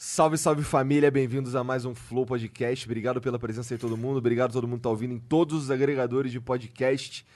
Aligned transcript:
Salve, 0.00 0.38
salve 0.38 0.62
família, 0.62 1.10
bem-vindos 1.10 1.56
a 1.56 1.64
mais 1.64 1.84
um 1.84 1.92
Flow 1.92 2.24
Podcast. 2.24 2.86
Obrigado 2.86 3.20
pela 3.20 3.36
presença 3.36 3.74
de 3.74 3.80
todo 3.80 3.96
mundo, 3.96 4.18
obrigado 4.18 4.50
a 4.50 4.52
todo 4.52 4.68
mundo 4.68 4.76
que 4.78 4.82
tá 4.84 4.90
ouvindo 4.90 5.12
em 5.12 5.18
todos 5.18 5.64
os 5.64 5.70
agregadores 5.72 6.30
de 6.30 6.40
podcast. 6.40 7.26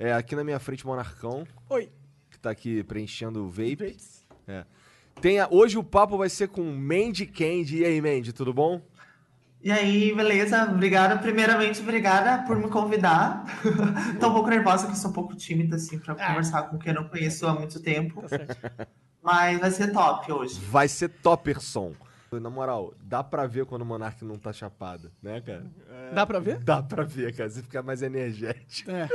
É, 0.00 0.12
aqui 0.12 0.34
na 0.34 0.42
minha 0.42 0.58
frente, 0.58 0.84
Monarcão, 0.84 1.46
Oi. 1.70 1.88
que 2.28 2.36
tá 2.38 2.50
aqui 2.50 2.82
preenchendo 2.82 3.44
o 3.44 3.48
vape. 3.48 3.96
É. 4.48 4.64
Tem 5.20 5.38
a- 5.38 5.46
hoje 5.48 5.78
o 5.78 5.84
papo 5.84 6.18
vai 6.18 6.28
ser 6.28 6.48
com 6.48 6.64
Mandy 6.64 7.24
Candy. 7.24 7.78
E 7.78 7.84
aí, 7.84 8.00
Mandy, 8.00 8.32
tudo 8.32 8.52
bom? 8.52 8.80
E 9.62 9.70
aí, 9.70 10.12
beleza? 10.14 10.64
Obrigada. 10.72 11.18
Primeiramente, 11.18 11.80
obrigada 11.80 12.44
por 12.46 12.56
me 12.56 12.68
convidar. 12.68 13.44
Tô 14.20 14.28
um 14.28 14.32
pouco 14.34 14.50
nervosa, 14.50 14.88
que 14.88 14.98
sou 14.98 15.10
um 15.10 15.14
pouco 15.14 15.36
tímida, 15.36 15.76
assim, 15.76 15.98
pra 16.00 16.14
conversar 16.16 16.62
com 16.64 16.78
quem 16.78 16.92
eu 16.92 17.00
não 17.00 17.08
conheço 17.08 17.46
há 17.46 17.54
muito 17.54 17.80
tempo. 17.80 18.24
Mas 19.22 19.58
vai 19.60 19.70
ser 19.72 19.92
top 19.92 20.32
hoje. 20.32 20.60
Vai 20.60 20.88
ser 20.88 21.08
topperson. 21.08 21.92
Na 22.32 22.50
moral, 22.50 22.92
dá 23.02 23.24
pra 23.24 23.46
ver 23.46 23.64
quando 23.64 23.82
o 23.82 23.86
Monark 23.86 24.22
não 24.24 24.36
tá 24.38 24.52
chapado, 24.52 25.10
né, 25.22 25.40
cara? 25.40 25.64
Dá 26.12 26.26
pra 26.26 26.38
ver? 26.38 26.58
Dá 26.58 26.82
pra 26.82 27.04
ver, 27.04 27.34
cara. 27.34 27.48
Você 27.48 27.62
fica 27.62 27.82
mais 27.82 28.02
energético. 28.02 28.90
É. 28.90 29.08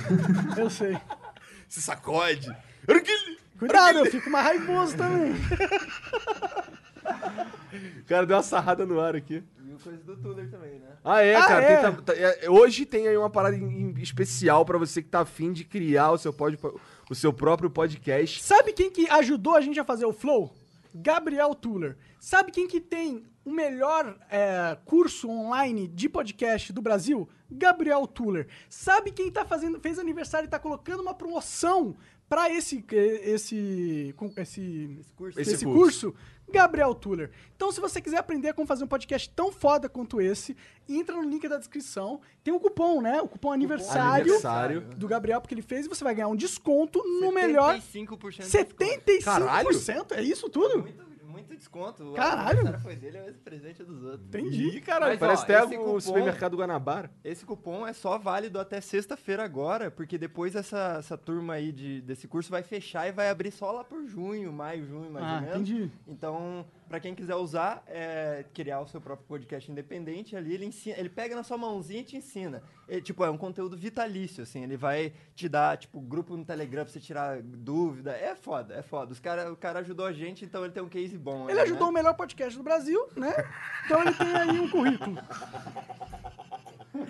Eu 0.58 0.70
sei. 0.70 0.96
Se 1.68 1.82
sacode. 1.82 2.54
Cuidado, 3.58 3.98
eu 3.98 4.06
fico 4.06 4.28
mais 4.30 4.46
raivoso 4.46 4.96
também. 4.96 5.32
O 8.00 8.04
cara 8.06 8.26
deu 8.26 8.36
uma 8.36 8.42
sarrada 8.42 8.84
no 8.86 9.00
ar 9.00 9.16
aqui. 9.16 9.42
E 9.66 9.82
coisa 9.82 9.98
do 10.04 10.16
Tuller 10.16 10.50
também, 10.50 10.78
né? 10.78 10.88
Ah, 11.04 11.22
é, 11.22 11.34
Ah, 11.36 11.46
cara. 11.46 11.62
é? 11.64 11.76
tem- 11.82 11.92
tá- 11.94 12.02
tá- 12.02 12.14
é, 12.16 12.48
hoje 12.50 12.84
tem 12.86 13.08
aí 13.08 13.16
uma 13.16 13.30
parada 13.30 13.56
em- 13.56 13.90
em 13.90 14.00
especial 14.02 14.64
pra 14.64 14.78
você 14.78 15.02
que 15.02 15.08
tá 15.08 15.20
afim 15.20 15.52
de 15.52 15.64
criar 15.64 16.10
o 16.12 16.18
seu, 16.18 16.32
pod, 16.32 16.58
o 17.10 17.14
seu 17.14 17.32
próprio 17.32 17.68
podcast. 17.70 18.42
Sabe 18.42 18.72
quem 18.72 18.90
que 18.90 19.08
ajudou 19.10 19.54
a 19.56 19.60
gente 19.60 19.78
a 19.80 19.84
fazer 19.84 20.06
o 20.06 20.12
Flow? 20.12 20.54
Gabriel 21.02 21.54
Tuller. 21.54 21.96
Sabe 22.18 22.50
quem 22.52 22.66
que 22.66 22.80
tem 22.80 23.24
o 23.44 23.50
melhor 23.50 24.18
é, 24.30 24.76
curso 24.84 25.28
online 25.28 25.86
de 25.88 26.08
podcast 26.08 26.72
do 26.72 26.82
Brasil? 26.82 27.28
Gabriel 27.50 28.06
Tuller. 28.06 28.48
Sabe 28.68 29.12
quem 29.12 29.30
tá 29.30 29.44
fazendo, 29.44 29.80
fez 29.80 29.98
aniversário 29.98 30.46
e 30.46 30.50
tá 30.50 30.58
colocando 30.58 31.00
uma 31.00 31.14
promoção 31.14 31.96
pra 32.28 32.50
esse, 32.50 32.84
esse, 32.90 34.14
esse, 34.36 35.04
curso. 35.16 35.40
Esse 35.40 35.54
esse 35.54 35.64
curso. 35.64 36.12
curso? 36.12 36.14
Gabriel 36.48 36.94
Tuller. 36.94 37.30
Então, 37.54 37.72
se 37.72 37.80
você 37.80 38.00
quiser 38.00 38.18
aprender 38.18 38.52
como 38.54 38.66
fazer 38.66 38.84
um 38.84 38.88
podcast 38.88 39.28
tão 39.30 39.50
foda 39.50 39.88
quanto 39.88 40.20
esse, 40.20 40.56
entra 40.88 41.16
no 41.16 41.22
link 41.22 41.48
da 41.48 41.56
descrição. 41.56 42.20
Tem 42.44 42.52
um 42.52 42.58
cupom, 42.58 43.00
né? 43.00 43.20
O 43.20 43.28
cupom 43.28 43.52
aniversário, 43.52 44.22
Aniversário. 44.24 44.80
do 44.96 45.08
Gabriel, 45.08 45.40
porque 45.40 45.54
ele 45.54 45.62
fez, 45.62 45.86
e 45.86 45.88
você 45.88 46.04
vai 46.04 46.14
ganhar 46.14 46.28
um 46.28 46.36
desconto 46.36 47.02
no 47.20 47.32
melhor 47.32 47.78
75% 47.78 48.30
de 48.30 48.42
75%? 48.44 49.24
Caralho! 49.24 49.68
É 50.10 50.22
isso 50.22 50.48
tudo? 50.48 50.82
Muito, 50.82 51.05
muito 51.46 51.58
desconto. 51.58 52.12
Caralho! 52.14 52.70
O 52.76 52.80
foi 52.80 52.96
dele, 52.96 53.18
é 53.18 53.28
esse 53.28 53.38
presente 53.40 53.82
dos 53.84 54.02
outros. 54.02 54.26
Entendi. 54.28 54.76
Ih, 54.76 54.80
caralho, 54.80 55.12
Mas, 55.12 55.20
parece 55.20 55.42
ó, 55.42 55.44
até 55.44 55.64
o 55.64 55.78
cupom- 55.78 56.00
supermercado 56.00 56.56
Guanabara. 56.56 57.10
Esse 57.24 57.44
cupom 57.44 57.86
é 57.86 57.92
só 57.92 58.18
válido 58.18 58.58
até 58.60 58.80
sexta-feira 58.80 59.44
agora, 59.44 59.90
porque 59.90 60.18
depois 60.18 60.54
essa, 60.54 60.96
essa 60.98 61.16
turma 61.16 61.54
aí 61.54 61.72
de, 61.72 62.00
desse 62.02 62.26
curso 62.28 62.50
vai 62.50 62.62
fechar 62.62 63.06
e 63.08 63.12
vai 63.12 63.28
abrir 63.28 63.50
só 63.50 63.70
lá 63.72 63.84
por 63.84 64.06
junho, 64.06 64.52
maio, 64.52 64.86
junho, 64.86 65.10
mais 65.10 65.24
Ah, 65.24 65.34
ou 65.36 65.40
menos. 65.40 65.54
entendi. 65.70 65.90
Então, 66.06 66.66
pra 66.88 67.00
quem 67.00 67.14
quiser 67.14 67.34
usar, 67.36 67.82
é, 67.86 68.44
criar 68.54 68.80
o 68.80 68.86
seu 68.86 69.00
próprio 69.00 69.26
podcast 69.26 69.70
independente 69.70 70.36
ali, 70.36 70.54
ele 70.54 70.64
ensina, 70.66 70.96
ele 70.98 71.08
pega 71.08 71.34
na 71.36 71.42
sua 71.42 71.56
mãozinha 71.58 72.00
e 72.00 72.04
te 72.04 72.16
ensina. 72.16 72.62
É, 72.88 73.00
tipo, 73.00 73.24
é 73.24 73.30
um 73.30 73.36
conteúdo 73.36 73.76
vitalício, 73.76 74.44
assim, 74.44 74.62
ele 74.62 74.76
vai 74.76 75.12
te 75.34 75.48
dar, 75.48 75.76
tipo, 75.76 76.00
grupo 76.00 76.36
no 76.36 76.44
Telegram 76.44 76.84
pra 76.84 76.92
você 76.92 77.00
tirar 77.00 77.42
dúvida. 77.42 78.12
É 78.12 78.36
foda, 78.36 78.74
é 78.74 78.82
foda. 78.82 79.12
Os 79.12 79.18
cara, 79.18 79.52
o 79.52 79.56
cara 79.56 79.80
ajudou 79.80 80.06
a 80.06 80.12
gente, 80.12 80.44
então 80.44 80.64
ele 80.64 80.72
tem 80.72 80.82
um 80.82 80.88
case 80.88 81.18
bom. 81.18 81.50
Ele 81.50 81.58
aí, 81.58 81.66
ajudou 81.66 81.88
o 81.88 81.92
né? 81.92 81.98
melhor 81.98 82.14
podcast 82.14 82.56
do 82.56 82.62
Brasil, 82.62 83.08
né? 83.16 83.34
Então 83.84 84.02
ele 84.02 84.12
tem 84.12 84.28
aí 84.28 84.60
um 84.60 84.70
currículo. 84.70 85.18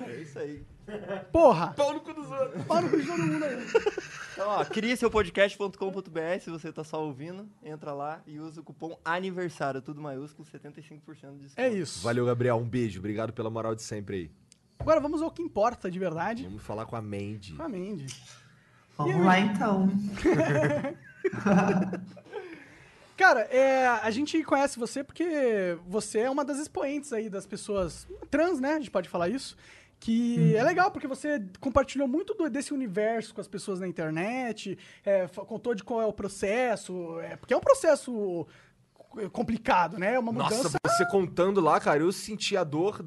É 0.07 0.21
isso 0.21 0.39
aí. 0.39 0.65
Porra! 1.31 1.73
Pau 1.75 1.93
no 1.93 2.01
cu 2.01 2.13
dos 2.13 2.31
outros. 2.31 2.65
Pau 2.65 2.83
no 2.83 2.91
cu 2.91 2.97
de 2.97 3.07
todo 3.07 3.19
mundo 3.19 3.45
aí. 3.45 3.57
Então, 4.33 4.49
ó, 4.49 4.65
crie 4.65 4.97
seu 4.97 5.11
podcast.com.br, 5.11 6.41
se 6.41 6.51
você 6.51 6.73
tá 6.73 6.85
só 6.85 7.03
ouvindo, 7.05 7.49
entra 7.63 7.93
lá 7.93 8.21
e 8.27 8.39
usa 8.39 8.61
o 8.61 8.65
cupom 8.65 8.99
aniversário, 9.05 9.81
tudo 9.81 10.01
maiúsculo, 10.01 10.47
75% 10.47 11.01
de 11.35 11.39
desconto. 11.39 11.53
É 11.57 11.69
isso. 11.69 12.03
Valeu, 12.03 12.27
Gabriel. 12.27 12.57
Um 12.57 12.69
beijo. 12.69 12.99
Obrigado 12.99 13.33
pela 13.33 13.49
moral 13.49 13.75
de 13.75 13.83
sempre 13.83 14.17
aí. 14.17 14.31
Agora 14.87 15.01
vamos 15.01 15.21
ao 15.21 15.33
que 15.33 15.43
importa 15.43 15.91
de 15.91 15.99
verdade. 15.99 16.45
Vamos 16.45 16.63
falar 16.63 16.87
com 16.87 16.95
a 16.95 17.03
Mandy. 17.03 17.55
Com 17.55 17.63
a 17.65 17.69
Mandy. 17.69 18.07
Vamos 18.97 19.27
lá, 19.27 19.41
então. 19.41 19.91
Cara, 23.17 23.41
é, 23.51 23.85
a 23.89 24.09
gente 24.13 24.41
conhece 24.45 24.79
você 24.79 25.03
porque 25.03 25.77
você 25.89 26.21
é 26.21 26.31
uma 26.31 26.45
das 26.45 26.61
expoentes 26.61 27.13
aí 27.13 27.29
das 27.29 27.49
pessoas 27.49 28.07
trans, 28.31 28.61
né? 28.61 28.75
A 28.75 28.79
gente 28.79 28.93
pode 28.93 29.09
falar 29.09 29.29
isso. 29.29 29.57
Que 29.99 30.55
é 30.55 30.63
legal, 30.63 30.93
porque 30.93 31.09
você 31.09 31.43
compartilhou 31.59 32.07
muito 32.07 32.33
do- 32.35 32.49
desse 32.49 32.73
universo 32.73 33.35
com 33.35 33.41
as 33.41 33.49
pessoas 33.49 33.81
na 33.81 33.89
internet, 33.89 34.79
é, 35.05 35.27
contou 35.27 35.75
de 35.75 35.83
qual 35.83 36.01
é 36.01 36.07
o 36.07 36.13
processo, 36.13 37.19
é, 37.21 37.35
porque 37.35 37.53
é 37.53 37.57
um 37.57 37.61
processo 37.61 38.47
complicado, 39.33 39.99
né? 39.99 40.15
É 40.15 40.19
uma 40.19 40.31
Nossa, 40.31 40.55
mudança. 40.59 40.79
você 40.87 41.07
contando 41.07 41.61
lá, 41.61 41.81
cara, 41.81 41.99
eu 42.01 42.13
senti 42.13 42.57
a 42.57 42.63
dor 42.63 43.05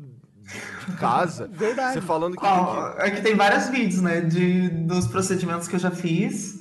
casa. 0.99 1.47
Verdade. 1.53 1.93
Você 1.93 2.01
falando 2.01 2.35
que. 2.35 2.45
Ó, 2.45 2.87
aqui 2.97 3.21
tem 3.21 3.35
vários 3.35 3.69
vídeos, 3.69 4.01
né, 4.01 4.21
de, 4.21 4.69
dos 4.69 5.07
procedimentos 5.07 5.67
que 5.67 5.75
eu 5.75 5.79
já 5.79 5.91
fiz. 5.91 6.59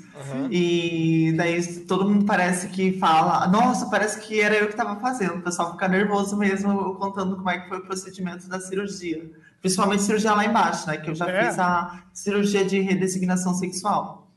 E 0.50 1.32
daí 1.36 1.62
todo 1.86 2.08
mundo 2.08 2.24
parece 2.24 2.68
que 2.68 2.98
fala, 2.98 3.46
nossa, 3.46 3.86
parece 3.88 4.20
que 4.20 4.40
era 4.40 4.56
eu 4.56 4.68
que 4.68 4.76
tava 4.76 4.98
fazendo. 5.00 5.36
O 5.36 5.42
pessoal 5.42 5.72
fica 5.72 5.86
nervoso 5.88 6.36
mesmo 6.36 6.96
contando 6.96 7.36
como 7.36 7.48
é 7.48 7.58
que 7.58 7.68
foi 7.68 7.78
o 7.78 7.84
procedimento 7.86 8.48
da 8.48 8.60
cirurgia. 8.60 9.30
Principalmente 9.60 10.02
cirurgia 10.02 10.34
lá 10.34 10.44
embaixo, 10.44 10.86
né? 10.88 10.96
Que 10.98 11.10
eu 11.10 11.14
já 11.14 11.28
É. 11.30 11.46
fiz 11.46 11.58
a 11.58 12.02
cirurgia 12.12 12.64
de 12.64 12.80
redesignação 12.80 13.54
sexual. 13.54 14.27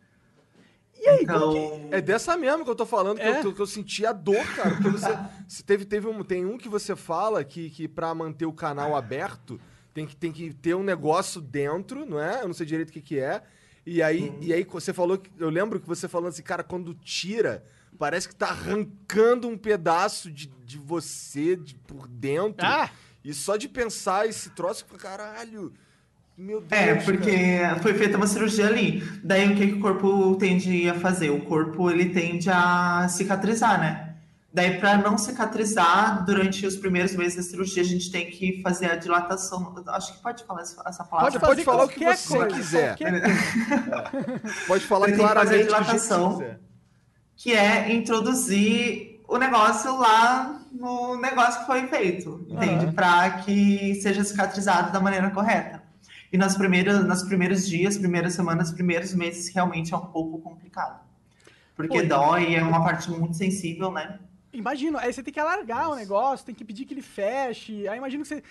E 1.02 1.08
aí, 1.10 1.24
então, 1.24 1.52
que- 1.90 1.96
É 1.96 2.00
dessa 2.02 2.38
mesmo 2.38 2.64
que 2.64 2.70
eu 2.70 2.76
tô 2.76 2.86
falando, 2.86 3.18
que, 3.18 3.24
É? 3.24 3.44
eu, 3.44 3.54
que 3.54 3.60
eu 3.60 3.66
senti 3.66 4.06
a 4.06 4.12
dor, 4.12 4.46
cara. 4.56 4.72
Porque 4.76 4.90
você. 4.90 5.08
se 5.48 5.64
teve, 5.64 5.84
teve 5.84 6.08
um, 6.08 6.24
tem 6.24 6.46
um 6.46 6.58
que 6.58 6.70
você 6.70 6.96
fala 6.96 7.44
que, 7.44 7.70
que 7.72 7.88
pra 7.88 8.14
manter 8.14 8.46
o 8.46 8.54
canal 8.54 8.96
aberto 8.96 9.60
tem 9.94 10.06
que, 10.06 10.16
tem 10.16 10.32
que 10.32 10.54
ter 10.54 10.76
um 10.76 10.84
negócio 10.84 11.42
dentro, 11.42 12.06
não 12.06 12.20
é? 12.22 12.42
Eu 12.44 12.48
não 12.48 12.54
sei 12.54 12.66
direito 12.66 12.90
o 12.90 12.94
que, 12.94 13.02
que 13.02 13.20
é. 13.20 13.42
E 13.86 14.02
aí, 14.04 14.32
e 14.42 14.54
aí 14.54 14.64
você 14.64 14.94
falou 14.94 15.18
que. 15.18 15.32
Eu 15.40 15.50
lembro 15.50 15.80
que 15.80 15.88
você 15.88 16.08
falando 16.08 16.30
assim, 16.30 16.44
cara, 16.44 16.64
quando 16.64 16.94
tira, 16.94 17.66
parece 17.98 18.28
que 18.28 18.36
tá 18.36 18.50
arrancando 18.50 19.48
um 19.48 19.58
pedaço 19.58 20.32
de, 20.32 20.48
de 20.64 20.78
você 20.78 21.56
de, 21.56 21.74
por 21.76 22.08
dentro. 22.08 22.64
Ah! 22.66 22.92
E 23.24 23.34
só 23.34 23.58
de 23.58 23.68
pensar 23.68 24.28
esse 24.28 24.52
troço, 24.52 24.86
caralho. 24.86 25.74
Meu 26.42 26.60
Deus. 26.62 26.72
É, 26.72 26.88
cara. 26.96 27.02
porque 27.06 27.82
foi 27.82 27.94
feita 27.94 28.18
uma 28.18 28.26
cirurgia 28.28 28.66
ali. 28.68 29.04
Daí 29.24 29.52
o 29.52 29.56
que, 29.56 29.68
que 29.68 29.74
o 29.74 29.80
corpo 29.80 30.36
tende 30.38 30.90
a 30.90 30.96
fazer? 30.96 31.30
O 31.30 31.42
corpo 31.42 31.90
ele 31.92 32.06
tende 32.10 32.50
a 32.50 33.08
cicatrizar, 33.10 33.80
né? 33.80 34.08
Daí, 34.54 34.78
para 34.80 34.98
não 34.98 35.18
cicatrizar, 35.18 36.26
durante 36.26 36.66
os 36.66 36.76
primeiros 36.76 37.16
meses 37.16 37.36
da 37.38 37.44
cirurgia, 37.44 37.82
a 37.84 37.86
gente 37.86 38.12
tem 38.12 38.30
que 38.30 38.62
fazer 38.62 38.92
a 38.92 38.96
dilatação. 38.98 39.74
Acho 39.88 40.14
que 40.18 40.22
pode 40.22 40.44
falar 40.44 40.62
essa 40.62 41.04
palavra. 41.06 41.40
Pode 41.40 41.40
pode 41.40 41.64
fazer 41.64 41.64
falar 41.64 41.86
o 41.86 41.88
que 41.88 42.04
você 42.04 42.38
coisa, 42.38 42.56
quiser. 42.56 42.98
qualquer 42.98 43.22
Pode 44.68 44.84
falar 44.86 45.06
Tem 45.06 45.16
que 45.16 45.22
fazer 45.22 45.34
claramente 45.34 45.58
jeito 45.58 45.68
que 45.68 45.74
você 45.74 45.84
dilatação. 45.86 46.34
quiser. 46.34 46.60
que 47.38 47.54
é 47.54 47.94
introduzir 47.94 49.22
o 49.28 49.38
negócio 49.38 49.98
lá 49.98 50.60
no, 50.74 51.16
ne- 51.16 51.30
negócio 51.30 51.62
que 51.62 51.66
foi 51.68 51.88
feito, 51.88 52.46
entende? 52.50 52.92
Pra 52.92 53.30
que 53.30 53.96
seja 54.02 54.22
cicatrizado 54.24 54.92
da 54.92 55.00
maneira 55.00 55.30
correta. 55.30 55.81
E 56.32 56.38
nas 56.38 56.56
primeiras, 56.58 57.06
nos 57.06 57.24
primeiros 57.24 57.68
dias, 57.68 57.98
primeiras 57.98 58.34
semanas, 58.34 58.72
primeiros 58.72 59.14
meses, 59.14 59.54
realmente 59.54 59.94
é 59.94 59.98
um 59.98 60.06
pouco 60.08 60.40
complicado. 60.40 61.02
Porque 61.76 62.02
Pô, 62.02 62.08
dói, 62.08 62.56
é 62.56 62.64
uma 62.64 62.84
parte 62.84 63.10
muito 63.12 63.36
sensível, 63.36 63.92
né? 63.92 64.20
Imagino, 64.54 64.98
aí 64.98 65.12
você 65.12 65.24
tem 65.24 65.34
que 65.34 65.40
alargar 65.40 65.90
o 65.90 65.96
negócio, 65.96 66.46
tem 66.46 66.54
que 66.54 66.66
pedir 66.66 66.86
que 66.86 66.94
ele 66.94 67.02
feche. 67.02 67.88
Aí 67.88 67.98
imagino 67.98 68.24
que 68.24 68.30
você. 68.30 68.44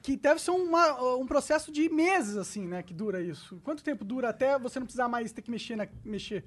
que 0.00 0.16
deve 0.16 0.40
ser 0.40 0.52
uma- 0.52 1.16
um 1.16 1.26
processo 1.26 1.72
de 1.72 1.88
meses, 1.88 2.36
assim, 2.36 2.66
né? 2.66 2.82
Que 2.82 2.94
dura 2.94 3.20
isso. 3.20 3.60
Quanto 3.64 3.82
tempo 3.82 4.04
dura 4.04 4.28
até 4.28 4.58
você 4.58 4.78
não 4.78 4.86
precisar 4.86 5.08
mais 5.08 5.32
ter 5.32 5.42
que 5.42 5.50
mexer 5.50 5.74
na, 5.76 5.88
mexer? 6.04 6.44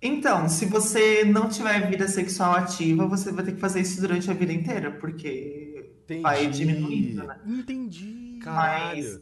Então, 0.00 0.48
se 0.48 0.66
você 0.66 1.24
não 1.24 1.48
tiver 1.48 1.88
vida 1.88 2.06
sexual 2.08 2.52
ativa, 2.54 3.06
você 3.06 3.30
vai 3.32 3.44
ter 3.44 3.52
que 3.52 3.60
fazer 3.60 3.80
isso 3.80 4.00
durante 4.00 4.30
a 4.30 4.34
vida 4.34 4.52
inteira, 4.52 4.90
porque 4.90 5.92
Entendi. 6.04 6.22
vai 6.22 6.46
diminuindo, 6.46 7.24
né? 7.24 7.38
Entendi. 7.46 8.38
Caralho. 8.42 8.96
Mas 8.96 9.20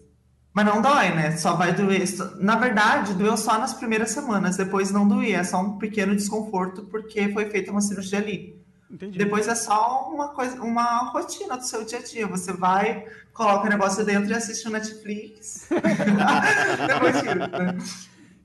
não 0.54 0.82
dói, 0.82 1.14
né? 1.14 1.37
Só 1.37 1.54
vai 1.54 1.72
doer. 1.72 2.04
Na 2.38 2.56
verdade, 2.56 3.14
doeu 3.14 3.37
só 3.37 3.58
nas 3.58 3.72
primeiras 3.72 4.10
semanas, 4.10 4.56
depois 4.56 4.90
não 4.90 5.08
doía, 5.08 5.38
é 5.38 5.44
só 5.44 5.60
um 5.60 5.78
pequeno 5.78 6.14
desconforto 6.14 6.82
porque 6.90 7.32
foi 7.32 7.49
feita 7.49 7.70
uma 7.70 7.81
cirurgia 7.81 8.19
ali. 8.19 8.60
Entendi. 8.90 9.16
Depois 9.16 9.49
é 9.49 9.54
só 9.54 10.10
uma 10.12 10.28
coisa, 10.28 10.60
uma 10.62 11.10
rotina 11.10 11.56
do 11.56 11.64
seu 11.64 11.82
dia 11.82 11.99
a 11.99 12.02
dia. 12.02 12.26
Você 12.26 12.52
vai, 12.52 13.06
coloca 13.32 13.66
o 13.66 13.70
negócio 13.70 14.04
dentro 14.04 14.31
e 14.31 14.34
assiste 14.34 14.69
o 14.69 14.70
Netflix. 14.70 15.66
depois 16.87 17.20
tira. 17.22 17.78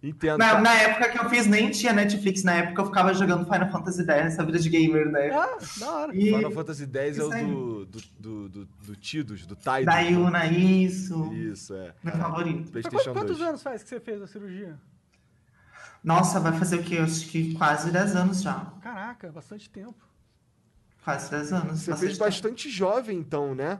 Entendo. 0.01 0.37
Na, 0.37 0.61
na 0.61 0.73
época 0.75 1.09
que 1.09 1.17
eu 1.19 1.27
fiz, 1.29 1.47
nem 1.47 1.71
tinha 1.71 1.91
Netflix. 1.91 2.43
Na 2.43 2.53
época 2.53 2.81
eu 2.81 2.85
ficava 2.85 3.13
jogando 3.13 3.45
Final 3.51 3.71
Fantasy 3.71 4.05
X, 4.09 4.39
a 4.39 4.43
vida 4.43 4.59
de 4.59 4.69
gamer, 4.69 5.09
né? 5.09 5.29
Ah, 5.31 5.57
da 5.79 5.91
hora. 5.91 6.15
E 6.15 6.25
Final 6.25 6.51
Fantasy 6.51 6.83
X 6.91 7.17
é 7.17 7.23
o 7.23 7.29
do, 7.29 7.85
do, 7.85 8.01
do, 8.19 8.49
do, 8.49 8.65
do 8.65 8.95
Tidus, 8.95 9.45
do 9.45 9.55
Tidus. 9.55 9.85
da 9.85 9.99
Yuna, 9.99 10.45
isso. 10.45 11.33
Isso, 11.33 11.73
é. 11.73 11.93
Meu 12.03 12.13
favorito. 12.15 12.59
Mas 12.61 12.69
PlayStation 12.69 13.13
quantos 13.13 13.37
2. 13.37 13.49
anos 13.49 13.63
faz 13.63 13.81
que 13.83 13.89
você 13.89 13.99
fez 13.99 14.21
a 14.21 14.27
cirurgia? 14.27 14.77
Nossa, 16.03 16.39
vai 16.39 16.53
fazer 16.53 16.77
o 16.77 16.83
quê? 16.83 16.95
Eu 16.99 17.03
acho 17.03 17.27
que 17.27 17.53
quase 17.55 17.91
10 17.91 18.15
anos 18.15 18.41
já. 18.43 18.71
Caraca, 18.81 19.31
bastante 19.31 19.67
tempo. 19.69 19.95
Quase 21.03 21.31
10 21.31 21.53
anos. 21.53 21.79
Você 21.79 21.91
bastante 21.91 21.99
fez 21.99 22.11
tempo. 22.17 22.23
bastante 22.29 22.69
jovem, 22.69 23.17
então, 23.17 23.55
né? 23.55 23.79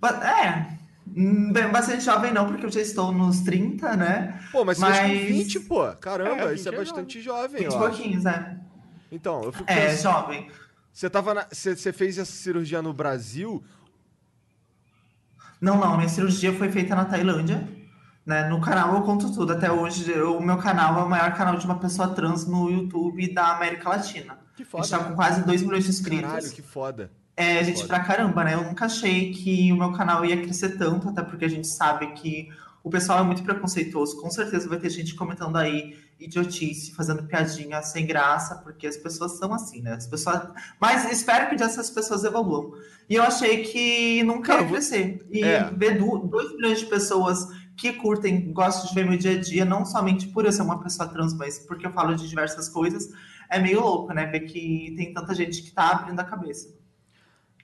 Ba- 0.00 0.24
É. 0.24 0.85
hum, 1.14 1.52
bem, 1.52 1.68
Bastante 1.70 2.02
jovem 2.04 2.32
não, 2.32 2.46
porque 2.46 2.64
eu 2.66 2.70
já 2.70 2.80
estou 2.80 3.12
nos 3.12 3.40
30, 3.40 3.96
né? 3.96 4.40
Pô, 4.52 4.64
mas 4.64 4.78
você 4.78 4.86
fez 4.86 4.98
com 4.98 5.08
Mas- 5.08 5.28
20, 5.28 5.60
pô. 5.60 5.92
Caramba, 6.00 6.50
É, 6.50 6.54
isso 6.54 6.68
é 6.68 6.72
20 6.72 6.74
é 6.74 6.84
bastante 6.84 7.20
jovem, 7.20 7.62
20 7.62 7.72
e 7.72 7.76
ó. 7.76 7.78
pouquinhos, 7.78 8.24
é. 8.26 8.56
Então, 9.12 9.42
eu 9.44 9.52
fico 9.52 9.70
É, 9.70 9.86
pensando, 9.88 10.02
jovem. 10.14 10.50
você, 10.92 11.08
tava 11.10 11.34
na- 11.34 11.46
você, 11.50 11.76
você 11.76 11.92
fez 11.92 12.18
essa 12.18 12.32
cirurgia 12.32 12.80
no 12.82 12.92
Brasil? 12.92 13.62
Não, 15.60 15.78
não, 15.78 15.96
minha 15.96 16.08
cirurgia 16.08 16.52
foi 16.52 16.70
feita 16.70 16.94
na 16.94 17.04
Tailândia. 17.04 17.66
Né? 18.24 18.48
No 18.48 18.60
canal 18.60 18.94
eu 18.96 19.02
conto 19.02 19.32
tudo. 19.32 19.52
Até 19.52 19.70
hoje, 19.70 20.10
eu- 20.10 20.36
o 20.36 20.42
meu 20.42 20.56
canal 20.58 20.98
é 21.00 21.04
o 21.04 21.08
maior 21.08 21.32
canal 21.34 21.56
de 21.56 21.64
uma 21.64 21.78
pessoa 21.78 22.08
trans 22.08 22.44
no 22.46 22.68
YouTube 22.68 23.32
da 23.32 23.54
América 23.54 23.88
Latina. 23.88 24.36
Que 24.56 24.64
A 24.64 24.66
foda. 24.66 24.82
gente 24.84 24.98
tá 24.98 25.04
com 25.04 25.14
quase 25.14 25.44
2 25.44 25.62
milhões 25.62 25.84
de 25.84 25.90
inscritos. 25.90 26.26
Caralho, 26.28 26.50
que 26.50 26.60
foda. 26.62 27.10
É, 27.36 27.62
gente, 27.62 27.82
Foda. 27.82 27.88
pra 27.88 28.00
caramba, 28.00 28.44
né? 28.44 28.54
Eu 28.54 28.64
nunca 28.64 28.86
achei 28.86 29.30
que 29.32 29.70
o 29.72 29.76
meu 29.76 29.92
canal 29.92 30.24
ia 30.24 30.40
crescer 30.40 30.78
tanto, 30.78 31.08
até 31.08 31.22
porque 31.22 31.44
a 31.44 31.48
gente 31.48 31.66
sabe 31.66 32.06
que 32.12 32.48
o 32.82 32.88
pessoal 32.88 33.18
é 33.18 33.22
muito 33.22 33.42
preconceituoso. 33.42 34.20
Com 34.20 34.30
certeza 34.30 34.68
vai 34.68 34.78
ter 34.78 34.88
gente 34.90 35.14
comentando 35.14 35.56
aí 35.56 35.98
idiotice, 36.18 36.94
fazendo 36.94 37.24
piadinha 37.24 37.82
sem 37.82 38.06
graça, 38.06 38.54
porque 38.56 38.86
as 38.86 38.96
pessoas 38.96 39.32
são 39.38 39.52
assim, 39.52 39.82
né? 39.82 39.92
As 39.92 40.06
pessoas. 40.06 40.48
Mas 40.80 41.10
espero 41.12 41.54
que 41.54 41.62
essas 41.62 41.90
pessoas 41.90 42.24
evoluam. 42.24 42.72
E 43.08 43.16
eu 43.16 43.22
achei 43.22 43.64
que 43.64 44.22
nunca 44.22 44.54
ia 44.60 44.66
crescer. 44.66 45.26
E 45.30 45.44
É. 45.44 45.70
ver 45.76 45.98
2 45.98 46.52
milhões 46.54 46.78
de 46.78 46.86
pessoas 46.86 47.46
que 47.76 47.92
curtem, 47.92 48.50
gostam 48.52 48.88
de 48.88 48.94
ver 48.94 49.06
meu 49.06 49.18
dia 49.18 49.32
a 49.32 49.40
dia, 49.40 49.64
não 49.64 49.84
somente 49.84 50.28
por 50.28 50.46
eu 50.46 50.52
ser 50.52 50.62
uma 50.62 50.82
pessoa 50.82 51.06
trans, 51.06 51.34
mas 51.34 51.58
porque 51.58 51.86
eu 51.86 51.92
falo 51.92 52.14
de 52.14 52.26
diversas 52.26 52.68
coisas, 52.70 53.10
é 53.50 53.58
meio 53.58 53.80
louco, 53.80 54.14
né? 54.14 54.24
Ver 54.26 54.40
que 54.40 54.94
tem 54.96 55.12
tanta 55.12 55.34
gente 55.34 55.62
que 55.62 55.70
tá 55.70 55.90
abrindo 55.90 56.18
a 56.18 56.24
cabeça. 56.24 56.74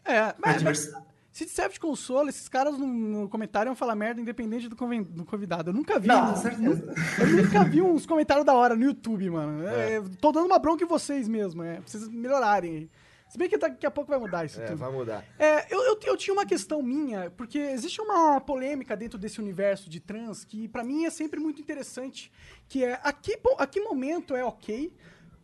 É, 0.04 0.34
mas, 0.38 0.62
mas 0.62 0.92
se 1.30 1.48
serve 1.48 1.74
de 1.74 1.80
consolo, 1.80 2.28
esses 2.28 2.48
caras 2.48 2.76
no, 2.76 2.86
no 2.86 3.28
comentário 3.28 3.70
iam 3.70 3.74
falar 3.76 3.94
merda 3.94 4.20
independente 4.20 4.68
do, 4.68 4.76
do 4.76 5.24
convidado. 5.24 5.70
Eu 5.70 5.74
nunca 5.74 5.98
vi. 5.98 6.08
Não, 6.08 6.34
com 6.34 6.40
certeza. 6.40 6.94
Eu 7.18 7.26
nunca 7.42 7.64
vi 7.64 7.80
uns 7.80 8.04
comentários 8.04 8.44
da 8.44 8.52
hora 8.52 8.76
no 8.76 8.84
YouTube, 8.84 9.30
mano. 9.30 9.66
É, 9.66 10.02
tô 10.20 10.30
dando 10.32 10.46
uma 10.46 10.58
bronca 10.58 10.84
em 10.84 10.86
vocês 10.86 11.26
mesmo, 11.28 11.62
é. 11.62 11.74
Pra 11.76 11.82
vocês 11.86 12.08
melhorarem. 12.08 12.90
Se 13.30 13.38
bem 13.38 13.48
que 13.48 13.56
daqui 13.56 13.86
a 13.86 13.90
pouco 13.90 14.10
vai 14.10 14.18
mudar 14.18 14.44
isso 14.44 14.60
É, 14.60 14.66
tudo. 14.66 14.76
vai 14.76 14.92
mudar. 14.92 15.24
É, 15.38 15.74
eu, 15.74 15.80
eu, 15.84 15.98
eu 16.04 16.16
tinha 16.18 16.34
uma 16.34 16.44
questão 16.44 16.82
minha, 16.82 17.30
porque 17.30 17.58
existe 17.58 17.98
uma 17.98 18.38
polêmica 18.42 18.94
dentro 18.94 19.18
desse 19.18 19.40
universo 19.40 19.88
de 19.88 20.00
trans 20.00 20.44
que 20.44 20.68
pra 20.68 20.84
mim 20.84 21.06
é 21.06 21.10
sempre 21.10 21.40
muito 21.40 21.58
interessante, 21.58 22.30
que 22.68 22.84
é 22.84 23.00
a 23.02 23.10
que, 23.10 23.40
a 23.56 23.66
que 23.66 23.80
momento 23.80 24.36
é 24.36 24.44
ok 24.44 24.92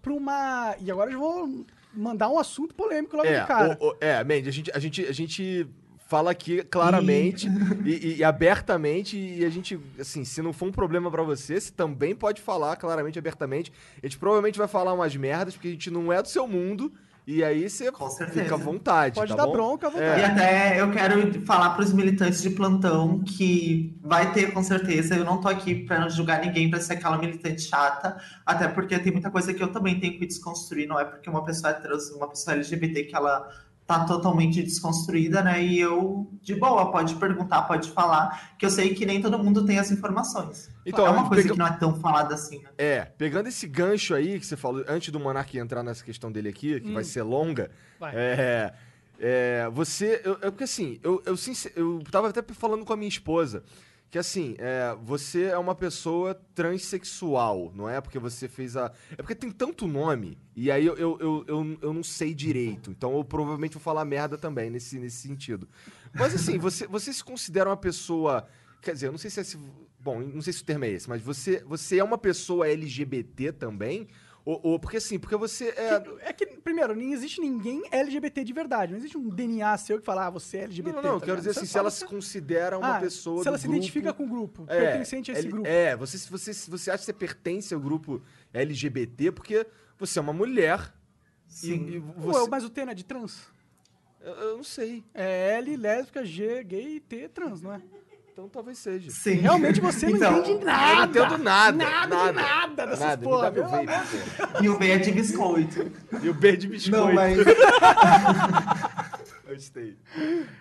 pra 0.03 0.13
uma... 0.13 0.77
E 0.81 0.91
agora 0.91 1.11
eu 1.11 1.19
vou 1.19 1.65
mandar 1.99 2.29
um 2.29 2.39
assunto 2.39 2.75
polêmico 2.75 3.17
logo 3.17 3.29
É, 3.29 3.41
de 3.41 3.47
cara. 3.47 3.77
o- 3.81 3.89
o- 3.89 3.97
é, 4.00 4.23
Mandy, 4.25 4.49
a 4.49 4.53
gente, 4.53 4.71
a, 4.75 4.79
gente, 4.79 5.05
a 5.06 5.12
gente 5.12 5.67
fala 6.09 6.31
aqui 6.31 6.62
claramente 6.62 7.49
e, 7.85 7.91
e- 7.91 8.17
e 8.19 8.25
abertamente, 8.25 9.17
e 9.19 9.45
a 9.45 9.50
gente, 9.50 9.79
assim, 10.00 10.25
se 10.25 10.41
não 10.41 10.53
for 10.55 10.67
um 10.67 10.73
problema 10.73 11.11
pra 11.11 11.23
você, 11.23 11.61
você 11.61 11.71
também 11.71 12.15
pode 12.15 12.41
falar 12.41 12.77
claramente, 12.77 13.17
e 13.17 13.19
abertamente. 13.19 13.73
A 14.03 14.06
gente 14.06 14.19
provavelmente 14.19 14.59
vai 14.59 14.69
falar 14.69 14.95
umas 14.95 15.15
merdas, 15.17 15.55
porque 15.55 15.69
a 15.69 15.71
gente 15.73 15.91
não 15.91 16.12
é 16.12 16.23
do 16.23 16.29
seu 16.29 16.47
mundo, 16.49 16.91
e 17.31 17.45
aí 17.45 17.69
você 17.69 17.93
fica 18.33 18.55
à 18.55 18.57
vontade. 18.57 19.15
Pode 19.17 19.29
tá 19.29 19.37
dar 19.37 19.45
bom? 19.45 19.53
bronca 19.53 19.87
à 19.87 19.91
E 19.91 19.93
vontade. 19.93 20.25
até 20.25 20.81
eu 20.81 20.91
quero 20.91 21.45
falar 21.45 21.75
para 21.75 21.85
os 21.85 21.93
militantes 21.93 22.41
de 22.41 22.49
plantão 22.49 23.19
que 23.19 23.95
vai 24.03 24.33
ter 24.33 24.51
com 24.51 24.63
certeza. 24.63 25.15
Eu 25.15 25.27
não 25.27 25.39
tô 25.39 25.47
aqui 25.47 25.75
para 25.75 26.09
julgar 26.09 26.41
ninguém 26.41 26.71
para 26.71 26.81
ser 26.81 26.95
aquela 26.95 27.19
militante 27.19 27.61
chata, 27.61 28.17
até 28.47 28.67
porque 28.67 28.99
tem 28.99 29.13
muita 29.13 29.31
coisa 29.31 29.53
que 29.53 29.63
eu 29.63 29.71
também 29.71 30.01
tenho 30.01 30.19
que 30.19 30.25
desconstruir. 30.27 30.89
Não 30.89 30.99
é 30.99 31.05
porque 31.05 31.29
uma 31.29 31.45
pessoa 31.45 31.71
é 31.71 31.75
trans, 31.75 32.09
uma 32.13 32.31
pessoa 32.31 32.57
LGBT 32.57 33.05
que 33.05 33.15
ela 33.15 33.47
tá 33.87 34.05
totalmente 34.05 34.63
desconstruída, 34.63 35.43
né? 35.43 35.63
E 35.63 35.79
eu, 35.81 36.31
de 36.43 36.55
boa, 36.55 36.91
pode 36.91 37.15
perguntar, 37.15 37.63
pode 37.63 37.91
falar, 37.91 38.57
que 38.59 38.65
eu 38.65 38.71
sei 38.71 38.95
que 38.95 39.05
nem 39.05 39.21
todo 39.21 39.39
mundo 39.39 39.67
tem 39.67 39.79
as 39.79 39.91
informações. 39.91 40.71
Então, 40.88 41.06
é 41.06 41.11
uma 41.11 41.29
coisa 41.29 41.43
pega- 41.43 41.52
que 41.55 41.58
não 41.58 41.67
é 41.67 41.76
tão 41.79 42.00
falada 42.00 42.35
assim, 42.35 42.61
né? 42.62 42.70
É, 42.79 43.05
pegando 43.05 43.49
esse 43.49 43.67
gancho 43.67 44.14
aí 44.14 44.38
que 44.40 44.46
você 44.46 44.56
falou, 44.56 44.85
antes 44.88 45.11
do 45.11 45.20
Monark 45.20 45.56
entrar 45.58 45.82
nessa 45.82 46.02
questão 46.05 46.32
dele 46.32 46.49
aqui, 46.49 46.81
que 46.81 46.93
vai 46.93 47.05
ser 47.05 47.23
longa, 47.23 47.70
Vai. 48.00 48.12
é, 48.17 48.75
é, 49.20 49.69
você, 49.73 50.20
eu, 50.25 50.32
eu- 50.40 50.50
porque 50.52 50.64
assim, 50.64 50.99
eu, 51.02 51.23
eu, 51.26 51.37
sincer- 51.37 51.73
eu 51.76 52.02
tava 52.11 52.28
até 52.28 52.42
falando 52.54 52.85
com 52.85 52.92
a 52.92 52.97
minha 52.97 53.09
esposa, 53.09 53.62
que 54.11 54.18
assim, 54.18 54.54
é, 54.59 54.97
você 55.02 55.45
é 55.45 55.59
uma 55.59 55.75
pessoa 55.75 56.35
transexual, 56.54 57.71
não 57.75 57.88
é? 57.88 58.00
Porque 58.00 58.18
você 58.18 58.49
fez 58.49 58.76
a... 58.76 58.90
É 59.12 59.16
porque 59.16 59.35
tem 59.35 59.50
tanto 59.50 59.87
nome, 59.87 60.38
e 60.57 60.71
aí 60.71 60.87
eu, 60.87 60.97
eu, 60.97 61.18
eu, 61.21 61.45
eu, 61.47 61.78
eu 61.83 61.92
não 61.92 62.02
sei 62.02 62.33
direito, 62.35 62.90
então 62.90 63.14
eu 63.16 63.25
provavelmente 63.25 63.75
vou 63.75 63.83
falar 63.83 64.04
merda 64.07 64.38
também 64.38 64.71
nesse, 64.71 64.99
nesse 64.99 65.16
sentido. 65.18 65.68
Mas 66.14 66.35
assim, 66.35 66.59
você, 66.59 66.87
você 66.87 67.12
se 67.12 67.23
considera 67.23 67.68
uma 67.68 67.76
pessoa... 67.76 68.47
Quer 68.80 68.95
dizer, 68.95 69.09
eu 69.09 69.12
não 69.12 69.18
sei 69.18 69.28
se 69.30 69.40
é... 69.40 69.42
esse- 69.42 69.59
Bom, 70.09 70.21
não 70.21 70.41
sei 70.41 70.55
se 70.55 70.62
o 70.62 70.65
termo 70.65 70.87
é 70.87 70.88
esse, 70.91 71.07
mas 71.07 71.21
você, 71.21 71.62
você 71.67 71.99
é 71.99 72.05
uma 72.05 72.17
pessoa 72.17 72.67
LGBT 72.67 73.53
também? 73.53 74.09
Ou, 74.43 74.59
ou- 74.62 74.79
porque 74.81 74.97
assim, 74.97 75.19
porque 75.19 75.37
você 75.37 75.69
é... 75.77 76.03
É 76.21 76.33
que, 76.33 76.47
primeiro, 76.47 76.95
não 76.97 77.03
existe 77.12 77.38
ninguém 77.43 77.83
LGBT 77.93 78.43
de 78.43 78.53
verdade. 78.55 78.93
Não 78.93 78.99
existe 78.99 79.19
um 79.19 79.29
DNA 79.29 79.77
seu 79.77 79.99
que 79.99 80.07
fala, 80.07 80.27
ah, 80.27 80.31
você 80.31 80.57
é 80.59 80.62
LGBT. 80.65 80.97
Não, 80.97 81.03
não, 81.03 81.11
eu 81.17 81.21
tá 81.21 81.27
quero 81.27 81.37
ligado? 81.37 81.47
dizer 81.47 81.59
assim, 81.59 81.67
se 81.67 81.73
fala 81.75 81.83
ela 81.83 81.91
que 81.91 81.99
se 81.99 82.05
considera 82.07 82.79
uma 82.79 82.97
Ah, 82.97 83.00
pessoa 83.00 83.43
Se 83.43 83.49
ela 83.49 83.59
se 83.59 83.65
grupo- 83.67 83.77
identifica 83.77 84.15
com 84.15 84.25
o 84.25 84.29
grupo, 84.29 84.65
É, 84.67 84.79
pertencente 84.87 85.31
a 85.31 85.35
esse 85.35 85.43
L- 85.43 85.50
grupo. 85.53 85.69
É, 85.69 85.95
você, 85.95 86.17
você, 86.17 86.53
você 86.71 86.91
acha 86.91 87.00
que 87.00 87.05
você 87.05 87.12
pertence 87.12 87.75
ao 87.75 87.81
grupo 87.81 88.23
LGBT 88.55 89.31
porque 89.33 89.67
você 89.99 90.19
é 90.19 90.23
uma 90.23 90.33
mulher 90.33 90.95
e, 91.49 91.53
Sim. 91.53 91.87
e 91.91 91.99
Ué, 91.99 92.03
você... 92.17 92.49
mas 92.49 92.65
o 92.65 92.71
T 92.71 92.83
não 92.87 92.93
é 92.93 92.95
de 92.95 93.05
trans? 93.05 93.47
Eu, 94.23 94.33
eu 94.33 94.57
não 94.57 94.65
sei, 94.65 95.05
É 95.12 95.57
L, 95.59 95.77
lésbica, 95.77 96.25
G, 96.25 96.65
gay 96.65 96.97
e 96.97 97.00
T, 97.00 97.29
trans, 97.29 97.61
não 97.61 97.75
é? 97.75 97.83
Então 98.38 98.49
talvez 98.49 98.78
seja. 98.78 99.11
Sim. 99.11 99.33
Realmente 99.33 99.80
você 99.80 100.07
não 100.07 100.16
Então, 100.16 100.38
entende 100.38 100.61
Eu 100.61 100.64
nada. 100.64 100.97
não 100.97 101.04
entendo 101.04 101.38
nada. 101.42 101.76
Nada 101.76 102.16
de 102.16 102.33
nada 102.33 102.87
dessas 102.87 103.00
Nada, 103.00 103.16
me 103.16 103.25
porra, 103.25 103.42
dá 103.42 103.50
meu 103.50 103.68
vape. 103.68 103.88
E 104.62 104.68
o 104.68 104.78
B 104.78 104.90
é 104.90 104.99
de 104.99 105.11
biscoito. 105.11 105.90
E 106.23 106.28
o 106.28 106.35
B 106.35 106.57
de 106.57 106.68
biscoito. 106.68 107.07
Não, 107.07 107.12
mas. 107.12 107.37
Gostei. 109.45 109.97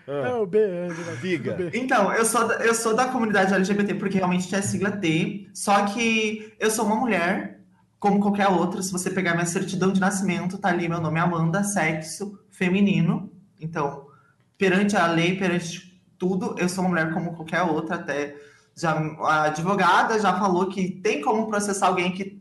É 0.07 0.33
o 0.33 0.47
B, 0.47 0.57
é, 0.57 0.87
é, 0.87 1.15
Diga. 1.21 1.69
Então, 1.71 2.11
eu 2.13 2.25
sou, 2.25 2.47
da, 2.47 2.55
eu 2.65 2.73
sou 2.73 2.95
da 2.95 3.09
comunidade 3.09 3.53
LGBT 3.53 3.93
porque 3.93 4.17
realmente 4.17 4.55
é 4.55 4.61
sigla 4.61 4.89
T, 4.89 5.47
só 5.53 5.85
que 5.85 6.51
eu 6.59 6.71
sou 6.71 6.83
uma 6.83 6.95
mulher, 6.95 7.59
como 7.99 8.19
qualquer 8.19 8.47
outra. 8.47 8.81
Se 8.81 8.91
você 8.91 9.11
pegar 9.11 9.35
minha 9.35 9.45
certidão 9.45 9.91
de 9.91 9.99
nascimento, 9.99 10.57
tá 10.57 10.69
ali 10.69 10.89
meu 10.89 10.99
nome 10.99 11.19
é 11.19 11.21
Amanda, 11.21 11.63
sexo 11.63 12.39
feminino. 12.49 13.31
Então, 13.61 14.07
perante 14.57 14.95
a 14.95 15.05
lei, 15.05 15.37
perante 15.37 15.86
tudo, 16.17 16.55
eu 16.57 16.67
sou 16.67 16.83
uma 16.83 16.89
mulher 16.89 17.13
como 17.13 17.35
qualquer 17.35 17.61
outra. 17.63 17.95
Até 17.95 18.35
já 18.75 18.91
a 18.91 19.43
advogada 19.45 20.19
já 20.19 20.37
falou 20.37 20.67
que 20.67 20.89
tem 20.89 21.21
como 21.21 21.47
processar 21.47 21.87
alguém 21.87 22.11
que 22.11 22.39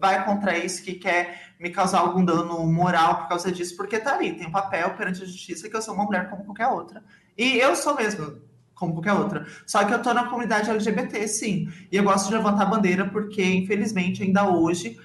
vai 0.00 0.24
contra 0.24 0.56
isso, 0.56 0.82
que 0.82 0.94
quer 0.94 1.54
me 1.58 1.70
causar 1.70 2.00
algum 2.00 2.24
dano 2.24 2.64
moral 2.66 3.22
por 3.22 3.28
causa 3.28 3.50
disso, 3.50 3.76
porque 3.76 3.98
tá 3.98 4.14
ali, 4.14 4.34
tem 4.34 4.46
um 4.46 4.52
papel 4.52 4.94
perante 4.94 5.22
a 5.22 5.26
justiça 5.26 5.68
que 5.68 5.76
eu 5.76 5.82
sou 5.82 5.94
uma 5.94 6.04
mulher 6.04 6.30
como 6.30 6.44
qualquer 6.44 6.68
outra. 6.68 7.02
E 7.36 7.58
eu 7.58 7.74
sou 7.74 7.96
mesmo 7.96 8.38
como 8.74 8.92
qualquer 8.94 9.12
outra. 9.12 9.46
Só 9.66 9.84
que 9.84 9.92
eu 9.92 10.02
tô 10.02 10.12
na 10.12 10.26
comunidade 10.26 10.70
LGBT, 10.70 11.26
sim. 11.26 11.68
E 11.90 11.96
eu 11.96 12.04
gosto 12.04 12.28
de 12.28 12.34
levantar 12.34 12.62
a 12.62 12.66
bandeira 12.66 13.08
porque, 13.08 13.42
infelizmente, 13.42 14.22
ainda 14.22 14.48
hoje, 14.48 14.98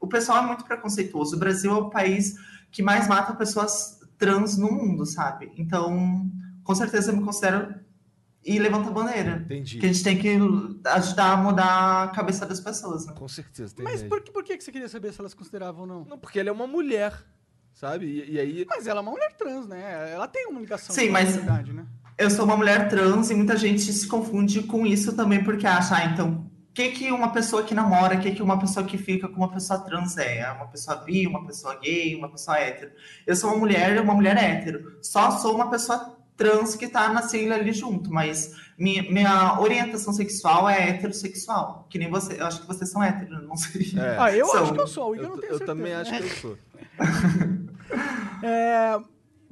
o 0.00 0.06
pessoal 0.06 0.44
é 0.44 0.46
muito 0.46 0.64
preconceituoso. 0.64 1.36
O 1.36 1.38
Brasil 1.38 1.70
é 1.72 1.74
o 1.74 1.90
país 1.90 2.34
que 2.70 2.82
mais 2.82 3.08
mata 3.08 3.34
pessoas 3.34 4.00
trans 4.18 4.56
no 4.56 4.70
mundo, 4.70 5.06
sabe? 5.06 5.52
Então, 5.56 6.30
com 6.64 6.74
certeza 6.74 7.10
eu 7.12 7.16
me 7.16 7.22
considero 7.24 7.74
e 8.44 8.58
levanta 8.58 8.88
a 8.88 8.92
bandeira. 8.92 9.42
Entendi. 9.44 9.78
Que 9.78 9.86
a 9.86 9.92
gente 9.92 10.02
tem 10.04 10.18
que 10.18 10.36
ajudar 10.84 11.32
a 11.32 11.36
mudar 11.36 12.02
a 12.04 12.08
cabeça 12.08 12.44
das 12.44 12.60
pessoas. 12.60 13.06
Né? 13.06 13.12
Com 13.16 13.28
certeza. 13.28 13.74
Tem 13.74 13.84
Mas 13.84 13.96
ideia. 14.00 14.08
por, 14.08 14.20
que- 14.20 14.32
por 14.32 14.42
que 14.44 14.56
que 14.56 14.64
você 14.64 14.72
queria 14.72 14.88
saber 14.88 15.12
se 15.12 15.20
elas 15.20 15.34
consideravam 15.34 15.82
ou 15.82 15.86
não? 15.86 16.04
Não, 16.04 16.18
porque 16.18 16.40
ela 16.40 16.48
é 16.48 16.52
uma 16.52 16.66
mulher, 16.66 17.12
sabe? 17.72 18.06
E, 18.06 18.32
e 18.32 18.40
aí. 18.40 18.66
Mas 18.68 18.86
ela 18.86 19.00
é 19.00 19.02
uma 19.02 19.12
mulher 19.12 19.32
trans, 19.36 19.66
né? 19.68 20.12
Ela 20.12 20.26
tem 20.26 20.46
uma 20.48 20.60
ligação 20.60 20.94
Sim, 20.94 21.02
com 21.04 21.08
a 21.10 21.12
mas- 21.12 21.30
comunidade, 21.30 21.72
né? 21.72 21.86
Eu 22.18 22.30
sou 22.30 22.44
uma 22.44 22.56
mulher 22.56 22.88
trans 22.88 23.30
e 23.30 23.34
muita 23.34 23.56
gente 23.56 23.80
se 23.92 24.06
confunde 24.06 24.62
com 24.64 24.86
isso 24.86 25.14
também, 25.16 25.42
porque 25.42 25.66
acha, 25.66 25.96
ah, 25.96 26.04
então, 26.04 26.46
o 26.68 26.72
que, 26.74 26.90
que 26.90 27.10
uma 27.10 27.32
pessoa 27.32 27.62
que 27.64 27.74
namora, 27.74 28.16
o 28.16 28.20
que, 28.20 28.32
que 28.32 28.42
uma 28.42 28.58
pessoa 28.58 28.84
que 28.84 28.98
fica 28.98 29.28
com 29.28 29.36
uma 29.36 29.50
pessoa 29.50 29.78
trans 29.80 30.16
é? 30.18 30.40
É 30.40 30.50
Uma 30.52 30.66
pessoa 30.66 30.96
bi, 30.98 31.26
uma 31.26 31.46
pessoa 31.46 31.74
gay, 31.80 32.14
uma 32.16 32.28
pessoa 32.30 32.58
hétero. 32.58 32.92
Eu 33.26 33.34
sou 33.34 33.50
uma 33.50 33.58
mulher, 33.60 34.00
uma 34.00 34.14
mulher 34.14 34.36
hétero. 34.36 34.98
Só 35.00 35.30
sou 35.38 35.54
uma 35.54 35.70
pessoa 35.70 36.18
trans 36.36 36.74
que 36.74 36.88
tá 36.88 37.12
na 37.12 37.22
sigla 37.22 37.54
ali 37.56 37.72
junto, 37.72 38.10
mas 38.12 38.54
minha, 38.78 39.02
minha 39.02 39.60
orientação 39.60 40.12
sexual 40.12 40.68
é 40.68 40.88
heterossexual. 40.90 41.86
Que 41.90 41.98
nem 41.98 42.10
você, 42.10 42.40
eu 42.40 42.46
acho 42.46 42.60
que 42.62 42.66
vocês 42.66 42.90
são 42.90 43.02
héteros, 43.02 43.42
não 43.46 43.56
sei. 43.56 43.92
É. 43.96 44.16
Ah, 44.18 44.32
eu 44.34 44.46
São. 44.46 44.62
acho 44.62 44.72
que 44.74 44.80
eu 44.80 44.86
sou, 44.86 45.14
Eu, 45.16 45.22
não 45.22 45.30
tenho 45.38 45.52
eu 45.52 45.58
certeza. 45.58 45.64
também 45.66 45.92
acho 45.94 46.10
que 46.10 46.22
eu 46.22 46.28
sou. 46.36 46.58
É, 48.42 48.98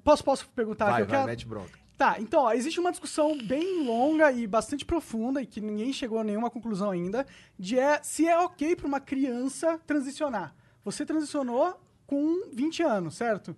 Posso, 0.02 0.25
posso 0.25 0.49
perguntar 0.50 0.87
Vai, 0.87 0.92
aqui? 0.94 1.02
Eu 1.02 1.06
vai, 1.08 1.16
quero- 1.18 1.28
mete 1.30 1.46
bronca. 1.46 1.78
Tá, 1.96 2.16
então, 2.18 2.44
ó, 2.44 2.52
existe 2.54 2.80
uma 2.80 2.90
discussão 2.90 3.37
bem 3.37 3.84
longa 3.84 4.32
e 4.32 4.46
bastante 4.46 4.87
profunda, 4.87 5.42
e 5.42 5.46
que 5.46 5.60
ninguém 5.60 5.92
chegou 5.92 6.18
a 6.18 6.25
nenhuma 6.25 6.49
conclusão 6.49 6.90
ainda, 6.90 7.26
de 7.58 7.78
é, 7.78 8.00
se 8.02 8.26
é 8.26 8.38
ok 8.38 8.75
para 8.75 8.87
uma 8.87 8.99
criança 9.00 9.78
transicionar. 9.87 10.54
Você 10.82 11.04
transicionou 11.04 11.78
com 12.06 12.49
20 12.54 12.82
anos, 12.82 13.16
certo? 13.16 13.54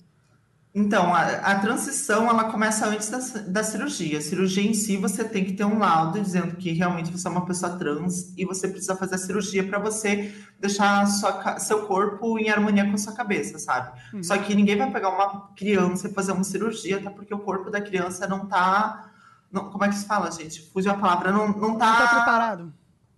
Então, 0.74 1.14
a, 1.14 1.20
a 1.22 1.58
transição 1.58 2.30
ela 2.30 2.44
começa 2.44 2.86
antes 2.86 3.10
da, 3.10 3.18
da 3.42 3.62
cirurgia. 3.62 4.16
A 4.16 4.22
cirurgia 4.22 4.62
em 4.66 4.72
si, 4.72 4.96
você 4.96 5.22
tem 5.22 5.44
que 5.44 5.52
ter 5.52 5.64
um 5.66 5.78
laudo 5.78 6.18
dizendo 6.18 6.56
que 6.56 6.72
realmente 6.72 7.12
você 7.12 7.28
é 7.28 7.30
uma 7.30 7.44
pessoa 7.44 7.76
trans 7.76 8.32
e 8.38 8.46
você 8.46 8.66
precisa 8.66 8.96
fazer 8.96 9.16
a 9.16 9.18
cirurgia 9.18 9.62
para 9.68 9.78
você 9.78 10.34
deixar 10.58 11.06
sua 11.06 11.58
seu 11.58 11.86
corpo 11.86 12.38
em 12.38 12.48
harmonia 12.48 12.86
com 12.86 12.94
a 12.94 12.98
sua 12.98 13.12
cabeça, 13.12 13.58
sabe? 13.58 13.92
Só 14.22 14.38
que 14.38 14.54
ninguém 14.54 14.78
vai 14.78 14.90
pegar 14.90 15.10
uma 15.10 15.48
criança 15.54 16.08
e 16.08 16.14
fazer 16.14 16.32
uma 16.32 16.44
cirurgia, 16.44 16.96
até 16.96 17.10
porque 17.10 17.34
o 17.34 17.38
corpo 17.40 17.70
da 17.70 17.80
criança 17.80 18.26
não 18.26 18.46
tá. 18.46 19.10
não- 19.52 19.68
como 19.70 19.84
é 19.84 19.88
que 19.90 19.94
se 19.94 20.06
fala, 20.06 20.30
gente? 20.30 20.70
Fugiu 20.72 20.92
a 20.92 20.94
palavra, 20.94 21.30
não, 21.32 21.48
não 21.48 21.76
tá, 21.76 21.86
Não 21.86 21.96
tá 21.98 22.08
preparado. 22.16 22.72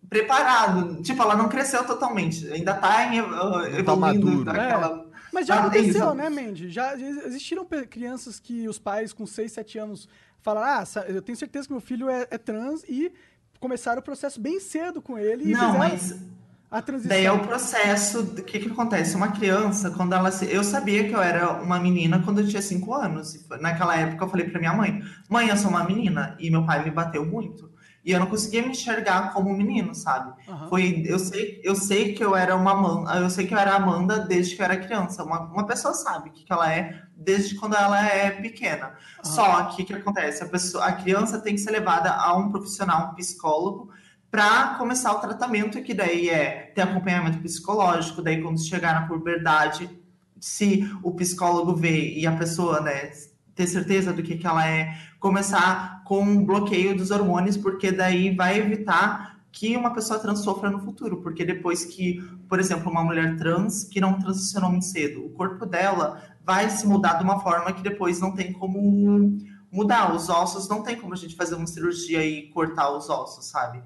preparado. 0.08 1.02
Tipo, 1.02 1.23
ela 1.23 1.37
não 1.37 1.49
cresceu 1.49 1.84
totalmente, 1.84 2.50
ainda 2.52 2.75
tá 2.75 3.14
em, 3.14 3.20
uh, 3.20 3.64
evoluindo 3.78 4.26
maduro. 4.26 4.44
daquela. 4.44 5.03
Mas 5.34 5.46
já 5.46 5.56
aconteceu, 5.60 6.14
né, 6.14 6.30
Mandy? 6.30 6.70
Já 6.70 6.96
existiram 6.96 7.66
crianças 7.90 8.38
que 8.38 8.68
os 8.68 8.78
pais 8.78 9.12
com 9.12 9.26
6, 9.26 9.50
7 9.52 9.78
anos 9.78 10.08
falaram: 10.40 10.84
Ah, 10.84 11.04
eu 11.08 11.20
tenho 11.20 11.36
certeza 11.36 11.66
que 11.66 11.72
meu 11.72 11.80
filho 11.80 12.08
é, 12.08 12.26
é 12.30 12.38
trans 12.38 12.84
e 12.88 13.12
começaram 13.58 14.00
o 14.00 14.04
processo 14.04 14.40
bem 14.40 14.60
cedo 14.60 15.02
com 15.02 15.18
ele 15.18 15.46
Não, 15.50 15.78
mas 15.78 16.16
a 16.70 16.82
transição. 16.82 17.08
Daí 17.08 17.24
é 17.24 17.32
o 17.32 17.40
processo. 17.40 18.20
O 18.20 18.42
que, 18.42 18.58
que 18.58 18.68
acontece? 18.68 19.16
Uma 19.16 19.32
criança, 19.32 19.90
quando 19.90 20.12
ela 20.12 20.30
se. 20.30 20.46
Eu 20.52 20.62
sabia 20.64 21.08
que 21.08 21.14
eu 21.14 21.22
era 21.22 21.52
uma 21.62 21.78
menina 21.80 22.20
quando 22.24 22.40
eu 22.40 22.48
tinha 22.48 22.62
cinco 22.62 22.94
anos. 22.94 23.44
Foi- 23.46 23.58
Naquela 23.58 23.96
época 23.96 24.24
eu 24.24 24.28
falei 24.28 24.48
pra 24.48 24.58
minha 24.60 24.72
mãe: 24.72 25.02
Mãe, 25.28 25.48
eu 25.48 25.56
sou 25.56 25.70
uma 25.70 25.84
menina. 25.84 26.36
E 26.38 26.50
meu 26.50 26.64
pai 26.64 26.84
me 26.84 26.90
bateu 26.90 27.24
muito. 27.24 27.70
E 28.04 28.12
eu 28.12 28.20
não 28.20 28.26
conseguia 28.26 28.61
me 28.61 28.68
enxergar 28.68 29.32
como 29.32 29.49
um 29.49 29.56
menino, 29.56 29.94
sabe? 29.94 30.34
Aham. 30.46 30.68
Foi, 30.68 31.02
eu 31.06 31.18
sei, 31.18 31.61
eu 31.64 31.75
sei 31.75 32.12
que 32.12 32.23
eu 32.23 32.37
era 32.37 32.54
uma 32.54 32.73
Amanda, 32.73 33.14
eu 33.14 33.30
sei 33.30 33.46
que 33.46 33.54
eu 33.54 33.58
era 33.58 33.75
Amanda 33.75 34.18
desde 34.18 34.54
que 34.54 34.61
eu 34.61 34.64
era 34.64 34.76
criança. 34.76 35.25
Uma, 35.25 35.40
uma 35.40 35.66
pessoa 35.66 35.94
sabe 35.94 36.28
o 36.28 36.32
que, 36.32 36.44
que 36.44 36.52
ela 36.52 36.70
é 36.70 37.02
desde 37.16 37.54
quando 37.54 37.75
ela 37.75 38.06
é 38.06 38.30
pequena. 38.30 38.92
Só 39.23 39.64
que 39.66 39.82
o 39.82 39.87
que 39.87 39.94
acontece? 39.94 40.42
A, 40.42 40.49
pessoa, 40.49 40.84
a 40.84 40.92
criança 40.92 41.40
tem 41.40 41.54
que 41.54 41.61
ser 41.61 41.70
levada 41.70 42.12
a 42.12 42.37
um 42.37 42.50
profissional, 42.50 43.12
um 43.12 43.14
psicólogo, 43.14 43.90
para 44.30 44.75
começar 44.75 45.12
o 45.12 45.20
tratamento, 45.20 45.80
que 45.80 45.94
daí 45.94 46.28
é 46.28 46.73
ter 46.75 46.82
acompanhamento 46.82 47.38
psicológico, 47.38 48.20
daí 48.20 48.42
quando 48.42 48.61
chegar 48.61 49.00
na 49.00 49.06
puberdade, 49.06 49.88
se 50.40 50.90
o 51.02 51.12
psicólogo 51.12 51.75
vê 51.75 52.12
e 52.12 52.26
a 52.26 52.37
pessoa, 52.37 52.80
né, 52.80 53.12
ter 53.54 53.66
certeza 53.66 54.12
do 54.12 54.23
que, 54.23 54.37
que 54.37 54.46
ela 54.46 54.68
é, 54.68 54.96
começar 55.18 56.02
com 56.04 56.20
um 56.20 56.44
bloqueio 56.44 56.96
dos 56.96 57.11
hormônios, 57.11 57.56
porque 57.56 57.92
daí 57.92 58.34
vai 58.34 58.58
evitar 58.58 59.38
que 59.52 59.76
uma 59.76 59.92
pessoa 59.94 60.18
trans 60.18 60.40
sofra 60.40 60.68
no 60.68 60.80
futuro, 60.80 61.18
porque 61.18 61.44
depois 61.44 61.84
que, 61.84 62.20
por 62.49 62.58
exemplo, 62.58 62.90
uma 62.90 63.04
mulher 63.04 63.37
trans 63.37 63.84
que 63.84 64.00
não 64.00 64.18
transicionou 64.18 64.70
muito 64.70 64.84
cedo, 64.84 65.25
o 65.25 65.30
corpo 65.30 65.64
dela 65.64 66.20
vai 66.44 66.68
se 66.68 66.87
mudar 66.87 67.14
de 67.14 67.25
uma 67.25 67.38
forma 67.38 67.73
que 67.73 67.82
depois 67.82 68.20
não 68.20 68.32
tem 68.32 68.52
como 68.52 69.38
mudar. 69.70 70.12
Os 70.14 70.28
ossos 70.28 70.68
não 70.68 70.82
tem 70.82 70.96
como 70.96 71.14
a 71.14 71.16
gente 71.16 71.37
fazer 71.37 71.54
uma 71.54 71.66
cirurgia 71.66 72.25
e 72.25 72.49
cortar 72.49 72.90
os 72.90 73.08
ossos, 73.08 73.46
sabe? 73.46 73.82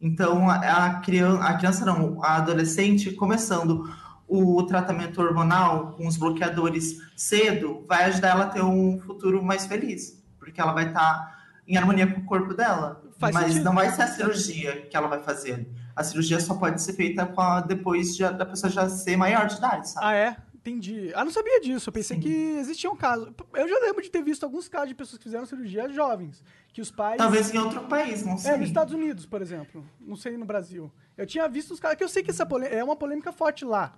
Então, 0.00 0.48
a, 0.48 1.00
criança, 1.00 1.44
a 1.44 1.54
criança 1.54 1.84
não, 1.84 2.24
a 2.24 2.36
adolescente 2.36 3.12
começando 3.12 3.88
o 4.30 4.62
tratamento 4.64 5.20
hormonal 5.20 5.92
com 5.92 6.06
os 6.06 6.16
bloqueadores 6.16 6.96
cedo, 7.16 7.84
vai 7.88 8.04
ajudar 8.04 8.28
ela 8.30 8.44
a 8.44 8.48
ter 8.48 8.62
um 8.62 8.98
futuro 9.00 9.42
mais 9.42 9.66
feliz, 9.66 10.22
porque 10.38 10.60
ela 10.60 10.72
vai 10.72 10.86
estar 10.88 11.38
em 11.66 11.76
harmonia 11.76 12.06
com 12.06 12.20
o 12.20 12.24
corpo 12.24 12.54
dela. 12.54 13.02
Faz 13.18 13.34
Mas 13.34 13.46
sentido. 13.48 13.64
não 13.64 13.74
vai 13.74 13.90
ser 13.90 14.02
a 14.02 14.06
cirurgia 14.06 14.82
que 14.86 14.96
ela 14.96 15.08
vai 15.08 15.22
fazer. 15.22 15.68
A 15.94 16.02
cirurgia 16.02 16.40
só 16.40 16.54
pode 16.54 16.80
ser 16.80 16.94
feita 16.94 17.26
com 17.26 17.40
a- 17.40 17.60
depois 17.60 18.16
de, 18.16 18.24
a- 18.24 18.30
da 18.30 18.46
pessoa 18.46 18.70
já 18.70 18.88
ser 18.88 19.16
maior 19.16 19.46
de 19.46 19.56
idade, 19.56 19.90
sabe? 19.90 20.06
Ah, 20.06 20.14
é? 20.14 20.36
Entendi. 20.54 21.10
Ah, 21.14 21.24
não 21.24 21.32
sabia 21.32 21.58
disso. 21.60 21.88
Eu 21.88 21.92
pensei 21.92 22.16
Sim. 22.16 22.22
que 22.22 22.28
existia 22.58 22.90
um 22.90 22.96
caso. 22.96 23.34
Eu 23.54 23.66
já 23.68 23.78
lembro 23.80 24.02
de 24.02 24.10
ter 24.10 24.22
visto 24.22 24.44
alguns 24.44 24.68
casos 24.68 24.88
de 24.90 24.94
pessoas 24.94 25.16
que 25.18 25.24
fizeram 25.24 25.46
cirurgia 25.46 25.88
jovens. 25.90 26.42
Que 26.72 26.80
os 26.82 26.90
pais. 26.90 27.16
Talvez 27.16 27.52
em 27.54 27.58
outro 27.58 27.80
país, 27.82 28.24
não 28.24 28.36
sei. 28.36 28.52
É, 28.52 28.56
nos 28.58 28.68
Estados 28.68 28.92
Unidos, 28.94 29.24
por 29.26 29.40
exemplo. 29.40 29.84
Não 29.98 30.16
sei 30.16 30.36
no 30.36 30.44
Brasil. 30.44 30.92
Eu 31.16 31.26
tinha 31.26 31.48
visto 31.48 31.72
os 31.72 31.80
caras. 31.80 31.96
Que 31.96 32.04
eu 32.04 32.08
sei 32.08 32.22
que 32.22 32.30
essa 32.30 32.46
é 32.70 32.84
uma 32.84 32.94
polêmica 32.94 33.32
forte 33.32 33.64
lá. 33.64 33.94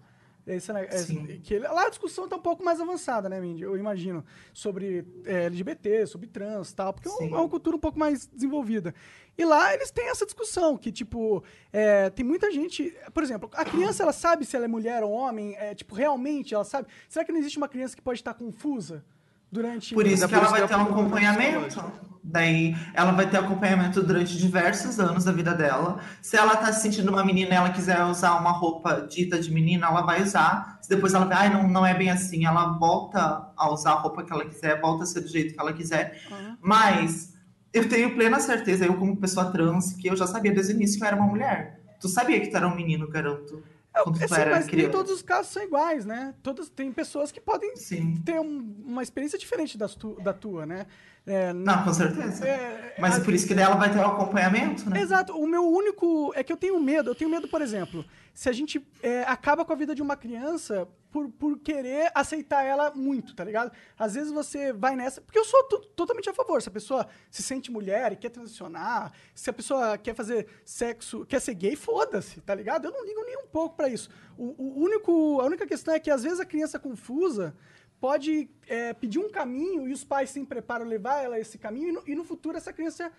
Esse, 0.47 0.73
né, 0.73 0.87
é- 0.91 0.99
Sim. 0.99 1.41
que 1.43 1.55
ele- 1.55 1.69
lá 1.69 1.87
a 1.87 1.89
discussão 1.89 2.29
tá 2.29 2.35
um 2.37 2.41
pouco 2.41 2.65
mais 2.65 2.81
avançada, 2.81 3.29
né, 3.29 3.41
Mindy? 3.41 3.63
Eu 3.63 3.77
imagino. 3.77 4.25
Sobre 4.53 5.05
é, 5.25 5.45
LGBT, 5.45 6.05
sobre 6.07 6.27
trans 6.27 6.71
e 6.71 6.75
tal. 6.75 6.93
Porque 6.93 7.09
é 7.09 7.13
um- 7.13 7.17
Sim. 7.17 7.33
é 7.33 7.37
uma 7.37 7.49
cultura 7.49 7.77
um 7.77 7.81
pouco 7.81 7.99
mais 7.99 8.27
desenvolvida. 8.27 8.93
E 9.39 9.45
lá 9.45 9.73
eles 9.73 9.91
têm 9.91 10.09
essa 10.11 10.25
discussão, 10.27 10.77
que, 10.77 10.91
tipo, 10.91 11.43
é, 11.73 12.11
tem 12.11 12.25
muita 12.25 12.51
gente. 12.51 12.93
Por 13.15 13.23
exemplo, 13.23 13.49
a 13.55 13.65
criança 13.65 14.03
ela 14.03 14.13
sabe 14.13 14.45
se 14.45 14.57
ela 14.57 14.65
é 14.65 14.69
mulher 14.69 15.03
ou 15.05 15.11
homem, 15.13 15.55
é, 15.57 15.75
tipo, 15.75 15.95
realmente 15.95 16.55
ela 16.55 16.65
sabe. 16.65 16.89
Será 17.09 17.25
que 17.25 17.31
não 17.33 17.39
existe 17.39 17.57
uma 17.57 17.69
criança 17.69 17.95
que 17.97 18.03
pode 18.03 18.19
estar 18.19 18.35
confusa 18.35 19.05
durante. 19.52 19.94
Por 19.94 20.06
isso 20.06 20.26
que 20.26 20.35
ela 20.35 20.49
vai 20.49 20.66
ter 20.66 20.75
um 20.75 20.82
acompanhamento. 20.82 21.85
Daí 22.25 22.76
ela 22.94 23.12
vai 23.12 23.28
ter 23.28 23.37
acompanhamento 23.37 24.00
durante 24.02 24.38
diversos 24.38 24.99
anos 24.99 25.25
da 25.25 25.32
vida 25.32 25.54
dela. 25.54 25.99
Se 26.23 26.37
ela 26.37 26.56
tá 26.56 26.73
se 26.73 26.80
sentindo 26.80 27.11
uma 27.11 27.25
menina 27.25 27.50
e 27.50 27.56
ela 27.56 27.71
quiser 27.71 28.02
usar 28.04 28.37
uma 28.37 28.52
roupa 28.52 29.06
dita 29.11 29.38
de 29.40 29.52
menina, 29.52 29.88
ela 29.88 30.02
vai 30.02 30.23
usar. 30.23 30.78
Se 30.80 30.88
depois 30.88 31.12
ela 31.14 31.26
vê, 31.26 31.35
ai, 31.35 31.52
não, 31.52 31.68
não 31.68 31.85
é 31.85 31.92
bem 31.92 32.11
assim, 32.11 32.47
ela 32.47 32.78
volta 32.78 33.50
a 33.56 33.71
usar 33.71 33.90
a 33.90 33.94
roupa 33.94 34.23
que 34.23 34.32
ela 34.32 34.44
quiser, 34.47 34.80
volta 34.80 35.02
a 35.02 35.06
ser 35.06 35.21
do 35.21 35.28
jeito 35.28 35.52
que 35.52 35.61
ela 35.61 35.73
quiser. 35.73 36.23
Uhum. 36.30 36.56
Mas 36.62 37.35
eu 37.73 37.88
tenho 37.88 38.14
plena 38.14 38.38
certeza, 38.38 38.87
eu 38.87 38.94
como 38.94 39.16
pessoa 39.16 39.50
trans, 39.50 39.92
que 39.94 40.09
eu 40.09 40.14
já 40.14 40.26
sabia 40.26 40.52
desde 40.52 40.73
o 40.73 40.76
início 40.76 40.99
que 40.99 41.04
eu 41.04 41.09
era 41.09 41.16
uma 41.16 41.26
mulher. 41.26 41.80
Tu 42.00 42.09
sabia 42.09 42.40
que 42.40 42.49
tu 42.49 42.56
era 42.56 42.68
um 42.68 42.75
menino, 42.75 43.09
garoto? 43.09 43.62
Quando 43.93 44.19
tu 44.19 44.25
Assim, 44.25 44.35
era 44.41 44.51
mas 44.53 44.67
nem 44.67 44.75
criança. 44.75 44.93
todos 44.93 45.13
os 45.13 45.23
casos 45.23 45.53
são 45.53 45.63
iguais, 45.63 46.05
né? 46.07 46.35
Todos, 46.43 46.71
tem 46.71 46.91
pessoas 46.91 47.31
que 47.31 47.41
podem 47.41 47.77
Sim. 47.77 48.17
ter 48.25 48.41
um- 48.41 48.75
uma 48.87 49.03
experiência 49.03 49.39
diferente 49.39 49.77
das 49.77 49.95
tu- 49.95 50.19
da 50.23 50.33
tua, 50.33 50.65
né? 50.65 50.87
É, 51.27 51.53
Não, 51.53 51.85
com 51.85 51.93
certeza. 51.93 52.47
É, 52.49 52.95
Mas 52.99 53.17
a- 53.17 53.21
por 53.21 53.33
isso 53.35 53.47
que 53.47 53.55
dela 53.55 53.77
vai 53.77 53.93
ter 53.93 53.99
o 53.99 54.07
acompanhamento, 54.07 54.89
né? 54.91 55.01
Exato. 55.01 55.33
O 55.39 55.47
meu 55.47 55.63
único. 55.69 56.33
É 56.35 56.43
que 56.43 56.53
eu 56.53 56.57
tenho 56.57 56.81
medo. 56.81 57.11
Eu 57.11 57.15
tenho 57.15 57.31
medo, 57.31 57.47
por 57.49 57.61
exemplo, 57.63 58.05
se 58.35 58.49
a 58.49 58.53
gente 58.53 58.85
é, 59.03 59.23
acaba 59.25 59.65
com 59.65 59.73
a 59.73 59.77
vida 59.77 59.95
de 59.95 60.03
uma 60.03 60.17
criança 60.17 60.89
por, 61.12 61.28
por 61.28 61.59
querer 61.59 62.11
aceitar 62.14 62.64
ela 62.64 62.90
muito, 62.95 63.37
tá 63.37 63.45
ligado? 63.45 63.71
Às 63.99 64.14
vezes 64.14 64.33
você 64.33 64.73
vai 64.73 64.97
nessa. 64.97 65.21
Porque 65.21 65.38
eu 65.38 65.45
sou 65.45 65.62
to- 65.64 65.87
totalmente 65.95 66.28
a 66.31 66.33
favor. 66.35 66.61
Se 66.62 66.69
a 66.69 66.73
pessoa 66.73 67.07
se 67.31 67.42
sente 67.42 67.71
mulher 67.71 68.12
e 68.12 68.16
quer 68.16 68.31
transicionar, 68.31 69.12
se 69.35 69.50
a 69.50 69.52
pessoa 69.52 69.99
quer 69.99 70.14
fazer 70.14 70.47
sexo, 70.64 71.26
quer 71.26 71.40
ser 71.40 71.54
gay, 71.54 71.76
foda-se, 71.76 72.40
tá 72.40 72.54
ligado? 72.54 72.87
Eu 72.87 72.90
não 72.92 73.04
ligo 73.04 73.23
nem 73.25 73.37
um 73.37 73.47
pouco 73.47 73.76
pra 73.76 73.88
isso. 73.88 74.09
O, 74.38 74.54
o 74.57 74.83
único, 74.83 75.38
a 75.40 75.45
única 75.45 75.66
questão 75.66 75.95
é 75.95 76.00
que 76.00 76.11
às 76.11 76.23
vezes 76.23 76.40
a 76.40 76.47
criança 76.47 76.78
confusa 76.78 77.54
pode 78.00 78.50
é, 78.66 78.92
pedir 78.95 79.19
um 79.19 79.31
caminho 79.31 79.87
e 79.87 79.92
os 79.92 80.02
pais 80.02 80.31
se 80.31 80.45
preparam 80.45 80.85
levar 80.87 81.23
ela 81.23 81.37
a 81.37 81.40
esse 81.40 81.59
caminho 81.59 81.88
e 81.90 81.92
no, 81.92 82.02
e 82.07 82.14
no 82.16 82.25
futuro 82.25 82.57
essa 82.57 82.73
criança 82.73 83.12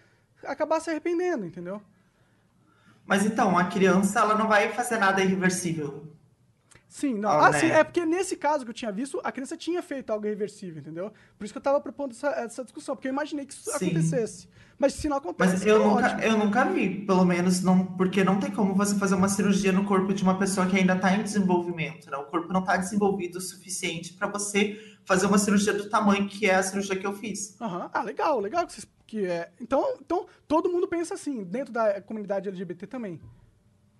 acabar 0.44 0.80
se 0.82 0.90
arrependendo, 0.90 1.46
entendeu? 1.46 1.82
Mas 3.06 3.26
então, 3.26 3.58
a 3.58 3.66
criança 3.66 4.20
ela 4.20 4.36
não 4.36 4.48
vai 4.48 4.70
fazer 4.74 4.98
nada 4.98 5.22
irreversível. 5.22 6.08
Sim, 6.94 7.16
não. 7.16 7.28
Ah, 7.32 7.48
Ah, 7.48 7.50
né? 7.50 7.60
sim, 7.60 7.66
é 7.72 7.84
porque 7.84 8.06
nesse 8.06 8.36
caso 8.36 8.64
que 8.64 8.70
eu 8.70 8.74
tinha 8.74 8.92
visto, 8.92 9.20
a 9.24 9.32
criança 9.32 9.58
tinha 9.58 9.82
feito 9.82 10.12
algo 10.12 10.28
irreversível, 10.28 10.80
entendeu? 10.80 11.12
Por 11.40 11.44
isso 11.44 11.52
que 11.52 11.58
eu 11.58 11.62
tava 11.64 11.82
propondo 11.82 12.12
essa, 12.12 12.28
essa 12.28 12.64
discussão, 12.64 12.96
porque 12.96 13.08
eu 13.08 13.12
imaginei 13.12 13.48
que 13.48 13.54
isso 13.54 13.64
Sim. 13.72 13.88
acontecesse. 13.88 14.48
Mas 14.78 14.94
se 14.94 15.10
não 15.10 15.18
acontece, 15.18 15.54
Mas 15.54 15.66
eu 15.66 15.80
tá 15.80 15.88
nunca, 15.88 16.06
ótimo. 16.06 16.22
eu 16.22 16.38
nunca 16.38 16.66
vi, 16.66 17.04
pelo 17.04 17.26
menos 17.26 17.64
não, 17.64 17.84
porque 17.84 18.24
não 18.24 18.40
tem 18.40 18.52
como 18.52 18.76
você 18.76 18.94
fazer 19.00 19.16
uma 19.16 19.28
cirurgia 19.28 19.72
no 19.72 19.86
corpo 19.86 20.14
de 20.14 20.22
uma 20.22 20.38
pessoa 20.38 20.68
que 20.68 20.78
ainda 20.78 20.94
está 20.94 21.12
em 21.16 21.24
desenvolvimento, 21.24 22.12
né? 22.12 22.18
O 22.18 22.26
corpo 22.26 22.54
não 22.54 22.60
está 22.60 22.78
desenvolvido 22.78 23.38
o 23.38 23.42
suficiente 23.42 24.14
para 24.14 24.28
você 24.28 24.80
fazer 25.04 25.26
uma 25.26 25.40
cirurgia 25.40 25.74
do 25.74 25.90
tamanho 25.90 26.28
que 26.30 26.48
é 26.48 26.54
a 26.54 26.62
cirurgia 26.62 26.96
que 26.96 27.08
eu 27.08 27.14
fiz. 27.16 27.60
Aham. 27.60 27.90
Ah, 27.92 28.04
legal, 28.04 28.40
legal 28.40 28.68
que 28.68 28.74
vocês. 28.74 28.88
Que 29.08 29.26
é... 29.26 29.52
então, 29.60 29.96
então, 30.00 30.28
todo 30.48 30.70
mundo 30.70 30.88
pensa 30.88 31.16
assim, 31.16 31.44
dentro 31.44 31.74
da 31.74 32.00
comunidade 32.02 32.50
LGBT 32.50 32.86
também. 32.86 33.20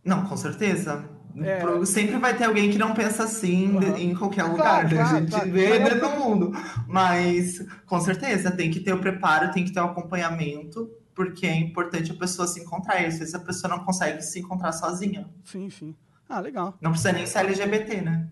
Não, 0.04 0.26
com 0.26 0.36
certeza. 0.38 1.04
É. 1.38 1.86
Sempre 1.86 2.18
vai 2.18 2.38
ter 2.38 2.44
alguém 2.44 2.70
que 2.70 2.78
não 2.78 2.94
pensa 2.94 3.24
assim 3.24 3.76
Aham. 3.78 3.98
em 3.98 4.14
qualquer 4.16 4.44
Claro, 4.44 4.52
lugar. 4.58 4.84
né? 4.84 4.90
claro, 4.96 5.16
a 5.16 5.20
gente 5.20 5.30
claro. 5.32 5.52
vê 5.52 5.70
Mas 5.70 5.80
é 5.80 5.84
dentro 5.84 6.00
do 6.02 6.10
mundo. 6.20 6.52
Mas, 6.88 7.66
com 7.88 8.00
certeza, 8.00 8.52
tem 8.52 8.70
que 8.70 8.80
ter 8.80 8.94
o 8.94 9.00
preparo, 9.00 9.52
tem 9.52 9.66
que 9.66 9.72
ter 9.72 9.80
o 9.80 9.86
acompanhamento, 9.86 10.92
porque 11.16 11.48
é 11.48 11.56
importante 11.56 12.12
a 12.12 12.16
pessoa 12.16 12.48
se 12.48 12.60
encontrar. 12.62 13.02
E 13.02 13.08
às 13.08 13.18
vezes 13.18 13.34
a 13.34 13.40
pessoa 13.40 13.76
não 13.76 13.84
consegue 13.84 14.22
se 14.22 14.40
encontrar 14.40 14.72
sozinha. 14.74 15.28
Sim, 15.44 15.70
sim. 15.72 15.96
Ah, 16.30 16.40
legal. 16.40 16.78
Não 16.80 16.92
precisa 16.92 17.12
nem 17.14 17.26
ser 17.26 17.40
LGBT, 17.40 18.02
né? 18.02 18.28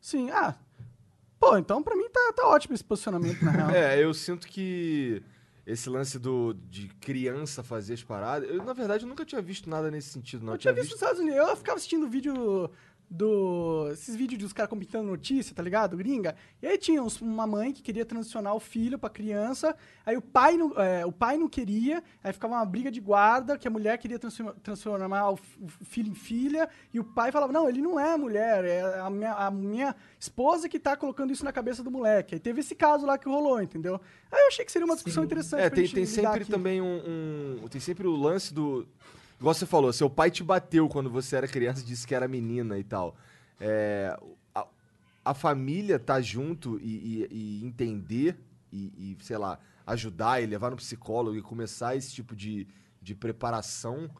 Sim, 0.00 0.30
ah. 0.30 0.54
Pô, 1.40 1.56
então 1.58 1.82
pra 1.82 1.96
mim 1.96 2.08
tá, 2.12 2.32
tá 2.36 2.46
ótimo 2.46 2.74
esse 2.74 2.84
posicionamento, 2.84 3.44
na 3.44 3.50
real. 3.50 3.70
É, 3.74 4.02
eu 4.02 4.14
sinto 4.14 4.46
que 4.46 5.22
esse 5.66 5.88
lance 5.88 6.18
do, 6.18 6.54
de 6.68 6.88
criança 7.00 7.62
fazer 7.62 7.94
as 7.94 8.02
paradas. 8.02 8.48
Eu, 8.48 8.62
na 8.62 8.72
verdade, 8.72 9.04
eu 9.04 9.08
nunca 9.08 9.24
tinha 9.24 9.40
visto 9.40 9.68
nada 9.68 9.90
nesse 9.90 10.10
sentido, 10.10 10.44
não. 10.44 10.54
Eu 10.54 10.58
tinha 10.58 10.72
visto 10.74 10.90
nos 10.92 11.00
Estados 11.00 11.20
Unidos, 11.20 11.38
eu 11.38 11.56
ficava 11.56 11.76
assistindo 11.76 12.08
vídeo 12.08 12.70
do. 13.10 13.88
Esses 13.92 14.16
vídeos 14.16 14.40
dos 14.42 14.52
caras 14.52 14.68
comentando 14.70 15.06
notícia, 15.06 15.54
tá 15.54 15.62
ligado? 15.62 15.96
Gringa. 15.96 16.34
E 16.62 16.66
aí 16.66 16.78
tinha 16.78 17.02
uns- 17.02 17.20
uma 17.20 17.46
mãe 17.46 17.72
que 17.72 17.82
queria 17.82 18.04
transicionar 18.04 18.54
o 18.54 18.60
filho 18.60 18.98
pra 18.98 19.08
criança. 19.10 19.76
Aí 20.04 20.16
o 20.16 20.22
pai 20.22 20.56
não, 20.56 20.72
é, 20.80 21.04
o 21.06 21.12
pai 21.12 21.36
não 21.36 21.48
queria. 21.48 22.02
Aí 22.22 22.32
ficava 22.32 22.54
uma 22.54 22.64
briga 22.64 22.90
de 22.90 23.00
guarda, 23.00 23.56
que 23.58 23.68
a 23.68 23.70
mulher 23.70 23.96
queria 23.98 24.18
transforma- 24.18 24.54
transformar 24.62 25.30
o, 25.30 25.36
filho 25.84 26.10
em 26.10 26.14
filha. 26.14 26.68
E 26.92 26.98
o 27.00 27.04
pai 27.04 27.30
falava: 27.30 27.52
Não, 27.52 27.68
ele 27.68 27.80
não 27.80 27.98
é 27.98 28.16
mulher, 28.16 28.64
é 28.64 28.98
a 29.00 29.10
minha, 29.10 29.32
a 29.32 29.50
minha 29.50 29.94
esposa 30.18 30.68
que 30.68 30.78
tá 30.78 30.96
colocando 30.96 31.32
isso 31.32 31.44
na 31.44 31.52
cabeça 31.52 31.82
do 31.82 31.90
moleque. 31.90 32.34
Aí 32.34 32.40
teve 32.40 32.60
esse 32.60 32.74
caso 32.74 33.06
lá 33.06 33.16
que 33.18 33.28
rolou, 33.28 33.60
entendeu? 33.62 34.00
Aí 34.32 34.40
eu 34.42 34.48
achei 34.48 34.64
que 34.64 34.72
seria 34.72 34.86
uma 34.86 34.94
discussão 34.94 35.22
interessante. 35.24 35.60
É, 35.62 35.68
pra 35.70 35.76
tem, 35.76 35.88
tem 35.88 36.06
sempre 36.06 36.42
aqui. 36.42 36.50
também 36.50 36.80
um, 36.80 37.60
um- 37.62 37.68
Tem 37.68 37.80
sempre 37.80 38.06
o 38.06 38.16
lance 38.16 38.52
do. 38.52 38.86
Igual 39.38 39.54
você 39.54 39.66
falou, 39.66 39.92
seu 39.92 40.08
pai 40.08 40.30
te 40.30 40.42
bateu 40.42 40.88
quando 40.88 41.10
você 41.10 41.36
era 41.36 41.48
criança 41.48 41.82
e 41.82 41.84
disse 41.84 42.06
que 42.06 42.14
era 42.14 42.26
menina 42.28 42.78
e 42.78 42.84
tal. 42.84 43.16
É, 43.60 44.16
a, 44.54 44.66
a 45.24 45.34
família 45.34 45.98
tá 45.98 46.20
junto 46.20 46.78
e, 46.82 47.26
e- 47.28 47.28
e 47.30 47.64
entender 47.66 48.38
e, 48.72 49.16
e, 49.20 49.24
sei 49.24 49.36
lá, 49.38 49.58
ajudar 49.86 50.42
e 50.42 50.46
levar 50.46 50.70
no 50.70 50.76
psicólogo 50.76 51.36
e 51.36 51.42
começar 51.42 51.94
esse 51.96 52.12
tipo 52.12 52.34
de, 52.34 52.66
de 53.02 53.14
preparação 53.14 54.10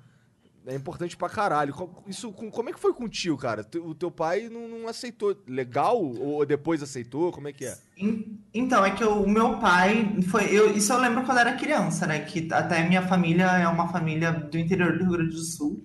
é 0.67 0.75
importante 0.75 1.17
pra 1.17 1.29
caralho. 1.29 1.75
Isso, 2.07 2.33
com- 2.33 2.51
como 2.51 2.69
é 2.71 2.73
que 2.73 2.81
foi 2.81 2.93
contigo, 2.95 3.37
cara? 3.37 3.67
O 3.83 3.95
teu 3.95 4.11
pai 4.11 4.49
não, 4.49 4.67
não 4.69 4.89
aceitou. 4.89 5.37
Legal? 5.47 6.01
Ou 6.03 6.45
depois 6.47 6.83
aceitou? 6.83 7.31
Como 7.33 7.49
é 7.49 7.53
que 7.53 7.65
é? 7.67 7.77
En- 7.99 8.39
Então, 8.53 8.85
é 8.85 8.91
que 8.91 9.05
o 9.05 9.27
meu 9.29 9.59
pai 9.59 10.17
foi. 10.31 10.45
Eu, 10.55 10.75
isso 10.75 10.93
eu 10.93 10.99
lembro 11.01 11.25
quando 11.25 11.39
era 11.39 11.53
criança, 11.55 12.07
né? 12.07 12.21
Que 12.21 12.49
até 12.53 12.87
minha 12.89 13.03
família 13.07 13.45
é 13.59 13.69
uma 13.69 13.89
família 13.89 14.33
do 14.33 14.57
interior 14.59 14.93
do 14.97 15.05
Rio 15.05 15.13
Grande 15.13 15.35
do 15.35 15.43
Sul. 15.45 15.85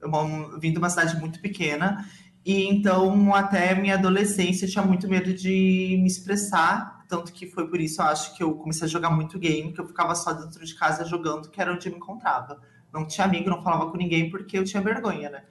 Eu 0.00 0.58
vim 0.58 0.72
de 0.72 0.78
uma 0.78 0.88
cidade 0.90 1.18
muito 1.20 1.40
pequena. 1.40 2.06
E 2.44 2.64
então, 2.68 3.34
até 3.34 3.74
minha 3.74 3.94
adolescência, 3.94 4.64
eu 4.64 4.70
tinha 4.70 4.84
muito 4.84 5.06
medo 5.08 5.34
de 5.34 5.98
me 6.00 6.06
expressar. 6.06 7.04
Tanto 7.06 7.32
que 7.32 7.46
foi 7.46 7.68
por 7.68 7.80
isso, 7.80 8.00
eu 8.00 8.06
acho 8.06 8.36
que 8.36 8.42
eu 8.42 8.54
comecei 8.54 8.86
a 8.86 8.88
jogar 8.88 9.10
muito 9.10 9.38
game, 9.38 9.72
que 9.72 9.80
eu 9.80 9.86
ficava 9.86 10.14
só 10.14 10.32
dentro 10.32 10.64
de 10.64 10.74
casa 10.76 11.04
jogando, 11.04 11.50
que 11.50 11.60
era 11.60 11.72
onde 11.72 11.86
eu 11.88 11.92
me 11.92 11.98
encontrava. 11.98 12.60
Não 12.92 13.06
tinha 13.06 13.26
amigo, 13.26 13.50
não 13.50 13.62
falava 13.62 13.90
com 13.90 13.96
ninguém, 13.96 14.30
porque 14.30 14.58
eu 14.58 14.64
tinha 14.64 14.82
vergonha, 14.82 15.30
né? 15.30 15.42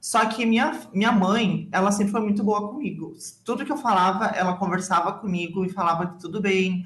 Só 0.00 0.24
que 0.26 0.46
minha, 0.46 0.80
minha 0.92 1.10
mãe, 1.10 1.68
ela 1.72 1.90
sempre 1.90 2.12
foi 2.12 2.20
muito 2.20 2.44
boa 2.44 2.68
comigo. 2.68 3.14
Tudo 3.44 3.64
que 3.64 3.72
eu 3.72 3.76
falava, 3.76 4.26
ela 4.26 4.56
conversava 4.56 5.12
comigo 5.12 5.64
e 5.64 5.70
falava 5.70 6.06
que 6.06 6.20
tudo 6.20 6.40
bem. 6.40 6.84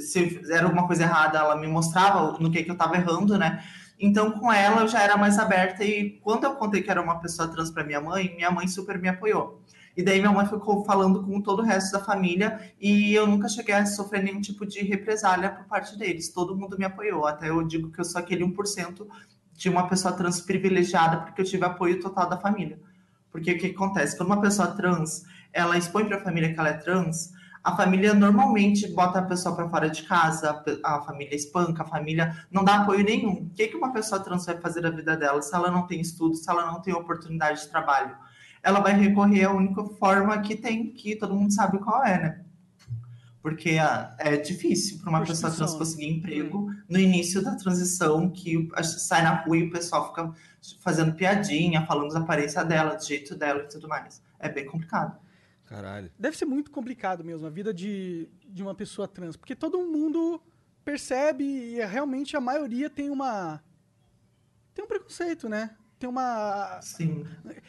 Se 0.00 0.40
era 0.50 0.64
alguma 0.64 0.86
coisa 0.86 1.02
errada, 1.02 1.38
ela 1.38 1.56
me 1.56 1.66
mostrava 1.66 2.38
no 2.38 2.50
que, 2.50 2.62
que 2.62 2.70
eu 2.70 2.76
tava 2.76 2.96
errando, 2.96 3.36
né? 3.36 3.62
Então, 3.98 4.30
com 4.30 4.52
ela, 4.52 4.82
eu 4.82 4.88
já 4.88 5.02
era 5.02 5.16
mais 5.16 5.38
aberta. 5.38 5.84
E 5.84 6.20
quando 6.22 6.44
eu 6.44 6.54
contei 6.54 6.82
que 6.82 6.90
era 6.90 7.02
uma 7.02 7.18
pessoa 7.20 7.48
trans 7.48 7.70
para 7.70 7.84
minha 7.84 8.00
mãe, 8.00 8.34
minha 8.36 8.50
mãe 8.50 8.68
super 8.68 8.98
me 8.98 9.08
apoiou. 9.08 9.60
E 9.96 10.02
daí 10.02 10.20
minha 10.20 10.30
mãe 10.30 10.46
ficou 10.46 10.84
falando 10.84 11.24
com 11.24 11.40
todo 11.40 11.60
o 11.60 11.64
resto 11.64 11.92
da 11.92 12.04
família 12.04 12.72
e 12.78 13.14
eu 13.14 13.26
nunca 13.26 13.48
cheguei 13.48 13.74
a 13.74 13.86
sofrer 13.86 14.22
nenhum 14.22 14.40
tipo 14.40 14.66
de 14.66 14.80
represália 14.80 15.50
por 15.50 15.64
parte 15.64 15.96
deles. 15.96 16.28
Todo 16.28 16.54
mundo 16.54 16.78
me 16.78 16.84
apoiou. 16.84 17.26
Até 17.26 17.48
eu 17.48 17.62
digo 17.66 17.90
que 17.90 18.00
eu 18.00 18.04
sou 18.04 18.20
aquele 18.20 18.44
1% 18.44 19.06
de 19.54 19.68
uma 19.70 19.88
pessoa 19.88 20.12
trans 20.12 20.40
privilegiada 20.40 21.18
porque 21.18 21.40
eu 21.40 21.46
tive 21.46 21.64
apoio 21.64 21.98
total 21.98 22.28
da 22.28 22.36
família. 22.36 22.78
Porque 23.32 23.52
o 23.52 23.58
que 23.58 23.68
acontece? 23.68 24.16
Quando 24.16 24.28
uma 24.28 24.40
pessoa 24.40 24.68
trans, 24.68 25.24
ela 25.52 25.78
expõe 25.78 26.04
para 26.04 26.18
a 26.18 26.22
família 26.22 26.52
que 26.52 26.60
ela 26.60 26.68
é 26.68 26.74
trans, 26.74 27.32
a 27.66 27.74
família 27.74 28.14
normalmente 28.14 28.86
bota 28.92 29.18
a 29.18 29.22
pessoa 29.22 29.56
para 29.56 29.68
fora 29.68 29.90
de 29.90 30.04
casa, 30.04 30.62
a 30.84 31.02
família 31.02 31.34
espanca, 31.34 31.82
a 31.82 31.86
família 31.86 32.36
não 32.48 32.62
dá 32.62 32.82
apoio 32.82 33.02
nenhum. 33.02 33.32
O 33.32 33.50
que, 33.50 33.66
que 33.66 33.76
uma 33.76 33.92
pessoa 33.92 34.22
trans 34.22 34.46
vai 34.46 34.56
fazer 34.58 34.82
da 34.82 34.90
vida 34.90 35.16
dela 35.16 35.42
se 35.42 35.52
ela 35.52 35.70
não 35.70 35.86
tem 35.86 36.00
estudo, 36.00 36.36
se 36.36 36.48
ela 36.48 36.64
não 36.66 36.80
tem 36.80 36.94
oportunidade 36.94 37.62
de 37.62 37.68
trabalho? 37.68 38.16
Ela 38.66 38.80
vai 38.80 38.92
recorrer 38.98 39.44
à 39.44 39.52
única 39.52 39.84
forma 39.84 40.40
que 40.40 40.56
tem, 40.56 40.90
que 40.90 41.14
todo 41.14 41.36
mundo 41.36 41.52
sabe 41.52 41.78
qual 41.78 42.04
é, 42.04 42.20
né? 42.20 42.44
Porque 43.40 43.78
ah, 43.78 44.12
é 44.18 44.36
difícil 44.36 44.98
para 44.98 45.08
uma 45.08 45.24
pessoa 45.24 45.52
trans 45.52 45.74
conseguir 45.74 46.08
emprego 46.08 46.68
no 46.88 46.98
início 46.98 47.40
da 47.40 47.54
transição, 47.54 48.28
que 48.28 48.68
sai 48.82 49.22
na 49.22 49.36
rua 49.42 49.56
e 49.56 49.62
o 49.68 49.70
pessoal 49.70 50.08
fica 50.08 50.34
fazendo 50.80 51.14
piadinha, 51.14 51.86
falando 51.86 52.12
da 52.12 52.18
aparência 52.18 52.64
dela, 52.64 52.96
do 52.96 53.06
jeito 53.06 53.36
dela 53.36 53.62
e 53.62 53.68
tudo 53.68 53.86
mais. 53.86 54.20
É 54.40 54.48
bem 54.48 54.66
complicado. 54.66 55.16
Caralho. 55.66 56.10
Deve 56.18 56.36
ser 56.36 56.44
muito 56.44 56.72
complicado 56.72 57.22
mesmo 57.22 57.46
a 57.46 57.50
vida 57.50 57.72
de, 57.72 58.28
de 58.48 58.64
uma 58.64 58.74
pessoa 58.74 59.06
trans, 59.06 59.36
porque 59.36 59.54
todo 59.54 59.78
mundo 59.78 60.42
percebe 60.84 61.44
e 61.44 61.80
é, 61.80 61.86
realmente 61.86 62.36
a 62.36 62.40
maioria 62.40 62.90
tem 62.90 63.10
uma 63.10 63.62
tem 64.74 64.84
um 64.84 64.88
preconceito, 64.88 65.48
né? 65.48 65.70
Tem 65.98 66.08
uma 66.08 66.78
Sim. 66.82 67.26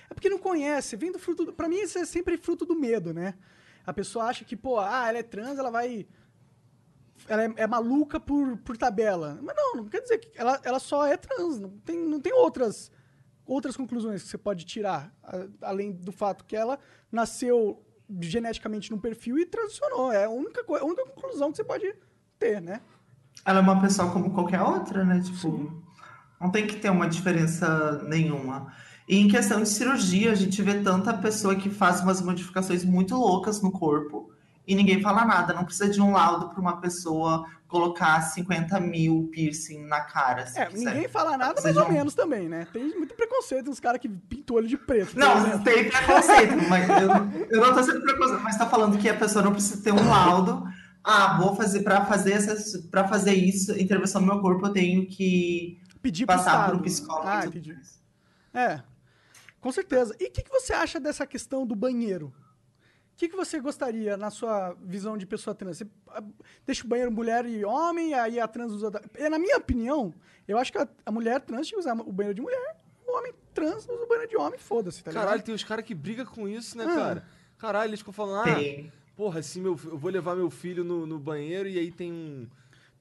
é 0.09 0.13
porque 0.13 0.29
não 0.29 0.37
conhece, 0.39 0.95
vem 0.97 1.11
do 1.11 1.19
fruto 1.19 1.45
do, 1.45 1.53
para 1.53 1.69
mim 1.69 1.77
isso 1.77 1.97
é 1.97 2.05
sempre 2.05 2.37
fruto 2.37 2.65
do 2.65 2.75
medo, 2.75 3.13
né? 3.13 3.35
A 3.85 3.93
pessoa 3.93 4.25
acha 4.25 4.43
que, 4.43 4.55
pô, 4.55 4.79
ah, 4.79 5.07
ela 5.07 5.17
é 5.19 5.23
trans, 5.23 5.57
ela 5.57 5.71
vai 5.71 6.05
ela 7.27 7.43
é, 7.43 7.53
é 7.57 7.67
maluca 7.67 8.19
por, 8.19 8.57
por 8.57 8.77
tabela. 8.77 9.39
Mas 9.41 9.55
não, 9.55 9.75
não 9.77 9.85
quer 9.85 10.01
dizer 10.01 10.17
que 10.19 10.29
ela, 10.35 10.59
ela 10.63 10.79
só 10.79 11.05
é 11.05 11.15
trans, 11.17 11.59
não 11.59 11.69
tem, 11.79 11.97
não 12.05 12.19
tem 12.19 12.33
outras 12.33 12.91
outras 13.45 13.77
conclusões 13.77 14.21
que 14.23 14.27
você 14.27 14.37
pode 14.37 14.65
tirar, 14.65 15.09
a- 15.23 15.47
além 15.69 15.93
do 15.93 16.11
fato 16.11 16.43
que 16.43 16.53
ela 16.53 16.77
nasceu 17.09 17.81
geneticamente 18.19 18.91
num 18.91 18.97
perfil 18.99 19.39
e 19.39 19.45
transicionou. 19.45 20.11
É 20.11 20.25
a 20.25 20.29
única, 20.29 20.61
a 20.67 20.83
única 20.83 21.05
conclusão 21.05 21.49
que 21.49 21.55
você 21.55 21.63
pode 21.63 21.95
ter, 22.37 22.61
né? 22.61 22.81
Ela 23.45 23.59
é 23.59 23.61
uma 23.61 23.79
pessoa 23.79 24.11
como 24.11 24.33
qualquer 24.33 24.61
outra, 24.61 25.05
né? 25.05 25.21
Tipo, 25.21 25.81
não 26.39 26.49
tem 26.49 26.65
que 26.67 26.75
ter 26.77 26.89
uma 26.89 27.07
diferença 27.07 28.01
nenhuma. 28.07 28.67
E 29.07 29.17
em 29.17 29.27
questão 29.27 29.61
de 29.61 29.69
cirurgia, 29.69 30.31
a 30.31 30.35
gente 30.35 30.61
vê 30.61 30.75
tanta 30.81 31.13
pessoa 31.13 31.55
que 31.55 31.69
faz 31.69 32.01
umas 32.01 32.21
modificações 32.21 32.83
muito 32.83 33.15
loucas 33.15 33.61
no 33.61 33.71
corpo 33.71 34.29
e 34.67 34.75
ninguém 34.75 35.01
fala 35.01 35.23
nada. 35.23 35.53
Não 35.53 35.63
precisa 35.63 35.89
de 35.89 36.01
um 36.01 36.11
laudo 36.11 36.49
para 36.49 36.59
uma 36.59 36.77
pessoa 36.81 37.45
colocar 37.69 38.19
50 38.21 38.79
mil 38.81 39.29
piercing 39.31 39.83
na 39.85 40.01
cara. 40.01 40.45
se 40.45 40.59
É, 40.59 40.65
quiser. 40.65 40.93
ninguém 40.93 41.07
fala 41.09 41.37
nada, 41.37 41.61
mais 41.61 41.75
ou 41.77 41.85
um- 41.85 41.91
menos 41.91 42.13
também, 42.13 42.47
né? 42.49 42.67
Tem 42.71 42.83
muito 42.97 43.13
preconceito 43.15 43.67
nos 43.69 43.79
caras 43.79 43.99
que 44.01 44.07
pintam 44.09 44.55
olho 44.57 44.67
de 44.67 44.77
preto. 44.77 45.17
Não, 45.17 45.59
tem 45.63 45.89
preconceito, 45.89 46.55
mas 46.69 46.87
eu, 46.89 47.09
eu 47.49 47.61
não 47.65 47.73
tô 47.73 47.83
sendo 47.83 48.01
preconceito, 48.01 48.41
mas 48.43 48.57
tá 48.57 48.65
falando 48.67 48.97
que 48.97 49.07
a 49.09 49.13
pessoa 49.13 49.43
não 49.43 49.51
precisa 49.53 49.81
ter 49.81 49.91
um 49.93 50.09
laudo. 50.09 50.65
Ah, 51.03 51.37
vou 51.39 51.55
fazer 51.55 51.81
para 51.81 52.03
fazer 52.05 52.37
para 52.91 53.07
fazer 53.07 53.33
isso, 53.33 53.71
intervenção 53.79 54.19
no 54.21 54.27
meu 54.27 54.41
corpo, 54.41 54.65
eu 54.67 54.73
tenho 54.73 55.05
que 55.07 55.77
pedir 56.07 56.25
pro 56.25 56.35
passar 56.35 56.67
por 56.69 56.75
um 56.75 56.81
psicólogo. 56.81 57.27
Ah, 57.27 57.45
mais. 57.45 58.01
É, 58.53 58.81
com 59.59 59.71
certeza. 59.71 60.15
E 60.19 60.25
o 60.27 60.31
que, 60.31 60.41
que 60.43 60.49
você 60.51 60.73
acha 60.73 60.99
dessa 60.99 61.25
questão 61.27 61.65
do 61.65 61.75
banheiro? 61.75 62.27
O 63.13 63.17
que, 63.17 63.27
que 63.29 63.35
você 63.35 63.59
gostaria 63.59 64.15
na 64.15 64.29
sua 64.29 64.75
visão 64.79 65.17
de 65.17 65.25
pessoa 65.25 65.55
trans? 65.55 65.77
Você 65.79 65.87
deixa 66.65 66.85
o 66.85 66.87
banheiro 66.87 67.11
mulher 67.11 67.45
e 67.47 67.65
homem, 67.65 68.13
aí 68.13 68.39
a 68.39 68.47
trans 68.47 68.71
usa. 68.71 68.91
da- 68.91 69.01
É, 69.15 69.27
Na 69.29 69.39
minha 69.39 69.57
opinião, 69.57 70.13
eu 70.47 70.57
acho 70.57 70.71
que 70.71 70.77
a, 70.77 70.87
a 71.05 71.11
mulher 71.11 71.41
trans 71.41 71.67
tinha 71.67 71.77
que 71.77 71.81
usar 71.87 71.93
o 71.99 72.11
banheiro 72.11 72.35
de 72.35 72.41
mulher, 72.41 72.75
o 73.07 73.17
homem 73.17 73.33
trans 73.55 73.87
usa 73.87 74.03
o 74.03 74.07
banheiro 74.07 74.29
de 74.29 74.37
homem, 74.37 74.59
foda-se, 74.59 75.03
tá 75.03 75.11
Caralho, 75.11 75.31
ligado? 75.31 75.45
tem 75.45 75.55
os 75.55 75.63
caras 75.63 75.83
que 75.83 75.95
brigam 75.95 76.25
com 76.27 76.47
isso, 76.47 76.77
né, 76.77 76.85
Ah. 76.87 76.95
cara? 76.95 77.27
Caralho, 77.57 77.89
eles 77.89 77.99
ficam 78.01 78.13
falando, 78.13 78.41
ah, 78.47 78.53
Tem. 78.55 78.91
porra, 79.15 79.39
assim, 79.39 79.61
meu, 79.61 79.71
eu 79.85 79.97
vou 79.97 80.11
levar 80.11 80.35
meu 80.35 80.51
filho 80.51 80.83
no, 80.83 81.07
no 81.07 81.17
banheiro 81.17 81.67
e 81.67 81.79
aí 81.79 81.91
tem 81.91 82.11
um. 82.13 82.47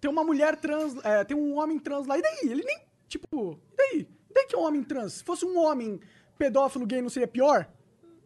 Tem 0.00 0.10
uma 0.10 0.24
mulher 0.24 0.56
trans, 0.56 0.96
é, 1.04 1.24
tem 1.24 1.36
um 1.36 1.58
homem 1.58 1.78
trans 1.78 2.06
lá, 2.06 2.16
e 2.18 2.22
daí? 2.22 2.38
Ele 2.44 2.64
nem. 2.64 2.85
Tipo, 3.08 3.58
e 3.72 3.76
daí? 3.76 4.08
E 4.30 4.34
daí 4.34 4.46
que 4.46 4.54
é 4.54 4.58
um 4.58 4.64
homem 4.64 4.82
trans? 4.82 5.14
Se 5.14 5.24
fosse 5.24 5.44
um 5.44 5.58
homem 5.58 6.00
pedófilo 6.38 6.86
gay, 6.86 7.00
não 7.00 7.08
seria 7.08 7.28
pior? 7.28 7.68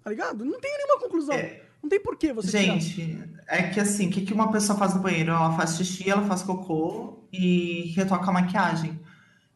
tá 0.02 0.10
ligado? 0.10 0.44
Não 0.44 0.60
tem 0.60 0.76
nenhuma 0.76 1.00
conclusão. 1.00 1.34
É. 1.34 1.62
Não 1.82 1.88
tem 1.88 2.00
porquê 2.00 2.32
você 2.32 2.50
tirar. 2.50 2.78
Gente, 2.78 3.24
é 3.48 3.62
que 3.62 3.80
assim, 3.80 4.08
o 4.08 4.10
que, 4.10 4.22
que 4.22 4.34
uma 4.34 4.50
pessoa 4.52 4.78
faz 4.78 4.94
no 4.94 5.00
banheiro? 5.00 5.30
Ela 5.30 5.56
faz 5.56 5.76
xixi, 5.76 6.10
ela 6.10 6.22
faz 6.22 6.42
cocô 6.42 7.24
e 7.32 7.92
retoca 7.96 8.28
a 8.28 8.32
maquiagem. 8.32 9.00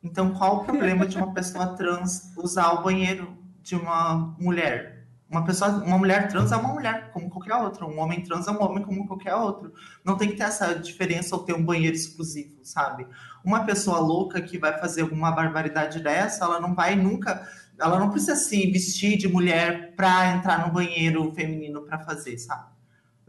Então, 0.02 0.32
qual 0.32 0.58
o 0.58 0.64
problema 0.64 1.06
de 1.06 1.16
uma 1.16 1.32
pessoa 1.32 1.74
trans 1.76 2.32
usar 2.36 2.72
o 2.72 2.82
banheiro 2.82 3.36
de 3.62 3.74
uma 3.74 4.34
mulher? 4.38 5.06
Uma 5.30 5.44
pessoa, 5.44 5.70
uma 5.82 5.98
mulher 5.98 6.28
trans 6.28 6.52
é 6.52 6.56
uma 6.56 6.72
mulher, 6.72 7.10
como 7.12 7.28
qualquer 7.28 7.56
outra. 7.56 7.84
Um 7.84 7.98
homem 7.98 8.22
trans 8.22 8.46
é 8.46 8.50
um 8.50 8.62
homem 8.62 8.84
como 8.84 9.06
qualquer 9.06 9.34
outro. 9.34 9.72
Não 10.04 10.16
tem 10.16 10.28
que 10.28 10.36
ter 10.36 10.44
essa 10.44 10.74
diferença 10.74 11.34
ou 11.34 11.42
ter 11.42 11.54
um 11.54 11.64
banheiro 11.64 11.96
exclusivo, 11.96 12.54
sabe? 12.62 13.06
Uma 13.44 13.64
pessoa 13.64 13.98
louca 13.98 14.40
que 14.40 14.58
vai 14.58 14.78
fazer 14.78 15.02
alguma 15.02 15.30
barbaridade 15.30 16.00
dessa, 16.00 16.44
ela 16.44 16.60
não 16.60 16.74
vai 16.74 16.96
nunca 16.96 17.46
ela 17.78 17.98
não 17.98 18.10
precisa 18.10 18.36
se 18.36 18.70
vestir 18.70 19.16
de 19.16 19.28
mulher 19.28 19.94
para 19.96 20.32
entrar 20.32 20.66
no 20.66 20.72
banheiro 20.72 21.32
feminino 21.32 21.82
para 21.82 21.98
fazer, 21.98 22.38
sabe? 22.38 22.72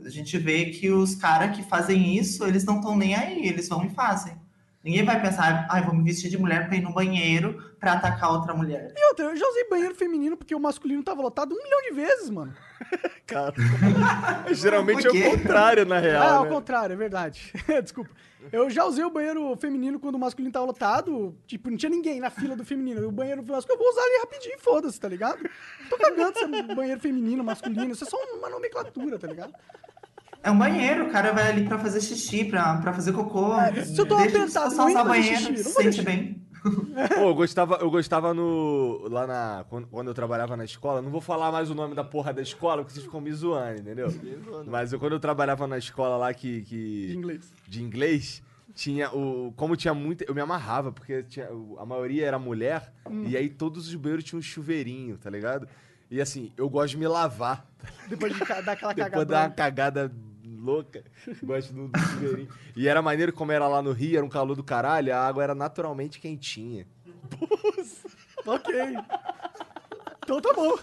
A 0.04 0.10
gente 0.10 0.38
vê 0.38 0.66
que 0.66 0.92
os 0.92 1.16
caras 1.16 1.56
que 1.56 1.64
fazem 1.64 2.16
isso, 2.18 2.46
eles 2.46 2.64
não 2.64 2.78
estão 2.78 2.98
nem 2.98 3.16
aí, 3.16 3.48
eles 3.48 3.70
vão 3.70 3.86
e 3.86 3.90
fazem. 3.90 4.36
Ninguém 4.86 5.04
vai 5.04 5.20
pensar, 5.20 5.66
ai, 5.68 5.84
vou 5.84 5.96
me 5.96 6.04
vestir 6.04 6.30
de 6.30 6.38
mulher 6.38 6.68
para 6.68 6.78
ir 6.78 6.82
no 6.82 6.94
banheiro 6.94 7.74
para 7.80 7.94
atacar 7.94 8.32
outra 8.32 8.54
mulher. 8.54 8.94
E 8.96 9.08
outra, 9.08 9.26
eu 9.26 9.36
já 9.36 9.48
usei 9.48 9.68
banheiro 9.68 9.96
feminino 9.96 10.38
porque 10.38 10.54
o 10.54 10.60
masculino 10.60 11.02
tava 11.02 11.24
lotado 11.24 11.56
um 11.56 11.58
milhão 11.58 11.82
de 11.82 11.92
vezes, 11.92 12.30
mano. 12.30 12.54
Cara. 13.26 13.56
Geralmente 14.54 15.08
é 15.08 15.10
o 15.10 15.32
contrário, 15.32 15.88
na 15.88 15.96
ah, 15.96 16.00
real. 16.00 16.38
ao 16.38 16.44
né? 16.44 16.50
contrário, 16.52 16.94
é 16.94 16.96
verdade. 16.96 17.52
Desculpa. 17.82 18.12
Eu 18.52 18.70
já 18.70 18.86
usei 18.86 19.04
o 19.04 19.10
banheiro 19.10 19.58
feminino 19.58 20.00
quando 20.00 20.16
o 20.16 20.20
masculino 20.20 20.54
tava 20.54 20.68
lotado. 20.68 21.36
Tipo, 21.48 21.72
não 21.72 21.78
tinha 21.78 21.90
ninguém 21.90 22.20
na 22.20 22.30
fila 22.30 22.56
do 22.56 22.64
feminino. 22.64 23.08
O 23.08 23.12
banheiro 23.12 23.42
masculino, 23.42 23.74
eu 23.74 23.84
vou 23.84 23.90
usar 23.90 24.04
ali 24.04 24.20
rapidinho, 24.20 24.60
foda-se, 24.60 25.00
tá 25.00 25.08
ligado? 25.08 25.50
Tô 25.90 25.98
cagando 25.98 26.38
se 26.38 26.44
é 26.44 26.76
banheiro 26.76 27.02
feminino, 27.02 27.44
masculino. 27.44 27.92
Isso 27.92 28.04
é 28.04 28.08
só 28.08 28.18
uma 28.38 28.52
nomenclatura, 28.52 29.18
tá 29.18 29.26
ligado? 29.26 29.52
É 30.46 30.52
um 30.52 30.58
banheiro, 30.58 31.08
o 31.08 31.10
cara 31.12 31.34
vai 31.34 31.48
ali 31.50 31.66
para 31.66 31.80
fazer 31.80 32.00
xixi, 32.02 32.46
para 32.46 32.94
fazer 32.94 33.12
cocô. 33.14 33.54
É, 33.60 33.84
se 33.84 34.00
eu 34.00 34.06
tô 34.06 34.16
apertado, 34.16 34.48
usar 34.48 34.84
indo 34.90 34.94
fazer 34.94 35.10
banheiro, 35.10 35.38
xixi, 35.42 35.64
se 35.64 35.72
sente 35.72 36.02
bem. 36.04 36.42
Pô, 37.16 37.22
eu 37.30 37.36
gostava, 37.36 37.76
eu 37.82 37.90
gostava 37.92 38.34
no. 38.34 39.08
Lá 39.10 39.28
na. 39.28 39.66
Quando, 39.70 39.88
quando 39.88 40.08
eu 40.08 40.14
trabalhava 40.14 40.56
na 40.58 40.64
escola, 40.66 41.02
não 41.02 41.12
vou 41.12 41.22
falar 41.22 41.52
mais 41.52 41.70
o 41.70 41.76
nome 41.76 41.94
da 41.96 42.04
porra 42.04 42.34
da 42.34 42.42
escola, 42.42 42.78
porque 42.84 42.94
vocês 42.94 43.06
ficam 43.06 43.22
me 43.22 43.32
zoando, 43.34 43.82
entendeu? 43.82 44.08
Mas 44.68 44.92
eu, 44.94 45.00
quando 45.00 45.14
eu 45.14 45.20
trabalhava 45.20 45.68
na 45.68 45.78
escola 45.78 46.18
lá 46.18 46.34
que. 46.34 46.62
que 46.62 47.08
De 47.08 47.18
inglês. 47.18 47.54
de 47.68 47.84
inglês, 47.84 48.44
tinha 48.74 49.10
o. 49.12 49.52
Como 49.56 49.76
tinha 49.76 49.94
muita. 49.94 50.26
Eu 50.28 50.34
me 50.34 50.42
amarrava, 50.42 50.92
porque 50.92 51.22
tinha, 51.24 51.52
o- 51.52 51.78
a 51.80 51.86
maioria 51.86 52.26
era 52.26 52.40
mulher, 52.40 52.92
e 53.28 53.38
aí 53.38 53.48
todos 53.50 53.88
os 53.88 53.96
banheiros 53.96 54.24
tinham 54.26 54.40
um 54.40 54.44
chuveirinho, 54.44 55.18
tá 55.18 55.30
ligado? 55.30 55.68
E 56.10 56.20
assim, 56.22 56.52
eu 56.58 56.68
gosto 56.70 56.92
de 56.92 56.98
me 56.98 57.08
lavar. 57.08 57.66
Depois 58.08 58.34
de 58.34 58.40
dar 58.40 58.58
aquela 58.74 58.94
Depois 58.94 58.96
cagada. 58.96 59.26
dar 59.26 59.42
uma 59.44 59.50
cagada 59.52 60.12
louca. 60.66 61.04
Gosto 61.44 61.74
do, 61.74 61.88
do 61.88 62.00
chuveirinho. 62.00 62.50
E 62.76 62.88
era 62.88 63.02
maneiro 63.02 63.32
como 63.32 63.52
era 63.52 63.68
lá 63.68 63.82
no 63.82 63.92
Rio, 63.92 64.18
era 64.18 64.26
um 64.26 64.30
calor 64.30 64.56
do 64.56 64.64
caralho, 64.64 65.14
a 65.16 65.20
água 65.20 65.44
era 65.44 65.56
naturalmente 65.56 66.20
quentinha. 66.20 66.88
Ok. 68.46 68.76
Então 70.24 70.42
tá 70.42 70.54
bom. 70.54 70.76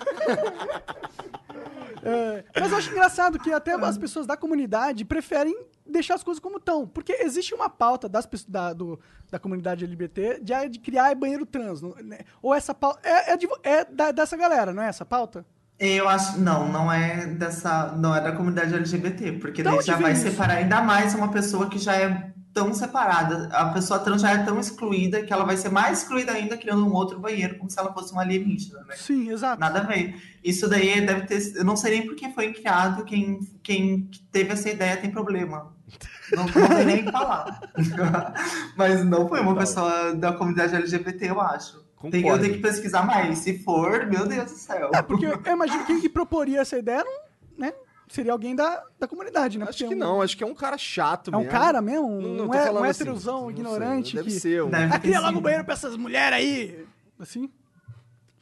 É, 2.05 2.45
mas 2.61 2.73
eu 2.73 2.79
acho 2.79 2.91
engraçado 2.91 3.39
que 3.39 3.53
até 3.53 3.73
as 3.75 3.97
pessoas 3.99 4.27
da 4.27 4.37
comunidade 4.37 5.05
preferem 5.05 5.57
deixar 5.87 6.15
as 6.15 6.23
coisas 6.25 6.41
como 6.41 6.57
estão. 6.59 6.87
Porque 6.87 7.13
existe 7.21 7.55
uma 7.55 7.69
pauta 7.69 8.09
das, 8.09 8.27
da, 8.49 8.73
do- 8.73 8.99
da 9.31 9.39
comunidade 9.39 9.85
LGBT 9.85 10.41
de, 10.41 10.69
de 10.69 10.79
criar 10.81 11.15
banheiro 11.15 11.47
trans. 11.47 11.81
né? 11.83 12.21
Ou 12.41 12.53
essa 12.55 12.75
pauta. 12.75 13.01
É, 13.09 13.33
é 13.33 13.37
de 13.37 13.47
é 13.63 13.85
da- 13.85 14.11
dessa 14.11 14.37
galera, 14.37 14.73
não 14.73 14.83
é 14.83 14.89
essa 14.89 15.05
pauta? 15.05 15.45
Eu 15.79 16.09
acho, 16.09 16.39
não, 16.41 16.71
não 16.71 16.93
é 16.93 17.27
dessa, 17.27 17.93
não 17.97 18.15
é 18.15 18.21
da 18.21 18.33
comunidade 18.33 18.75
LGBT, 18.75 19.33
porque 19.33 19.63
Da 19.63 19.73
daí 19.73 19.83
já 19.83 19.97
vai 19.97 20.13
isso? 20.13 20.23
separar 20.23 20.55
ainda 20.59 20.81
mais 20.81 21.15
uma 21.15 21.29
pessoa 21.33 21.69
que 21.69 21.79
já 21.79 21.97
é 21.97 22.33
tão 22.55 22.73
separada. 22.75 23.49
A 23.53 23.71
pessoa 23.71 23.99
trans 23.99 24.21
já 24.23 24.31
é 24.33 24.45
tão 24.45 24.61
excluída 24.61 25.23
que 25.23 25.33
ela 25.33 25.45
vai 25.45 25.57
ser 25.57 25.71
mais 25.71 26.03
excluída 26.03 26.33
ainda 26.33 26.57
criando 26.57 26.87
um 26.87 26.93
outro 26.93 27.19
banheiro, 27.19 27.57
como 27.59 27.71
se 27.71 27.79
ela 27.79 27.93
fosse 27.93 28.13
uma 28.13 28.23
alienígena, 28.23 28.81
né? 28.87 28.95
Sim, 28.97 29.31
exato. 29.31 29.59
Nada 29.59 29.81
a 29.81 29.85
ver. 29.85 30.15
Isso 30.45 30.69
daí 30.69 31.01
deve 31.05 31.23
ter. 31.23 31.57
Eu 31.57 31.65
não 31.65 31.77
sei 31.77 31.99
nem 31.99 32.07
por 32.07 32.15
que 32.15 32.31
foi 32.31 32.53
criado. 32.53 33.05
Quem, 33.05 33.41
quem 33.63 34.09
teve 34.31 34.53
essa 34.53 34.71
ideia 34.71 34.97
tem 34.97 35.11
problema. 35.11 35.73
Não, 36.35 36.47
não 36.47 36.69
tem 36.69 36.87
nem 36.87 37.01
o 37.03 37.05
que 37.05 37.13
falar. 37.13 37.61
Mas 38.75 39.05
não 39.05 39.29
foi 39.29 39.41
uma 39.41 39.55
pessoa 39.55 40.15
da 40.15 40.33
comunidade 40.33 40.75
LGBT, 40.75 41.29
eu 41.29 41.39
acho. 41.39 41.85
Tem, 42.11 42.21
eu 42.21 42.23
Concordo. 42.25 42.45
tenho 42.45 42.55
que 42.57 42.61
pesquisar 42.63 43.03
mais. 43.05 43.39
Se 43.39 43.59
for, 43.59 44.07
meu 44.07 44.27
Deus 44.27 44.51
do 44.51 44.57
céu. 44.59 44.91
É, 44.95 45.03
porque 45.03 45.27
eu 45.27 45.41
imagino 45.53 45.81
que 45.81 45.87
quem 45.87 46.01
que 46.01 46.09
proporia 46.09 46.61
essa 46.61 46.79
ideia 46.79 47.05
não, 47.05 47.21
né, 47.57 47.73
seria 48.09 48.33
alguém 48.33 48.55
da, 48.55 48.83
da 48.99 49.07
comunidade, 49.09 49.59
né? 49.59 49.65
Acho 49.69 49.79
Porque 49.79 49.95
que 49.95 50.01
é 50.01 50.05
um- 50.05 50.09
não, 50.09 50.21
acho 50.23 50.37
que 50.37 50.45
é 50.45 50.47
um 50.47 50.55
cara 50.55 50.77
chato 50.77 51.31
É 51.33 51.37
um 51.37 51.41
mesmo. 51.41 51.53
cara 51.53 51.81
mesmo? 51.81 52.07
Um, 52.07 52.35
Não, 52.37 52.47
um, 52.49 52.55
é- 52.55 52.71
um 52.71 52.79
assim, 52.85 53.03
héterozão 53.03 53.41
não 53.43 53.47
sei, 53.49 53.51
ignorante 53.57 54.17
Deve 54.17 54.29
que... 54.31 54.39
ser. 54.41 54.63
Um... 54.65 54.71
Deve 54.71 54.93
ter 54.93 55.01
cria 55.01 55.21
lá 55.21 55.31
no 55.33 55.41
banheiro 55.41 55.65
pra 55.65 55.75
essas 55.75 55.97
mulheres 55.97 56.37
aí! 56.39 56.87
Assim? 57.19 57.51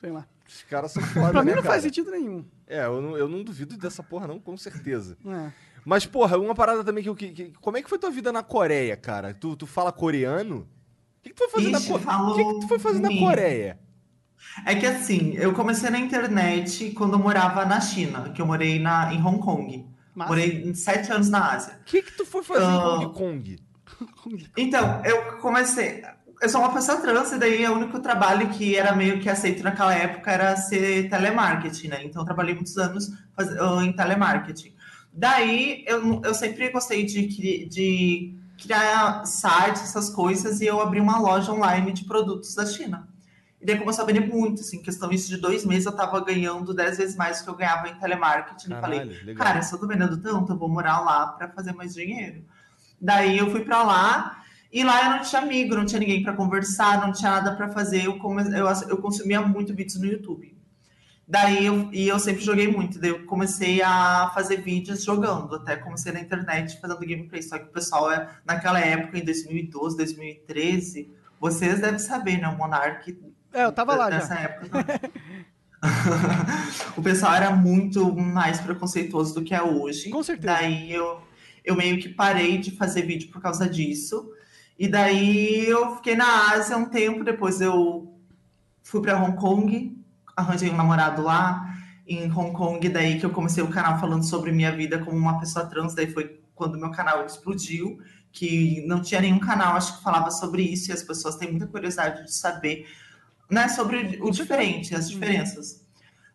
Sei 0.01 0.11
lá. 0.11 0.27
Os 0.49 0.63
caras 0.65 0.91
são 0.91 1.03
foda, 1.03 1.31
Pra 1.31 1.43
mim 1.43 1.51
né, 1.51 1.57
não 1.57 1.63
cara? 1.63 1.75
faz 1.75 1.85
sentido 1.85 2.11
nenhum. 2.11 2.45
É, 2.67 2.85
eu 2.87 3.01
não, 3.01 3.17
eu 3.17 3.29
não 3.29 3.45
duvido 3.45 3.77
dessa 3.77 4.03
porra 4.03 4.27
não, 4.27 4.41
com 4.41 4.57
certeza. 4.57 5.17
É. 5.27 5.53
Mas, 5.85 6.05
porra, 6.07 6.37
uma 6.39 6.55
parada 6.55 6.83
também 6.85 7.03
que 7.03 7.09
eu... 7.09 7.15
Que, 7.15 7.31
que- 7.31 7.53
como 7.61 7.77
é 7.77 7.83
que 7.83 7.89
foi 7.89 7.99
tua 7.99 8.11
vida 8.11 8.33
na 8.33 8.43
Coreia, 8.43 8.97
cara? 8.97 9.33
Tu, 9.33 9.55
tu 9.57 9.67
fala 9.67 9.93
coreano? 9.93 10.67
O 11.21 11.23
que, 11.23 11.31
que 11.31 11.35
tu 11.35 11.39
foi 11.39 11.51
fazer 11.51 11.71
Ixi, 11.71 11.91
na 11.93 11.99
Coreia? 11.99 12.19
O 12.23 12.35
que, 12.35 12.45
que 12.45 12.61
tu 12.61 12.69
foi 12.69 12.79
fazer 12.79 13.01
na 13.01 13.09
Coreia? 13.19 13.79
É 14.67 14.75
que 14.75 14.87
assim, 14.87 15.35
eu 15.35 15.53
comecei 15.53 15.91
na 15.91 15.99
internet 15.99 16.91
quando 16.93 17.13
eu 17.13 17.19
morava 17.19 17.65
na 17.67 17.81
China, 17.81 18.31
que 18.31 18.41
eu 18.41 18.47
morei 18.47 18.79
na, 18.79 19.13
em 19.13 19.23
Hong 19.23 19.39
Kong. 19.39 19.87
Massa. 20.15 20.29
Morei 20.29 20.75
sete 20.75 21.13
anos 21.13 21.29
na 21.29 21.53
Ásia. 21.53 21.79
O 21.83 21.85
que, 21.85 22.03
que 22.03 22.17
tu 22.17 22.25
foi 22.25 22.43
fazer 22.43 22.65
em 22.65 22.67
Ah. 22.67 22.95
Hong 22.97 23.13
Kong? 23.15 23.59
Então, 24.57 25.03
eu 25.05 25.39
comecei. 25.39 26.03
Eu 26.41 26.49
sou 26.49 26.63
uma 26.63 26.73
pessoa 26.73 26.99
trans, 26.99 27.33
e 27.33 27.39
daí 27.39 27.67
o 27.67 27.75
único 27.75 28.01
trabalho 28.01 28.49
que 28.49 28.75
era 28.75 28.97
meio 28.97 29.21
que 29.21 29.29
aceito 29.29 29.63
naquela 29.63 29.95
época 29.95 30.31
era 30.31 30.57
ser 30.57 31.11
telemarketing, 31.11 31.89
né? 31.89 32.05
Então, 32.05 32.23
eu 32.23 32.27
trabalhei 32.27 32.55
muitos 32.55 32.79
anos 32.79 33.11
em 33.85 33.93
telemarketing. 33.93 34.73
Daí, 35.13 35.85
eu, 35.87 36.23
eu 36.25 36.33
sempre 36.35 36.71
gostei 36.71 37.05
de, 37.05 37.27
de 37.67 38.35
criar 38.61 39.25
sites, 39.25 39.83
essas 39.83 40.11
coisas, 40.11 40.61
e 40.61 40.67
eu 40.67 40.81
abri 40.81 41.01
uma 41.01 41.19
loja 41.19 41.53
online 41.53 41.93
de 41.93 42.05
produtos 42.05 42.55
da 42.55 42.67
China. 42.67 43.09
E 43.61 43.67
daí 43.67 43.79
começou 43.79 44.05
a 44.05 44.07
vender 44.07 44.27
muito, 44.27 44.63
assim, 44.63 44.81
questão 44.81 45.11
isso 45.11 45.29
de 45.29 45.37
dois 45.37 45.67
meses 45.67 45.85
eu 45.85 45.93
tava 45.93 46.19
ganhando 46.25 46.73
dez 46.73 46.97
vezes 46.97 47.17
mais 47.17 47.39
do 47.39 47.45
que 47.45 47.51
eu 47.51 47.57
ganhava 47.57 47.89
em 47.89 47.95
telemarketing. 47.95 48.73
e 48.73 48.81
falei, 48.81 49.01
Caralho, 49.01 49.27
legal. 49.27 49.47
cara, 49.47 49.63
se 49.63 49.75
eu 49.75 49.79
tô 49.79 49.87
vendendo 49.87 50.17
tanto, 50.17 50.53
eu 50.53 50.57
vou 50.57 50.69
morar 50.69 51.01
lá 51.01 51.27
para 51.27 51.49
fazer 51.49 51.73
mais 51.73 51.95
dinheiro. 51.95 52.43
Daí 53.01 53.37
eu 53.37 53.51
fui 53.51 53.61
para 53.61 53.83
lá 53.83 54.43
e 54.73 54.85
lá 54.85 55.05
eu 55.05 55.11
não 55.17 55.23
tinha 55.23 55.43
amigo, 55.43 55.75
não 55.75 55.85
tinha 55.85 55.99
ninguém 55.99 56.23
para 56.23 56.33
conversar, 56.33 57.01
não 57.01 57.13
tinha 57.13 57.31
nada 57.33 57.55
para 57.55 57.69
fazer. 57.69 58.07
Eu, 58.07 58.19
come... 58.19 58.43
eu, 58.57 58.67
eu 58.89 58.99
consumia 58.99 59.43
muito 59.43 59.75
vídeos 59.75 60.01
no 60.01 60.07
YouTube. 60.07 60.57
Daí 61.31 61.65
eu, 61.65 61.89
e 61.93 62.09
eu 62.09 62.19
sempre 62.19 62.43
joguei 62.43 62.67
muito. 62.67 62.99
Daí 62.99 63.11
eu 63.11 63.25
comecei 63.25 63.81
a 63.81 64.33
fazer 64.35 64.57
vídeos 64.57 65.05
jogando. 65.05 65.55
Até 65.55 65.77
comecei 65.77 66.11
na 66.11 66.21
internet 66.21 66.81
fazendo 66.81 66.99
gameplay. 66.99 67.41
Só 67.41 67.57
que 67.57 67.67
o 67.67 67.69
pessoal, 67.69 68.11
é, 68.11 68.29
naquela 68.45 68.81
época, 68.81 69.17
em 69.17 69.25
2012, 69.25 69.97
2013, 69.97 71.09
vocês 71.39 71.81
devem 71.81 72.01
saber, 72.01 72.39
né? 72.39 72.49
O 72.49 72.59
Monark 72.59 73.17
É, 73.53 73.63
eu 73.65 73.71
tava 73.71 73.95
lá 73.95 74.11
nessa 74.11 74.35
já. 74.35 74.41
época 74.41 75.01
o 76.97 77.01
pessoal 77.03 77.35
era 77.35 77.51
muito 77.53 78.13
mais 78.15 78.61
preconceituoso 78.61 79.35
do 79.35 79.45
que 79.45 79.55
é 79.55 79.63
hoje. 79.63 80.11
Com 80.11 80.25
certeza. 80.25 80.53
Daí 80.53 80.93
eu, 80.93 81.23
eu 81.65 81.77
meio 81.77 82.01
que 82.01 82.09
parei 82.09 82.59
de 82.59 82.73
fazer 82.73 83.03
vídeo 83.03 83.31
por 83.31 83.41
causa 83.41 83.69
disso. 83.69 84.33
E 84.77 84.89
daí 84.89 85.65
eu 85.65 85.95
fiquei 85.95 86.17
na 86.17 86.51
Ásia 86.55 86.77
um 86.77 86.87
tempo, 86.87 87.23
depois 87.23 87.61
eu 87.61 88.13
fui 88.83 89.01
para 89.01 89.23
Hong 89.23 89.37
Kong, 89.37 89.97
arranjei 90.41 90.71
um 90.71 90.77
namorado 90.77 91.23
lá 91.23 91.75
em 92.07 92.31
Hong 92.31 92.53
Kong, 92.53 92.89
daí 92.89 93.19
que 93.19 93.27
eu 93.27 93.31
comecei 93.31 93.63
o 93.63 93.69
canal 93.69 93.99
falando 94.01 94.25
sobre 94.25 94.51
minha 94.51 94.75
vida 94.75 94.99
como 94.99 95.17
uma 95.17 95.39
pessoa 95.39 95.67
trans, 95.67 95.95
daí 95.95 96.13
foi 96.13 96.41
quando 96.55 96.79
meu 96.79 96.91
canal 96.91 97.25
explodiu, 97.25 97.99
que 98.33 98.85
não 98.87 99.01
tinha 99.01 99.21
nenhum 99.21 99.39
canal, 99.39 99.77
acho 99.77 99.97
que 99.97 100.03
falava 100.03 100.31
sobre 100.31 100.63
isso, 100.63 100.91
e 100.91 100.93
as 100.93 101.03
pessoas 101.03 101.37
têm 101.37 101.51
muita 101.51 101.67
curiosidade 101.67 102.25
de 102.25 102.35
saber, 102.35 102.87
né, 103.49 103.69
sobre 103.69 104.19
o 104.21 104.31
diferente, 104.31 104.95
as 104.95 105.09
diferenças. 105.09 105.85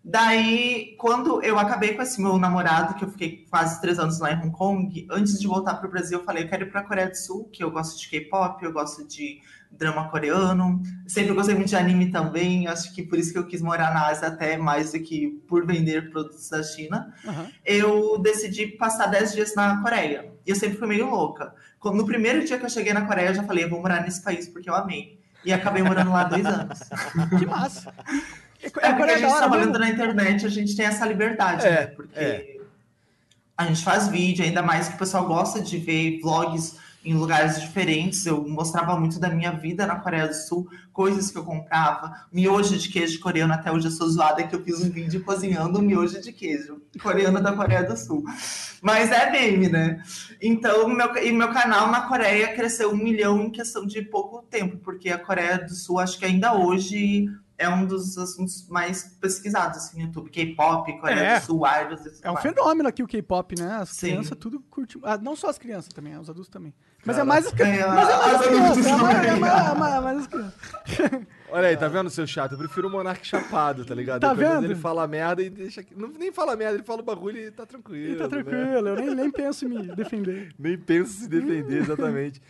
Daí, 0.03 0.95
quando 0.99 1.41
eu 1.41 1.57
acabei 1.57 1.95
com 1.95 2.01
esse 2.01 2.21
meu 2.21 2.37
namorado, 2.37 2.93
que 2.93 3.03
eu 3.03 3.09
fiquei 3.09 3.45
quase 3.49 3.81
três 3.81 3.97
anos 3.97 4.19
lá 4.19 4.31
em 4.31 4.37
Hong 4.37 4.51
Kong, 4.51 5.07
antes 5.09 5.39
de 5.39 5.47
voltar 5.47 5.75
para 5.75 5.87
o 5.87 5.91
Brasil, 5.91 6.19
eu 6.19 6.23
falei, 6.23 6.43
eu 6.43 6.47
quero 6.47 6.63
ir 6.63 6.71
para 6.71 6.81
a 6.81 6.83
Coreia 6.83 7.09
do 7.09 7.15
Sul, 7.15 7.49
que 7.51 7.63
eu 7.63 7.71
gosto 7.71 7.99
de 7.99 8.07
K-pop, 8.09 8.63
eu 8.63 8.71
gosto 8.71 9.07
de 9.07 9.41
drama 9.77 10.09
coreano, 10.09 10.81
sempre 11.07 11.33
gostei 11.33 11.55
muito 11.55 11.69
de 11.69 11.75
anime 11.75 12.11
também, 12.11 12.67
acho 12.67 12.93
que 12.93 13.03
por 13.03 13.17
isso 13.17 13.31
que 13.31 13.39
eu 13.39 13.45
quis 13.45 13.61
morar 13.61 13.93
na 13.93 14.07
Ásia 14.07 14.27
até 14.27 14.57
mais 14.57 14.91
do 14.91 14.99
que 14.99 15.39
por 15.47 15.65
vender 15.65 16.09
produtos 16.09 16.49
da 16.49 16.63
China. 16.63 17.13
Aham. 17.25 17.47
Eu 17.65 18.19
decidi 18.19 18.67
passar 18.67 19.07
10 19.07 19.33
dias 19.33 19.55
na 19.55 19.81
Coreia. 19.81 20.31
E 20.45 20.49
eu 20.49 20.55
sempre 20.55 20.77
fui 20.77 20.87
meio 20.87 21.09
louca. 21.09 21.53
No 21.83 22.05
primeiro 22.05 22.43
dia 22.45 22.57
que 22.57 22.65
eu 22.65 22.69
cheguei 22.69 22.93
na 22.93 23.05
Coreia, 23.05 23.29
eu 23.29 23.35
já 23.35 23.43
falei, 23.43 23.65
eu 23.65 23.69
vou 23.69 23.81
morar 23.81 24.01
nesse 24.01 24.21
país 24.21 24.47
porque 24.47 24.69
eu 24.69 24.75
amei. 24.75 25.19
E 25.43 25.53
acabei 25.53 25.83
morando 25.83 26.11
lá 26.11 26.23
dois 26.23 26.45
anos. 26.45 26.79
Que 27.37 27.45
massa. 27.45 27.93
É 28.63 28.69
porque 28.69 29.11
a 29.11 29.17
gente 29.17 29.21
da 29.21 29.27
hora 29.27 29.37
trabalhando 29.37 29.79
mesmo? 29.79 29.85
na 29.85 29.89
internet, 29.89 30.45
a 30.45 30.49
gente 30.49 30.75
tem 30.75 30.85
essa 30.85 31.05
liberdade, 31.05 31.65
É, 31.65 31.69
né? 31.69 31.87
Porque 31.87 32.17
é. 32.19 32.57
a 33.55 33.65
gente 33.67 33.83
faz 33.83 34.07
vídeo, 34.07 34.43
ainda 34.43 34.63
mais 34.63 34.87
que 34.87 34.95
o 34.95 34.97
pessoal 34.97 35.27
gosta 35.27 35.61
de 35.61 35.77
ver 35.77 36.19
vlogs 36.21 36.77
em 37.05 37.13
lugares 37.13 37.61
diferentes. 37.61 38.25
Eu 38.25 38.47
mostrava 38.47 38.99
muito 38.99 39.19
da 39.19 39.29
minha 39.29 39.51
vida 39.51 39.85
na 39.85 39.97
Coreia 39.97 40.27
do 40.27 40.33
Sul, 40.33 40.67
coisas 40.91 41.29
que 41.29 41.37
eu 41.37 41.43
comprava, 41.45 42.13
miojo 42.33 42.75
de 42.77 42.89
queijo 42.89 43.19
coreano, 43.19 43.53
até 43.53 43.71
hoje 43.71 43.87
eu 43.87 43.91
sou 43.91 44.09
zoada 44.09 44.43
que 44.45 44.55
eu 44.55 44.63
fiz 44.63 44.81
um 44.81 44.89
vídeo 44.89 45.23
cozinhando 45.23 45.81
miojo 45.81 46.19
de 46.19 46.33
queijo 46.33 46.81
coreano 47.01 47.41
da 47.41 47.53
Coreia 47.53 47.83
do 47.83 47.95
Sul. 47.95 48.23
Mas 48.81 49.11
é 49.11 49.29
meme, 49.31 49.69
né? 49.69 50.01
Então, 50.41 50.87
meu, 50.89 51.15
e 51.17 51.31
meu 51.31 51.51
canal 51.53 51.91
na 51.91 52.01
Coreia 52.01 52.53
cresceu 52.55 52.91
um 52.91 52.97
milhão 52.97 53.39
em 53.43 53.49
questão 53.51 53.85
de 53.85 54.01
pouco 54.01 54.41
tempo, 54.49 54.77
porque 54.77 55.09
a 55.09 55.19
Coreia 55.19 55.59
do 55.59 55.73
Sul, 55.73 55.99
acho 55.99 56.17
que 56.17 56.25
ainda 56.25 56.53
hoje 56.55 57.27
é 57.57 57.69
um 57.69 57.85
dos 57.85 58.17
assuntos 58.17 58.67
mais 58.67 59.15
pesquisados 59.21 59.77
assim, 59.77 59.97
no 59.99 60.07
YouTube. 60.07 60.29
K-pop, 60.29 60.91
Coreia 60.99 61.19
É. 61.19 61.39
do 61.39 61.45
Sul, 61.45 61.61
idols. 61.65 62.19
É 62.21 62.29
um 62.29 62.35
fenômeno 62.35 62.89
aqui 62.89 63.01
o 63.01 63.07
K-pop, 63.07 63.55
né? 63.57 63.77
As 63.77 63.89
Sim. 63.89 64.07
crianças 64.07 64.37
tudo 64.37 64.59
curtem. 64.69 65.01
Ah, 65.05 65.17
não 65.17 65.35
só 65.37 65.49
as 65.49 65.57
crianças 65.57 65.93
também, 65.93 66.17
os 66.17 66.29
adultos 66.29 66.49
também. 66.49 66.73
Mas 67.05 67.17
é 67.17 67.23
mais 67.23 67.45
Mas 67.45 67.59
é 67.59 67.85
mais 67.85 68.85
É 69.25 70.01
mais, 70.01 70.25
é. 70.25 71.35
Olha 71.49 71.67
aí, 71.67 71.77
tá 71.77 71.87
vendo, 71.87 72.09
seu 72.09 72.25
chato? 72.25 72.53
Eu 72.53 72.57
prefiro 72.57 72.87
o 72.87 72.91
Monark 72.91 73.25
chapado, 73.25 73.85
tá 73.85 73.93
ligado? 73.93 74.21
Tá 74.21 74.33
menos 74.33 74.55
vendo? 74.55 74.65
Ele 74.65 74.75
fala 74.75 75.07
merda 75.07 75.43
e 75.43 75.49
deixa. 75.49 75.85
Não, 75.95 76.09
nem 76.09 76.31
fala 76.31 76.55
merda, 76.55 76.75
ele 76.75 76.83
fala 76.83 77.01
o 77.01 77.05
bagulho 77.05 77.37
e 77.37 77.51
tá 77.51 77.65
tranquilo. 77.65 78.13
E 78.13 78.15
tá 78.17 78.23
né? 78.23 78.29
tranquilo, 78.29 78.87
eu 78.89 78.95
nem, 78.95 79.15
nem 79.15 79.31
penso 79.31 79.65
em 79.65 79.69
me 79.69 79.95
defender. 79.95 80.53
Nem 80.57 80.77
penso 80.77 81.11
em 81.11 81.21
se 81.21 81.29
defender, 81.29 81.77
exatamente. 81.77 82.41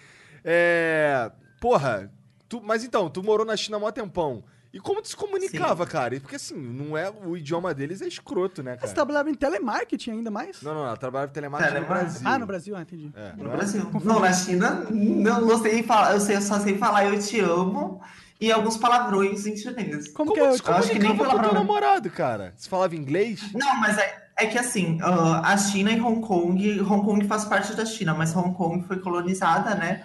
É. 0.43 1.31
Porra, 1.59 2.11
tu, 2.47 2.61
mas 2.63 2.83
então, 2.83 3.09
tu 3.09 3.21
morou 3.21 3.45
na 3.45 3.57
China 3.57 3.77
há 3.77 3.79
mó 3.79 3.91
tempão. 3.91 4.43
E 4.75 4.79
como 4.81 5.01
tu 5.01 5.07
se 5.07 5.15
comunicava, 5.15 5.87
cara? 5.87 6.19
Porque 6.19 6.35
assim, 6.35 6.53
não 6.53 6.97
é. 6.97 7.09
O 7.09 7.37
idioma 7.37 7.73
deles 7.73 8.01
é 8.01 8.07
escroto, 8.07 8.61
né, 8.61 8.73
Você 8.73 8.81
cara? 8.81 8.93
trabalhava 8.93 9.29
em 9.29 9.33
telemarketing 9.33 10.11
ainda 10.11 10.29
mais? 10.29 10.61
Não, 10.61 10.73
não, 10.73 10.85
ela 10.85 10.97
trabalhava 10.97 11.31
em 11.31 11.33
telemarketing 11.33 11.79
no. 11.79 11.85
Brasil. 11.85 12.21
Ah, 12.27 12.37
no 12.39 12.45
Brasil, 12.45 12.75
ah, 12.75 12.81
entendi. 12.81 13.09
É, 13.15 13.31
No 13.37 13.45
não 13.45 13.53
é? 13.53 13.55
Brasil. 13.55 13.89
Não, 14.03 14.19
na 14.19 14.33
China, 14.33 14.85
não, 14.91 15.39
não 15.39 15.57
sei 15.61 15.81
falar. 15.81 16.11
Eu, 16.11 16.19
sei, 16.19 16.35
eu 16.35 16.41
só 16.41 16.59
sei 16.59 16.77
falar 16.77 17.05
eu 17.05 17.17
te 17.17 17.39
amo 17.39 18.01
e 18.41 18.51
alguns 18.51 18.75
palavrões 18.75 19.45
em 19.47 19.55
chinês. 19.55 20.11
Como, 20.11 20.31
Como 20.31 20.33
que 20.33 20.39
é? 20.41 20.43
Eu 20.43 20.75
acho 20.75 20.89
que 20.91 20.99
nem 20.99 21.15
comunicava 21.15 21.39
com 21.39 21.39
o 21.39 21.49
teu 21.49 21.53
namorado, 21.53 22.09
cara? 22.09 22.53
Você 22.57 22.67
falava 22.69 22.97
inglês? 22.97 23.49
Não, 23.53 23.79
mas 23.79 23.97
é, 23.97 24.27
é 24.37 24.45
que 24.45 24.57
assim, 24.57 24.99
ah, 25.01 25.53
a 25.53 25.57
China 25.57 25.89
e 25.91 26.01
Hong 26.01 26.19
Kong, 26.19 26.81
Hong 26.81 27.05
Kong 27.05 27.25
faz 27.25 27.45
parte 27.45 27.73
da 27.75 27.85
China, 27.85 28.13
mas 28.13 28.35
Hong 28.35 28.53
Kong 28.53 28.85
foi 28.85 28.99
colonizada, 28.99 29.73
né? 29.75 30.03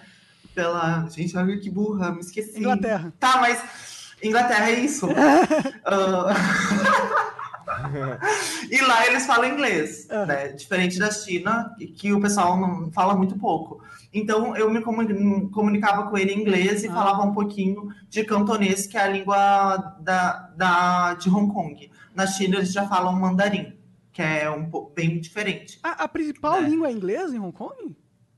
Pela. 0.55 1.09
Gente, 1.09 1.35
olha 1.37 1.59
que 1.59 1.69
burra, 1.69 2.13
me 2.13 2.21
esqueci. 2.21 2.57
Inglaterra. 2.57 3.11
Tá, 3.19 3.35
mas. 3.41 4.00
Inglaterra 4.23 4.69
é 4.69 4.79
isso. 4.79 5.07
Ah, 5.85 6.33
e 8.69 8.81
lá 8.81 9.07
eles 9.07 9.25
falam 9.25 9.45
inglês, 9.49 10.07
Aham. 10.09 10.25
né? 10.25 10.47
Diferente 10.49 10.99
da 10.99 11.11
China, 11.11 11.73
que- 11.97 12.13
o 12.13 12.21
pessoal 12.21 12.57
não 12.59 12.91
fala 12.91 13.15
muito 13.15 13.37
pouco. 13.37 13.81
Então 14.13 14.55
eu 14.57 14.69
me 14.69 14.81
comuni- 14.81 15.49
comunicava 15.49 16.09
com 16.09 16.17
ele 16.17 16.33
em 16.33 16.41
inglês 16.41 16.83
e 16.83 16.87
Ah. 16.87 16.93
falava 16.93 17.23
um 17.23 17.33
pouquinho 17.33 17.89
de 18.09 18.23
cantonês, 18.23 18.85
que 18.85 18.97
é 18.97 19.01
a 19.01 19.07
língua 19.07 19.77
da, 20.01 20.49
da, 20.55 21.13
de 21.15 21.29
Hong 21.29 21.51
Kong. 21.53 21.89
Na 22.13 22.27
China 22.27 22.57
eles 22.57 22.73
já 22.73 22.85
falam 22.87 23.13
mandarim, 23.13 23.73
que 24.11 24.21
é 24.21 24.49
um 24.49 24.69
bem 24.93 25.19
diferente. 25.19 25.79
A, 25.81 26.03
a 26.03 26.07
principal 26.07 26.57
É. 26.57 26.61
língua 26.61 26.89
é 26.89 26.91
inglês 26.91 27.33
em 27.33 27.39
Hong 27.39 27.53
Kong? 27.53 27.95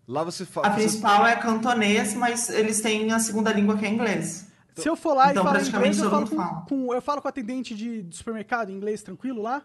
Lá 0.08 0.24
você 0.24 0.46
fala. 0.46 0.68
A 0.68 0.72
principal 0.72 1.26
é 1.26 1.36
cantonês, 1.36 2.14
mas 2.14 2.50
eles 2.50 2.82
têm 2.82 3.12
a 3.12 3.20
segunda 3.20 3.52
língua 3.52 3.78
que 3.78 3.86
é 3.86 3.90
inglês. 3.90 4.48
Se 4.76 4.88
eu 4.90 4.96
for 4.96 5.14
lá 5.14 5.32
Então, 5.32 5.44
e 5.44 5.46
falar 5.46 5.62
inglês, 5.62 6.00
eu 6.00 6.10
falo 6.10 6.28
com, 6.30 6.66
com- 6.68 6.94
eu 6.94 7.02
falo 7.02 7.22
com 7.22 7.28
atendente 7.28 7.76
de, 7.76 8.02
de 8.04 8.16
supermercado 8.16 8.70
em 8.70 8.74
inglês 8.76 9.02
tranquilo 9.04 9.42
lá? 9.42 9.62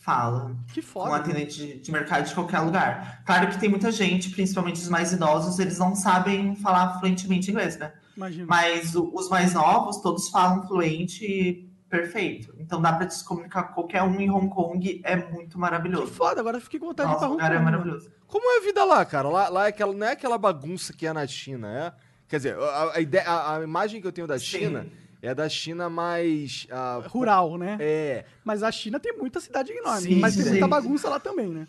Fala. 0.00 0.54
Que 0.72 0.82
com 0.82 0.88
foda. 0.88 1.10
um 1.10 1.14
atendente 1.14 1.56
de, 1.56 1.78
de 1.80 1.92
mercado 1.92 2.26
de 2.26 2.34
qualquer 2.34 2.60
lugar. 2.60 3.22
Claro 3.24 3.48
que 3.48 3.58
tem 3.58 3.68
muita 3.70 3.90
gente, 3.90 4.30
principalmente 4.30 4.76
os 4.82 4.88
mais 4.88 5.12
idosos, 5.12 5.58
eles 5.58 5.78
não 5.78 5.94
sabem 5.96 6.54
falar 6.56 6.98
fluentemente 6.98 7.50
inglês, 7.50 7.78
né? 7.78 7.92
Imagina. 8.16 8.46
Mas 8.48 8.94
o- 8.94 9.10
os 9.14 9.28
mais 9.30 9.54
novos, 9.54 9.98
todos 10.02 10.28
falam 10.28 10.66
fluente 10.66 11.24
e 11.24 11.70
perfeito. 11.88 12.54
Então 12.58 12.82
dá 12.82 12.92
pra 12.92 13.08
se 13.08 13.24
comunicar 13.24 13.62
com 13.64 13.74
qualquer 13.74 14.02
um 14.02 14.20
em 14.20 14.30
Hong 14.30 14.48
Kong, 14.48 15.00
é 15.04 15.16
muito 15.16 15.52
Que 15.52 15.58
maravilhoso. 15.58 16.12
foda, 16.12 16.40
agora 16.40 16.58
eu 16.58 16.60
fiquei 16.60 16.78
com 16.78 16.86
vontade 16.86 17.08
de 17.08 17.12
ir 17.12 17.14
Nossa, 17.14 17.26
pra 17.26 17.28
o 17.28 17.32
Hong 17.34 17.42
lugar 17.42 17.50
Kong. 17.58 17.62
é 17.62 17.64
maravilhoso. 17.64 18.10
Como 18.26 18.50
é 18.50 18.58
a 18.58 18.60
vida 18.64 18.84
lá, 18.84 19.04
cara? 19.04 19.28
Lá, 19.28 19.48
lá 19.48 19.66
é 19.66 19.68
aquela, 19.68 19.92
não 19.92 20.06
é 20.06 20.12
aquela 20.12 20.36
bagunça 20.36 20.92
que 20.92 21.06
é 21.06 21.12
na 21.12 21.26
China, 21.26 21.68
é? 21.70 21.92
Quer 22.28 22.36
dizer, 22.36 22.58
a, 22.58 22.92
a 22.96 23.00
ideia, 23.00 23.24
a, 23.28 23.56
a 23.58 23.62
imagem 23.62 24.00
que 24.00 24.06
eu 24.06 24.12
tenho 24.12 24.26
da 24.26 24.38
Sim. 24.38 24.44
China 24.44 24.86
é 25.22 25.34
da 25.34 25.48
China 25.48 25.88
mais. 25.88 26.66
ah, 26.70 27.02
Rural, 27.06 27.56
né? 27.58 27.76
É. 27.80 28.24
Mas 28.44 28.62
a 28.62 28.70
China 28.70 28.98
tem 29.00 29.16
muita 29.16 29.40
cidade 29.40 29.72
enorme. 29.72 30.02
Sim, 30.08 30.20
mas 30.20 30.34
tem 30.34 30.44
sim. 30.44 30.50
muita 30.50 30.68
bagunça 30.68 31.08
lá 31.08 31.18
também, 31.20 31.48
né? 31.48 31.66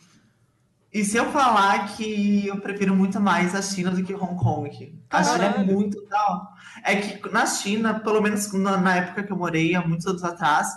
E 0.93 1.03
se 1.03 1.17
eu 1.17 1.29
falar 1.29 1.93
que 1.95 2.47
eu 2.47 2.57
prefiro 2.61 2.95
muito 2.95 3.19
mais 3.19 3.53
a 3.53 3.61
China 3.61 3.91
do 3.91 4.01
que 4.01 4.13
Hong 4.13 4.37
Kong? 4.41 4.97
A 5.09 5.23
China 5.23 5.45
é 5.45 5.63
muito 5.63 6.01
tal. 6.03 6.53
É 6.85 6.95
que 6.95 7.29
na 7.29 7.45
China, 7.45 7.99
pelo 7.99 8.21
menos 8.21 8.51
na, 8.53 8.77
na 8.77 8.95
época 8.95 9.23
que 9.23 9.31
eu 9.31 9.35
morei, 9.35 9.75
há 9.75 9.85
muitos 9.85 10.05
anos 10.07 10.23
atrás, 10.23 10.69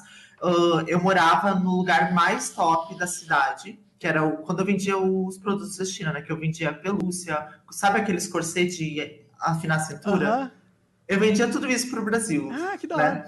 ah, 0.42 0.82
eu 0.88 1.00
morava 1.00 1.54
no 1.54 1.70
lugar 1.76 2.12
mais 2.12 2.50
top 2.50 2.98
da 2.98 3.06
cidade, 3.06 3.78
que 3.96 4.08
era 4.08 4.24
o- 4.24 4.38
quando 4.38 4.58
eu 4.60 4.64
vendia 4.66 4.98
os 4.98 5.38
produtos 5.38 5.76
da 5.76 5.84
China, 5.84 6.12
né? 6.12 6.20
Que 6.20 6.32
eu 6.32 6.36
vendia 6.38 6.72
pelúcia, 6.72 7.46
sabe 7.70 8.00
aqueles 8.00 8.26
corset 8.26 8.76
de 8.76 9.20
afinar 9.40 9.76
a 9.76 9.80
cintura? 9.80 10.28
Aham. 10.28 10.50
Eu 11.06 11.18
vendia 11.18 11.48
tudo 11.48 11.66
isso 11.68 11.88
pro 11.90 12.04
Brasil. 12.04 12.50
Ah, 12.52 12.76
que 12.76 12.86
da 12.86 12.96
né? 12.96 13.04
hora. 13.04 13.24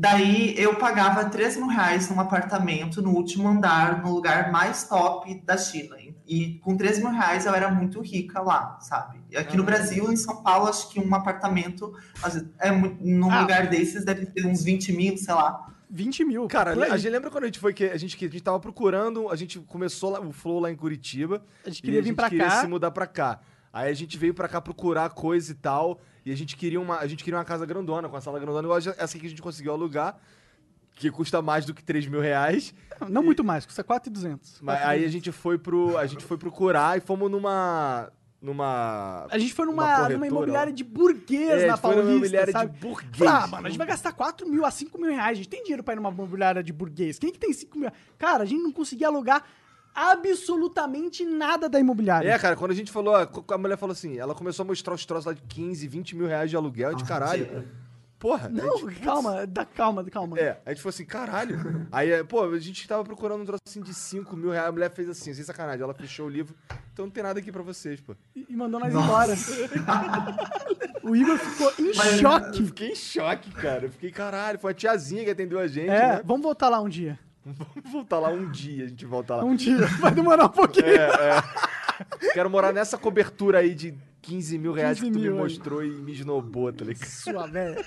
Daí 0.00 0.54
eu 0.56 0.76
pagava 0.76 1.24
3 1.24 1.56
mil 1.56 1.66
reais 1.66 2.08
num 2.08 2.20
apartamento 2.20 3.02
no 3.02 3.10
último 3.10 3.48
andar, 3.48 4.00
no 4.02 4.12
lugar 4.14 4.52
mais 4.52 4.84
top 4.84 5.40
da 5.44 5.56
China. 5.56 5.96
E 6.26 6.54
com 6.60 6.76
3 6.76 6.98
mil 7.00 7.10
reais 7.10 7.46
eu 7.46 7.54
era 7.54 7.68
muito 7.70 8.00
rica 8.00 8.40
lá, 8.40 8.78
sabe? 8.80 9.18
E 9.30 9.36
aqui 9.36 9.56
no 9.56 9.64
Ah. 9.64 9.66
Brasil, 9.66 10.12
em 10.12 10.16
São 10.16 10.40
Paulo, 10.42 10.68
acho 10.68 10.88
que 10.90 11.00
um 11.00 11.12
apartamento 11.14 11.92
é 12.60 12.70
num 12.70 13.30
Ah. 13.30 13.40
lugar 13.40 13.66
desses 13.68 14.04
deve 14.04 14.26
ter 14.26 14.46
uns 14.46 14.62
20 14.62 14.92
mil, 14.92 15.16
sei 15.16 15.34
lá. 15.34 15.66
20 15.90 16.24
mil. 16.24 16.46
Cara, 16.46 16.72
a 16.92 16.96
gente 16.96 17.10
lembra 17.10 17.30
quando 17.30 17.44
a 17.44 17.46
gente 17.46 17.58
foi 17.58 17.72
que 17.74 17.84
a 17.86 17.96
gente, 17.96 18.16
que 18.16 18.26
a 18.26 18.28
gente 18.28 18.42
tava 18.42 18.60
procurando, 18.60 19.28
a 19.30 19.34
gente 19.36 19.58
começou 19.60 20.10
lá- 20.10 20.20
o 20.20 20.32
Flow 20.32 20.60
lá 20.60 20.70
em 20.70 20.76
Curitiba. 20.76 21.42
A 21.64 21.70
gente 21.70 21.78
e 21.78 21.82
queria 21.82 21.98
a 21.98 22.02
vir 22.02 22.08
gente 22.08 22.16
pra 22.16 22.28
queria 22.28 22.46
cá. 22.46 22.60
se 22.60 22.66
mudar 22.68 22.90
pra 22.92 23.06
cá. 23.06 23.40
Aí 23.72 23.90
a 23.90 23.94
gente 23.94 24.16
veio 24.16 24.34
pra 24.34 24.48
cá 24.48 24.60
procurar 24.60 25.10
coisa 25.10 25.52
e 25.52 25.54
tal. 25.54 26.00
E 26.24 26.32
a 26.32 26.36
gente 26.36 26.56
queria 26.56 26.80
uma, 26.80 26.98
a 26.98 27.06
gente 27.06 27.24
queria 27.24 27.38
uma 27.38 27.44
casa 27.44 27.64
grandona, 27.64 28.08
com 28.08 28.16
a 28.16 28.20
sala 28.20 28.38
grandona, 28.38 28.66
igual 28.66 28.78
essa 28.78 29.18
que 29.18 29.26
a 29.26 29.30
gente 29.30 29.40
conseguiu 29.42 29.72
alugar, 29.72 30.18
que 30.94 31.10
custa 31.10 31.40
mais 31.40 31.64
do 31.64 31.72
que 31.72 31.82
3 31.82 32.06
mil 32.06 32.20
reais. 32.20 32.74
Não, 33.00 33.08
não 33.08 33.22
muito 33.22 33.44
mais, 33.44 33.64
custa 33.64 33.84
4,200. 33.84 34.60
Mas 34.60 34.82
aí 34.82 35.04
a 35.04 35.08
gente 35.08 35.30
foi 35.32 35.58
pro. 35.58 35.96
A 35.96 36.06
gente 36.06 36.24
foi 36.24 36.36
procurar 36.36 36.98
e 36.98 37.00
fomos 37.00 37.30
numa. 37.30 38.10
Numa. 38.40 39.26
A 39.30 39.38
gente 39.38 39.52
foi 39.52 39.66
numa 39.66 40.08
numa, 40.08 40.26
imobiliária 40.26 40.72
de 40.72 40.84
burguês 40.84 41.62
É, 41.62 41.66
na 41.66 41.72
gente 41.74 41.80
foi 41.80 41.90
numa 41.90 42.02
Paulista, 42.02 42.12
imobiliária 42.12 42.52
sabe? 42.52 42.72
de 42.72 42.78
burguês. 42.78 43.30
Ah, 43.30 43.46
mano, 43.48 43.66
a 43.66 43.70
gente 43.70 43.78
vai 43.78 43.86
gastar 43.86 44.12
4 44.12 44.48
mil 44.48 44.64
a 44.64 44.70
5 44.70 44.96
mil 44.96 45.10
reais. 45.10 45.32
A 45.32 45.34
gente 45.34 45.48
tem 45.48 45.62
dinheiro 45.62 45.82
pra 45.82 45.94
ir 45.94 45.96
numa 45.96 46.10
imobiliária 46.10 46.62
de 46.62 46.72
burguês. 46.72 47.18
Quem 47.18 47.32
que 47.32 47.38
tem 47.38 47.52
5 47.52 47.76
mil? 47.76 47.90
Cara, 48.16 48.44
a 48.44 48.46
gente 48.46 48.62
não 48.62 48.70
conseguia 48.70 49.08
alugar 49.08 49.44
absolutamente 49.98 51.24
nada 51.24 51.68
da 51.68 51.78
imobiliária. 51.80 52.28
É, 52.28 52.38
cara, 52.38 52.56
quando 52.56 52.70
a 52.70 52.74
gente 52.74 52.90
falou, 52.92 53.14
a 53.16 53.28
a 53.50 53.58
mulher 53.58 53.76
falou 53.76 53.92
assim, 53.92 54.18
ela 54.18 54.34
começou 54.34 54.62
a 54.64 54.66
mostrar 54.66 54.94
os 54.94 55.04
troços 55.04 55.26
lá 55.26 55.32
de 55.32 55.42
15, 55.42 55.86
20 55.88 56.16
mil 56.16 56.26
reais 56.26 56.50
de 56.50 56.56
aluguel, 56.56 56.94
de 56.94 57.04
caralho. 57.04 57.66
Porra. 58.18 58.48
Não, 58.48 58.78
gente, 58.78 59.00
calma, 59.00 59.46
dá 59.46 59.64
calma, 59.64 60.02
calma. 60.04 60.36
É, 60.40 60.58
a 60.66 60.70
gente 60.70 60.82
falou 60.82 60.90
assim, 60.90 61.04
caralho. 61.04 61.86
Aí, 61.92 62.10
é, 62.10 62.24
pô, 62.24 62.42
a 62.42 62.58
gente 62.58 62.86
tava 62.88 63.04
procurando 63.04 63.42
um 63.42 63.44
troço 63.44 63.60
assim 63.68 63.80
de 63.80 63.94
5 63.94 64.36
mil 64.36 64.50
reais, 64.50 64.68
a 64.68 64.72
mulher 64.72 64.90
fez 64.90 65.08
assim, 65.08 65.32
sem 65.32 65.44
sacanagem, 65.44 65.82
ela 65.82 65.94
fechou 65.94 66.26
o 66.26 66.28
livro, 66.28 66.52
então 66.92 67.04
não 67.06 67.12
tem 67.12 67.22
nada 67.22 67.38
aqui 67.38 67.52
pra 67.52 67.62
vocês, 67.62 68.00
pô. 68.00 68.16
E 68.34 68.44
e 68.48 68.56
mandou 68.56 68.80
nós 68.80 68.92
embora. 68.92 69.34
o 71.04 71.14
Igor 71.14 71.38
ficou 71.38 71.72
em 71.78 71.94
Mas- 71.94 72.12
Eu 72.14 72.18
choque. 72.18 72.62
fiquei 72.64 72.88
em 72.90 72.94
choque, 72.96 73.50
cara. 73.52 73.84
Eu 73.86 73.90
fiquei, 73.90 74.10
caralho, 74.10 74.58
foi 74.58 74.72
a 74.72 74.74
tiazinha 74.74 75.24
que 75.24 75.30
atendeu 75.30 75.60
a 75.60 75.68
gente, 75.68 75.88
É, 75.90 76.16
né? 76.16 76.22
vamos 76.24 76.42
voltar 76.42 76.68
lá 76.68 76.80
um 76.80 76.88
dia. 76.88 77.18
Vamos 77.44 77.90
voltar 77.90 78.18
lá 78.18 78.28
um 78.28 78.50
dia, 78.50 78.84
a 78.84 78.88
gente 78.88 79.06
volta 79.06 79.36
lá. 79.36 79.44
Um 79.44 79.54
dia. 79.56 79.78
Vai 80.00 80.12
demorar 80.12 80.46
um 80.46 80.50
pouquinho. 80.50 80.86
É, 80.86 81.38
é. 82.20 82.32
Quero 82.32 82.50
morar 82.50 82.72
nessa 82.72 82.98
cobertura 82.98 83.58
aí 83.58 83.74
de 83.74 83.94
15 84.22 84.58
mil 84.58 84.72
reais 84.72 84.98
15 84.98 85.10
que 85.10 85.12
tu 85.12 85.20
me 85.20 85.28
mil 85.28 85.36
aí. 85.36 85.42
mostrou 85.42 85.84
e 85.84 85.90
me 85.90 86.12
esnobou, 86.12 86.72
tá 86.72 86.84
ligado? 86.84 87.08
Sua 87.08 87.46
velha. 87.46 87.84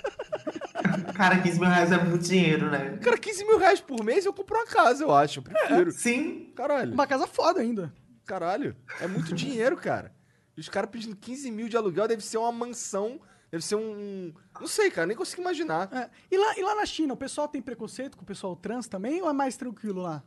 Cara, 1.14 1.38
15 1.40 1.60
mil 1.60 1.68
reais 1.68 1.92
é 1.92 1.98
muito 1.98 2.24
dinheiro, 2.24 2.70
né? 2.70 2.98
Cara, 3.02 3.16
15 3.16 3.44
mil 3.44 3.58
reais 3.58 3.80
por 3.80 4.02
mês 4.04 4.26
eu 4.26 4.32
compro 4.32 4.56
uma 4.56 4.66
casa, 4.66 5.04
eu 5.04 5.14
acho. 5.14 5.38
Eu 5.38 5.42
prefiro. 5.44 5.92
Sim. 5.92 6.52
Caralho. 6.56 6.92
Uma 6.92 7.06
casa 7.06 7.26
foda 7.26 7.60
ainda. 7.60 7.92
Caralho. 8.26 8.76
É 9.00 9.06
muito 9.06 9.34
dinheiro, 9.34 9.76
cara. 9.76 10.12
E 10.56 10.60
os 10.60 10.68
caras 10.68 10.90
pedindo 10.90 11.16
15 11.16 11.50
mil 11.50 11.68
de 11.68 11.76
aluguel 11.76 12.08
deve 12.08 12.22
ser 12.22 12.38
uma 12.38 12.52
mansão. 12.52 13.20
Deve 13.52 13.62
ser 13.62 13.76
um. 13.76 14.32
Não 14.58 14.66
sei, 14.66 14.90
cara, 14.90 15.06
nem 15.06 15.14
consigo 15.14 15.42
imaginar. 15.42 15.86
É. 15.92 16.08
E, 16.30 16.38
lá, 16.38 16.58
e 16.58 16.62
lá 16.62 16.74
na 16.74 16.86
China, 16.86 17.12
o 17.12 17.16
pessoal 17.16 17.46
tem 17.46 17.60
preconceito 17.60 18.16
com 18.16 18.22
o 18.22 18.26
pessoal 18.26 18.56
trans 18.56 18.88
também 18.88 19.20
ou 19.20 19.28
é 19.28 19.32
mais 19.34 19.58
tranquilo 19.58 20.00
lá? 20.00 20.22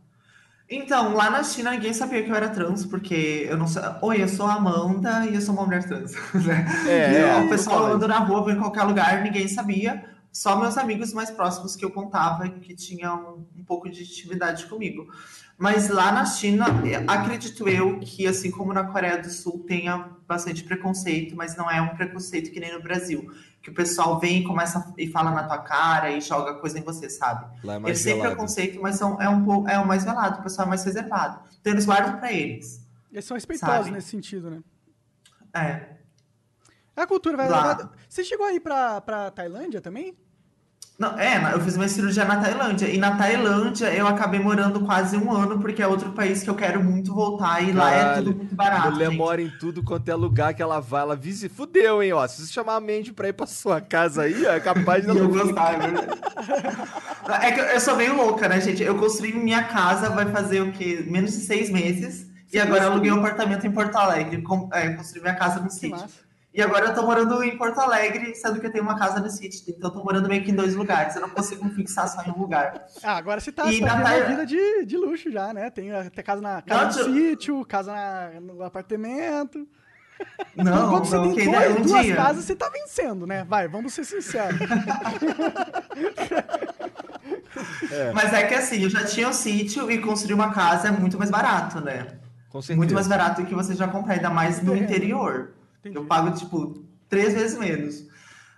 Então, 0.70 1.14
lá 1.14 1.30
na 1.30 1.44
China 1.44 1.72
ninguém 1.72 1.94
sabia 1.94 2.24
que 2.24 2.30
eu 2.30 2.36
era 2.36 2.50
trans, 2.50 2.86
porque 2.86 3.48
eu 3.50 3.58
não 3.58 3.68
sei. 3.68 3.82
Oi, 4.02 4.22
eu 4.22 4.28
sou 4.28 4.46
a 4.46 4.54
Amanda 4.54 5.26
e 5.26 5.34
eu 5.36 5.42
sou 5.42 5.56
uma 5.56 5.66
mulher 5.66 5.84
trans. 5.88 6.14
né? 6.46 6.66
É, 6.88 7.12
E 7.12 7.16
é, 7.18 7.38
o 7.38 7.50
pessoal 7.50 7.86
andando 7.88 8.08
na 8.08 8.20
rua, 8.20 8.52
em 8.52 8.58
qualquer 8.60 8.84
lugar, 8.84 9.24
ninguém 9.24 9.48
sabia. 9.48 10.06
só 10.32 10.60
meus 10.60 10.78
amigos 10.78 11.12
mais 11.14 11.32
próximos 11.32 11.76
que 11.76 11.84
eu 11.86 11.92
contava 11.92 12.48
que 12.50 12.76
tinham 12.76 13.46
um 13.58 13.64
pouco 13.64 13.90
de 13.90 14.04
intimidade 14.04 14.66
comigo. 14.68 15.08
Mas 15.58 15.88
lá 15.88 16.12
na 16.12 16.26
China, 16.26 16.66
acredito 17.08 17.68
eu 17.70 18.00
que, 18.00 18.28
assim 18.28 18.52
como 18.52 18.74
na 18.74 18.84
Coreia 18.92 19.22
do 19.22 19.30
Sul, 19.30 19.64
tenha 19.66 20.10
bastante 20.28 20.64
preconceito, 20.64 21.36
mas 21.36 21.56
não 21.56 21.72
é 21.72 21.82
um 21.82 21.96
preconceito 21.96 22.52
que 22.52 22.60
nem 22.60 22.74
no 22.74 22.82
Brasil. 22.82 23.32
Que 23.62 23.70
o 23.70 23.74
pessoal 23.74 24.20
vem 24.20 24.42
e 24.42 24.44
começa 24.44 24.94
e 24.98 25.08
fala 25.10 25.32
na 25.32 25.44
tua 25.44 25.60
cara 25.60 26.12
e 26.12 26.20
joga 26.20 26.56
coisa 26.56 26.78
em 26.78 26.84
você, 26.84 27.10
sabe? 27.10 27.46
Lá 27.64 27.76
é 27.76 27.80
mais 27.80 28.06
Eles 28.06 28.14
têm 28.16 28.22
preconceito, 28.22 28.82
mas 28.82 28.98
são, 28.98 29.20
é, 29.22 29.30
um, 29.30 29.44
pouco- 29.46 29.68
é 29.70 29.80
o 29.80 29.88
mais 29.88 30.04
velado, 30.04 30.40
o 30.40 30.44
pessoal 30.44 30.68
é 30.68 30.70
mais 30.70 30.84
reservado. 30.84 31.40
Então 31.62 31.72
eles 31.74 31.86
guardam 31.86 32.18
pra 32.20 32.32
eles. 32.32 32.86
Eles 33.12 33.26
são 33.26 33.36
respeitosos 33.36 33.76
Sabe? 33.78 33.92
nesse 33.92 34.10
sentido, 34.10 34.52
né? 34.52 34.62
É. 35.54 35.96
É 36.98 37.02
a 37.02 37.08
cultura, 37.08 37.38
vai. 37.38 37.50
Lá. 37.50 37.92
Você 38.08 38.24
chegou 38.24 38.46
aí 38.46 38.60
pra, 38.60 39.00
pra 39.02 39.32
Tailândia 39.32 39.82
também? 39.82 40.16
Não, 40.98 41.20
é, 41.20 41.54
eu 41.54 41.60
fiz 41.60 41.76
uma 41.76 41.90
cirurgia 41.90 42.24
na 42.24 42.38
Tailândia. 42.38 42.88
E 42.88 42.98
na 42.98 43.18
Tailândia 43.18 43.88
eu 43.94 44.08
acabei 44.08 44.40
morando 44.40 44.80
quase 44.80 45.18
um 45.18 45.30
ano, 45.30 45.60
porque 45.60 45.82
é 45.82 45.88
outro 45.88 46.12
país 46.14 46.42
que 46.42 46.50
eu 46.50 46.56
quero 46.56 46.82
muito 46.82 47.14
voltar. 47.14 47.62
E 47.62 47.74
lá 47.74 47.92
é 47.94 48.00
Caralho, 48.00 48.24
tudo 48.26 48.38
muito 48.38 48.56
barato. 48.56 48.92
Mulher 48.94 49.10
gente. 49.10 49.18
mora 49.18 49.42
em 49.42 49.50
tudo 49.60 49.84
quanto 49.84 50.08
é 50.08 50.16
lugar 50.16 50.54
que 50.54 50.62
ela 50.62 50.80
vai, 50.80 51.02
ela 51.02 51.16
visita. 51.18 51.54
Fudeu, 51.54 52.02
hein, 52.02 52.14
ó. 52.14 52.26
Se 52.28 52.42
você 52.48 52.54
chamar 52.54 52.76
a 52.76 52.80
Mandy 52.80 53.12
pra 53.12 53.28
ir 53.28 53.34
pra 53.34 53.46
sua 53.46 53.82
casa 53.82 54.22
aí, 54.22 54.46
é 54.46 54.58
capaz 54.62 55.04
de 55.04 55.10
eu 55.18 55.28
gostar, 55.28 55.74
é 55.74 55.78
verdade. 55.80 56.08
É 57.42 57.52
que 57.52 57.60
eu- 57.60 57.80
sou 57.82 57.98
meio 57.98 58.16
louca, 58.16 58.48
né, 58.48 58.62
gente? 58.62 58.82
Eu 58.82 58.96
construí 58.96 59.34
minha 59.34 59.64
casa, 59.64 60.10
vai 60.10 60.26
fazer 60.32 60.62
o 60.62 60.72
quê? 60.72 61.04
Menos 61.08 61.32
de 61.32 61.40
seis 61.40 61.70
meses. 61.70 62.26
E 62.54 62.58
agora 62.60 62.86
eu 62.86 62.92
aluguei 62.94 63.12
um 63.12 63.20
apartamento 63.20 63.68
em 63.68 63.72
Porto 63.72 63.98
Alegre. 63.98 64.42
Com, 64.42 64.70
é, 64.72 64.92
construí 64.92 65.22
minha 65.22 65.36
casa 65.36 65.60
no 65.60 65.68
Que 65.68 65.74
sítio. 65.74 65.90
massa. 65.90 66.25
E 66.56 66.62
agora 66.62 66.86
eu 66.86 66.94
tô 66.96 67.02
morando 67.02 67.44
em 67.44 67.58
Porto 67.58 67.80
Alegre, 67.82 68.34
sendo 68.34 68.62
que 68.62 68.68
eu 68.68 68.72
tenho 68.72 68.84
uma 68.86 68.98
casa 68.98 69.20
no 69.20 69.30
sítio. 69.30 69.62
Então 69.68 69.90
eu 69.90 69.94
tô 69.94 70.02
morando 70.04 70.30
meio 70.30 70.42
que 70.42 70.52
em 70.52 70.56
dois 70.56 70.74
lugares. 70.74 71.14
Eu 71.14 71.22
não 71.22 71.30
consigo 71.30 71.66
me 71.66 71.72
fixar 71.72 72.08
só 72.08 72.22
em 72.24 72.32
um 72.32 72.38
lugar. 72.40 72.86
Ah, 73.04 73.18
agora 73.18 73.42
você 73.42 73.52
tá, 73.52 73.70
E 73.70 73.82
tá 73.82 73.94
uma 73.96 74.22
vida 74.22 74.46
de, 74.46 74.86
de 74.86 74.96
luxo 74.96 75.30
já, 75.30 75.54
né? 75.54 75.70
Tem 75.70 75.92
até 75.92 76.24
casa 76.24 76.42
na 76.42 76.62
casa 76.62 76.82
Não, 76.82 76.88
no 76.88 76.94
tio- 76.94 77.14
sítio, 77.30 77.66
casa 77.66 77.92
na- 77.92 78.40
no 78.40 78.64
apartamento. 78.64 79.68
Não, 80.56 80.86
Enquanto 80.88 81.06
você 81.08 81.16
não, 81.18 81.36
tem 81.36 81.52
dois- 81.52 81.76
um 81.78 81.82
duas 81.82 82.06
dia. 82.06 82.16
casas, 82.16 82.46
você 82.46 82.56
tá 82.56 82.70
vencendo, 82.70 83.28
né? 83.28 83.44
Vai, 83.44 83.68
vamos 83.68 83.94
ser 83.94 84.06
sinceros. 84.06 84.58
Mas 88.14 88.34
é 88.34 88.44
que 88.44 88.54
assim, 88.54 88.82
eu 88.84 88.90
já 88.90 89.04
tinha 89.04 89.28
um 89.28 89.34
sítio 89.34 89.92
e 89.92 89.98
construir 90.00 90.34
uma 90.36 90.54
casa 90.54 90.88
é 90.88 90.92
muito 90.92 91.18
mais 91.18 91.30
barato, 91.30 91.82
né? 91.82 92.08
Muito 92.78 92.94
mais 92.94 93.08
barato 93.08 93.42
do 93.42 93.48
que 93.48 93.54
você 93.54 93.76
já 93.76 93.86
comprar, 93.90 94.14
ainda 94.14 94.30
mais 94.30 94.62
no 94.62 94.72
Terreno. 94.72 94.86
interior. 94.90 95.55
Entendi. 95.86 95.98
Eu 95.98 96.06
pago, 96.06 96.32
tipo, 96.32 96.84
três 97.08 97.34
vezes 97.34 97.58
menos. 97.58 98.08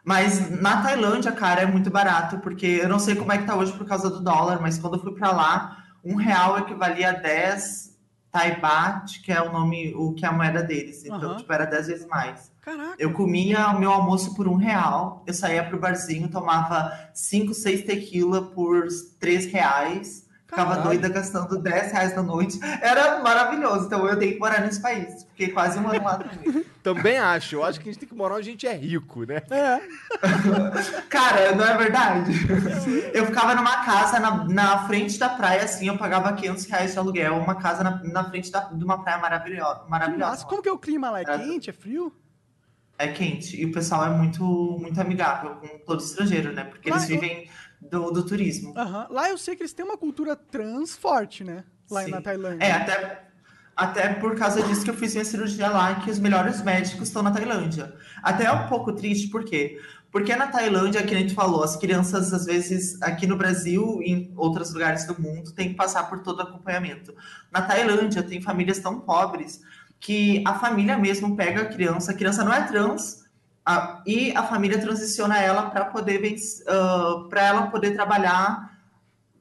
Mas 0.04 0.50
na 0.62 0.82
Tailândia, 0.82 1.34
cara, 1.34 1.62
é 1.62 1.66
muito 1.66 1.92
barato, 1.92 2.40
porque 2.40 2.66
eu 2.66 2.88
não 2.88 2.98
sei 2.98 3.16
como 3.16 3.34
é 3.34 3.38
que 3.38 3.46
tá 3.46 3.56
hoje 3.56 3.74
por 3.74 3.86
causa 3.86 4.10
do 4.10 4.22
dólar, 4.22 4.62
mas 4.62 4.80
quando 4.80 4.96
eu 4.96 5.02
fui 5.02 5.14
pra 5.14 5.32
lá, 5.32 5.84
um 6.04 6.16
real 6.16 6.58
equivalia 6.58 7.10
a 7.10 7.14
10 7.14 7.98
Thai-baht, 8.32 9.22
que 9.22 9.32
é 9.32 9.42
o 9.42 9.52
nome, 9.52 9.94
o 9.96 10.14
que 10.14 10.26
é 10.26 10.30
a 10.30 10.32
moeda 10.32 10.64
deles. 10.64 11.04
Então, 11.04 11.32
Aham. 11.32 11.38
tipo, 11.38 11.52
era 11.52 11.66
10 11.66 11.88
vezes 11.88 12.08
mais. 12.08 12.52
Caraca. 12.62 12.96
Eu 12.98 13.12
comia 13.12 13.68
o 13.70 13.80
meu 13.80 13.92
almoço 13.92 14.34
por 14.36 14.48
um 14.48 14.56
real, 14.56 15.24
eu 15.28 15.34
saía 15.34 15.64
pro 15.64 15.80
barzinho, 15.80 16.30
tomava 16.30 17.10
5, 17.14 17.54
6 17.54 17.84
tequila 17.84 18.42
por 18.52 18.88
3 19.20 19.46
reais, 19.48 20.27
ficava 20.48 20.70
Caralho. 20.70 20.84
doida 20.90 21.10
gastando 21.10 21.60
10 21.60 21.92
reais 21.92 22.16
na 22.16 22.24
noite. 22.24 22.58
Era 22.82 23.20
maravilhoso, 23.22 23.86
então 23.86 24.08
eu 24.08 24.18
tenho 24.18 24.34
que 24.34 24.40
morar 24.40 24.62
nesse 24.62 24.82
país. 24.82 25.24
Fiquei 25.36 25.50
quase 25.50 25.78
um 25.78 25.88
ano 25.88 26.04
lá 26.04 26.18
também. 26.18 26.66
Também 26.88 27.18
acho. 27.18 27.56
Eu 27.58 27.66
acho 27.66 27.82
que 27.82 27.90
a 27.90 27.92
gente 27.92 28.00
tem 28.00 28.08
que 28.08 28.16
morar 28.16 28.36
onde 28.36 28.48
a 28.48 28.52
gente 28.54 28.66
é 28.66 28.74
rico, 28.74 29.26
né? 29.26 29.42
É. 29.52 29.82
Cara, 31.10 31.54
não 31.54 31.66
é 31.66 31.76
verdade? 31.78 32.32
Eu 33.14 33.26
ficava 33.26 33.54
numa 33.56 33.84
casa 33.84 34.20
na, 34.22 34.46
na 34.46 34.88
frente 34.88 35.20
da 35.20 35.28
praia, 35.30 35.64
assim, 35.64 35.88
eu 35.90 35.98
pagava 35.98 36.32
500 36.32 36.66
reais 36.66 36.94
de 36.94 37.00
aluguel, 37.00 37.36
uma 37.38 37.56
casa 37.56 37.84
na, 37.84 38.02
na 38.06 38.24
frente 38.30 38.50
da- 38.50 38.70
de 38.72 38.84
uma 38.86 39.04
praia 39.04 39.18
maravilhosa. 39.18 39.82
maravilhosa. 39.90 40.32
Nossa, 40.32 40.46
como 40.46 40.62
que 40.62 40.70
é 40.70 40.72
o 40.72 40.78
clima 40.78 41.10
lá? 41.10 41.20
É 41.22 41.26
quente? 41.26 41.70
É 41.70 41.74
frio? 41.74 42.14
É 42.98 43.08
quente. 43.10 43.60
E 43.62 43.66
o 43.66 43.72
pessoal 43.74 44.06
é 44.06 44.10
muito, 44.10 44.44
muito 44.80 45.00
amigável 45.02 45.56
com 45.56 45.68
todo 45.86 46.00
estrangeiro, 46.00 46.54
né? 46.54 46.64
Porque 46.64 46.90
eles 46.90 47.02
Lá 47.02 47.06
eu- 47.06 47.20
vivem 47.20 47.50
do, 47.82 48.12
do 48.12 48.24
turismo. 48.26 48.74
Aham. 48.78 49.08
Lá 49.10 49.30
eu 49.30 49.38
sei 49.38 49.56
que 49.56 49.64
eles 49.64 49.74
têm 49.74 49.86
uma 49.86 49.98
cultura 49.98 50.36
trans 50.36 50.96
forte, 50.96 51.44
né? 51.44 51.64
Lá 51.90 52.04
Sim. 52.04 52.12
na 52.12 52.22
Tailândia. 52.22 52.66
É, 52.66 52.72
até, 52.72 53.24
até 53.76 54.14
por 54.16 54.36
causa 54.36 54.62
disso 54.64 54.84
que 54.84 54.90
eu 54.90 54.96
fiz 54.96 55.14
minha 55.14 55.26
cirurgia 55.26 55.70
lá, 55.70 55.96
que 55.96 56.12
os 56.12 56.20
melhores 56.20 56.62
médicos 56.62 57.08
estão 57.08 57.22
na 57.22 57.32
Tailândia. 57.32 57.94
Até 58.22 58.46
é 58.46 58.52
um 58.52 58.68
pouco 58.68 58.94
triste, 58.94 59.30
por 59.30 59.44
quê? 59.44 59.80
Porque 60.12 60.36
na 60.36 60.48
Tailândia, 60.48 61.04
que 61.04 61.14
a 61.14 61.18
gente 61.18 61.34
falou, 61.34 61.64
as 61.64 61.76
crianças, 61.76 62.34
às 62.34 62.46
vezes, 62.46 63.00
aqui 63.02 63.28
no 63.28 63.38
Brasil 63.38 64.00
e 64.02 64.12
em 64.12 64.34
outros 64.36 64.74
lugares 64.74 65.06
do 65.06 65.22
mundo, 65.22 65.52
têm 65.52 65.70
que 65.70 65.76
passar 65.76 66.10
por 66.10 66.20
todo 66.20 66.40
o 66.40 66.42
acompanhamento. 66.44 67.14
Na 67.52 67.62
Tailândia, 67.62 68.24
tem 68.24 68.42
famílias 68.42 68.80
tão 68.80 69.00
pobres 69.00 69.62
que 70.00 70.44
a 70.46 70.56
família 70.56 70.98
mesmo 70.98 71.36
pega 71.36 71.64
a 71.64 71.66
criança, 71.66 72.12
a 72.12 72.16
criança 72.16 72.44
não 72.44 72.54
é 72.54 72.66
trans, 72.66 73.26
a- 73.68 74.02
e 74.06 74.32
a 74.32 74.44
família 74.44 74.80
transiciona 74.80 75.38
ela 75.38 75.70
para 75.70 75.84
poder 75.86 76.22
para 77.30 77.42
ela 77.46 77.68
poder 77.68 77.92
trabalhar 77.94 78.78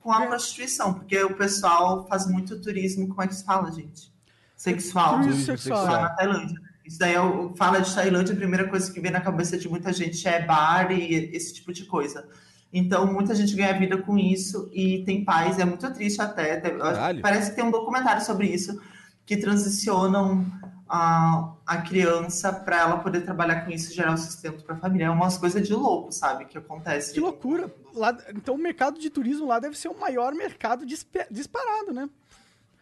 com 0.01 0.12
a 0.12 0.27
prostituição, 0.27 0.95
porque 0.95 1.23
o 1.23 1.35
pessoal 1.35 2.07
faz 2.09 2.27
muito 2.27 2.61
turismo, 2.61 3.09
como 3.09 3.23
é 3.23 3.29
que 3.29 3.35
se 3.37 3.45
fala, 3.45 3.71
gente? 3.71 4.12
Sexual. 4.57 5.21
Turismo 5.21 5.45
sexual. 5.45 5.85
Lá 5.85 6.01
na 6.03 6.09
Tailândia. 6.11 6.61
Isso 6.85 6.99
daí, 6.99 7.15
eu, 7.15 7.53
fala 7.57 7.81
de 7.81 7.93
Tailândia, 7.95 8.33
a 8.35 8.37
primeira 8.37 8.69
coisa 8.69 8.93
que 8.93 9.01
vem 9.01 9.11
na 9.12 9.21
cabeça 9.21 9.57
de 9.57 9.69
muita 9.69 9.93
gente 9.93 10.27
é 10.27 10.45
bar 10.45 10.91
e 10.91 11.15
esse 11.35 11.55
tipo 11.55 11.73
de 11.73 11.85
coisa. 11.85 12.25
Então, 12.73 13.12
muita 13.12 13.35
gente 13.35 13.55
ganha 13.55 13.79
vida 13.79 13.97
com 13.99 14.19
isso 14.19 14.69
e 14.73 15.05
tem 15.05 15.25
pais, 15.25 15.59
é 15.59 15.65
muito 15.65 15.89
triste 15.93 16.21
até. 16.21 16.61
Caralho. 16.61 17.23
parece 17.23 17.51
que 17.51 17.57
tem 17.57 17.65
um 17.65 17.71
documentário 17.71 18.25
sobre 18.25 18.47
isso, 18.49 18.81
que 19.25 19.37
transicionam 19.37 20.45
a, 20.88 21.53
a 21.66 21.79
criança 21.79 22.53
para 22.53 22.81
ela 22.81 22.99
poder 22.99 23.22
trabalhar 23.22 23.64
com 23.64 23.70
isso 23.70 23.90
e 23.90 23.94
gerar 23.94 24.14
o 24.14 24.18
sustento 24.18 24.64
para 24.64 24.75
a 24.77 24.79
família. 24.79 25.07
É 25.07 25.11
umas 25.11 25.37
coisas 25.38 25.66
de 25.66 25.75
louco, 25.75 26.12
sabe, 26.12 26.44
que 26.44 26.57
acontece. 26.57 27.12
Que 27.12 27.20
loucura. 27.20 27.72
Lá, 27.94 28.16
então 28.35 28.55
o 28.55 28.59
mercado 28.59 28.99
de 29.01 29.11
turismo 29.11 29.46
lá 29.46 29.59
deve 29.59 29.77
ser 29.77 29.88
o 29.88 29.99
maior 29.99 30.33
mercado 30.35 30.85
disparado, 30.87 31.92
né? 31.92 32.09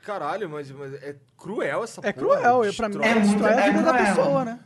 Caralho, 0.04 0.50
mas, 0.50 0.70
mas 0.70 0.92
é 0.94 1.16
cruel 1.36 1.82
essa 1.84 2.00
É 2.04 2.12
porra. 2.12 2.36
cruel. 2.36 2.64
Eu, 2.64 2.74
pra 2.74 2.88
mim, 2.88 2.98
Destrói. 2.98 3.10
É 3.10 3.14
muito- 3.14 3.30
destrói 3.30 3.52
a 3.54 3.60
é 3.66 3.70
vida 3.70 3.82
da 3.82 3.92
cruel. 3.98 4.14
pessoa, 4.16 4.44
né? 4.44 4.60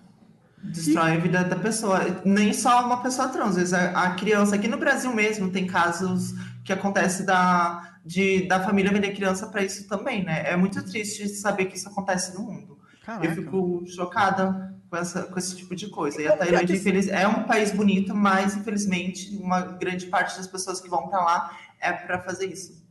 destrói 0.61 1.13
a 1.13 1.19
vida 1.21 1.45
da 1.45 1.57
pessoa. 1.57 2.01
Nem 2.25 2.53
só 2.53 2.85
uma 2.85 3.01
pessoa 3.01 3.29
trans, 3.29 3.51
às 3.51 3.57
vezes 3.57 3.73
a, 3.73 3.91
a 4.03 4.15
criança. 4.17 4.57
Aqui 4.57 4.67
no 4.67 4.77
Brasil 4.77 5.15
mesmo 5.15 5.51
tem 5.53 5.67
casos 5.69 6.33
que 6.65 6.73
acontece 6.73 7.23
da, 7.25 7.95
de, 8.05 8.49
da 8.49 8.59
família 8.65 8.91
vender 8.93 9.15
criança 9.15 9.47
para 9.47 9.63
isso 9.63 9.87
também, 9.87 10.25
né? 10.25 10.43
É 10.51 10.57
muito 10.57 10.83
triste 10.85 11.29
saber 11.29 11.67
que 11.67 11.77
isso 11.77 11.89
acontece 11.89 12.35
no 12.35 12.43
mundo. 12.43 12.77
Caraca. 13.09 13.25
Eu 13.25 13.35
fico 13.35 13.85
chocada 13.87 14.75
com, 14.91 14.97
essa, 14.99 15.23
com 15.23 15.39
esse 15.39 15.57
tipo 15.57 15.75
de 15.75 15.89
coisa. 15.89 16.21
E 16.21 16.29
a 16.29 16.33
é 16.33 16.37
Tailândia, 16.37 16.67
que- 16.67 16.75
infeliz- 16.75 17.09
é 17.09 17.27
um 17.27 17.45
país 17.45 17.71
bonito, 17.73 18.15
mas 18.15 18.55
infelizmente 18.55 19.35
uma 19.39 19.61
grande 19.63 20.05
parte 20.09 20.37
das 20.37 20.47
pessoas 20.47 20.79
que 20.79 20.91
vão 20.91 21.09
para 21.09 21.25
lá 21.25 21.59
é 21.81 21.91
para 21.91 22.21
fazer 22.21 22.45
isso. 22.53 22.87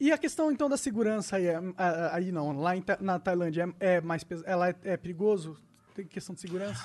E 0.00 0.10
a 0.10 0.16
questão, 0.16 0.50
então, 0.50 0.66
da 0.66 0.78
segurança 0.78 1.36
aí, 1.36 1.46
é- 1.48 1.60
aí 2.10 2.32
não, 2.32 2.58
lá 2.58 2.70
na 3.00 3.18
Tailândia, 3.18 3.68
é, 3.78 3.96
é 3.96 4.00
mais 4.00 4.24
ela 4.46 4.70
é, 4.70 4.74
é 4.82 4.96
perigoso? 4.96 5.58
Tem 5.94 6.06
questão 6.06 6.34
de 6.34 6.40
segurança? 6.40 6.82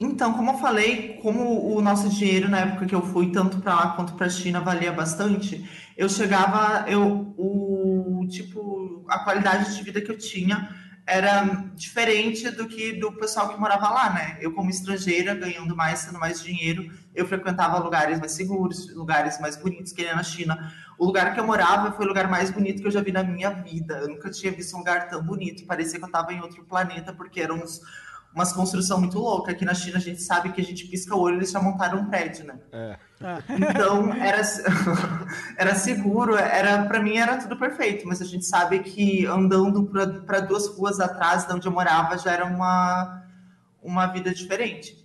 Então, 0.00 0.32
como 0.34 0.50
eu 0.50 0.58
falei, 0.58 1.18
como 1.22 1.72
o 1.72 1.80
nosso 1.80 2.08
dinheiro 2.08 2.48
na 2.48 2.58
época 2.62 2.86
que 2.86 2.94
eu 2.96 3.02
fui, 3.02 3.30
tanto 3.30 3.60
para 3.60 3.74
lá 3.76 3.88
quanto 3.94 4.14
para 4.14 4.26
a 4.26 4.30
China, 4.30 4.58
valia 4.60 4.90
bastante, 4.90 5.70
eu 5.96 6.08
chegava, 6.08 6.90
eu, 6.90 7.32
o 7.38 8.26
tipo, 8.28 9.04
a 9.08 9.20
qualidade 9.20 9.76
de 9.76 9.82
vida 9.84 10.00
que 10.00 10.10
eu 10.10 10.18
tinha 10.18 10.80
era 11.10 11.42
diferente 11.74 12.48
do 12.50 12.68
que 12.68 12.92
do 12.92 13.10
pessoal 13.10 13.48
que 13.48 13.58
morava 13.58 13.90
lá, 13.90 14.10
né? 14.14 14.38
Eu, 14.40 14.52
como 14.52 14.70
estrangeira, 14.70 15.34
ganhando 15.34 15.74
mais, 15.74 16.04
tendo 16.04 16.20
mais 16.20 16.40
dinheiro, 16.40 16.88
eu 17.12 17.26
frequentava 17.26 17.78
lugares 17.78 18.20
mais 18.20 18.30
seguros, 18.30 18.94
lugares 18.94 19.40
mais 19.40 19.56
bonitos, 19.56 19.92
que 19.92 20.04
nem 20.04 20.14
na 20.14 20.22
China. 20.22 20.72
O 20.96 21.04
lugar 21.04 21.34
que 21.34 21.40
eu 21.40 21.44
morava 21.44 21.90
foi 21.90 22.04
o 22.04 22.08
lugar 22.08 22.30
mais 22.30 22.52
bonito 22.52 22.80
que 22.80 22.86
eu 22.86 22.92
já 22.92 23.02
vi 23.02 23.10
na 23.10 23.24
minha 23.24 23.50
vida. 23.50 23.98
Eu 23.98 24.08
nunca 24.08 24.30
tinha 24.30 24.52
visto 24.52 24.76
um 24.76 24.78
lugar 24.78 25.08
tão 25.08 25.20
bonito. 25.20 25.66
Parecia 25.66 25.98
que 25.98 26.04
eu 26.04 26.06
estava 26.06 26.32
em 26.32 26.40
outro 26.40 26.62
planeta, 26.64 27.12
porque 27.12 27.40
eram 27.40 27.56
uns 27.56 27.80
umas 28.34 28.52
construção 28.52 29.00
muito 29.00 29.18
louca. 29.18 29.52
Aqui 29.52 29.64
na 29.64 29.74
China 29.74 29.96
a 29.98 30.00
gente 30.00 30.22
sabe 30.22 30.50
que 30.52 30.60
a 30.60 30.64
gente 30.64 30.86
pisca 30.86 31.14
o 31.14 31.20
olho 31.20 31.34
e 31.34 31.38
eles 31.38 31.50
já 31.50 31.60
montaram 31.60 31.98
um 32.00 32.06
prédio, 32.06 32.44
né? 32.46 32.58
É. 32.72 32.96
Ah, 33.22 33.38
Então 33.48 34.12
era, 34.14 34.40
era 35.58 35.74
seguro, 35.74 36.36
era 36.36 36.84
para 36.86 37.00
mim 37.02 37.16
era 37.16 37.36
tudo 37.36 37.56
perfeito, 37.58 38.06
mas 38.06 38.20
a 38.22 38.24
gente 38.24 38.44
sabe 38.44 38.80
que 38.80 39.26
andando 39.26 39.84
para 40.24 40.40
duas 40.40 40.66
ruas 40.68 41.00
atrás 41.00 41.46
de 41.46 41.52
onde 41.52 41.66
eu 41.66 41.72
morava 41.72 42.16
já 42.16 42.32
era 42.32 42.46
uma, 42.46 43.24
uma 43.82 44.06
vida 44.06 44.32
diferente. 44.32 44.98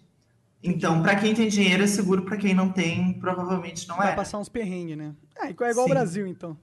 Então, 0.64 1.04
para 1.04 1.16
quem 1.16 1.36
tem 1.36 1.48
dinheiro 1.48 1.84
é 1.84 1.88
seguro, 1.88 2.24
para 2.24 2.38
quem 2.38 2.54
não 2.54 2.70
tem, 2.72 3.14
provavelmente 3.20 3.88
não 3.88 3.98
vai 3.98 4.14
é. 4.14 4.16
passar 4.16 4.40
uns 4.40 4.50
perrengues, 4.50 4.98
né? 4.98 5.14
É, 5.38 5.50
igual 5.52 5.68
é 5.68 5.72
igual 5.72 5.86
o 5.86 5.90
Sim. 5.90 5.94
Brasil, 5.94 6.26
então. 6.28 6.58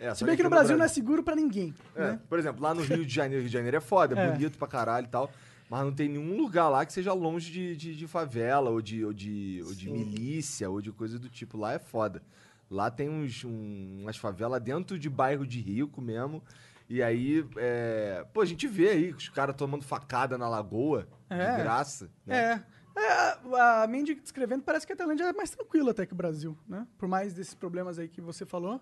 É, 0.00 0.14
Se 0.14 0.24
bem 0.24 0.36
que 0.36 0.42
no 0.42 0.48
Brasil 0.50 0.76
não 0.76 0.84
é 0.84 0.88
seguro 0.88 1.22
pra 1.22 1.36
ninguém. 1.36 1.74
É, 1.94 2.00
né? 2.12 2.20
Por 2.28 2.38
exemplo, 2.38 2.62
lá 2.62 2.72
no 2.74 2.80
Rio 2.82 3.04
de 3.04 3.14
Janeiro, 3.14 3.42
Rio 3.42 3.48
de 3.48 3.52
Janeiro 3.52 3.76
é 3.76 3.80
foda, 3.80 4.18
é, 4.18 4.24
É. 4.26 4.30
bonito 4.32 4.56
pra 4.58 4.66
caralho 4.66 5.04
e 5.06 5.08
tal. 5.10 5.30
Mas 5.72 5.84
não 5.86 5.92
tem 5.94 6.06
nenhum 6.06 6.36
lugar 6.36 6.68
lá 6.68 6.84
que 6.84 6.92
seja 6.92 7.14
longe 7.14 7.50
de, 7.50 7.74
de, 7.74 7.96
de 7.96 8.06
favela, 8.06 8.68
ou 8.68 8.82
de, 8.82 9.02
ou, 9.02 9.10
de, 9.10 9.62
ou 9.64 9.72
de 9.74 9.88
milícia, 9.90 10.68
ou 10.68 10.82
de 10.82 10.92
coisa 10.92 11.18
do 11.18 11.30
tipo. 11.30 11.56
Lá 11.56 11.72
é 11.72 11.78
foda. 11.78 12.22
Lá 12.70 12.90
tem 12.90 13.08
uns, 13.08 13.42
um- 13.42 14.00
umas 14.02 14.18
favelas 14.18 14.60
dentro 14.60 14.98
de 14.98 15.08
bairro 15.08 15.46
de 15.46 15.58
rico 15.62 16.02
mesmo. 16.02 16.42
E 16.90 17.02
aí, 17.02 17.42
é... 17.56 18.22
pô, 18.34 18.42
a 18.42 18.44
gente 18.44 18.66
vê 18.68 18.90
aí 18.90 19.12
os 19.12 19.30
caras 19.30 19.56
tomando 19.56 19.82
facada 19.82 20.36
na 20.36 20.46
lagoa, 20.46 21.08
É. 21.30 21.56
de 21.56 21.62
graça. 21.62 22.10
né? 22.26 22.62
É. 22.68 22.72
É, 22.94 23.38
a 23.58 23.86
Mandy 23.88 24.14
descrevendo 24.14 24.62
parece 24.64 24.86
que 24.86 24.92
a 24.92 24.96
Tailândia 24.96 25.24
é 25.24 25.32
mais 25.32 25.48
tranquila 25.48 25.92
até 25.92 26.04
que 26.04 26.12
o 26.12 26.16
Brasil, 26.16 26.54
né? 26.68 26.86
Por 26.98 27.08
mais 27.08 27.32
desses 27.32 27.54
problemas 27.54 27.98
aí 27.98 28.08
que 28.08 28.20
você 28.20 28.44
falou. 28.44 28.78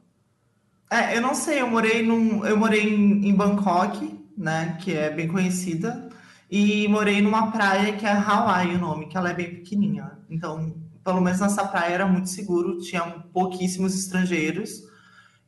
É, 0.91 1.17
eu 1.17 1.21
não 1.23 1.37
sei, 1.37 1.61
eu 1.61 1.69
morei 1.69 2.03
num, 2.05 2.45
eu 2.45 2.57
morei 2.57 2.83
em, 2.93 3.29
em 3.29 3.33
Bangkok, 3.33 4.19
né, 4.37 4.77
que 4.83 4.93
é 4.93 5.09
bem 5.09 5.29
conhecida, 5.29 6.10
e 6.51 6.89
morei 6.89 7.23
numa 7.23 7.53
praia 7.53 7.97
que 7.97 8.05
é 8.05 8.11
Hawaii 8.11 8.75
o 8.75 8.79
nome, 8.79 9.07
que 9.07 9.17
ela 9.17 9.31
é 9.31 9.35
bem 9.35 9.55
pequenininha. 9.57 10.19
Então, 10.29 10.75
pelo 11.05 11.21
menos 11.21 11.41
nessa 11.41 11.65
praia 11.67 11.95
era 11.95 12.07
muito 12.07 12.29
seguro, 12.29 12.79
tinha 12.81 13.03
pouquíssimos 13.33 13.95
estrangeiros 13.95 14.83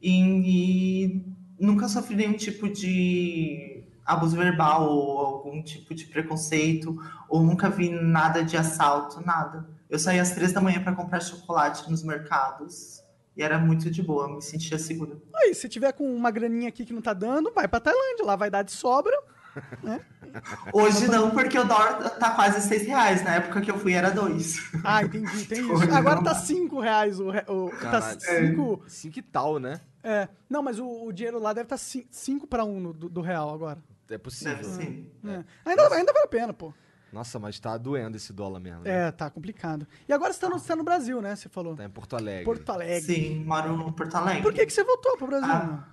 e, 0.01 0.13
e 0.47 1.25
nunca 1.59 1.89
sofri 1.89 2.15
nenhum 2.15 2.35
tipo 2.35 2.69
de 2.69 3.85
abuso 4.05 4.37
verbal 4.37 4.89
ou 4.89 5.19
algum 5.19 5.63
tipo 5.63 5.95
de 5.95 6.07
preconceito, 6.07 6.97
ou 7.29 7.43
nunca 7.43 7.69
vi 7.69 7.89
nada 7.89 8.45
de 8.45 8.57
assalto, 8.57 9.25
nada. 9.25 9.69
Eu 9.89 9.99
saí 9.99 10.19
às 10.19 10.33
três 10.33 10.53
da 10.53 10.61
manhã 10.61 10.83
para 10.83 10.95
comprar 10.95 11.21
chocolate 11.21 11.91
nos 11.91 12.03
mercados. 12.03 13.03
E 13.37 13.43
era 13.43 13.59
muito 13.59 13.91
de 13.91 14.03
boa, 14.03 14.29
me 14.29 14.43
sentia 14.43 14.79
segura. 14.79 15.17
Aí, 15.35 15.55
se 15.55 15.69
tiver 15.69 15.93
com 15.93 16.05
uma 16.15 16.31
graninha 16.31 16.69
aqui 16.69 16.85
que 16.85 16.93
não 16.93 17.01
tá 17.01 17.15
dando, 17.15 17.51
vai 17.53 17.67
pra 17.67 17.81
Tailândia, 17.81 18.25
lá 18.25 18.37
vai 18.37 18.51
dar 18.51 18.63
de 18.63 18.73
sobra. 18.73 19.17
Hoje 20.73 21.09
não, 21.09 21.31
porque 21.31 21.59
o 21.59 21.65
dólar 21.65 22.11
tá 22.19 22.31
quase 22.31 22.67
seis 22.67 22.87
reais. 22.87 23.23
Na 23.23 23.35
época 23.35 23.61
que 23.61 23.71
eu 23.71 23.79
fui 23.79 23.93
era 23.93 24.11
dois. 24.11 24.71
Ah, 24.83 25.03
entendi, 25.03 25.45
tem 25.45 25.61
isso. 25.61 25.83
Agora 25.93 26.23
tá 26.23 26.33
mais. 26.33 26.45
5 26.45 26.81
reais 26.81 27.21
o. 27.21 27.29
o 27.29 27.71
tá 27.71 27.77
Caralho. 27.77 28.21
5. 28.21 28.83
Cinco 28.87 29.19
e 29.19 29.23
tal, 29.23 29.59
né? 29.59 29.81
É. 30.03 30.29
Não, 30.49 30.63
mas 30.63 30.79
o, 30.79 31.07
o 31.07 31.13
dinheiro 31.13 31.39
lá 31.39 31.53
deve 31.53 31.67
estar 31.67 31.79
5 31.79 32.47
pra 32.47 32.65
1 32.65 32.77
um 32.77 32.93
do, 32.93 33.09
do 33.09 33.21
real 33.21 33.53
agora. 33.53 33.83
É 34.09 34.19
possível. 34.19 34.57
Deve 34.57 34.69
ser. 34.69 35.13
É. 35.27 35.45
Ainda, 35.65 35.95
ainda 35.95 36.13
vale 36.13 36.25
a 36.25 36.29
pena, 36.29 36.53
pô. 36.53 36.73
Nossa, 37.13 37.39
mas 37.39 37.61
tá 37.61 37.77
doendo 37.77 38.17
esse 38.17 38.33
dólar 38.33 38.59
mesmo. 38.59 38.81
né? 38.83 39.09
É, 39.09 39.13
tá 39.13 39.29
complicado. 39.29 39.87
E 40.09 40.13
agora 40.13 40.33
você 40.33 40.41
tá 40.41 40.49
no, 40.49 40.59
você 40.59 40.69
tá 40.69 40.77
no 40.77 40.83
Brasil, 40.83 41.21
né? 41.21 41.37
Você 41.37 41.49
falou. 41.49 41.77
Tá 41.77 41.85
em 41.85 41.91
Porto 41.91 42.17
Alegre. 42.17 42.45
Porto 42.45 42.71
Alegre. 42.71 43.03
Sim, 43.03 43.45
moro 43.45 43.77
no 43.77 43.93
Porto 43.93 44.15
Alegre. 44.15 44.43
Por 44.43 44.55
que, 44.55 44.65
que 44.65 44.73
você 44.73 44.83
voltou 44.83 45.19
pro 45.19 45.27
Brasil? 45.27 45.53
Ah. 45.53 45.92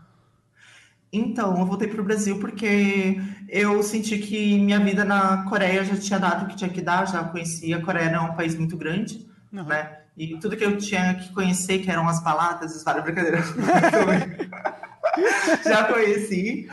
Então, 1.11 1.57
eu 1.57 1.65
voltei 1.65 1.87
pro 1.87 2.03
Brasil 2.03 2.39
porque 2.39 3.19
eu 3.47 3.81
senti 3.81 4.19
que 4.19 4.59
minha 4.59 4.79
vida 4.79 5.03
na 5.03 5.43
Coreia 5.49 5.83
já 5.83 5.97
tinha 5.97 6.19
dado 6.19 6.45
o 6.45 6.47
que 6.47 6.55
tinha 6.55 6.69
que 6.69 6.81
dar, 6.81 7.07
já 7.07 7.23
conhecia. 7.23 7.77
A 7.77 7.81
Coreia 7.81 8.09
é 8.09 8.19
um 8.19 8.35
país 8.35 8.55
muito 8.55 8.77
grande, 8.77 9.27
Aham. 9.53 9.63
né? 9.63 9.97
E 10.15 10.37
tudo 10.37 10.57
que 10.57 10.65
eu 10.65 10.77
tinha 10.77 11.15
que 11.15 11.33
conhecer, 11.33 11.79
que 11.79 11.89
eram 11.89 12.07
as 12.07 12.21
baladas, 12.21 12.75
os 12.75 12.83
várias 12.83 13.03
brincadeiras, 13.05 13.45
já 15.63 15.85
conheci. 15.85 16.67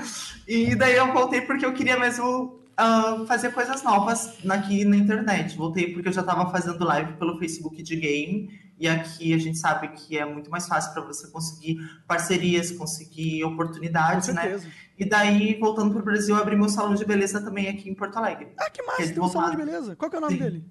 E 0.47 0.75
daí 0.75 0.97
eu 0.97 1.13
voltei 1.13 1.41
porque 1.41 1.65
eu 1.65 1.73
queria 1.73 1.99
mesmo 1.99 2.61
ah, 2.77 3.25
fazer 3.27 3.53
coisas 3.53 3.83
novas 3.83 4.37
aqui 4.49 4.85
na 4.85 4.97
internet. 4.97 5.57
Voltei 5.57 5.93
porque 5.93 6.09
eu 6.09 6.13
já 6.13 6.21
estava 6.21 6.51
fazendo 6.51 6.85
live 6.85 7.15
pelo 7.15 7.39
Facebook 7.39 7.83
de 7.83 7.97
game. 7.97 8.51
E 8.79 8.87
aqui 8.87 9.33
a 9.33 9.39
gente 9.39 9.57
sabe 9.57 9.89
que 9.89 10.19
é 10.19 10.25
muito 10.25 10.51
mais 10.51 10.67
fácil 10.69 10.93
para 10.93 11.03
você 11.03 11.29
conseguir 11.29 11.79
parcerias, 12.07 12.71
conseguir 12.71 13.43
oportunidades, 13.45 14.29
né? 14.29 14.61
E 14.99 15.05
daí, 15.05 15.59
voltando 15.59 15.93
para 15.93 16.03
o 16.03 16.05
Brasil, 16.05 16.35
eu 16.35 16.43
abri 16.43 16.57
meu 16.57 16.69
salão 16.69 16.95
de 16.95 17.05
beleza 17.05 17.41
também 17.41 17.69
aqui 17.69 17.89
em 17.89 17.95
Porto 17.95 18.17
Alegre. 18.17 18.49
Ah, 18.59 18.71
que 18.71 18.83
massa, 18.83 19.03
Quer 19.03 19.15
tem 19.15 19.23
um 19.23 19.29
salão 19.29 19.51
de 19.51 19.57
beleza. 19.57 19.97
Qual 19.97 20.11
que 20.11 20.17
é 20.17 20.19
o 20.19 20.23
nome 20.23 20.35
Sim. 20.35 20.43
dele? 20.43 20.65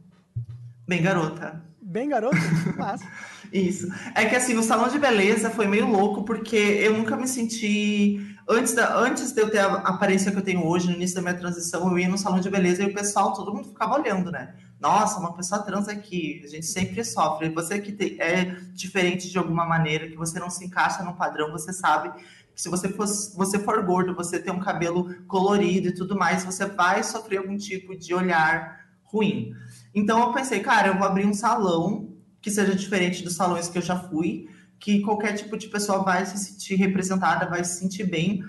Bem 0.87 1.01
garota. 1.01 1.63
Bem 1.81 2.09
garoto? 2.09 2.37
Massa. 2.77 3.05
Isso. 3.53 3.87
É 4.13 4.25
que 4.25 4.35
assim, 4.35 4.57
o 4.57 4.63
salão 4.63 4.89
de 4.89 4.99
beleza 4.99 5.49
foi 5.49 5.67
meio 5.67 5.87
louco, 5.87 6.23
porque 6.23 6.55
eu 6.55 6.97
nunca 6.97 7.15
me 7.15 7.27
senti. 7.27 8.35
Antes, 8.47 8.73
da, 8.73 8.97
antes 8.99 9.31
de 9.31 9.41
eu 9.41 9.49
ter 9.49 9.59
a 9.59 9.73
aparência 9.73 10.31
que 10.31 10.37
eu 10.37 10.43
tenho 10.43 10.65
hoje, 10.65 10.87
no 10.87 10.95
início 10.95 11.15
da 11.15 11.21
minha 11.21 11.33
transição, 11.33 11.89
eu 11.89 11.97
ia 11.97 12.07
no 12.07 12.17
salão 12.17 12.39
de 12.39 12.49
beleza 12.49 12.83
e 12.83 12.87
o 12.87 12.93
pessoal, 12.93 13.33
todo 13.33 13.53
mundo 13.53 13.69
ficava 13.69 13.99
olhando, 13.99 14.31
né? 14.31 14.53
Nossa, 14.79 15.19
uma 15.19 15.33
pessoa 15.33 15.61
trans 15.61 15.87
aqui, 15.87 16.41
a 16.43 16.47
gente 16.47 16.65
sempre 16.65 17.03
sofre. 17.03 17.49
Você 17.49 17.79
que 17.79 18.21
é 18.21 18.45
diferente 18.73 19.29
de 19.29 19.37
alguma 19.37 19.65
maneira, 19.65 20.07
que 20.07 20.17
você 20.17 20.39
não 20.39 20.49
se 20.49 20.65
encaixa 20.65 21.03
num 21.03 21.13
padrão, 21.13 21.51
você 21.51 21.71
sabe 21.71 22.11
que 22.53 22.61
se 22.61 22.69
você 22.69 22.89
for, 22.89 23.05
você 23.07 23.59
for 23.59 23.83
gordo, 23.83 24.15
você 24.15 24.39
tem 24.39 24.53
um 24.53 24.59
cabelo 24.59 25.13
colorido 25.25 25.89
e 25.89 25.93
tudo 25.93 26.15
mais, 26.15 26.45
você 26.45 26.65
vai 26.65 27.03
sofrer 27.03 27.37
algum 27.37 27.57
tipo 27.57 27.97
de 27.97 28.13
olhar 28.13 28.85
ruim. 29.03 29.53
Então 29.93 30.19
eu 30.19 30.33
pensei, 30.33 30.59
cara, 30.61 30.89
eu 30.89 30.97
vou 30.97 31.05
abrir 31.05 31.25
um 31.25 31.33
salão 31.33 32.13
que 32.41 32.51
seja 32.51 32.75
diferente 32.75 33.23
dos 33.23 33.35
salões 33.35 33.67
que 33.67 33.77
eu 33.77 33.81
já 33.81 33.97
fui, 33.97 34.49
que 34.79 35.01
qualquer 35.01 35.33
tipo 35.33 35.57
de 35.57 35.67
pessoa 35.67 36.03
vai 36.03 36.25
se 36.25 36.37
sentir 36.37 36.75
representada, 36.75 37.45
vai 37.47 37.63
se 37.63 37.79
sentir 37.79 38.03
bem, 38.03 38.43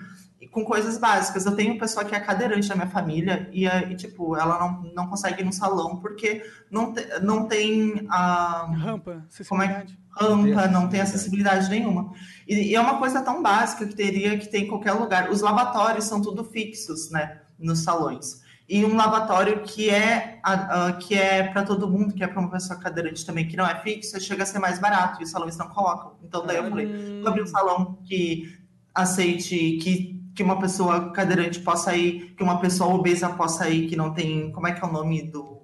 com 0.51 0.63
coisas 0.65 0.97
básicas. 0.97 1.45
Eu 1.45 1.55
tenho 1.55 1.71
uma 1.73 1.79
pessoa 1.79 2.03
que 2.05 2.15
é 2.15 2.19
cadeirante 2.19 2.67
na 2.69 2.75
minha 2.75 2.87
família 2.87 3.49
e, 3.51 3.67
eh, 3.67 3.89
e, 3.91 3.95
tipo, 3.95 4.35
ela 4.35 4.59
não, 4.59 4.91
não 4.93 5.07
consegue 5.07 5.41
ir 5.41 5.45
no 5.45 5.53
salão 5.53 5.97
porque 5.97 6.43
não, 6.71 6.93
te- 6.93 7.07
não 7.21 7.47
tem 7.47 8.05
a 8.09 8.67
Rampa, 8.77 9.23
Como 9.47 9.61
é 9.61 9.65
acessibilidade. 9.67 9.99
rampa, 10.11 10.67
não 10.67 10.87
tem 10.89 11.01
acessibilidade 11.01 11.69
nenhuma. 11.69 12.11
E, 12.47 12.55
e 12.71 12.75
é 12.75 12.79
uma 12.81 12.97
coisa 12.97 13.21
tão 13.21 13.41
básica 13.41 13.85
que 13.85 13.95
teria 13.95 14.37
que 14.37 14.47
ter 14.47 14.59
em 14.59 14.67
qualquer 14.67 14.93
lugar. 14.93 15.29
Os 15.29 15.41
lavatórios 15.41 16.05
são 16.05 16.21
tudo 16.21 16.43
fixos, 16.43 17.09
né, 17.11 17.39
nos 17.59 17.79
salões. 17.83 18.45
E 18.69 18.83
um 18.83 18.97
lavatório 18.97 19.61
que 19.63 19.89
é 19.89 20.39
a- 20.43 20.87
a- 20.87 20.93
que 20.93 21.15
é 21.15 21.43
para 21.43 21.63
todo 21.63 21.89
mundo, 21.89 22.13
que 22.13 22.21
é 22.21 22.27
para 22.27 22.39
uma 22.41 22.49
pessoa 22.51 22.77
cadeirante 22.77 23.25
também, 23.25 23.47
que 23.47 23.55
não 23.55 23.65
é 23.65 23.79
fixo, 23.81 24.19
chega 24.19 24.43
a 24.43 24.45
ser 24.45 24.59
mais 24.59 24.77
barato 24.77 25.21
e 25.21 25.23
os 25.23 25.29
salões 25.31 25.55
não 25.57 25.69
colocam. 25.69 26.13
Então 26.21 26.45
daí 26.45 26.57
eu 26.57 26.69
falei, 26.69 27.19
vou 27.21 27.29
abrir 27.29 27.43
um 27.43 27.47
salão 27.47 27.97
que 28.03 28.53
aceite 28.93 29.77
que 29.81 30.16
que 30.37 30.43
uma 30.43 30.59
pessoa 30.59 31.11
cadeirante 31.11 31.59
possa 31.61 31.95
ir, 31.95 32.35
que 32.37 32.43
uma 32.43 32.59
pessoa 32.61 32.93
obesa 32.93 33.27
possa 33.29 33.67
ir, 33.67 33.87
que 33.89 33.95
não 33.95 34.13
tem, 34.13 34.51
como 34.51 34.67
é 34.67 34.71
que 34.71 34.85
é 34.85 34.87
o 34.87 34.91
nome 34.91 35.23
do 35.23 35.63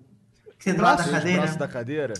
que 0.57 0.65
tem 0.65 0.73
do 0.73 0.81
lado 0.81 0.97
da 1.05 1.11
cadeira? 1.11 1.37
braços 1.41 1.57
da 1.57 1.67
cadeira? 1.67 2.13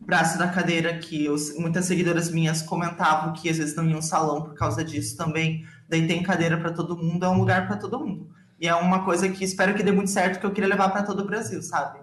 braço 0.00 0.38
da 0.38 0.46
cadeira 0.46 0.96
que 0.98 1.28
os- 1.28 1.56
muitas 1.58 1.86
seguidoras 1.86 2.30
minhas 2.30 2.62
comentavam 2.62 3.32
que 3.32 3.48
às 3.50 3.58
vezes 3.58 3.74
não 3.74 3.84
iam 3.84 4.00
salão 4.00 4.42
por 4.42 4.54
causa 4.54 4.84
disso 4.84 5.16
também. 5.16 5.66
Daí 5.88 6.06
tem 6.06 6.22
cadeira 6.22 6.56
para 6.56 6.70
todo 6.70 6.96
mundo, 6.96 7.24
é 7.24 7.28
um 7.28 7.38
lugar 7.38 7.66
para 7.66 7.76
todo 7.76 7.98
mundo. 7.98 8.30
E 8.60 8.68
é 8.68 8.74
uma 8.76 9.04
coisa 9.04 9.28
que 9.28 9.42
espero 9.42 9.74
que 9.74 9.82
dê 9.82 9.90
muito 9.90 10.10
certo, 10.12 10.38
que 10.38 10.46
eu 10.46 10.52
queria 10.52 10.68
levar 10.70 10.90
para 10.90 11.02
todo 11.02 11.22
o 11.22 11.26
Brasil, 11.26 11.60
sabe? 11.62 11.98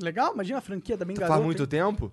Legal, 0.00 0.34
imagina 0.34 0.58
a 0.58 0.60
franquia 0.60 0.96
da 0.96 1.04
Garota. 1.04 1.28
faz 1.28 1.44
muito 1.44 1.64
tempo 1.68 2.10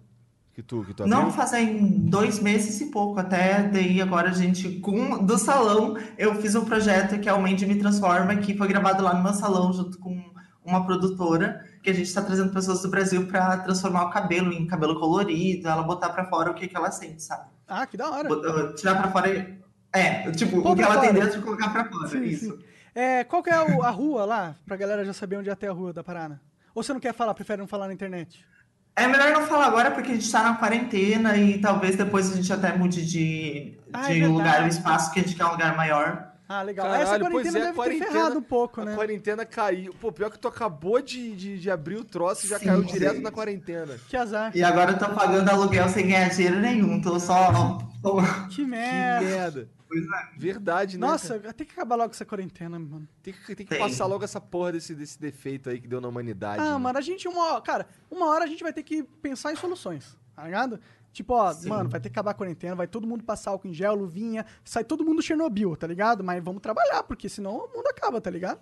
que 0.54 0.62
tu, 0.62 0.84
que 0.86 0.94
tu 0.94 1.08
Não 1.08 1.20
abriu? 1.20 1.34
fazem 1.34 2.00
dois 2.10 2.40
meses 2.40 2.80
e 2.82 2.86
pouco, 2.92 3.20
até 3.20 3.64
daí 3.64 4.02
agora 4.02 4.30
a 4.30 4.34
gente, 4.34 4.80
com 4.80 5.26
do 5.26 5.38
salão, 5.38 5.98
eu 6.18 6.36
fiz 6.36 6.54
um 6.56 6.64
projeto 6.64 7.20
que 7.20 7.28
é 7.28 7.34
o 7.34 7.42
Mandy 7.42 7.66
Me 7.66 7.76
Transforma, 7.76 8.36
que 8.36 8.56
foi 8.58 8.68
gravado 8.68 9.02
lá 9.04 9.14
no 9.16 9.24
meu 9.24 9.34
salão 9.34 9.74
junto 9.74 9.98
com 9.98 10.32
uma 10.64 10.86
produtora, 10.86 11.66
que 11.82 11.90
a 11.90 11.94
gente 11.94 12.06
está 12.08 12.22
trazendo 12.22 12.54
pessoas 12.54 12.82
do 12.82 12.90
Brasil 12.90 13.26
para 13.28 13.58
transformar 13.58 14.06
o 14.06 14.10
cabelo 14.12 14.54
em 14.54 14.66
cabelo 14.68 14.98
colorido, 15.00 15.68
ela 15.68 15.84
botar 15.84 16.10
para 16.10 16.26
fora 16.30 16.52
o 16.52 16.54
que, 16.54 16.68
que 16.68 16.78
ela 16.78 16.90
sente, 16.92 17.22
sabe? 17.24 17.50
Ah, 17.68 17.86
que 17.86 17.98
da 17.98 18.10
hora. 18.10 18.30
Botar- 18.30 18.74
tirar 18.74 18.96
pra 19.02 19.12
fora. 19.12 19.58
É, 19.92 20.32
tipo, 20.32 20.62
Pôr 20.62 20.72
o 20.72 20.76
que 20.76 20.82
ela 20.82 21.00
tem 21.00 21.10
fora. 21.14 21.24
dentro 21.26 21.40
e 21.40 21.44
colocar 21.44 21.70
pra 21.70 21.86
fora. 21.86 22.08
Sim, 22.08 22.24
isso. 22.24 22.46
sim. 22.46 22.60
É, 22.96 23.24
qual 23.24 23.42
que 23.44 23.50
é 23.50 23.54
a 23.56 23.90
rua 23.90 24.24
lá, 24.24 24.56
pra 24.66 24.78
galera 24.78 25.04
já 25.04 25.14
saber 25.14 25.38
onde 25.38 25.50
é 25.50 25.52
até 25.52 25.68
a 25.68 25.72
rua 25.74 25.92
da 25.92 26.04
Parana? 26.04 26.40
Ou 26.76 26.82
você 26.84 26.94
não 26.94 27.00
quer 27.00 27.14
falar, 27.14 27.34
prefere 27.34 27.60
não 27.60 27.68
falar 27.68 27.88
na 27.88 27.94
internet? 27.94 28.46
É 28.96 29.08
melhor 29.08 29.32
não 29.32 29.48
falar 29.48 29.66
agora 29.68 29.90
porque 29.92 30.12
a 30.12 30.14
gente 30.16 30.32
tá 30.32 30.44
na 30.44 30.56
quarentena 30.56 31.36
e 31.36 31.60
talvez 31.60 31.96
depois 31.96 32.32
a 32.32 32.36
gente 32.36 32.54
até 32.54 32.72
mude 32.78 33.04
de, 33.06 33.74
Ah, 33.92 34.12
é 34.12 34.14
de 34.14 34.28
lugar, 34.28 34.44
verdade. 34.44 34.66
o 34.66 34.68
espaço, 34.70 35.12
que 35.12 35.20
a 35.20 35.24
gente 35.24 35.36
quer 35.36 35.46
um 35.46 35.52
lugar 35.52 35.76
maior. 35.76 36.32
Ah, 36.48 36.62
legal. 36.62 36.86
Caralho, 36.86 37.04
Essa 37.04 37.20
pois 37.20 37.32
quarentena 37.32 37.58
é, 37.58 37.62
deve 37.62 37.74
quarentena- 37.76 38.06
ter 38.06 38.12
ferrado 38.12 38.38
um 38.38 38.42
pouco, 38.44 38.82
A 38.82 38.86
né? 38.86 38.96
quarentena 38.96 39.46
caiu. 39.46 39.94
Pô, 40.00 40.12
pior 40.12 40.30
que 40.30 40.38
tu 40.38 40.48
acabou 40.48 41.02
de, 41.02 41.36
de, 41.36 41.58
de 41.58 41.72
abrir 41.72 41.96
o 41.96 42.04
troço 42.04 42.46
e 42.46 42.50
já 42.50 42.60
Sim, 42.60 42.66
caiu 42.66 42.84
direto 42.84 43.22
na 43.22 43.32
quarentena. 43.32 43.96
Que 44.08 44.16
azar. 44.16 44.52
E 44.54 44.62
agora 44.64 44.92
eu 44.92 45.00
tô 45.00 45.10
pagando 45.10 45.50
aluguel 45.50 45.90
sem 45.90 46.06
ganhar 46.08 46.30
dinheiro 46.30 46.60
nenhum. 46.60 47.02
Tô 47.02 47.20
só. 47.20 47.80
Que 48.50 48.56
Que 48.58 48.66
merda. 48.66 49.68
Merda. 50.02 50.30
Verdade, 50.38 50.98
né? 50.98 51.08
Nossa, 51.08 51.40
cara? 51.40 51.54
tem 51.54 51.66
que 51.68 51.74
acabar 51.74 51.96
logo 51.96 52.12
essa 52.12 52.26
quarentena, 52.26 52.78
mano. 52.80 53.08
Tem 53.22 53.34
que, 53.34 53.56
tem 53.56 53.66
que 53.66 53.66
Tem. 53.66 53.80
passar 53.80 54.06
logo 54.06 54.24
essa 54.24 54.40
porra 54.42 54.74
desse, 54.74 54.94
desse 54.96 55.20
defeito 55.20 55.70
aí 55.70 55.80
que 55.80 55.88
deu 55.88 56.02
na 56.02 56.08
humanidade. 56.08 56.62
Ah, 56.62 56.72
né? 56.74 56.78
mano, 56.78 56.98
a 56.98 57.02
gente, 57.02 57.28
uma 57.28 57.54
hora, 57.54 57.62
cara, 57.62 57.88
uma 58.10 58.28
hora 58.28 58.44
a 58.44 58.48
gente 58.48 58.64
vai 58.64 58.74
ter 58.74 58.84
que 58.84 59.04
pensar 59.04 59.52
em 59.52 59.56
soluções, 59.56 60.18
tá 60.36 60.44
ligado? 60.44 60.80
Tipo, 61.12 61.34
ó, 61.36 61.54
Sim. 61.54 61.70
mano, 61.70 61.90
vai 61.90 62.00
ter 62.00 62.10
que 62.10 62.14
acabar 62.14 62.32
a 62.32 62.34
quarentena, 62.34 62.76
vai 62.76 62.88
todo 62.88 63.06
mundo 63.06 63.24
passar 63.24 63.52
álcool 63.52 63.68
em 63.68 63.74
gel, 63.74 63.94
luvinha, 63.94 64.46
sai 64.66 64.84
todo 64.84 65.06
mundo 65.06 65.22
Chernobyl, 65.22 65.76
tá 65.76 65.86
ligado? 65.86 66.24
Mas 66.24 66.44
vamos 66.44 66.62
trabalhar, 66.62 67.04
porque 67.04 67.30
senão 67.30 67.56
o 67.56 67.76
mundo 67.76 67.88
acaba, 67.88 68.20
tá 68.20 68.32
ligado? 68.32 68.60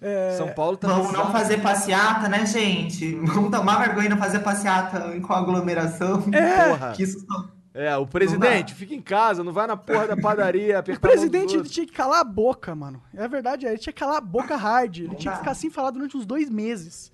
É, 0.00 0.36
São 0.36 0.52
Paulo 0.52 0.76
tá 0.76 0.88
Vamos 0.88 1.04
não 1.04 1.26
bizarro. 1.26 1.32
fazer 1.32 1.62
passeata, 1.62 2.28
né, 2.28 2.44
gente? 2.44 3.14
Vamos 3.24 3.50
tomar 3.50 3.78
vergonha 3.78 4.06
e 4.06 4.08
não 4.08 4.18
fazer 4.18 4.40
passeata 4.40 5.18
com 5.20 5.32
aglomeração. 5.32 6.24
É. 6.32 6.68
Porra. 6.70 6.92
Que 6.92 7.04
isso 7.04 7.24
só- 7.24 7.48
É, 7.74 7.96
o 7.96 8.06
presidente, 8.06 8.72
fica 8.72 8.94
em 8.94 9.02
casa, 9.02 9.42
não 9.42 9.52
vai 9.52 9.66
na 9.66 9.76
porra 9.76 10.06
da 10.06 10.16
padaria 10.16 10.76
o 10.76 10.78
apertar 10.78 11.08
a 11.08 11.10
mão 11.10 11.16
dos 11.16 11.28
presidente 11.28 11.50
ele 11.50 11.56
outros. 11.58 11.74
tinha 11.74 11.84
que 11.86 11.92
calar 11.92 12.20
a 12.20 12.24
boca, 12.24 12.72
mano. 12.72 13.02
É 13.12 13.26
verdade, 13.26 13.66
ele 13.66 13.78
tinha 13.78 13.92
que 13.92 13.98
calar 13.98 14.18
a 14.18 14.20
boca 14.20 14.54
hard. 14.54 14.98
Ele 14.98 15.08
Não 15.08 15.14
tinha 15.16 15.32
que 15.32 15.38
ficar 15.40 15.50
assim 15.50 15.68
falado 15.70 15.94
durante 15.94 16.16
uns 16.16 16.24
dois 16.24 16.48
meses. 16.48 17.10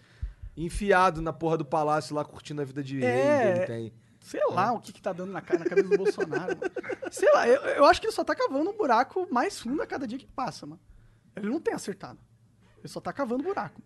enfiado 0.56 1.22
na 1.22 1.32
porra 1.32 1.56
do 1.56 1.64
palácio 1.64 2.14
lá, 2.14 2.24
curtindo 2.24 2.60
a 2.60 2.64
vida 2.64 2.82
de 2.82 3.02
É. 3.02 3.42
rei 3.42 3.52
que 3.52 3.58
ele 3.58 3.66
tem. 3.66 3.92
Sei 4.20 4.40
lá 4.50 4.72
o 4.72 4.80
que, 4.80 4.92
que 4.92 5.00
tá 5.00 5.14
dando 5.14 5.32
na, 5.32 5.40
cara, 5.40 5.60
na 5.60 5.64
cabeça 5.64 5.88
do 5.88 5.96
Bolsonaro. 5.96 6.54
mano. 6.58 6.72
Sei 7.10 7.32
lá, 7.32 7.48
eu, 7.48 7.60
eu 7.62 7.84
acho 7.86 7.98
que 8.00 8.06
ele 8.06 8.12
só 8.12 8.22
tá 8.22 8.34
cavando 8.34 8.68
um 8.68 8.76
buraco 8.76 9.26
mais 9.30 9.58
fundo 9.58 9.80
a 9.80 9.86
cada 9.86 10.06
dia 10.06 10.18
que 10.18 10.26
passa, 10.26 10.66
mano. 10.66 10.80
Ele 11.34 11.48
não 11.48 11.58
tem 11.58 11.72
acertado. 11.72 12.18
Ele 12.78 12.88
só 12.88 13.00
tá 13.00 13.12
cavando 13.14 13.42
buraco. 13.42 13.80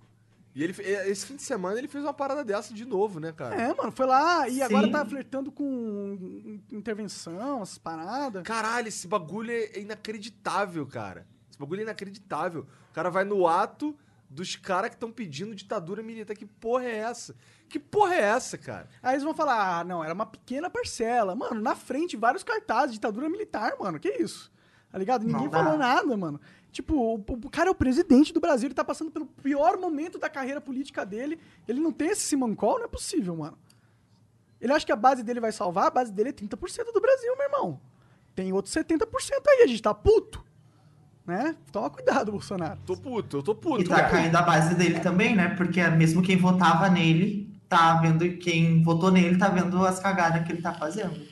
E 0.55 0.63
ele, 0.63 0.73
esse 1.11 1.27
fim 1.27 1.35
de 1.35 1.43
semana 1.43 1.77
ele 1.79 1.89
fez 1.89 2.05
uma 2.05 2.15
parada 2.15 2.45
dessa 2.45 2.73
de 2.73 2.85
novo, 2.85 3.19
né, 3.19 3.33
cara? 3.33 3.57
É, 3.57 3.75
mano, 3.75 3.91
foi 3.91 4.07
lá 4.07 4.49
e 4.49 4.63
agora 4.63 4.87
Sim. 4.87 4.93
tá 4.93 5.05
flertando 5.05 5.51
com 5.51 6.61
intervenção, 6.71 7.61
essas 7.61 7.79
paradas. 7.79 8.45
Caralho, 8.45 8.87
esse 8.87 9.09
bagulho 9.09 9.51
é 9.51 9.81
inacreditável, 9.81 10.87
cara. 10.87 11.27
Esse 11.51 11.59
bagulho 11.59 11.81
é 11.81 11.83
inacreditável. 11.83 12.67
O 12.91 12.95
cara 12.95 13.11
vai 13.11 13.25
no 13.25 13.49
ato 13.49 13.97
dos 14.31 14.55
caras 14.57 14.91
que 14.91 14.97
estão 14.97 15.11
pedindo 15.11 15.55
ditadura 15.55 16.03
militar. 16.03 16.37
Que 16.37 16.47
porra 16.47 16.85
é 16.85 16.99
essa? 16.99 17.35
Que 17.69 17.81
porra 17.81 18.15
é 18.15 18.21
essa, 18.21 18.57
cara? 18.57 18.89
Aí 19.03 19.15
eles 19.15 19.25
vão 19.25 19.35
falar, 19.35 19.81
ah, 19.81 19.85
não, 19.85 20.05
era 20.05 20.15
uma 20.15 20.27
pequena 20.27 20.71
parcela. 20.71 21.35
Mano, 21.35 21.61
na 21.61 21.75
frente, 21.75 22.17
vários 22.17 22.45
cartazes, 22.45 22.95
ditadura 22.95 23.29
militar, 23.29 23.75
mano, 23.79 23.99
que 23.99 24.09
isso? 24.09 24.53
Tá 24.91 24.99
ligado? 24.99 25.27
Ninguém 25.27 25.45
Não 25.47 25.51
dá. 25.51 25.63
falou 25.65 25.77
nada, 25.79 26.17
mano. 26.17 26.41
Tipo, 26.75 26.97
o, 26.97 27.15
o 27.15 27.51
cara 27.51 27.69
é 27.69 27.71
o 27.71 27.75
presidente 27.75 28.33
do 28.33 28.41
Brasil, 28.41 28.67
ele 28.67 28.75
tá 28.75 28.85
passando 28.85 29.09
pelo 29.09 29.27
pior 29.27 29.79
momento 29.79 30.19
da 30.19 30.29
carreira 30.29 30.61
política 30.61 31.07
dele. 31.07 31.39
Ele 31.69 31.79
não 31.79 31.93
tem 31.93 32.09
esse 32.09 32.23
simancol, 32.23 32.79
não 32.79 32.87
é 32.87 32.89
possível, 32.89 33.37
mano. 33.37 33.57
Ele 34.61 34.73
acha 34.73 34.85
que 34.85 34.91
a 34.91 34.97
base 34.97 35.23
dele 35.23 35.39
vai 35.39 35.53
salvar, 35.53 35.87
a 35.87 35.91
base 35.91 36.13
dele 36.13 36.31
é 36.31 36.33
30% 36.33 36.93
do 36.93 37.01
Brasil, 37.01 37.33
meu 37.37 37.47
irmão. 37.47 37.81
Tem 38.35 38.53
outros 38.53 38.75
70% 38.75 39.07
aí, 39.51 39.63
a 39.63 39.67
gente 39.69 39.81
tá 39.81 39.95
puto. 39.95 40.45
Né? 41.25 41.55
Toma 41.71 41.89
cuidado, 41.89 42.33
Bolsonaro. 42.33 42.81
Tô 42.85 42.97
puto, 42.97 43.37
eu 43.37 43.43
tô 43.45 43.55
puto. 43.55 43.81
E 43.81 43.85
tá 43.85 44.09
caindo 44.09 44.35
a 44.35 44.43
base 44.43 44.75
dele 44.75 44.99
também, 44.99 45.37
né? 45.37 45.55
Porque 45.55 45.81
mesmo 45.91 46.23
quem 46.23 46.37
votava 46.37 46.91
nele, 46.91 47.57
tá 47.69 48.01
vendo, 48.01 48.37
quem 48.39 48.83
votou 48.83 49.13
nele 49.13 49.39
tá 49.39 49.49
vendo 49.49 49.87
as 49.87 50.01
cagadas 50.01 50.45
que 50.45 50.51
ele 50.51 50.61
tá 50.61 50.75
fazendo. 50.75 51.25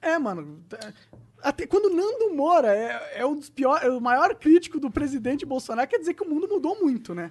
É, 0.00 0.18
mano. 0.18 0.64
Até 1.42 1.66
quando 1.66 1.86
o 1.86 1.94
Nando 1.94 2.34
Moura 2.34 2.74
é, 2.74 3.20
é 3.20 3.26
um 3.26 3.34
dos 3.34 3.48
piores, 3.48 3.84
é 3.84 3.90
o 3.90 4.00
maior 4.00 4.34
crítico 4.34 4.78
do 4.78 4.90
presidente 4.90 5.46
Bolsonaro, 5.46 5.88
quer 5.88 5.98
dizer 5.98 6.14
que 6.14 6.22
o 6.22 6.28
mundo 6.28 6.48
mudou 6.48 6.78
muito, 6.80 7.14
né? 7.14 7.30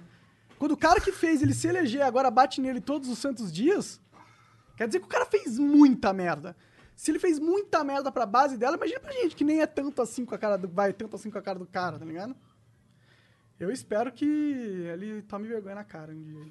Quando 0.58 0.72
o 0.72 0.76
cara 0.76 1.00
que 1.00 1.12
fez 1.12 1.42
ele 1.42 1.54
se 1.54 1.68
eleger 1.68 2.02
agora 2.02 2.30
bate 2.30 2.60
nele 2.60 2.80
todos 2.80 3.08
os 3.08 3.18
santos 3.18 3.52
dias, 3.52 4.00
quer 4.76 4.86
dizer 4.86 5.00
que 5.00 5.06
o 5.06 5.08
cara 5.08 5.24
fez 5.24 5.58
muita 5.58 6.12
merda. 6.12 6.56
Se 6.94 7.10
ele 7.10 7.18
fez 7.18 7.38
muita 7.38 7.82
merda 7.82 8.12
pra 8.12 8.26
base 8.26 8.58
dela, 8.58 8.76
imagina 8.76 9.00
pra 9.00 9.12
gente 9.12 9.34
que 9.34 9.42
nem 9.42 9.62
é 9.62 9.66
tanto 9.66 10.02
assim 10.02 10.24
com 10.24 10.34
a 10.34 10.38
cara 10.38 10.58
do. 10.58 10.68
Vai 10.68 10.92
tanto 10.92 11.16
assim 11.16 11.30
com 11.30 11.38
a 11.38 11.42
cara 11.42 11.58
do 11.58 11.64
cara, 11.64 11.98
tá 11.98 12.04
ligado? 12.04 12.36
Eu 13.58 13.70
espero 13.70 14.12
que 14.12 14.24
ele 14.24 15.22
tome 15.22 15.48
vergonha 15.48 15.76
na 15.76 15.84
cara 15.84 16.12
um 16.12 16.22
dia. 16.22 16.46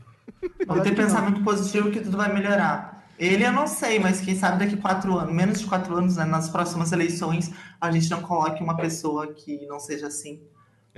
Vamos 0.65 0.83
ter 0.83 0.95
pensamento 0.95 1.43
positivo 1.43 1.91
que 1.91 2.01
tudo 2.01 2.17
vai 2.17 2.33
melhorar. 2.33 3.08
Ele 3.19 3.45
eu 3.45 3.51
não 3.51 3.67
sei, 3.67 3.99
mas 3.99 4.21
quem 4.21 4.33
sabe 4.33 4.59
daqui 4.63 4.77
quatro 4.77 5.17
anos, 5.17 5.35
menos 5.35 5.59
de 5.59 5.67
quatro 5.67 5.93
anos, 5.93 6.15
né, 6.15 6.23
nas 6.23 6.49
próximas 6.49 6.93
eleições, 6.93 7.51
a 7.79 7.91
gente 7.91 8.09
não 8.09 8.21
coloque 8.21 8.63
uma 8.63 8.77
pessoa 8.77 9.33
que 9.33 9.65
não 9.67 9.77
seja 9.77 10.07
assim. 10.07 10.41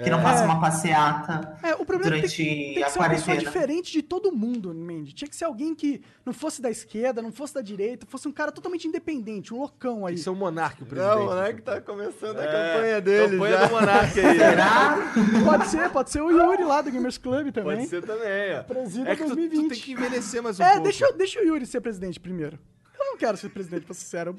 Que 0.04 0.10
não 0.10 0.22
faça 0.22 0.44
uma 0.44 0.60
passeata 0.60 1.58
É, 1.64 1.74
o 1.76 1.86
problema 1.86 2.16
é 2.18 2.22
que 2.22 2.28
durante 2.28 2.38
tem, 2.38 2.46
tem 2.66 2.74
que 2.76 2.84
a 2.84 2.90
ser 2.90 3.00
uma 3.00 3.10
pessoa 3.10 3.38
diferente 3.38 3.92
de 3.92 4.02
todo 4.02 4.32
mundo, 4.32 4.74
Mendy. 4.74 5.14
Tinha 5.14 5.28
que 5.28 5.36
ser 5.36 5.46
alguém 5.46 5.74
que 5.76 6.02
não 6.26 6.34
fosse 6.34 6.62
da 6.62 6.70
esquerda, 6.70 7.22
não 7.22 7.32
fosse 7.32 7.54
da 7.54 7.62
direita, 7.62 8.06
fosse 8.08 8.28
um 8.28 8.32
cara 8.32 8.52
totalmente 8.52 8.88
independente, 8.88 9.54
um 9.54 9.60
loucão 9.60 10.06
aí. 10.06 10.16
Isso 10.16 10.30
é 10.30 10.32
o 10.32 10.36
Monark, 10.36 10.82
o 10.84 10.86
presidente. 10.86 11.16
Não, 11.16 11.22
o 11.24 11.26
Monark 11.26 11.62
tá 11.62 11.82
começando 11.82 12.38
a 12.40 12.44
É, 12.44 12.74
campanha 12.74 13.02
dele 13.02 13.32
campanha 13.38 13.58
já. 13.58 13.66
do 13.68 13.72
Monark 13.74 14.20
aí. 14.20 14.38
Será? 14.38 14.98
Pode 15.46 15.68
ser, 15.68 15.90
pode 15.90 16.10
ser 16.12 16.22
o 16.22 16.30
Yuri 16.32 16.64
lá 16.64 16.82
do 16.82 16.92
Gamers 16.92 17.18
Club 17.18 17.52
também. 17.52 17.78
Pode 17.78 17.88
ser 17.90 18.04
também, 18.04 18.58
ó. 18.60 18.64
Presida 18.64 19.10
É 19.12 19.16
que 19.16 19.24
tu, 19.24 19.30
tu 19.30 19.36
2020. 19.36 19.70
tem 19.70 19.80
que 19.82 19.92
envelhecer 19.94 20.42
mais 20.42 20.60
um 20.60 20.64
é, 20.64 20.68
pouco. 20.72 20.84
deixa, 20.84 21.06
eu- 21.06 21.14
deixa 21.18 21.40
o 21.40 21.44
Yuri 21.44 21.66
ser 21.66 21.82
presidente 21.82 22.20
primeiro. 22.20 22.58
Eu 23.00 23.06
não 23.06 23.18
quero 23.18 23.36
ser 23.38 23.50
presidente, 23.50 23.86
pra 23.86 23.94
ser 23.94 24.02
sincero. 24.02 24.36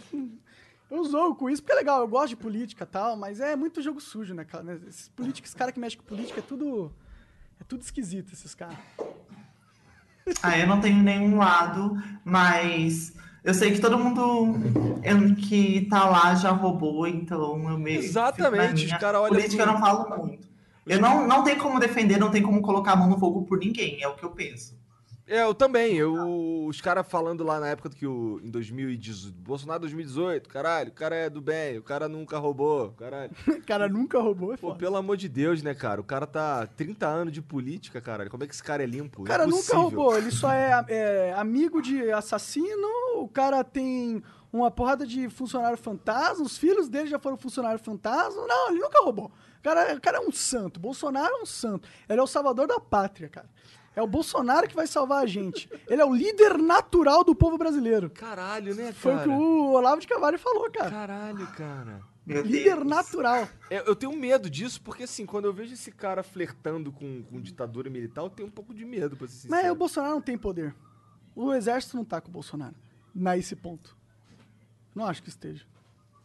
Eu, 0.92 1.04
zoo 1.04 1.34
com 1.34 1.48
isso, 1.48 1.62
porque 1.62 1.72
é 1.72 1.76
legal, 1.76 2.00
eu 2.00 2.08
gosto 2.08 2.28
de 2.28 2.36
política 2.36 2.84
e 2.84 2.86
tal, 2.86 3.16
mas 3.16 3.40
é 3.40 3.56
muito 3.56 3.80
jogo 3.80 3.98
sujo, 3.98 4.34
né, 4.34 4.44
cara? 4.44 4.78
Esses 4.86 5.08
políticos, 5.08 5.48
esses 5.48 5.58
caras 5.58 5.72
que 5.72 5.80
mexem 5.80 5.98
com 5.98 6.04
política, 6.04 6.40
é 6.40 6.42
tudo. 6.42 6.92
É 7.58 7.64
tudo 7.64 7.80
esquisito, 7.80 8.32
esses 8.34 8.54
caras. 8.54 8.76
Ah, 10.42 10.58
eu 10.58 10.66
não 10.66 10.80
tenho 10.80 11.02
nenhum 11.02 11.38
lado, 11.38 11.96
mas 12.22 13.14
eu 13.42 13.54
sei 13.54 13.72
que 13.72 13.80
todo 13.80 13.98
mundo 13.98 14.54
que 15.48 15.86
tá 15.88 16.08
lá 16.08 16.34
já 16.34 16.50
roubou, 16.50 17.06
então 17.06 17.70
eu 17.70 17.78
meio. 17.78 18.00
Exatamente, 18.00 18.84
os 18.84 18.92
cara 18.92 19.18
olham 19.18 19.34
Política 19.34 19.62
eu 19.62 19.66
não 19.66 19.80
falo 19.80 20.18
muito. 20.18 20.46
Eu 20.86 21.00
não, 21.00 21.26
não 21.26 21.42
tem 21.42 21.56
como 21.56 21.80
defender, 21.80 22.18
não 22.18 22.30
tem 22.30 22.42
como 22.42 22.60
colocar 22.60 22.92
a 22.92 22.96
mão 22.96 23.08
no 23.08 23.18
fogo 23.18 23.42
por 23.44 23.58
ninguém, 23.58 24.02
é 24.02 24.08
o 24.08 24.14
que 24.14 24.24
eu 24.24 24.30
penso. 24.30 24.78
É, 25.32 25.44
eu 25.44 25.54
também. 25.54 25.96
Eu, 25.96 26.66
os 26.66 26.78
caras 26.82 27.06
falando 27.08 27.42
lá 27.42 27.58
na 27.58 27.68
época 27.68 27.88
que 27.88 28.06
o. 28.06 28.38
Em 28.44 28.50
2018. 28.50 29.32
Bolsonaro 29.38 29.80
2018, 29.80 30.46
caralho, 30.46 30.90
o 30.90 30.92
cara 30.92 31.16
é 31.16 31.30
do 31.30 31.40
bem, 31.40 31.78
o 31.78 31.82
cara 31.82 32.06
nunca 32.06 32.36
roubou, 32.36 32.90
caralho. 32.92 33.30
O 33.62 33.64
cara 33.64 33.88
nunca 33.88 34.18
roubou, 34.20 34.52
é 34.52 34.56
Pô, 34.58 34.68
foda. 34.68 34.78
pelo 34.78 34.96
amor 34.96 35.16
de 35.16 35.28
Deus, 35.28 35.62
né, 35.62 35.74
cara? 35.74 36.00
O 36.00 36.04
cara 36.04 36.26
tá 36.26 36.66
30 36.66 37.06
anos 37.06 37.32
de 37.32 37.40
política, 37.40 37.98
caralho. 37.98 38.28
Como 38.28 38.44
é 38.44 38.46
que 38.46 38.52
esse 38.52 38.62
cara 38.62 38.82
é 38.82 38.86
limpo? 38.86 39.22
O 39.22 39.24
cara 39.24 39.46
nunca 39.46 39.74
roubou, 39.74 40.18
ele 40.18 40.30
só 40.30 40.52
é, 40.52 40.84
é, 40.88 41.32
amigo 41.34 41.80
de 41.80 42.10
assassino, 42.10 42.88
o 43.16 43.28
cara 43.28 43.64
tem 43.64 44.22
uma 44.52 44.70
porrada 44.70 45.06
de 45.06 45.30
funcionário 45.30 45.78
fantasma, 45.78 46.44
os 46.44 46.58
filhos 46.58 46.90
dele 46.90 47.08
já 47.08 47.18
foram 47.18 47.38
funcionário 47.38 47.78
fantasma. 47.78 48.46
Não, 48.46 48.70
ele 48.70 48.80
nunca 48.80 49.02
roubou. 49.02 49.32
O 49.58 49.62
cara, 49.62 49.94
o 49.94 50.00
cara 50.00 50.18
é 50.18 50.20
um 50.20 50.32
santo, 50.32 50.78
Bolsonaro 50.78 51.36
é 51.36 51.42
um 51.42 51.46
santo. 51.46 51.88
Ele 52.06 52.20
é 52.20 52.22
o 52.22 52.26
salvador 52.26 52.66
da 52.66 52.78
pátria, 52.78 53.30
cara. 53.30 53.48
É 53.94 54.02
o 54.02 54.06
Bolsonaro 54.06 54.66
que 54.66 54.74
vai 54.74 54.86
salvar 54.86 55.22
a 55.22 55.26
gente. 55.26 55.68
Ele 55.88 56.00
é 56.00 56.04
o 56.04 56.14
líder 56.14 56.56
natural 56.56 57.22
do 57.22 57.34
povo 57.34 57.58
brasileiro. 57.58 58.08
Caralho, 58.10 58.74
né, 58.74 58.84
cara? 58.84 58.94
Foi 58.94 59.14
o 59.16 59.22
que 59.22 59.28
o 59.28 59.72
Olavo 59.72 60.00
de 60.00 60.06
Carvalho 60.06 60.38
falou, 60.38 60.70
cara. 60.70 60.90
Caralho, 60.90 61.46
cara. 61.48 62.12
Meu 62.24 62.42
Líder 62.42 62.76
Deus. 62.76 62.86
natural. 62.86 63.48
É, 63.68 63.86
eu 63.88 63.96
tenho 63.96 64.16
medo 64.16 64.48
disso, 64.48 64.80
porque 64.80 65.02
assim, 65.02 65.26
quando 65.26 65.46
eu 65.46 65.52
vejo 65.52 65.74
esse 65.74 65.90
cara 65.90 66.22
flertando 66.22 66.92
com, 66.92 67.22
com 67.24 67.40
ditadura 67.40 67.90
militar, 67.90 68.22
eu 68.22 68.30
tenho 68.30 68.48
um 68.48 68.52
pouco 68.52 68.72
de 68.72 68.84
medo, 68.84 69.16
pra 69.16 69.26
ser 69.26 69.34
sincero. 69.34 69.50
Mas 69.62 69.70
o 69.70 69.74
Bolsonaro 69.74 70.14
não 70.14 70.22
tem 70.22 70.38
poder. 70.38 70.74
O 71.34 71.52
exército 71.52 71.96
não 71.96 72.04
tá 72.04 72.20
com 72.20 72.28
o 72.28 72.32
Bolsonaro. 72.32 72.76
Nesse 73.14 73.56
ponto. 73.56 73.96
Não 74.94 75.06
acho 75.06 75.22
que 75.22 75.28
esteja. 75.30 75.66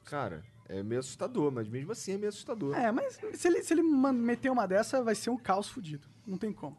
Cara, 0.06 0.44
é 0.70 0.84
meio 0.84 1.00
assustador, 1.00 1.52
mas 1.52 1.68
mesmo 1.68 1.92
assim 1.92 2.14
é 2.14 2.18
meio 2.18 2.30
assustador. 2.30 2.76
É, 2.78 2.92
mas 2.92 3.20
se 3.34 3.48
ele, 3.48 3.64
se 3.64 3.74
ele 3.74 3.82
meter 3.82 4.52
uma 4.52 4.68
dessa, 4.68 5.02
vai 5.02 5.16
ser 5.16 5.32
um 5.32 5.38
caos 5.38 5.68
fudido. 5.68 6.08
Não 6.26 6.38
tem 6.38 6.54
como. 6.54 6.78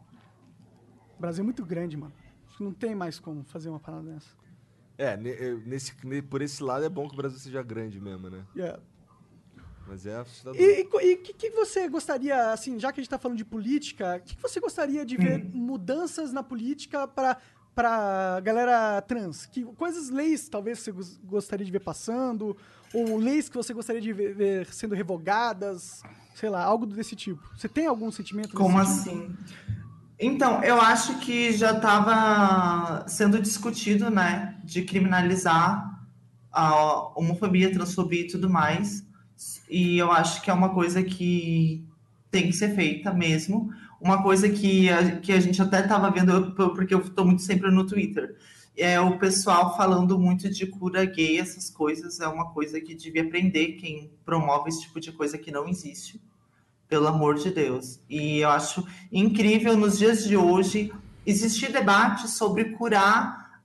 O 1.19 1.21
Brasil 1.21 1.43
é 1.43 1.45
muito 1.45 1.64
grande, 1.64 1.97
mano. 1.97 2.12
Acho 2.47 2.57
que 2.59 2.64
não 2.64 2.73
tem 2.73 2.95
mais 2.95 3.19
como 3.19 3.43
fazer 3.45 3.69
uma 3.69 3.81
parada 3.81 4.05
dessa. 4.12 4.29
É, 4.97 5.16
nesse, 5.16 5.93
ne- 6.05 6.23
por 6.23 6.41
esse 6.43 6.62
lado 6.62 6.85
é 6.85 6.89
bom 6.89 7.07
que 7.09 7.14
o 7.14 7.16
Brasil 7.16 7.39
seja 7.39 7.62
grande 7.62 8.01
mesmo, 8.01 8.31
né? 8.31 8.45
Yeah. 8.57 8.81
Mas 9.87 10.07
é 10.07 10.16
assustador. 10.16 10.61
E 10.61 10.83
o 10.83 11.19
que, 11.23 11.33
que 11.33 11.51
você 11.51 11.89
gostaria, 11.89 12.53
assim, 12.53 12.79
já 12.79 12.93
que 12.93 13.01
a 13.01 13.03
gente 13.03 13.11
tá 13.11 13.19
falando 13.19 13.39
de 13.39 13.45
política, 13.45 14.16
o 14.16 14.21
que, 14.21 14.37
que 14.37 14.43
você 14.43 14.61
gostaria 14.61 15.05
de 15.05 15.16
ver 15.16 15.43
mudanças 15.55 16.33
na 16.33 16.43
política 16.43 17.07
para 17.07 17.37
pra 17.75 18.41
galera 18.41 19.01
trans? 19.03 19.47
Que 19.47 19.62
coisas, 19.64 20.11
leis, 20.11 20.49
talvez 20.49 20.81
você 20.81 20.91
gos- 20.91 21.16
gostaria 21.19 21.64
de 21.64 21.71
ver 21.73 21.81
passando? 21.81 22.57
Ou 22.93 23.16
leis 23.19 23.49
que 23.49 23.57
você 23.57 23.73
gostaria 23.73 24.01
de 24.01 24.12
ver, 24.12 24.35
ver 24.35 24.66
sendo 24.75 24.95
revogadas? 24.97 26.03
Sei 26.35 26.51
lá, 26.51 26.62
algo 26.62 26.85
desse 26.87 27.14
tipo. 27.14 27.41
Você 27.57 27.69
tem 27.69 27.87
algum 27.87 28.11
sentimento 28.11 28.55
Como 28.55 28.79
nesse 28.79 29.05
sentido? 29.05 29.39
Então, 30.21 30.64
eu 30.64 30.81
acho 30.81 31.21
que 31.21 31.53
já 31.53 31.77
estava 31.77 33.07
sendo 33.07 33.41
discutido, 33.41 34.11
né, 34.11 34.59
de 34.64 34.83
criminalizar 34.83 35.97
a 36.51 37.16
homofobia, 37.16 37.73
transfobia 37.73 38.23
e 38.23 38.27
tudo 38.27 38.51
mais. 38.51 39.07
E 39.71 39.97
eu 39.97 40.11
acho 40.11 40.43
que 40.43 40.51
é 40.51 40.53
uma 40.53 40.75
coisa 40.75 41.05
que 41.05 41.87
tem 42.33 42.49
que 42.49 42.53
ser 42.53 42.75
feita 42.75 43.12
mesmo. 43.14 43.73
Uma 44.01 44.21
coisa 44.21 44.49
que 44.49 44.91
a, 44.91 45.21
que 45.21 45.33
a 45.33 45.41
gente 45.41 45.62
até 45.62 45.81
estava 45.81 46.11
vendo, 46.11 46.53
porque 46.53 46.95
eu 46.95 47.01
estou 47.01 47.25
muito 47.25 47.43
sempre 47.43 47.71
no 47.71 47.87
Twitter, 47.87 48.37
é 48.77 49.01
o 49.01 49.19
pessoal 49.19 49.77
falando 49.77 50.19
muito 50.19 50.51
de 50.51 50.66
cura 50.66 51.05
gay, 51.05 51.39
essas 51.39 51.71
coisas. 51.71 52.19
É 52.19 52.27
uma 52.27 52.51
coisa 52.53 52.81
que 52.81 52.95
devia 52.95 53.23
aprender 53.23 53.75
quem 53.75 54.11
promove 54.25 54.69
esse 54.71 54.83
tipo 54.83 54.99
de 54.99 55.12
coisa 55.12 55.39
que 55.39 55.53
não 55.53 55.69
existe 55.69 56.21
pelo 56.89 57.07
amor 57.07 57.34
de 57.34 57.51
Deus. 57.51 58.01
E 58.09 58.39
eu 58.39 58.49
acho 58.49 58.86
incrível 59.12 59.76
nos 59.76 59.99
dias 59.99 60.24
de 60.24 60.36
hoje 60.36 60.93
existir 61.26 61.70
debate 61.70 62.28
sobre 62.28 62.76
curar 62.76 63.62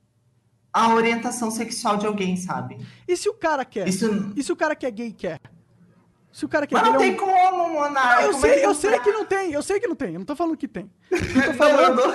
a 0.71 0.93
orientação 0.93 1.49
sexual 1.49 1.97
de 1.97 2.05
alguém, 2.05 2.35
sabe? 2.35 2.85
E 3.07 3.15
se 3.15 3.29
o 3.29 3.33
cara 3.33 3.63
quer? 3.63 3.87
Isso 3.87 4.33
E 4.35 4.43
se 4.43 4.51
o 4.51 4.55
cara 4.55 4.75
que 4.75 4.85
é 4.85 4.91
gay 4.91 5.13
quer? 5.13 5.39
Se 6.31 6.45
o 6.45 6.49
cara 6.49 6.65
quer 6.65 6.73
mas 6.73 6.85
não 6.85 6.95
é 6.95 6.97
tem 6.97 7.13
um... 7.13 7.17
como, 7.17 7.69
Monarca. 7.69 8.15
Não, 8.15 8.31
eu 8.31 8.31
é 8.31 8.39
sei, 8.39 8.65
eu 8.65 8.73
sei 8.73 8.99
que 8.99 9.11
não 9.11 9.23
tem, 9.23 9.51
eu 9.51 9.61
sei 9.61 9.79
que 9.79 9.87
não 9.87 9.95
tem, 9.95 10.13
eu 10.13 10.19
não 10.19 10.25
tô 10.25 10.35
falando 10.35 10.57
que 10.57 10.67
tem. 10.67 10.91
Não, 11.11 11.95
não, 11.95 11.95
não. 11.95 12.13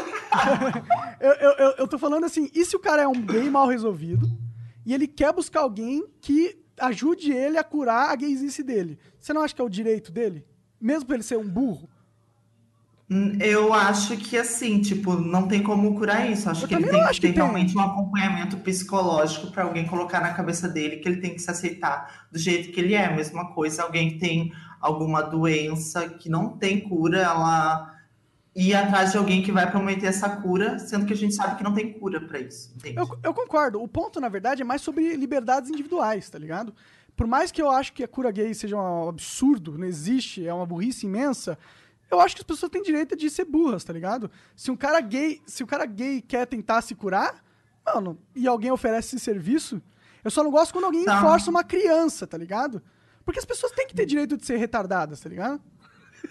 Eu, 1.21 1.33
eu, 1.33 1.51
eu, 1.53 1.75
eu 1.79 1.89
tô 1.89 1.99
falando 1.99 2.25
assim, 2.25 2.51
e 2.53 2.65
se 2.65 2.75
o 2.75 2.81
cara 2.81 3.03
é 3.03 3.09
um 3.09 3.21
gay 3.23 3.49
mal 3.49 3.69
resolvido 3.69 4.29
e 4.85 4.93
ele 4.93 5.07
quer 5.07 5.33
buscar 5.33 5.61
alguém 5.61 6.05
que 6.21 6.59
ajude 6.81 7.31
ele 7.31 7.59
a 7.59 7.65
curar 7.65 8.11
a 8.11 8.17
gaysice 8.17 8.65
dele? 8.65 8.99
Você 9.21 9.33
não 9.33 9.41
acha 9.41 9.55
que 9.55 9.61
é 9.61 9.65
o 9.65 9.69
direito 9.69 10.11
dele? 10.11 10.45
Mesmo 10.81 11.07
pra 11.07 11.17
ele 11.17 11.25
ser 11.25 11.37
um 11.39 11.49
burro? 11.49 11.89
Hum, 13.11 13.39
Eu 13.41 13.73
acho 13.73 14.17
que 14.19 14.37
assim, 14.37 14.81
tipo, 14.81 15.15
não 15.15 15.49
tem 15.49 15.63
como 15.63 15.95
curar 15.97 16.31
isso. 16.31 16.49
Acho 16.51 16.65
Eu 16.65 16.69
que 16.69 16.75
ele 16.75 16.89
tem 16.89 17.07
que 17.09 17.21
ter 17.21 17.31
realmente 17.31 17.77
um 17.77 17.81
acompanhamento 17.81 18.59
psicológico 18.59 19.51
para 19.51 19.65
alguém 19.65 19.87
colocar 19.87 20.21
na 20.21 20.35
cabeça 20.35 20.69
dele 20.69 20.99
que 20.99 21.09
ele 21.09 21.21
tem 21.21 21.35
que 21.35 21.41
se 21.41 21.51
aceitar 21.51 22.27
do 22.31 22.39
jeito 22.39 22.71
que 22.71 22.81
ele 22.81 22.95
é. 22.95 23.15
Mesma 23.15 23.53
coisa, 23.53 23.83
alguém 23.83 24.11
que 24.11 24.19
tem 24.19 24.53
alguma 24.81 25.23
doença 25.23 26.09
que 26.09 26.29
não 26.29 26.51
tem 26.51 26.81
cura, 26.81 27.21
ela 27.23 27.95
ir 28.55 28.75
atrás 28.75 29.13
de 29.13 29.19
alguém 29.19 29.43
que 29.43 29.53
vai 29.53 29.71
prometer 29.71 30.07
essa 30.07 30.29
cura, 30.29 30.79
sendo 30.79 31.07
que 31.07 31.13
a 31.13 31.17
gente 31.17 31.35
sabe 31.35 31.57
que 31.57 31.63
não 31.63 31.73
tem 31.73 31.93
cura 31.93 32.21
para 32.21 32.41
isso. 32.41 32.75
Eu, 32.85 33.09
eu 33.23 33.33
concordo. 33.33 33.81
O 33.81 33.87
ponto, 33.87 34.21
na 34.21 34.29
verdade, 34.29 34.63
é 34.63 34.65
mais 34.65 34.83
sobre 34.83 35.15
liberdades 35.17 35.71
individuais, 35.71 36.29
tá 36.29 36.39
ligado? 36.39 36.75
Por 37.19 37.27
mais 37.27 37.51
que 37.51 37.61
eu 37.61 37.69
acho 37.69 37.93
que 37.93 38.05
a 38.05 38.09
cura 38.09 38.31
gay 38.31 38.55
seja 38.55 38.77
um 38.77 39.09
absurdo, 39.09 39.77
não 39.77 39.85
existe, 39.85 40.47
é 40.47 40.55
uma 40.55 40.65
burrice 40.65 41.05
imensa, 41.05 41.59
eu 42.09 42.21
acho 42.21 42.37
que 42.37 42.43
as 42.43 42.47
pessoas 42.47 42.71
têm 42.71 42.81
direito 42.81 43.17
de 43.17 43.29
ser 43.29 43.45
burras, 43.45 43.83
tá 43.83 43.93
ligado? 43.93 44.31
Se 44.55 44.71
um 44.71 44.77
cara 44.77 45.01
gay, 45.01 45.43
se 45.45 45.65
o 45.65 45.67
cara 45.67 45.85
gay 45.85 46.23
quer 46.23 46.47
tentar 46.47 46.81
se 46.81 46.95
curar, 46.95 47.43
mano, 47.85 48.17
e 48.37 48.47
alguém 48.47 48.71
oferece 48.71 49.17
esse 49.17 49.25
serviço, 49.25 49.83
eu 50.23 50.31
só 50.31 50.45
não 50.45 50.53
gosto 50.53 50.73
quando 50.73 50.85
alguém 50.85 51.05
Tá. 51.05 51.21
força 51.21 51.51
uma 51.51 51.65
criança, 51.65 52.25
tá 52.25 52.39
ligado? 52.39 52.81
Porque 53.25 53.41
as 53.41 53.45
pessoas 53.45 53.73
têm 53.73 53.89
que 53.89 53.97
ter 53.97 54.07
direito 54.07 54.37
de 54.37 54.47
ser 54.47 54.57
retardadas, 54.57 55.19
tá 55.19 55.29
ligado? 55.29 55.61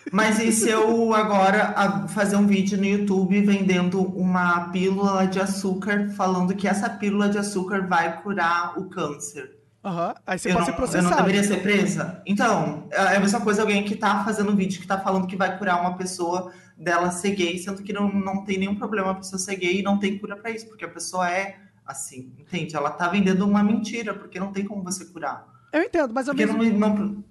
Mas 0.10 0.40
e 0.40 0.54
se 0.54 0.70
eu 0.70 1.14
agora 1.14 2.08
fazer 2.08 2.38
um 2.38 2.48
vídeo 2.48 2.78
no 2.78 2.86
YouTube 2.86 3.42
vendendo 3.42 4.02
uma 4.02 4.70
pílula 4.70 5.28
de 5.28 5.42
açúcar, 5.42 6.10
falando 6.16 6.56
que 6.56 6.66
essa 6.66 6.90
pílula 6.90 7.28
de 7.28 7.38
açúcar 7.38 7.86
vai 7.86 8.22
curar 8.22 8.80
o 8.80 8.86
câncer? 8.90 9.57
Aham. 9.88 10.16
Aí 10.28 10.38
você 10.38 10.50
eu, 10.50 10.54
pode 10.54 10.60
não, 10.60 10.66
ser 10.66 10.72
eu 10.72 10.74
não 10.74 11.10
processado. 11.10 11.16
deveria 11.16 11.44
ser 11.44 11.62
presa? 11.62 12.22
Então, 12.26 12.90
é 12.92 13.16
a 13.16 13.20
mesma 13.22 13.40
coisa 13.40 13.62
alguém 13.62 13.86
que 13.86 13.96
tá 13.96 14.22
fazendo 14.26 14.52
um 14.52 14.56
vídeo 14.56 14.82
que 14.82 14.88
tá 14.88 15.00
falando 15.00 15.28
que 15.28 15.38
vai 15.38 15.58
curar 15.58 15.80
uma 15.80 15.96
pessoa 15.96 16.52
dela 16.78 17.10
ser 17.10 17.32
gay, 17.32 17.58
sendo 17.58 17.82
que 17.82 17.94
não, 17.94 18.12
não 18.12 18.44
tem 18.44 18.58
nenhum 18.58 18.76
problema 18.76 19.12
a 19.12 19.16
pessoa 19.16 19.40
ser 19.40 19.56
gay 19.56 19.80
e 19.80 19.84
não 19.84 19.98
tem 19.98 20.18
cura 20.18 20.36
pra 20.36 20.52
isso, 20.52 20.68
porque 20.68 20.84
a 20.84 20.90
pessoa 20.90 21.32
é 21.32 21.58
assim, 21.86 22.34
entende? 22.38 22.76
Ela 22.76 22.90
tá 22.90 23.08
vendendo 23.08 23.46
uma 23.46 23.64
mentira, 23.64 24.14
porque 24.14 24.38
não 24.38 24.52
tem 24.52 24.66
como 24.66 24.84
você 24.84 25.06
curar. 25.06 25.48
Eu 25.72 25.84
entendo, 25.84 26.14
mas 26.14 26.28
ao 26.28 26.36
Porque 26.36 26.46
mesmo 26.46 26.78
não, 26.78 26.94
não, 26.94 27.24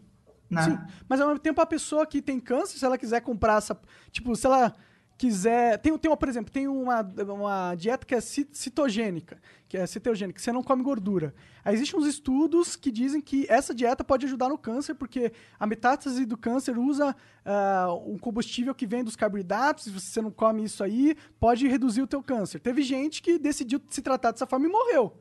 né? 0.49 0.63
Sim, 0.63 0.79
mas 1.07 1.21
ao 1.21 1.29
mesmo 1.29 1.41
tempo 1.41 1.61
a 1.61 1.67
pessoa 1.67 2.07
que 2.07 2.23
tem 2.23 2.41
câncer, 2.41 2.79
se 2.79 2.85
ela 2.87 2.97
quiser 2.97 3.21
comprar 3.21 3.59
essa. 3.59 3.79
Tipo, 4.11 4.35
se 4.35 4.47
ela 4.47 4.75
quiser. 5.19 5.79
Tem, 5.79 5.97
tem 5.97 6.11
uma, 6.11 6.17
por 6.17 6.29
exemplo, 6.29 6.53
tem 6.53 6.69
uma, 6.69 7.01
uma 7.01 7.75
dieta 7.75 8.05
que 8.05 8.15
é 8.15 8.21
ci- 8.21 8.49
citogênica, 8.53 9.39
que 9.69 9.77
é 9.77 9.87
cetogênica, 9.87 10.37
que 10.39 10.43
você 10.43 10.53
não 10.53 10.63
come 10.63 10.83
gordura. 10.83 11.35
Aí 11.65 11.75
existem 11.75 11.99
uns 11.99 12.07
estudos 12.07 12.77
que 12.77 12.91
dizem 12.91 13.21
que 13.21 13.47
essa 13.49 13.75
dieta 13.75 14.05
pode 14.05 14.27
ajudar 14.27 14.49
no 14.49 14.59
câncer, 14.59 14.95
porque 14.95 15.33
a 15.59 15.67
metástase 15.67 16.25
do 16.25 16.37
câncer 16.37 16.79
usa 16.79 17.17
ah, 17.45 17.89
um 18.07 18.19
combustível 18.19 18.75
que 18.75 18.87
vem 18.87 19.03
dos 19.03 19.17
carboidratos, 19.17 19.85
se 19.85 19.91
você 19.91 20.21
não 20.21 20.31
come 20.31 20.65
isso 20.65 20.85
aí, 20.85 21.17
pode 21.41 21.67
reduzir 21.67 22.03
o 22.03 22.07
teu 22.07 22.23
câncer. 22.23 22.61
Teve 22.61 22.83
gente 22.83 23.23
que 23.23 23.39
decidiu 23.39 23.81
se 23.89 24.03
tratar 24.03 24.33
dessa 24.33 24.47
forma 24.47 24.67
e 24.67 24.71
morreu. 24.71 25.21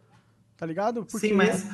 Tá 0.58 0.66
ligado? 0.66 1.06
Sim, 1.10 1.34
mas 1.34 1.70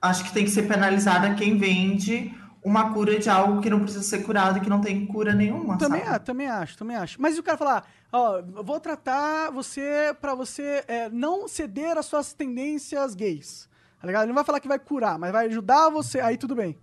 acho 0.00 0.24
que 0.24 0.32
tem 0.32 0.44
que 0.44 0.50
ser 0.50 0.66
penalizada 0.66 1.34
quem 1.34 1.56
vende 1.56 2.34
uma 2.66 2.92
cura 2.92 3.16
de 3.16 3.30
algo 3.30 3.60
que 3.60 3.70
não 3.70 3.78
precisa 3.78 4.02
ser 4.02 4.24
curado, 4.24 4.60
que 4.60 4.68
não 4.68 4.80
tem 4.80 5.06
cura 5.06 5.32
nenhuma. 5.32 5.78
Também, 5.78 6.00
sabe? 6.00 6.16
ah, 6.16 6.18
também 6.18 6.48
acho, 6.48 6.76
também 6.76 6.96
acho. 6.96 7.22
Mas 7.22 7.36
e 7.36 7.40
o 7.40 7.42
cara 7.42 7.56
falar, 7.56 7.88
ó, 8.12 8.42
vou 8.42 8.80
tratar 8.80 9.52
você 9.52 10.12
pra 10.20 10.34
você 10.34 10.82
é, 10.88 11.08
não 11.08 11.46
ceder 11.46 11.96
às 11.96 12.06
suas 12.06 12.32
tendências 12.32 13.14
gays. 13.14 13.68
Tá 14.00 14.06
ligado? 14.08 14.22
Ele 14.22 14.30
não 14.30 14.34
vai 14.34 14.42
falar 14.42 14.58
que 14.58 14.66
vai 14.66 14.80
curar, 14.80 15.16
mas 15.16 15.30
vai 15.30 15.46
ajudar 15.46 15.90
você, 15.90 16.18
aí 16.18 16.36
tudo 16.36 16.56
bem. 16.56 16.76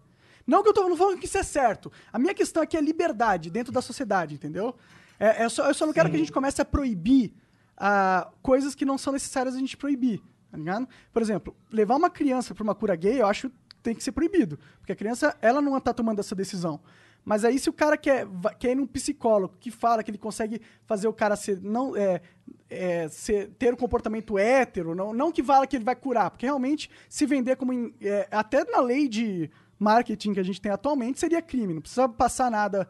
Não 0.47 0.63
que 0.63 0.69
eu 0.69 0.73
tô 0.73 0.87
não 0.87 0.95
falando 0.95 1.19
que 1.19 1.25
isso 1.25 1.37
é 1.37 1.43
certo. 1.43 1.91
A 2.13 2.17
minha 2.17 2.33
questão 2.33 2.63
aqui 2.63 2.77
é 2.77 2.81
liberdade 2.81 3.49
dentro 3.49 3.73
da 3.73 3.81
sociedade, 3.81 4.35
entendeu? 4.35 4.73
É, 5.19 5.43
é 5.43 5.49
só, 5.49 5.67
eu 5.67 5.73
só 5.73 5.85
não 5.85 5.91
quero 5.91 6.09
que 6.09 6.15
a 6.15 6.19
gente 6.19 6.31
comece 6.31 6.61
a 6.61 6.65
proibir 6.65 7.33
ah, 7.75 8.31
coisas 8.41 8.73
que 8.73 8.85
não 8.85 8.97
são 8.97 9.11
necessárias 9.11 9.53
a 9.53 9.59
gente 9.59 9.75
proibir, 9.75 10.21
tá 10.49 10.57
ligado? 10.57 10.87
Por 11.11 11.21
exemplo, 11.21 11.53
levar 11.69 11.97
uma 11.97 12.09
criança 12.09 12.55
pra 12.55 12.63
uma 12.63 12.73
cura 12.73 12.95
gay, 12.95 13.19
eu 13.19 13.27
acho 13.27 13.51
tem 13.83 13.93
que 13.93 14.03
ser 14.03 14.13
proibido. 14.13 14.57
Porque 14.79 14.93
a 14.93 14.95
criança, 14.95 15.37
ela 15.41 15.61
não 15.61 15.79
tá 15.79 15.93
tomando 15.93 16.19
essa 16.19 16.33
decisão. 16.33 16.79
Mas 17.25 17.45
aí, 17.45 17.57
se 17.57 17.69
o 17.69 17.73
cara 17.73 17.95
quer, 17.95 18.27
quer 18.59 18.71
ir 18.71 18.75
num 18.75 18.85
psicólogo 18.87 19.55
que 19.59 19.71
fala 19.71 20.03
que 20.03 20.11
ele 20.11 20.17
consegue 20.17 20.61
fazer 20.85 21.07
o 21.07 21.13
cara 21.13 21.35
ser, 21.37 21.61
não, 21.61 21.95
é, 21.95 22.21
é, 22.69 23.07
ser, 23.07 23.49
ter 23.51 23.73
um 23.73 23.77
comportamento 23.77 24.37
hétero, 24.37 24.93
não, 24.93 25.13
não 25.13 25.31
que 25.31 25.41
fala 25.41 25.65
que 25.65 25.77
ele 25.77 25.85
vai 25.85 25.95
curar, 25.95 26.31
porque 26.31 26.45
realmente 26.45 26.89
se 27.07 27.25
vender 27.25 27.55
como. 27.55 27.71
é, 28.01 28.27
até 28.29 28.65
na 28.65 28.81
lei 28.81 29.07
de 29.07 29.49
marketing 29.79 30.33
que 30.33 30.39
a 30.39 30.43
gente 30.43 30.59
tem 30.59 30.71
atualmente 30.71 31.19
seria 31.19 31.41
crime, 31.41 31.73
não 31.73 31.81
precisa 31.81 32.09
passar 32.09 32.51
nada, 32.51 32.89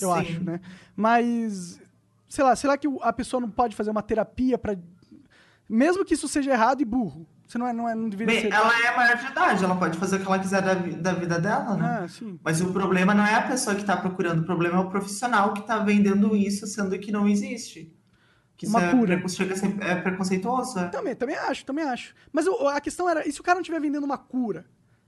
eu 0.00 0.08
Sim. 0.08 0.18
acho, 0.18 0.44
né? 0.44 0.60
Mas, 0.96 1.78
sei 2.26 2.42
lá, 2.42 2.56
será 2.56 2.78
que 2.78 2.88
o- 2.88 3.02
a 3.02 3.12
pessoa 3.12 3.38
não 3.40 3.50
pode 3.50 3.76
fazer 3.76 3.90
uma 3.90 4.02
terapia 4.02 4.56
para 4.56 4.78
Mesmo 5.68 6.04
que 6.04 6.14
isso 6.14 6.28
seja 6.28 6.52
errado 6.52 6.80
e 6.82 6.84
burro. 6.84 7.26
Você 7.46 7.58
não, 7.58 7.66
é, 7.68 7.72
não, 7.72 7.88
é, 7.88 7.94
não 7.94 8.08
deveria 8.08 8.34
Bem, 8.34 8.42
ser. 8.42 8.52
ela 8.52 8.72
é 8.86 8.96
maior 8.96 9.16
de 9.18 9.26
idade, 9.26 9.64
ela 9.64 9.76
pode 9.76 9.98
fazer 9.98 10.16
o 10.16 10.20
que 10.20 10.26
ela 10.26 10.38
quiser 10.38 10.62
da, 10.62 10.74
da 10.74 11.12
vida 11.12 11.38
dela, 11.38 11.76
né? 11.76 12.00
Ah, 12.02 12.08
sim. 12.08 12.38
Mas 12.42 12.60
o 12.60 12.72
problema 12.72 13.14
não 13.14 13.24
é 13.24 13.34
a 13.34 13.42
pessoa 13.42 13.74
que 13.74 13.82
está 13.82 13.96
procurando, 13.96 14.40
o 14.40 14.44
problema 14.44 14.76
é 14.76 14.80
o 14.80 14.88
profissional 14.88 15.52
que 15.52 15.60
está 15.60 15.78
vendendo 15.78 16.34
isso, 16.34 16.66
sendo 16.66 16.98
que 16.98 17.12
não 17.12 17.28
existe. 17.28 17.94
Que 18.56 18.66
Uma 18.66 18.82
é, 18.82 18.90
cura. 18.92 19.06
preco- 19.14 19.28
chega 19.28 19.52
a 19.54 19.56
ser 19.56 19.76
é 19.82 19.94
preconceituoso. 19.96 20.78
é. 20.78 20.88
Também, 20.88 21.14
também 21.14 21.36
acho, 21.36 21.64
também 21.66 21.84
acho. 21.84 22.14
Mas 22.32 22.46
o- 22.46 22.68
a 22.68 22.80
questão 22.80 23.08
era, 23.08 23.28
e 23.28 23.32
se 23.32 23.40
o 23.40 23.44
cara 23.44 23.56
não 23.56 23.62
estiver 23.62 23.80
vendendo 23.80 24.04
uma 24.04 24.16
cura? 24.16 24.64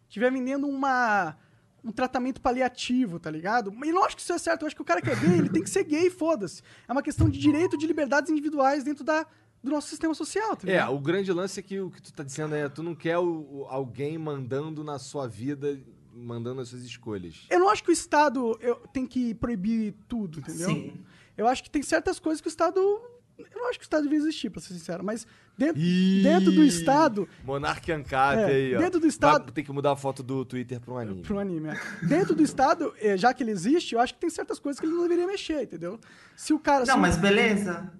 Estiver 0.08 0.30
vendendo 0.30 0.66
uma, 0.68 1.36
um 1.82 1.90
tratamento 1.92 2.40
paliativo, 2.40 3.18
tá 3.18 3.30
ligado? 3.30 3.72
E 3.84 3.90
acho 4.04 4.16
que 4.16 4.22
isso 4.22 4.32
é 4.32 4.38
certo. 4.38 4.62
Eu 4.62 4.66
acho 4.66 4.76
que 4.76 4.82
o 4.82 4.84
cara 4.84 5.00
que 5.00 5.08
é 5.10 5.14
gay, 5.16 5.38
ele 5.38 5.48
tem 5.48 5.62
que 5.62 5.70
ser 5.70 5.84
gay, 5.84 6.10
foda-se. 6.10 6.60
É 6.88 6.92
uma 6.92 7.02
questão 7.02 7.28
de 7.30 7.38
direito 7.38 7.78
de 7.78 7.86
liberdades 7.86 8.30
individuais 8.30 8.82
dentro 8.84 9.04
da, 9.04 9.24
do 9.66 9.72
nosso 9.72 9.88
sistema 9.88 10.14
social, 10.14 10.56
tá 10.56 10.70
É, 10.70 10.84
o 10.86 10.98
grande 10.98 11.32
lance 11.32 11.60
é 11.60 11.62
que 11.62 11.78
o 11.80 11.90
que 11.90 12.00
tu 12.00 12.12
tá 12.12 12.22
dizendo 12.22 12.54
é, 12.54 12.68
tu 12.68 12.82
não 12.82 12.94
quer 12.94 13.18
o- 13.18 13.46
o- 13.50 13.66
alguém 13.68 14.16
mandando 14.16 14.82
na 14.82 14.98
sua 14.98 15.26
vida, 15.28 15.78
mandando 16.14 16.60
as 16.62 16.68
suas 16.68 16.82
escolhas. 16.82 17.44
Eu 17.50 17.58
não 17.60 17.68
acho 17.68 17.84
que 17.84 17.90
o 17.90 17.92
Estado 17.92 18.56
eu, 18.62 18.76
tem 18.92 19.06
que 19.06 19.34
proibir 19.34 19.94
tudo, 20.08 20.38
entendeu? 20.40 20.68
Sim. 20.70 21.04
Eu 21.36 21.46
acho 21.46 21.62
que 21.62 21.68
tem 21.70 21.82
certas 21.82 22.18
coisas 22.18 22.40
que 22.40 22.48
o 22.48 22.50
Estado... 22.50 22.80
Eu 23.38 23.60
não 23.60 23.68
acho 23.68 23.78
que 23.78 23.84
o 23.84 23.84
Estado 23.84 24.04
devia 24.04 24.16
existir, 24.16 24.48
pra 24.48 24.62
ser 24.62 24.72
sincero. 24.72 25.04
Mas 25.04 25.26
dentro, 25.58 25.78
Ih, 25.78 26.22
dentro 26.22 26.50
do 26.50 26.64
Estado... 26.64 27.28
Monarque 27.44 27.92
Ancap 27.92 28.38
É, 28.38 28.44
aí, 28.46 28.74
ó. 28.74 28.78
dentro 28.78 28.98
do 28.98 29.06
Estado- 29.06 29.44
Vai 29.44 29.52
ter 29.52 29.62
que 29.62 29.70
mudar 29.70 29.92
a 29.92 29.96
foto 29.96 30.22
do 30.22 30.42
Twitter 30.42 30.80
pra 30.80 30.94
um 30.94 30.96
anime. 30.96 31.20
Pro 31.20 31.38
anime, 31.38 31.68
é. 31.68 31.78
Dentro 32.06 32.34
do 32.34 32.42
Estado, 32.42 32.94
eh, 32.98 33.14
já 33.18 33.34
que 33.34 33.42
ele 33.42 33.50
existe, 33.50 33.94
eu 33.94 34.00
acho 34.00 34.14
que 34.14 34.20
tem 34.20 34.30
certas 34.30 34.58
coisas 34.58 34.80
que 34.80 34.86
ele 34.86 34.94
não 34.94 35.02
deveria 35.02 35.26
mexer, 35.26 35.64
entendeu? 35.64 36.00
Se 36.34 36.54
o 36.54 36.58
cara... 36.58 36.86
Não, 36.86 36.96
mas 36.96 37.18
beleza. 37.18 37.92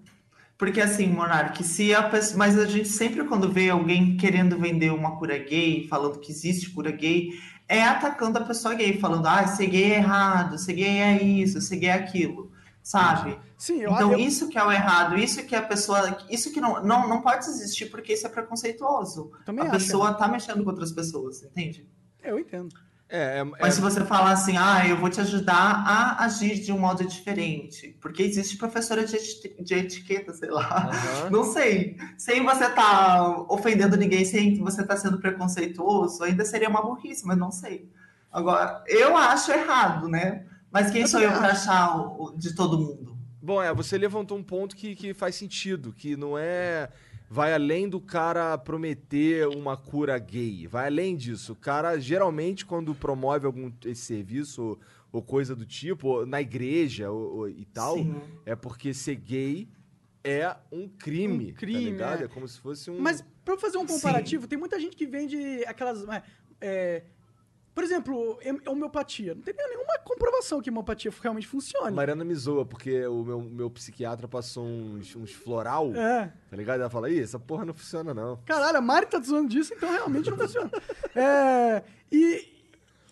Porque 0.59 0.81
assim, 0.81 1.09
Monark, 1.09 1.63
se 1.63 1.95
a 1.95 2.03
pessoa. 2.03 2.39
Mas 2.39 2.59
a 2.59 2.65
gente 2.67 2.89
sempre, 2.89 3.25
quando 3.25 3.53
vê 3.53 3.71
alguém 3.71 4.17
querendo 4.17 4.59
vender 4.59 4.93
uma 4.93 5.17
cura 5.19 5.39
gay, 5.39 5.87
falando 5.89 6.19
que 6.19 6.33
existe 6.33 6.71
cura 6.71 6.91
gay, 6.91 7.31
é 7.69 7.83
atacando 7.83 8.39
a 8.39 8.45
pessoa 8.45 8.75
gay, 8.75 8.99
falando, 8.99 9.27
ah, 9.27 9.47
ser 9.47 9.67
gay 9.67 9.93
é 9.93 9.97
errado, 9.97 10.59
ser 10.59 10.73
gay 10.75 10.99
é 10.99 11.23
isso, 11.23 11.61
ser 11.61 11.77
gay 11.77 11.91
é 11.91 11.95
aquilo. 11.95 12.51
Sabe? 12.83 13.37
Sim, 13.59 13.81
eu, 13.81 13.91
Então, 13.91 14.13
eu, 14.13 14.19
isso 14.19 14.49
que 14.49 14.57
é 14.57 14.65
o 14.65 14.71
errado, 14.71 15.19
isso 15.19 15.45
que 15.45 15.57
a 15.57 15.63
pessoa. 15.63 16.19
Isso 16.31 16.53
que 16.53 16.61
não, 16.61 16.83
não, 16.85 17.09
não 17.09 17.21
pode 17.21 17.45
existir, 17.47 17.87
porque 17.87 18.13
isso 18.13 18.27
é 18.27 18.31
preconceituoso. 18.31 19.33
Também 19.45 19.65
a 19.65 19.69
acho, 19.69 19.79
pessoa 19.79 20.15
tá 20.15 20.29
mexendo 20.29 20.63
com 20.63 20.71
outras 20.71 20.93
pessoas, 20.93 21.43
entende? 21.43 21.87
eu 22.23 22.39
entendo. 22.39 22.75
É, 23.09 23.39
é, 23.39 23.45
Mas 23.45 23.75
se 23.75 23.81
você 23.81 24.05
falar 24.05 24.33
assim, 24.33 24.57
ah, 24.57 24.87
eu 24.89 24.97
vou 24.97 25.09
te 25.09 25.21
ajudar 25.21 25.55
a 25.87 26.25
agir 26.25 26.61
de 26.61 26.73
um 26.73 26.79
modo 26.79 27.05
diferente, 27.07 27.97
porque 28.01 28.23
existe 28.23 28.57
professora 28.57 29.05
de, 29.07 29.15
eti- 29.15 29.63
de 29.63 29.75
etiqueta, 29.75 30.33
sei 30.35 30.51
lá. 30.51 30.91
Aham. 30.91 31.31
Não 31.31 31.45
sei. 31.45 31.97
Sem 32.19 32.43
você 32.45 32.69
tá 32.71 33.45
ofendendo 33.49 33.97
ninguém, 33.97 34.25
sem 34.25 34.59
você 34.59 34.85
tá 34.85 34.97
sendo 34.97 35.19
preconceituoso, 35.21 36.25
ainda 36.25 36.45
seria 36.45 36.69
uma 36.69 36.83
burrice, 36.83 37.25
mas 37.25 37.39
não 37.39 37.53
sei. 37.53 37.89
Agora, 38.33 38.83
eu 38.89 39.17
acho 39.17 39.53
errado, 39.53 40.09
né? 40.09 40.45
Mas 40.71 40.91
quem 40.91 41.03
Eu 41.03 41.09
sou 41.09 41.21
eu 41.21 41.31
para 41.31 41.53
achar 41.53 41.97
o- 41.97 42.25
o- 42.25 42.37
de 42.37 42.55
todo 42.57 42.77
mundo? 42.79 43.17
Bom, 43.41 43.63
é, 43.63 43.73
você 43.73 43.97
levantou 43.97 44.37
um 44.37 44.43
ponto 44.43 44.75
que, 44.75 44.97
que 44.97 45.15
faz 45.15 45.37
sentido, 45.37 45.93
que 45.93 46.17
não 46.17 46.37
é. 46.37 46.89
Vai 47.29 47.53
além 47.53 47.89
do 47.89 48.01
cara 48.01 48.57
prometer 48.57 49.49
uma 49.49 49.77
cura 49.77 50.17
gay. 50.19 50.67
Vai 50.67 50.87
além 50.87 51.17
disso. 51.17 51.53
O 51.53 51.57
cara, 51.57 51.99
geralmente, 51.99 52.65
quando 52.65 52.95
promove 52.95 53.47
algum 53.47 53.71
esse 53.85 54.03
serviço 54.03 54.63
ou, 54.63 54.79
ou 55.13 55.23
coisa 55.23 55.57
do 55.57 55.67
tipo, 55.67 56.09
ou 56.09 56.27
na 56.27 56.41
igreja 56.41 57.11
ou, 57.11 57.49
e 57.49 57.65
tal, 57.65 57.97
Sim. 57.97 58.21
é 58.45 58.55
porque 58.55 58.95
ser 58.95 59.17
gay 59.17 59.69
é 60.23 60.57
um 60.73 60.89
crime. 60.89 61.53
Um 61.53 61.55
crime, 61.55 61.83
tá 61.83 61.91
ligado? 61.91 62.21
é. 62.23 62.25
É 62.25 62.29
como 62.29 62.47
se 62.47 62.59
fosse 62.59 62.91
um. 62.91 63.01
Mas, 63.01 63.25
pra 63.45 63.55
eu 63.55 63.59
fazer 63.59 63.79
um 63.79 63.87
comparativo, 63.87 64.47
tem 64.47 64.59
muita 64.59 64.79
gente 64.79 64.97
que 64.97 65.07
vende 65.07 65.65
aquelas... 65.67 66.07
é, 66.09 66.23
é, 66.61 67.03
por 67.77 67.85
exemplo, 67.85 68.39
homeopatia. 68.67 69.35
Não 69.35 69.43
tem 69.43 69.55
nenhuma 69.55 69.99
comprovação 70.03 70.63
que 70.63 70.71
homeopatia 70.71 71.13
realmente 71.23 71.47
funcione. 71.47 71.95
Mariana 71.95 72.25
me 72.25 72.35
zoa, 72.35 72.65
porque 72.65 73.07
o 73.07 73.23
meu, 73.23 73.41
meu 73.43 73.71
psiquiatra 73.71 74.27
passou 74.27 74.65
uns, 74.65 75.15
uns 75.15 75.31
floral, 75.33 75.95
É. 75.95 76.33
tá 76.51 76.57
ligado? 76.57 76.81
Ela 76.81 76.89
fala, 76.89 77.11
ih, 77.11 77.21
essa 77.21 77.39
porra 77.39 77.67
não 77.67 77.75
funciona, 77.75 78.15
não. 78.15 78.39
Caralho, 78.47 78.79
a 78.79 78.81
Mari 78.81 79.05
tá 79.05 79.21
zoando 79.21 79.49
disso, 79.51 79.75
então 79.75 79.91
realmente 79.91 80.31
não 80.31 80.39
funciona. 80.39 80.71
É, 81.15 81.83
e, 82.11 82.49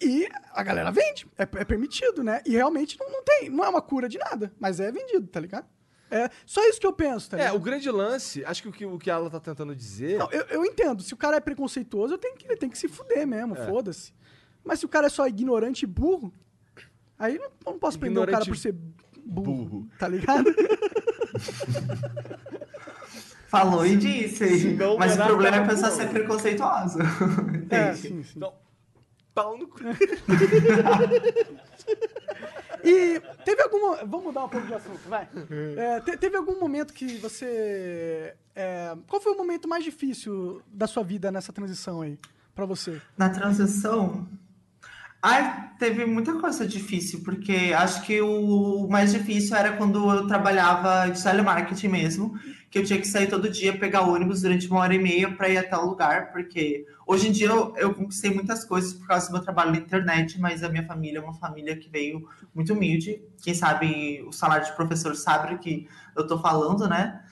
E 0.01 0.29
a 0.53 0.63
galera 0.63 0.91
vende, 0.91 1.27
é, 1.39 1.43
é 1.43 1.65
permitido, 1.65 2.25
né? 2.25 2.41
E 2.47 2.53
realmente 2.53 2.99
não, 2.99 3.11
não 3.11 3.23
tem, 3.23 3.51
não 3.51 3.65
é 3.65 3.69
uma 3.69 3.83
cura 3.83 4.09
de 4.09 4.17
nada, 4.19 4.51
mas 4.59 4.81
é 4.81 4.91
vendido, 4.91 5.27
tá 5.27 5.41
ligado? 5.41 5.67
É 6.11 6.31
só 6.47 6.63
isso 6.69 6.79
que 6.81 6.87
eu 6.87 6.93
penso, 6.93 7.31
tá 7.31 7.37
É, 7.37 7.41
ligado? 7.41 7.57
o 7.57 7.61
grande 7.61 7.91
lance, 7.91 8.45
acho 8.45 8.63
que 8.63 8.69
o 8.69 8.73
que, 8.73 8.87
o 8.87 8.99
que 8.99 9.11
ela 9.11 9.29
tá 9.31 9.41
tentando 9.41 9.75
dizer. 9.75 10.19
Não, 10.19 10.31
eu, 10.31 10.45
eu 10.51 10.65
entendo, 10.65 11.03
se 11.03 11.13
o 11.13 11.17
cara 11.17 11.37
é 11.37 11.41
preconceituoso, 11.41 12.15
eu 12.15 12.19
tenho 12.19 12.35
que, 12.37 12.47
ele 12.47 12.57
tem 12.57 12.71
que 12.71 12.79
se 12.79 12.89
fuder 12.89 13.27
mesmo, 13.27 13.57
É. 13.57 13.67
foda-se. 13.67 14.13
Mas 14.65 14.79
se 14.81 14.87
o 14.87 14.89
cara 14.89 15.07
é 15.07 15.11
só 15.11 15.27
ignorante 15.29 15.83
e 15.83 15.87
burro, 15.87 16.33
aí 17.19 17.37
não, 17.39 17.45
eu 17.67 17.73
não 17.73 17.79
posso 17.79 17.99
prender 17.99 18.23
o 18.23 18.27
cara 18.27 18.45
por 18.45 18.57
ser 18.57 18.75
burro, 19.25 19.55
burro. 19.65 19.89
tá 19.99 20.09
ligado? 20.09 20.45
Falou 23.49 23.87
e 23.87 23.97
disse. 23.97 24.75
Não, 24.75 24.97
Mas 24.99 25.15
o 25.19 25.25
problema 25.25 25.57
é 25.57 25.61
a 25.61 25.63
tava 25.63 25.75
pessoa 25.75 25.91
bom. 25.91 25.97
ser 25.97 26.09
preconceituosa. 26.09 26.99
é, 27.71 27.95
sim, 27.95 28.23
sim. 28.25 28.33
Então, 28.37 28.53
pau 29.35 29.57
no 29.59 29.69
cu. 29.69 29.79
E 32.87 33.19
teve 33.47 33.63
algum. 33.63 33.97
Vamos 34.07 34.25
mudar 34.25 34.45
um 34.45 34.49
pouco 34.49 34.67
de 34.67 34.75
assunto, 34.75 35.01
vai. 35.09 35.27
É, 35.75 36.01
te- 36.01 36.19
teve 36.19 36.37
algum 36.37 36.61
momento 36.61 36.93
que 36.93 37.17
você. 37.17 38.35
é, 38.55 38.95
qual 39.09 39.23
foi 39.23 39.33
o 39.33 39.37
momento 39.39 39.67
mais 39.67 39.83
difícil 39.83 40.61
da 40.69 40.87
sua 40.87 41.03
vida 41.03 41.33
nessa 41.33 41.51
transição 41.51 42.03
aí? 42.03 42.19
Pra 42.55 42.67
você? 42.67 43.01
Na 43.17 43.31
transição. 43.31 44.29
Ai, 45.27 45.71
teve 45.79 46.05
muita 46.05 46.39
coisa 46.39 46.69
difícil, 46.69 47.23
porque 47.25 47.73
acho 47.75 48.03
que 48.05 48.21
o 48.21 48.87
mais 48.91 49.11
difícil 49.11 49.57
era 49.57 49.75
quando 49.75 50.11
eu 50.11 50.27
trabalhava 50.27 51.11
de 51.11 51.23
telemarketing 51.23 51.89
mesmo, 51.89 52.39
que 52.71 52.79
eu 52.79 52.85
tinha 52.85 53.01
que 53.01 53.09
sair 53.09 53.27
todo 53.27 53.49
dia, 53.49 53.79
pegar 53.79 54.03
ônibus 54.03 54.43
durante 54.43 54.69
uma 54.69 54.81
hora 54.81 54.95
e 54.95 54.99
meia 54.99 55.35
para 55.35 55.49
ir 55.49 55.57
até 55.57 55.75
o 55.79 55.87
lugar, 55.87 56.31
porque 56.31 56.85
hoje 57.07 57.29
em 57.29 57.33
dia 57.33 57.47
eu, 57.47 57.75
eu 57.79 57.95
conquistei 57.95 58.35
muitas 58.35 58.67
coisas 58.67 58.93
por 58.93 59.07
causa 59.07 59.29
do 59.29 59.33
meu 59.33 59.41
trabalho 59.41 59.71
na 59.71 59.79
internet, 59.79 60.39
mas 60.39 60.63
a 60.63 60.69
minha 60.69 60.87
família 60.87 61.21
é 61.21 61.23
uma 61.23 61.33
família 61.33 61.75
que 61.75 61.89
veio 61.89 62.29
muito 62.55 62.75
humilde. 62.75 63.23
Quem 63.43 63.55
sabe 63.55 64.23
o 64.29 64.33
salário 64.33 64.67
de 64.67 64.77
professor 64.77 65.17
sabe 65.17 65.55
o 65.55 65.59
que 65.59 65.89
eu 66.15 66.27
tô 66.27 66.39
falando, 66.39 66.87
né? 66.87 67.24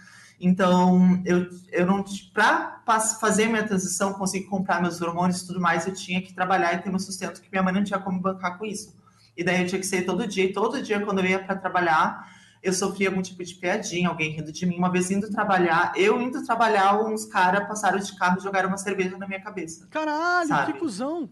Então, 0.42 1.22
eu, 1.24 1.48
eu 1.70 1.86
não. 1.86 2.04
Para 2.34 2.82
fazer 3.20 3.46
minha 3.46 3.62
transição, 3.62 4.12
conseguir 4.12 4.46
comprar 4.46 4.82
meus 4.82 5.00
hormônios 5.00 5.40
e 5.40 5.46
tudo 5.46 5.60
mais, 5.60 5.86
eu 5.86 5.94
tinha 5.94 6.20
que 6.20 6.34
trabalhar 6.34 6.74
e 6.74 6.78
ter 6.78 6.90
meu 6.90 6.98
sustento, 6.98 7.40
que 7.40 7.48
minha 7.50 7.62
mãe 7.62 7.72
não 7.72 7.84
tinha 7.84 8.00
como 8.00 8.20
bancar 8.20 8.58
com 8.58 8.66
isso. 8.66 8.92
E 9.36 9.44
daí 9.44 9.62
eu 9.62 9.68
tinha 9.68 9.80
que 9.80 9.86
sair 9.86 10.04
todo 10.04 10.26
dia, 10.26 10.44
e 10.44 10.52
todo 10.52 10.82
dia, 10.82 11.00
quando 11.00 11.20
eu 11.20 11.26
ia 11.26 11.38
para 11.38 11.54
trabalhar, 11.54 12.28
eu 12.60 12.72
sofria 12.72 13.08
algum 13.08 13.22
tipo 13.22 13.42
de 13.44 13.54
piadinha, 13.54 14.08
alguém 14.08 14.32
rindo 14.32 14.50
de 14.50 14.66
mim. 14.66 14.76
Uma 14.76 14.90
vez 14.90 15.12
indo 15.12 15.30
trabalhar, 15.30 15.92
eu 15.94 16.20
indo 16.20 16.44
trabalhar, 16.44 17.00
uns 17.00 17.24
caras 17.24 17.68
passaram 17.68 18.00
de 18.00 18.16
carro 18.16 18.38
e 18.40 18.42
jogaram 18.42 18.68
uma 18.68 18.78
cerveja 18.78 19.16
na 19.16 19.28
minha 19.28 19.40
cabeça. 19.40 19.86
Caralho, 19.90 20.48
Sabe? 20.48 20.72
que 20.72 20.78
cuzão. 20.80 21.30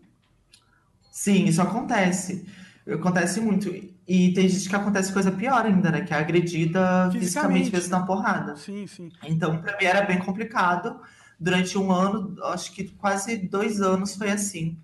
Sim, 1.10 1.46
isso 1.46 1.60
acontece. 1.60 2.46
Acontece 2.88 3.40
muito. 3.40 3.70
E 4.12 4.32
tem 4.32 4.48
gente 4.48 4.68
que 4.68 4.74
acontece 4.74 5.12
coisa 5.12 5.30
pior 5.30 5.64
ainda, 5.64 5.88
né? 5.88 6.00
Que 6.00 6.12
é 6.12 6.16
agredida 6.16 7.08
Fisicamente, 7.12 7.70
vezes 7.70 7.88
né? 7.88 7.96
na 7.96 8.04
porrada. 8.04 8.56
Sim, 8.56 8.84
sim. 8.84 9.08
Então, 9.22 9.58
para 9.58 9.78
mim 9.78 9.84
era 9.84 10.02
bem 10.02 10.18
complicado. 10.18 10.98
Durante 11.38 11.78
um 11.78 11.92
ano, 11.92 12.34
acho 12.46 12.72
que 12.72 12.88
quase 12.88 13.36
dois 13.36 13.80
anos 13.80 14.16
foi 14.16 14.32
assim. 14.32 14.76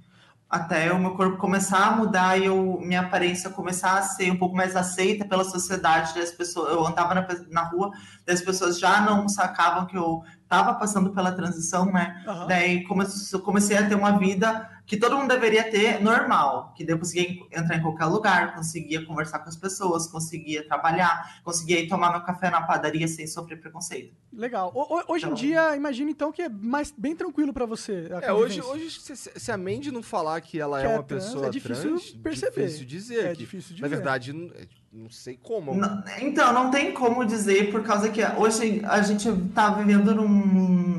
Até 0.49 0.93
o 0.93 1.01
meu 1.01 1.17
corpo 1.17 1.39
começar 1.39 1.89
a 1.89 1.97
mudar 1.97 2.39
e 2.39 2.45
eu, 2.45 2.79
minha 2.81 3.01
aparência 3.01 3.51
começar 3.51 3.99
a 3.99 4.03
ser 4.03 4.31
um 4.31 4.37
pouco 4.37 4.55
mais 4.55 4.77
aceita 4.77 5.25
pela 5.25 5.43
sociedade. 5.43 6.15
daí 6.15 6.23
As 6.23 6.31
pessoas, 6.31 6.71
eu 6.73 6.87
andava 6.87 7.13
na, 7.13 7.27
na 7.51 7.63
rua, 7.65 7.91
as 8.29 8.41
pessoas 8.41 8.79
já 8.79 9.01
não 9.01 9.29
sacavam 9.29 9.87
que 9.87 9.99
eu 9.99 10.23
estava 10.45 10.73
passando 10.75 11.11
pela 11.11 11.33
transição, 11.33 11.87
né? 11.87 12.23
Aham. 12.29 12.47
Daí 12.47 12.85
comecei 12.85 13.77
a 13.77 13.89
ter 13.89 13.97
uma 13.97 14.17
vida 14.21 14.71
que 14.87 14.97
todo 14.97 15.17
mundo 15.17 15.29
deveria 15.29 15.69
ter 15.69 16.01
normal, 16.01 16.73
que 16.77 16.85
eu 16.89 16.97
conseguia 16.99 17.29
entrar 17.53 17.77
em 17.77 17.83
qualquer 17.83 18.05
lugar, 18.05 18.55
conseguia 18.55 19.05
conversar 19.05 19.41
com 19.41 19.49
as 19.49 19.57
pessoas, 19.57 20.07
conseguia 20.07 20.67
trabalhar, 20.67 21.41
conseguia 21.43 21.81
ir 21.81 21.89
tomar 21.89 22.13
meu 22.13 22.21
café 22.23 22.51
na 22.51 22.63
padaria 22.63 23.09
sem 23.09 23.27
sofrer 23.27 23.61
preconceito. 23.61 24.15
Legal. 24.33 24.71
O- 24.75 25.13
hoje 25.13 25.25
em 25.25 25.29
Então- 25.29 25.35
dia, 25.35 25.75
imagina 25.77 26.11
então 26.11 26.31
que 26.31 26.43
é 26.43 26.49
mais, 26.49 26.93
bem 26.97 27.17
tranquilo 27.17 27.53
pra 27.53 27.67
você. 27.67 28.09
a 28.23 28.27
É, 28.27 28.33
hoje, 28.33 28.63
hoje 28.63 28.91
se, 29.01 29.17
se 29.17 29.51
a 29.53 29.57
Mandy 29.59 29.91
não 29.91 30.03
falar 30.03 30.41
que 30.41 30.61
ela 30.61 30.81
Que 30.81 30.87
é 30.87 30.91
é 30.91 30.95
uma 30.95 31.03
trans, 31.03 31.25
pessoa 31.25 31.47
é 31.47 31.51
difícil 31.51 31.89
trans, 31.91 32.11
perceber. 32.13 32.67
difícil 32.67 32.87
dizer. 32.87 33.25
É 33.27 33.31
que, 33.33 33.39
difícil 33.39 33.75
de 33.75 33.83
Na 33.83 33.89
ver. 33.89 33.97
verdade, 33.97 34.33
não, 34.33 34.47
é, 34.55 34.67
não 34.93 35.11
sei 35.11 35.37
como. 35.43 35.75
Não- 35.75 36.05
então, 36.21 36.53
não 36.53 36.71
tem 36.71 36.93
como 36.93 37.25
dizer, 37.25 37.73
por 37.73 37.83
causa 37.83 38.09
que 38.09 38.21
hoje 38.37 38.83
a 38.85 39.03
gente 39.03 39.29
está 39.29 39.71
vivendo 39.71 40.15
num- 40.15 40.96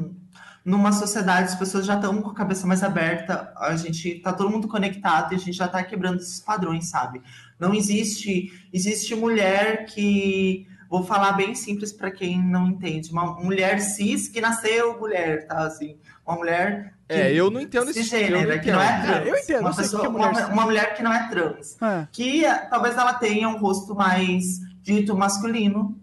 numa 0.67 0.91
sociedade, 0.91 1.47
as 1.47 1.55
pessoas 1.55 1.85
já 1.85 1.95
estão 1.95 2.21
com 2.21 2.29
a 2.29 2.35
cabeça 2.35 2.67
mais 2.67 2.83
aberta, 2.83 3.53
a 3.55 3.73
gente 3.77 4.15
tá 4.19 4.33
todo 4.33 4.49
mundo 4.49 4.67
conectado 4.67 5.31
e 5.31 5.35
a 5.35 5.39
gente 5.39 5.53
já 5.53 5.65
está 5.65 5.81
quebrando 5.81 6.17
esses 6.19 6.41
padrões, 6.41 6.89
sabe? 6.89 7.21
Não 7.57 7.73
existe, 7.73 8.51
existe 8.73 9.15
mulher 9.15 9.85
que, 9.85 10.67
vou 10.89 11.05
falar 11.05 11.31
bem 11.33 11.55
simples 11.55 11.93
para 11.93 12.11
quem 12.11 12.43
não 12.43 12.67
entende, 12.67 13.09
uma 13.13 13.33
mulher 13.39 13.79
cis 13.79 14.27
que 14.27 14.41
nasceu 14.41 14.99
mulher, 14.99 15.47
tá? 15.47 15.59
Assim, 15.67 15.95
uma 16.25 16.35
mulher 16.35 16.93
que, 17.07 17.15
É, 17.15 17.31
eu 17.33 17.49
não 17.49 17.61
entendo 17.61 17.89
esse- 17.89 17.99
eu 17.99 18.03
cisgênera, 18.03 18.55
não 18.55 18.61
que 18.61 18.69
não 18.73 18.81
é 18.81 18.91
entendo. 18.99 19.05
trans. 19.13 19.27
Eu 19.27 19.37
entendo, 19.37 19.61
uma, 19.61 19.75
pessoa, 19.75 20.01
que 20.01 20.07
é 20.07 20.09
mulher 20.09 20.29
uma, 20.31 20.47
uma 20.47 20.63
mulher 20.65 20.93
que 20.97 21.01
não 21.03 21.13
é 21.13 21.29
trans 21.29 21.81
É. 21.81 22.07
que 22.11 22.43
eh, 22.43 22.55
talvez 22.69 22.97
ela 22.97 23.13
tenha 23.13 23.47
um 23.47 23.57
rosto 23.57 23.95
mais 23.95 24.59
dito 24.81 25.15
masculino, 25.15 25.97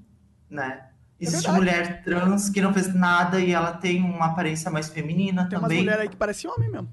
né? 0.48 0.86
Existe 1.20 1.48
É 1.48 1.52
mulher 1.52 2.02
trans 2.02 2.50
que 2.50 2.60
não 2.60 2.72
fez 2.74 2.92
nada 2.94 3.38
e 3.40 3.52
ela 3.52 3.72
tem 3.72 4.02
uma 4.02 4.26
aparência 4.26 4.70
mais 4.70 4.88
feminina 4.88 5.48
Tem 5.48 5.58
também. 5.60 5.78
mulheres 5.78 6.00
aí 6.02 6.08
que 6.08 6.16
parecem 6.16 6.50
homem 6.50 6.70
mesmo. 6.70 6.88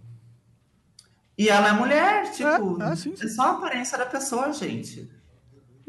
E 1.37 1.49
ela 1.49 1.69
é 1.69 1.71
mulher, 1.71 2.31
tipo, 2.31 2.81
É, 2.81 2.91
é, 2.91 2.95
sim, 2.95 3.15
sim. 3.15 3.25
é 3.25 3.27
só 3.29 3.43
a 3.43 3.51
aparência 3.51 3.97
da 3.97 4.05
pessoa, 4.05 4.53
gente. 4.53 5.09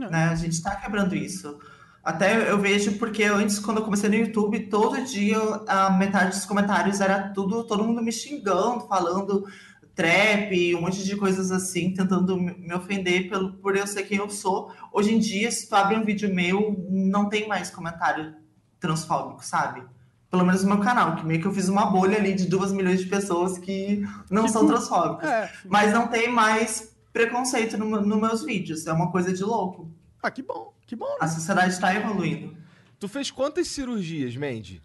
É. 0.01 0.09
Né? 0.09 0.25
A 0.31 0.35
gente 0.35 0.63
tá 0.63 0.75
quebrando 0.77 1.15
isso. 1.15 1.59
Até 2.03 2.51
eu 2.51 2.59
vejo 2.59 2.99
porque 2.99 3.23
antes, 3.25 3.59
quando 3.61 3.77
eu 3.79 3.85
comecei 3.85 4.09
no 4.09 4.17
YouTube, 4.17 4.59
todo 4.67 5.05
dia 5.05 5.39
a 5.69 5.91
metade 5.91 6.31
dos 6.31 6.45
comentários 6.45 7.01
era 7.01 7.29
tudo, 7.29 7.63
todo 7.65 7.85
mundo 7.85 8.03
me 8.03 8.11
xingando, 8.11 8.89
falando 8.89 9.47
trap, 9.95 10.75
um 10.75 10.81
monte 10.81 11.05
de 11.05 11.17
coisas 11.17 11.51
assim, 11.51 11.93
tentando 11.93 12.37
me 12.37 12.73
ofender 12.75 13.29
pelo, 13.29 13.53
por 13.55 13.77
eu 13.77 13.87
ser 13.87 14.05
quem 14.05 14.19
eu 14.19 14.31
sou. 14.31 14.73
Hoje 14.93 15.15
em 15.15 15.19
dia, 15.19 15.51
se 15.51 15.69
tu 15.69 15.75
abre 15.75 15.97
um 15.97 16.05
vídeo 16.05 16.33
meu, 16.35 16.87
não 16.89 17.29
tem 17.29 17.47
mais 17.47 17.71
comentário 17.71 18.35
transfóbico, 18.81 19.45
sabe? 19.45 19.83
Pelo 20.31 20.47
menos 20.47 20.63
no 20.63 20.71
meu 20.71 20.81
canal, 20.81 21.17
que 21.17 21.27
meio 21.27 21.41
que 21.41 21.47
eu 21.47 21.53
fiz 21.53 21.69
uma 21.69 21.87
bolha 21.87 22.17
ali 22.17 22.35
de 22.35 22.47
duas 22.47 22.73
milhões 22.73 23.01
de 23.01 23.07
pessoas 23.07 23.59
que 23.59 24.03
não 24.31 24.49
são 24.49 24.67
transfóbicas. 24.67 25.29
É. 25.29 25.53
Mas 25.69 25.93
não 25.93 26.09
tem 26.09 26.33
mais 26.33 26.97
preconceito 27.13 27.77
no, 27.77 28.01
nos 28.01 28.19
meus 28.19 28.43
vídeos. 28.43 28.87
É 28.87 28.93
uma 28.93 29.13
coisa 29.13 29.33
de 29.33 29.45
louco. 29.45 29.91
Ah, 30.23 30.31
que 30.31 30.43
bom, 30.43 30.73
que 30.87 30.97
bom. 30.97 31.17
A 31.21 31.29
sociedade 31.29 31.75
está 31.75 31.95
evoluindo. 31.95 32.57
Tu 32.99 33.09
fez 33.09 33.31
quantas 33.31 33.69
cirurgias, 33.69 34.35
Mandy? 34.37 34.81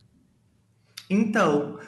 Então, 1.09 1.79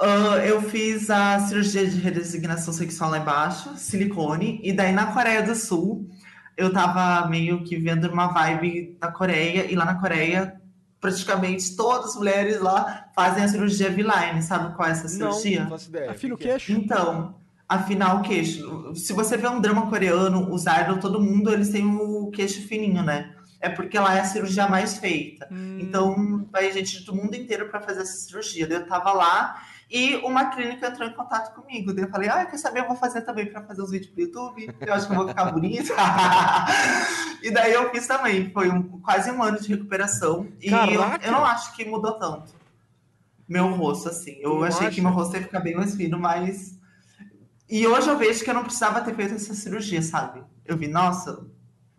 ah, 0.00 0.38
eu 0.44 0.62
fiz 0.62 1.10
a 1.10 1.40
cirurgia 1.40 1.86
de 1.86 1.98
redesignação 1.98 2.72
sexual 2.72 3.10
lá 3.10 3.18
embaixo, 3.18 3.76
silicone, 3.76 4.60
e 4.62 4.72
daí 4.72 4.92
na 4.92 5.06
Coreia 5.06 5.42
do 5.42 5.54
Sul, 5.54 6.08
eu 6.56 6.72
tava 6.72 7.28
meio 7.28 7.64
que 7.64 7.76
vendo 7.76 8.08
uma 8.08 8.28
vibe 8.28 8.96
da 9.00 9.10
Coreia, 9.10 9.70
e 9.70 9.74
lá 9.74 9.84
na 9.84 9.96
Coreia, 9.96 10.60
praticamente 11.00 11.76
todas 11.76 12.10
as 12.10 12.16
mulheres 12.16 12.60
lá 12.60 13.08
fazem 13.14 13.44
a 13.44 13.48
cirurgia 13.48 13.90
V-line. 13.90 14.42
Sabe 14.42 14.74
qual 14.74 14.88
é 14.88 14.92
essa 14.92 15.08
cirurgia? 15.08 15.64
Não, 15.64 15.70
não 15.70 15.76
ideia. 15.76 16.10
Afina 16.10 16.34
o 16.34 16.38
é? 16.38 16.40
queixo. 16.40 16.72
Então, 16.72 17.34
afinal, 17.68 18.18
o 18.18 18.22
queixo. 18.22 18.94
Se 18.94 19.12
você 19.12 19.36
vê 19.36 19.48
um 19.48 19.60
drama 19.60 19.88
coreano, 19.88 20.52
os 20.52 20.66
idols, 20.66 21.00
todo 21.00 21.20
mundo, 21.20 21.52
eles 21.52 21.70
têm 21.70 21.84
o 21.86 22.30
queixo 22.30 22.66
fininho, 22.66 23.02
né? 23.02 23.34
É 23.60 23.68
porque 23.68 23.98
lá 23.98 24.16
é 24.16 24.20
a 24.20 24.24
cirurgia 24.24 24.68
mais 24.68 24.98
feita. 24.98 25.48
Hum. 25.50 25.78
Então, 25.80 26.46
vai 26.52 26.72
gente 26.72 27.04
do 27.04 27.14
mundo 27.14 27.34
inteiro 27.34 27.68
para 27.68 27.80
fazer 27.80 28.02
essa 28.02 28.16
cirurgia. 28.16 28.66
Daí 28.66 28.78
eu 28.78 28.86
tava 28.86 29.12
lá 29.12 29.60
e 29.90 30.16
uma 30.16 30.46
clínica 30.50 30.88
entrou 30.88 31.08
em 31.08 31.12
contato 31.14 31.54
comigo. 31.54 31.92
Daí 31.94 32.04
eu 32.04 32.10
falei, 32.10 32.28
ah, 32.28 32.44
quer 32.44 32.58
saber? 32.58 32.80
Eu 32.80 32.86
vou 32.88 32.96
fazer 32.96 33.22
também 33.22 33.46
para 33.50 33.62
fazer 33.62 33.80
os 33.82 33.90
vídeos 33.90 34.10
pro 34.12 34.20
YouTube. 34.22 34.74
Eu 34.80 34.92
acho 34.94 35.06
que 35.06 35.12
eu 35.12 35.16
vou 35.16 35.28
ficar 35.28 35.46
bonita. 35.52 35.94
e 37.42 37.50
daí 37.50 37.72
eu 37.72 37.90
fiz 37.90 38.06
também. 38.06 38.50
Foi 38.50 38.68
um- 38.68 38.82
quase 39.00 39.30
um 39.30 39.42
ano 39.42 39.60
de 39.60 39.68
recuperação. 39.68 40.46
E 40.60 40.68
eu, 40.70 41.02
eu 41.22 41.32
não 41.32 41.44
acho 41.44 41.74
que 41.74 41.84
mudou 41.84 42.12
tanto. 42.18 42.52
Meu 43.48 43.68
rosto, 43.72 44.08
assim. 44.10 44.36
Eu 44.40 44.58
Tu 44.58 44.64
achei 44.64 44.86
acha? 44.88 44.94
que 44.94 45.00
meu 45.00 45.10
rosto 45.10 45.34
ia 45.36 45.42
ficar 45.42 45.60
bem 45.60 45.74
mais 45.74 45.94
fino, 45.94 46.18
mas. 46.18 46.78
E 47.68 47.86
hoje 47.86 48.08
eu 48.08 48.16
vejo 48.18 48.44
que 48.44 48.50
eu 48.50 48.54
não 48.54 48.64
precisava 48.64 49.00
ter 49.00 49.14
feito 49.14 49.34
essa 49.34 49.54
cirurgia, 49.54 50.02
sabe? 50.02 50.42
Eu 50.64 50.76
vi, 50.76 50.86
nossa, 50.88 51.46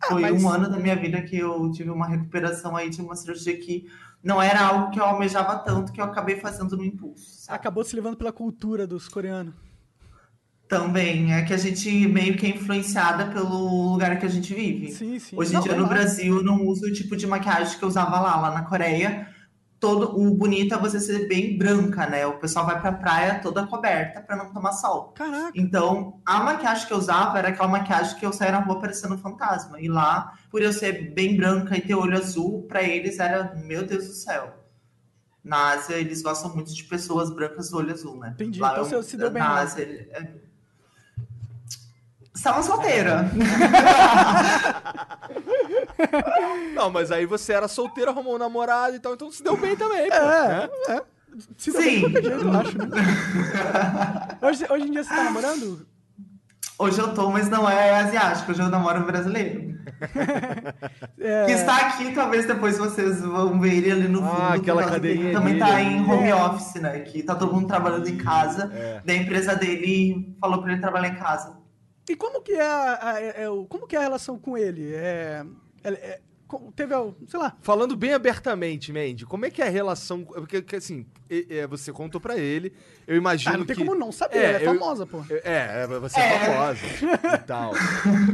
foi 0.06 0.22
mas- 0.22 0.42
um 0.42 0.48
ano 0.48 0.68
da 0.70 0.76
minha 0.76 0.94
vida 0.96 1.20
que 1.22 1.36
eu 1.36 1.70
tive 1.72 1.90
uma 1.90 2.06
recuperação 2.06 2.76
aí 2.76 2.88
de 2.88 3.00
uma 3.00 3.16
cirurgia 3.16 3.56
que 3.58 3.86
não 4.22 4.40
era 4.40 4.60
algo 4.60 4.90
que 4.90 5.00
eu 5.00 5.04
almejava 5.04 5.58
tanto 5.58 5.92
que 5.92 6.00
eu 6.00 6.04
acabei 6.04 6.36
fazendo 6.36 6.76
no 6.76 6.84
impulso. 6.84 7.24
sabe? 7.42 7.56
Acabou 7.56 7.84
se 7.84 7.94
levando 7.96 8.16
pela 8.16 8.32
cultura 8.32 8.86
dos 8.86 9.08
coreanos. 9.08 9.54
Também 10.68 11.34
é 11.34 11.42
que 11.42 11.52
a 11.52 11.56
gente 11.56 11.90
meio 12.06 12.36
que 12.36 12.46
é 12.46 12.50
influenciada 12.50 13.26
pelo 13.26 13.90
lugar 13.92 14.16
que 14.20 14.26
a 14.26 14.28
gente 14.28 14.54
vive. 14.54 14.92
Sim, 14.92 15.18
sim. 15.18 15.36
Hoje 15.36 15.50
em 15.50 15.54
Não, 15.54 15.62
dia 15.62 15.72
é 15.72 15.74
no 15.74 15.82
massa. 15.82 15.94
Brasil 15.94 16.36
eu 16.36 16.44
não 16.44 16.64
uso 16.64 16.86
o 16.86 16.92
tipo 16.92 17.16
de 17.16 17.26
maquiagem 17.26 17.76
que 17.76 17.82
eu 17.84 17.88
usava 17.88 18.20
lá, 18.20 18.36
lá 18.40 18.50
na 18.52 18.62
Coreia. 18.62 19.28
Todo 19.80 20.20
o 20.20 20.30
bonito 20.34 20.74
é 20.74 20.78
você 20.78 21.00
ser 21.00 21.26
bem 21.26 21.56
branca, 21.56 22.06
né? 22.06 22.26
O 22.26 22.38
pessoal 22.38 22.66
vai 22.66 22.78
pra 22.80 22.92
praia 22.92 23.40
toda 23.40 23.66
coberta 23.66 24.20
pra 24.20 24.36
não 24.36 24.52
tomar 24.52 24.72
sol. 24.72 25.12
Caraca. 25.16 25.50
Então, 25.54 26.20
a 26.24 26.40
maquiagem 26.40 26.86
que 26.86 26.92
eu 26.92 26.98
usava 26.98 27.38
era 27.38 27.48
aquela 27.48 27.66
maquiagem 27.68 28.18
que 28.18 28.26
eu 28.26 28.32
saía 28.32 28.52
na 28.52 28.58
rua 28.60 28.78
parecendo 28.78 29.14
um 29.14 29.18
fantasma. 29.18 29.80
E 29.80 29.88
lá, 29.88 30.34
por 30.50 30.60
eu 30.60 30.72
ser 30.72 31.12
bem 31.14 31.34
branca 31.34 31.76
e 31.76 31.80
ter 31.80 31.94
olho 31.94 32.16
azul, 32.16 32.64
pra 32.68 32.82
eles 32.82 33.18
era, 33.18 33.54
meu 33.56 33.84
Deus 33.86 34.06
do 34.06 34.12
céu. 34.12 34.54
Na 35.42 35.70
Ásia, 35.70 35.94
eles 35.94 36.20
gostam 36.20 36.54
muito 36.54 36.74
de 36.74 36.84
pessoas 36.84 37.30
brancas 37.30 37.70
do 37.70 37.78
olho 37.78 37.92
azul, 37.94 38.18
né? 38.18 38.32
Entendi. 38.34 38.60
Lá 38.60 38.72
Então, 38.78 38.86
eu- 38.90 39.02
se 39.02 39.16
deu 39.16 39.30
bem 39.30 39.42
na 39.42 39.54
lá. 39.54 39.60
Ásia, 39.62 39.80
ele- 39.82 40.10
é... 40.12 40.49
Estava 42.40 42.62
solteira. 42.62 43.30
Não, 46.74 46.90
mas 46.90 47.12
aí 47.12 47.26
você 47.26 47.52
era 47.52 47.68
solteiro, 47.68 48.10
arrumou 48.10 48.36
um 48.36 48.38
namorado 48.38 48.96
e 48.96 48.98
tal, 48.98 49.12
então 49.12 49.30
se 49.30 49.42
deu 49.42 49.58
bem 49.58 49.76
também, 49.76 50.08
pô. 50.08 50.16
né? 50.16 50.68
É, 50.88 50.92
é. 50.92 51.02
Se 51.58 51.70
deu 51.70 51.82
bem 51.82 51.90
de 51.90 51.96
Sim. 51.96 52.00
qualquer 52.00 52.22
jeito, 52.22 52.44
eu 52.46 52.52
acho, 52.58 52.78
né? 52.78 52.86
Hoje, 54.40 54.66
hoje 54.70 54.88
em 54.88 54.90
dia 54.90 55.04
você 55.04 55.10
tá 55.14 55.24
namorando? 55.24 55.86
Hoje 56.78 56.98
eu 56.98 57.12
tô, 57.12 57.28
mas 57.30 57.50
não 57.50 57.68
é 57.68 58.00
asiático. 58.00 58.52
Hoje 58.52 58.62
eu 58.62 58.70
namoro 58.70 59.00
um 59.00 59.04
brasileiro. 59.06 59.68
É, 61.20 61.44
Que 61.44 61.52
está 61.52 61.76
aqui, 61.88 62.12
talvez 62.14 62.46
depois 62.46 62.78
vocês 62.78 63.20
vão 63.20 63.60
ver 63.60 63.74
ele 63.74 63.90
ali 63.92 64.08
no 64.08 64.20
Ah, 64.24 64.30
fundo. 64.30 64.46
por 64.46 64.54
aquela 64.54 64.84
cadeirinha 64.84 65.32
Também 65.34 65.52
dele 65.58 65.66
tá 65.70 65.82
em 65.82 66.02
home 66.10 66.28
É. 66.28 66.34
office, 66.34 66.80
né? 66.80 67.00
Que 67.00 67.22
tá 67.22 67.34
todo 67.34 67.52
mundo 67.52 67.66
trabalhando 67.66 68.08
em 68.08 68.16
casa. 68.16 68.70
É. 68.74 69.02
Da 69.04 69.12
empresa 69.14 69.54
dele 69.54 70.34
falou 70.40 70.62
pra 70.62 70.72
ele 70.72 70.80
trabalhar 70.80 71.08
em 71.08 71.16
casa. 71.16 71.59
E 72.10 72.16
como 72.16 72.42
que 72.42 72.52
é, 72.52 72.62
a, 72.62 72.98
a- 73.12 73.20
é- 73.20 73.48
o- 73.48 73.64
como 73.66 73.86
que 73.86 73.94
é 73.94 73.98
a 73.98 74.02
relação 74.02 74.38
com 74.38 74.56
ele? 74.58 74.92
É, 74.94 75.44
é- 75.84 75.90
é- 75.92 76.20
teve, 76.74 76.92
sei 77.28 77.38
lá, 77.38 77.56
Falando 77.62 77.94
bem 77.94 78.12
abertamente, 78.12 78.92
Mandy, 78.92 79.24
como 79.24 79.46
é 79.46 79.50
que 79.50 79.62
é 79.62 79.68
a 79.68 79.70
relação. 79.70 80.24
Porque, 80.24 80.60
porque, 80.60 80.74
assim, 80.76 81.06
você 81.68 81.92
contou 81.92 82.20
pra 82.20 82.36
ele, 82.36 82.72
eu 83.06 83.16
imagino 83.16 83.54
ah, 83.54 83.58
não 83.58 83.64
tem 83.64 83.76
que. 83.76 83.84
como 83.84 83.96
não 83.96 84.10
saber, 84.10 84.38
É, 84.38 84.44
ela 84.48 84.58
é 84.58 84.66
eu- 84.66 84.74
famosa, 84.74 85.06
pô. 85.06 85.22
É, 85.30 85.82
é, 85.82 85.86
você 85.86 86.18
é, 86.18 86.34
É. 86.34 86.38
famosa 86.40 86.80
e 87.34 87.38
tal. 87.46 87.72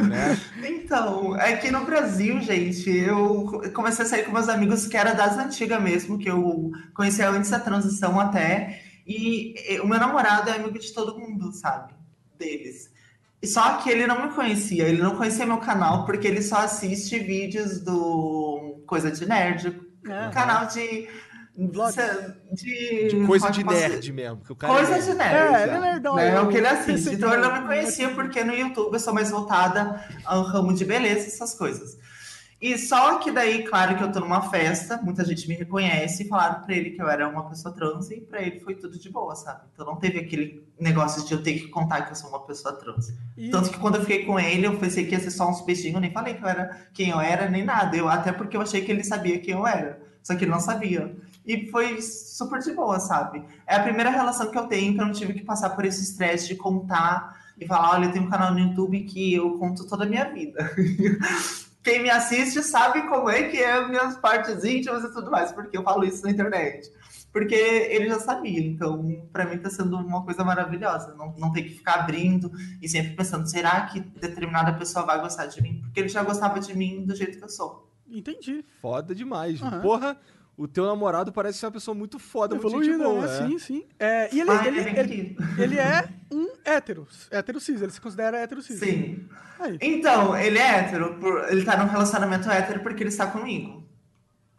né? 0.08 0.38
Então, 0.66 1.36
é 1.38 1.56
que 1.58 1.70
no 1.70 1.84
Brasil, 1.84 2.40
gente, 2.40 2.88
eu 2.90 3.60
comecei 3.74 4.06
a 4.06 4.08
sair 4.08 4.24
com 4.24 4.32
meus 4.32 4.48
amigos 4.48 4.86
que 4.86 4.96
era 4.96 5.12
das 5.12 5.36
antigas 5.36 5.82
mesmo, 5.82 6.16
que 6.18 6.30
eu 6.30 6.70
conhecia 6.94 7.28
antes 7.28 7.50
da 7.50 7.60
transição 7.60 8.18
até. 8.18 8.80
E 9.06 9.78
o 9.82 9.86
meu 9.86 9.98
namorado 10.00 10.48
é 10.48 10.54
amigo 10.54 10.78
de 10.78 10.90
todo 10.94 11.18
mundo, 11.18 11.52
sabe? 11.52 11.92
Deles. 12.38 12.90
Só 13.46 13.76
que 13.78 13.90
ele 13.90 14.06
não 14.06 14.26
me 14.26 14.34
conhecia, 14.34 14.84
ele 14.88 15.02
não 15.02 15.16
conhecia 15.16 15.46
meu 15.46 15.58
canal, 15.58 16.04
porque 16.04 16.26
ele 16.26 16.42
só 16.42 16.58
assiste 16.58 17.18
vídeos 17.18 17.80
do 17.80 18.82
Coisa 18.86 19.10
de 19.10 19.26
Nerd, 19.26 19.80
canal 20.32 20.66
de. 20.66 21.08
De, 22.52 23.08
De 23.08 23.26
coisa 23.26 23.50
de 23.50 23.64
nerd 23.64 24.12
mesmo. 24.12 24.44
Que 24.44 24.52
o 24.52 24.56
cara 24.56 24.74
Coisa 24.74 24.96
é 24.96 24.98
de 24.98 25.14
nerd. 25.14 25.34
É, 25.34 25.62
ele 25.62 25.70
é 25.70 25.80
nerdão? 25.80 26.18
É 26.18 26.38
o 26.38 26.48
que 26.48 26.58
ele 26.58 26.66
assiste. 26.66 27.14
Então 27.14 27.32
ele 27.32 27.40
não 27.40 27.62
me 27.62 27.66
conhecia, 27.66 28.10
porque 28.10 28.44
no 28.44 28.54
YouTube 28.54 28.92
eu 28.92 29.00
sou 29.00 29.14
mais 29.14 29.30
voltada 29.30 30.04
ao 30.26 30.42
ramo 30.42 30.74
de 30.74 30.84
beleza, 30.84 31.26
essas 31.26 31.54
coisas. 31.54 31.96
E 32.66 32.76
só 32.78 33.18
que 33.18 33.30
daí, 33.30 33.62
claro 33.62 33.96
que 33.96 34.02
eu 34.02 34.10
tô 34.10 34.18
numa 34.18 34.42
festa, 34.50 34.96
muita 35.00 35.24
gente 35.24 35.46
me 35.48 35.54
reconhece 35.54 36.24
e 36.24 36.28
falaram 36.28 36.62
pra 36.62 36.74
ele 36.74 36.90
que 36.90 37.00
eu 37.00 37.08
era 37.08 37.28
uma 37.28 37.48
pessoa 37.48 37.72
trans 37.72 38.10
e 38.10 38.20
pra 38.20 38.42
ele 38.42 38.58
foi 38.58 38.74
tudo 38.74 38.98
de 38.98 39.08
boa, 39.08 39.36
sabe? 39.36 39.60
Então 39.72 39.86
não 39.86 39.96
teve 39.96 40.18
aquele 40.18 40.66
negócio 40.80 41.24
de 41.24 41.32
eu 41.32 41.42
ter 41.42 41.54
que 41.60 41.68
contar 41.68 42.02
que 42.02 42.10
eu 42.10 42.16
sou 42.16 42.28
uma 42.28 42.40
pessoa 42.44 42.74
trans. 42.74 43.12
E- 43.36 43.50
Tanto 43.50 43.70
que 43.70 43.78
quando 43.78 43.94
eu 43.94 44.00
fiquei 44.00 44.24
com 44.24 44.40
ele, 44.40 44.66
eu 44.66 44.76
pensei 44.78 45.06
que 45.06 45.12
ia 45.12 45.20
ser 45.20 45.30
só 45.30 45.48
uns 45.48 45.60
beijinhos, 45.64 45.94
eu 45.94 46.00
nem 46.00 46.10
falei 46.12 46.34
que 46.34 46.42
eu 46.42 46.48
era 46.48 46.76
quem 46.92 47.10
eu 47.10 47.20
era, 47.20 47.48
nem 47.48 47.64
nada. 47.64 47.96
Eu, 47.96 48.08
até 48.08 48.32
porque 48.32 48.56
eu 48.56 48.60
achei 48.62 48.80
que 48.84 48.90
ele 48.90 49.04
sabia 49.04 49.38
quem 49.38 49.54
eu 49.54 49.64
era. 49.64 50.00
Só 50.22 50.34
que 50.34 50.42
ele 50.42 50.50
não 50.50 50.58
sabia. 50.58 51.16
E 51.46 51.70
foi 51.70 52.02
super 52.02 52.58
de 52.58 52.72
boa, 52.72 52.98
sabe? 52.98 53.44
É 53.64 53.76
a 53.76 53.82
primeira 53.84 54.10
relação 54.10 54.50
que 54.50 54.58
eu 54.58 54.66
tenho 54.66 54.92
que 54.92 55.00
eu 55.00 55.06
não 55.06 55.12
tive 55.12 55.34
que 55.34 55.44
passar 55.44 55.70
por 55.70 55.84
esse 55.84 56.02
estresse 56.02 56.48
de 56.48 56.56
contar 56.56 57.44
e 57.60 57.64
falar, 57.64 57.92
olha, 57.92 58.06
eu 58.06 58.12
tenho 58.12 58.24
um 58.26 58.28
canal 58.30 58.52
no 58.52 58.58
YouTube 58.58 59.04
que 59.04 59.32
eu 59.34 59.56
conto 59.56 59.86
toda 59.86 60.02
a 60.02 60.08
minha 60.08 60.24
vida. 60.24 60.68
Quem 61.86 62.02
me 62.02 62.10
assiste 62.10 62.64
sabe 62.64 63.02
como 63.02 63.30
é 63.30 63.44
que 63.44 63.58
é 63.58 63.86
minhas 63.86 64.16
partes 64.16 64.64
íntimas 64.64 65.04
e 65.04 65.12
tudo 65.12 65.30
mais, 65.30 65.52
porque 65.52 65.78
eu 65.78 65.84
falo 65.84 66.04
isso 66.04 66.24
na 66.24 66.32
internet. 66.32 66.90
Porque 67.32 67.54
ele 67.54 68.08
já 68.08 68.18
sabia, 68.18 68.58
então 68.58 69.28
pra 69.32 69.44
mim 69.44 69.56
tá 69.58 69.70
sendo 69.70 69.96
uma 69.96 70.24
coisa 70.24 70.42
maravilhosa. 70.42 71.14
Não, 71.14 71.32
não 71.38 71.52
ter 71.52 71.62
que 71.62 71.74
ficar 71.76 72.00
abrindo 72.00 72.50
e 72.82 72.88
sempre 72.88 73.14
pensando, 73.14 73.48
será 73.48 73.82
que 73.82 74.00
determinada 74.00 74.76
pessoa 74.76 75.06
vai 75.06 75.20
gostar 75.20 75.46
de 75.46 75.62
mim? 75.62 75.80
Porque 75.82 76.00
ele 76.00 76.08
já 76.08 76.24
gostava 76.24 76.58
de 76.58 76.76
mim 76.76 77.06
do 77.06 77.14
jeito 77.14 77.38
que 77.38 77.44
eu 77.44 77.48
sou. 77.48 77.88
Entendi. 78.10 78.64
Foda 78.82 79.14
demais. 79.14 79.62
Aham. 79.62 79.80
Porra, 79.80 80.16
o 80.56 80.66
teu 80.66 80.86
namorado 80.86 81.32
parece 81.32 81.58
ser 81.58 81.66
uma 81.66 81.72
pessoa 81.72 81.94
muito 81.94 82.18
foda, 82.18 82.54
muito 82.54 82.68
gente 82.70 82.88
Evoluída, 82.90 83.04
boa. 83.04 83.26
né? 83.26 83.44
é. 83.44 83.48
Sim, 83.48 83.58
sim. 83.58 83.84
É, 83.98 84.34
e 84.34 84.40
ele, 84.40 84.50
Ah, 84.50 84.66
ele, 84.66 84.78
ele 84.80 84.88
é 84.88 85.00
ele, 85.00 85.36
ele 85.58 85.78
é 85.78 86.08
um 86.32 86.48
hétero, 86.64 87.06
hétero 87.30 87.60
cis, 87.60 87.82
ele 87.82 87.92
se 87.92 88.00
considera 88.00 88.38
hétero 88.38 88.62
cis. 88.62 88.78
Sim. 88.78 89.28
Aí. 89.60 89.76
Então, 89.80 90.36
ele 90.36 90.58
é 90.58 90.78
hétero, 90.78 91.14
por- 91.20 91.44
ele 91.50 91.64
tá 91.64 91.76
num 91.76 91.90
relacionamento 91.90 92.50
hétero 92.50 92.80
porque 92.80 93.02
ele 93.02 93.10
está 93.10 93.26
comigo. 93.26 93.84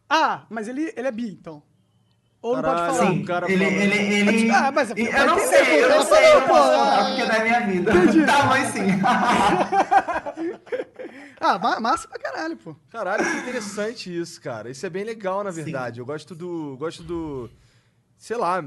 Ah, 0.09 0.45
mas 0.49 0.67
ele, 0.67 0.93
ele 0.95 1.07
é 1.07 1.11
bi, 1.11 1.29
então. 1.31 1.61
Ou 2.39 2.55
não 2.55 2.61
Caralho, 2.61 2.85
pode 2.85 2.97
falar. 2.99 3.11
Sim. 3.11 3.21
o 3.21 3.25
cara 3.25 3.51
ele, 3.51 3.63
ele, 3.65 3.97
ele... 4.29 4.51
Ah, 4.51 4.71
mas 4.71 4.91
é- 4.91 4.93
eu 4.95 5.11
vai 5.11 5.25
não 5.25 5.39
entender, 5.39 5.65
sei, 5.65 5.83
eu 5.83 5.89
não 5.89 6.05
sei, 6.05 6.25
eu 6.31 6.39
não 6.39 6.47
contar 6.47 6.99
ah. 6.99 7.05
porque 7.05 7.21
é 7.21 7.25
da 7.25 7.39
minha 7.43 7.59
vida. 7.61 7.91
Tá, 8.27 8.45
mas 8.45 8.67
sim. 8.69 8.85
Ah, 11.39 11.59
ma- 11.59 11.79
massa 11.79 12.07
pra 12.07 12.17
caralho, 12.19 12.57
pô. 12.57 12.75
Caralho, 12.89 13.23
que 13.23 13.37
interessante 13.37 14.15
isso, 14.15 14.41
cara. 14.41 14.69
Isso 14.69 14.85
é 14.85 14.89
bem 14.89 15.03
legal, 15.03 15.43
na 15.43 15.51
Sim. 15.51 15.63
verdade. 15.63 15.99
Eu 15.99 16.05
gosto 16.05 16.33
do. 16.35 16.75
Gosto 16.77 17.03
do. 17.03 17.49
Sei 18.17 18.35
lá. 18.37 18.63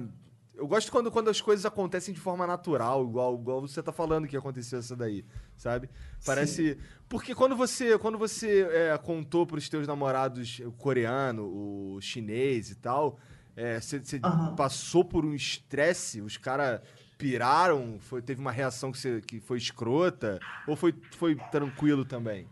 Eu 0.55 0.67
gosto 0.69 0.93
quando, 0.93 1.11
quando 1.11 1.31
as 1.31 1.41
coisas 1.41 1.65
acontecem 1.65 2.13
de 2.13 2.21
forma 2.21 2.47
natural, 2.47 3.03
igual, 3.05 3.35
igual 3.35 3.61
você 3.63 3.83
tá 3.83 3.93
falando 3.93 4.29
que 4.29 4.37
aconteceu 4.37 4.79
essa 4.79 4.95
daí, 4.95 5.25
sabe? 5.57 5.89
Parece. 6.25 6.77
Porque 7.09 7.35
quando 7.35 7.57
você, 7.57 7.97
quando 7.99 8.19
você 8.19 8.69
é, 8.71 8.99
contou 8.99 9.47
pros 9.47 9.71
teus 9.71 9.87
namorados 9.87 10.61
o 10.61 10.71
coreano, 10.73 11.45
o 11.47 11.99
chinês 12.03 12.71
e 12.71 12.75
tal, 12.75 13.19
é, 13.57 13.81
você 13.81 14.01
você 14.01 14.21
Aham. 14.23 14.55
passou 14.55 15.03
por 15.03 15.25
um 15.25 15.33
estresse, 15.35 16.21
os 16.21 16.37
caras 16.37 16.83
piraram, 17.17 17.99
foi, 17.99 18.21
teve 18.21 18.41
uma 18.41 18.53
reação 18.53 18.93
que, 18.93 18.99
você, 18.99 19.21
que 19.23 19.41
foi 19.41 19.57
escrota, 19.57 20.39
ou 20.67 20.77
foi, 20.77 20.95
foi 21.13 21.37
tranquilo 21.51 22.05
também? 22.05 22.47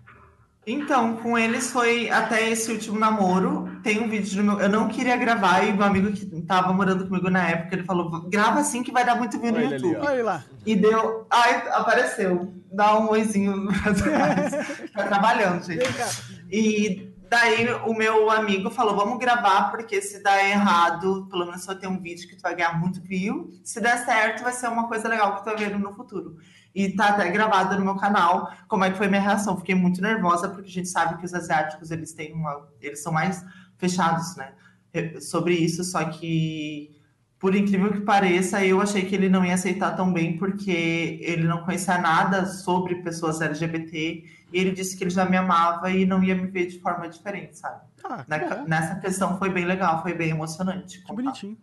Então, 0.70 1.16
com 1.16 1.38
eles 1.38 1.70
foi 1.70 2.10
até 2.10 2.50
esse 2.50 2.70
último 2.70 2.98
namoro. 2.98 3.80
Tem 3.82 4.00
um 4.00 4.08
vídeo 4.08 4.42
no 4.42 4.52
meu. 4.52 4.60
Eu 4.60 4.68
não 4.68 4.86
queria 4.88 5.16
gravar 5.16 5.62
e 5.64 5.72
meu 5.72 5.86
amigo 5.86 6.12
que 6.12 6.26
tava 6.42 6.72
morando 6.74 7.06
comigo 7.08 7.30
na 7.30 7.48
época, 7.48 7.74
ele 7.74 7.84
falou: 7.84 8.28
grava 8.28 8.60
assim 8.60 8.82
que 8.82 8.92
vai 8.92 9.02
dar 9.04 9.14
muito 9.14 9.40
view 9.40 9.50
no 9.50 9.56
Olha 9.56 9.64
ele 9.64 9.74
ali, 9.74 9.84
YouTube. 9.86 10.06
ó. 10.06 10.10
Olha 10.10 10.24
lá. 10.24 10.44
E 10.66 10.76
deu. 10.76 11.26
Ai, 11.30 11.68
apareceu. 11.72 12.52
Dá 12.70 12.98
um 12.98 13.08
oizinho 13.08 13.66
pra 13.82 13.94
trás. 13.94 14.90
tá 14.92 15.04
trabalhando, 15.04 15.64
gente. 15.64 15.88
E 16.50 17.14
daí 17.30 17.66
o 17.86 17.94
meu 17.94 18.30
amigo 18.30 18.68
falou: 18.68 18.94
vamos 18.94 19.18
gravar, 19.18 19.70
porque 19.70 20.02
se 20.02 20.22
der 20.22 20.50
errado, 20.50 21.26
pelo 21.30 21.46
menos 21.46 21.64
vai 21.64 21.76
ter 21.76 21.86
um 21.86 21.98
vídeo 21.98 22.28
que 22.28 22.36
tu 22.36 22.42
vai 22.42 22.54
ganhar 22.54 22.78
muito 22.78 23.00
view. 23.00 23.50
Se 23.64 23.80
der 23.80 24.04
certo, 24.04 24.42
vai 24.42 24.52
ser 24.52 24.68
uma 24.68 24.86
coisa 24.86 25.08
legal 25.08 25.36
que 25.36 25.42
tu 25.42 25.44
vai 25.46 25.56
ver 25.56 25.78
no 25.78 25.94
futuro. 25.94 26.36
E 26.74 26.90
tá 26.94 27.08
até 27.08 27.28
gravado 27.30 27.76
no 27.78 27.84
meu 27.84 27.96
canal 27.96 28.52
como 28.68 28.84
é 28.84 28.90
que 28.90 28.96
foi 28.98 29.08
minha 29.08 29.20
reação. 29.20 29.56
Fiquei 29.56 29.74
muito 29.74 30.00
nervosa, 30.00 30.48
porque 30.48 30.68
a 30.68 30.72
gente 30.72 30.88
sabe 30.88 31.18
que 31.18 31.24
os 31.24 31.34
asiáticos 31.34 31.90
eles 31.90 32.12
têm 32.12 32.32
uma. 32.34 32.68
Eles 32.80 33.02
são 33.02 33.12
mais 33.12 33.44
fechados, 33.78 34.36
né? 34.36 34.52
eh, 34.92 35.20
Sobre 35.20 35.54
isso, 35.54 35.82
só 35.84 36.04
que. 36.04 36.94
Por 37.38 37.54
incrível 37.54 37.92
que 37.92 38.00
pareça, 38.00 38.64
eu 38.64 38.80
achei 38.80 39.04
que 39.04 39.14
ele 39.14 39.28
não 39.28 39.44
ia 39.44 39.54
aceitar 39.54 39.94
tão 39.94 40.12
bem, 40.12 40.36
porque 40.36 40.72
ele 41.22 41.44
não 41.46 41.62
conhecia 41.64 41.96
nada 41.96 42.44
sobre 42.46 42.96
pessoas 42.96 43.40
LGBT. 43.40 44.24
E 44.52 44.58
ele 44.58 44.72
disse 44.72 44.96
que 44.96 45.04
ele 45.04 45.10
já 45.10 45.24
me 45.24 45.36
amava 45.36 45.88
e 45.90 46.04
não 46.04 46.22
ia 46.24 46.34
me 46.34 46.48
ver 46.48 46.66
de 46.66 46.80
forma 46.80 47.08
diferente, 47.08 47.56
sabe? 47.56 47.80
Ah, 48.02 48.24
Na- 48.26 48.64
nessa 48.66 48.96
questão 48.96 49.38
foi 49.38 49.50
bem 49.50 49.64
legal, 49.64 50.02
foi 50.02 50.14
bem 50.14 50.30
emocionante. 50.30 51.00
Que 51.04 51.12
bonitinho. 51.14 51.56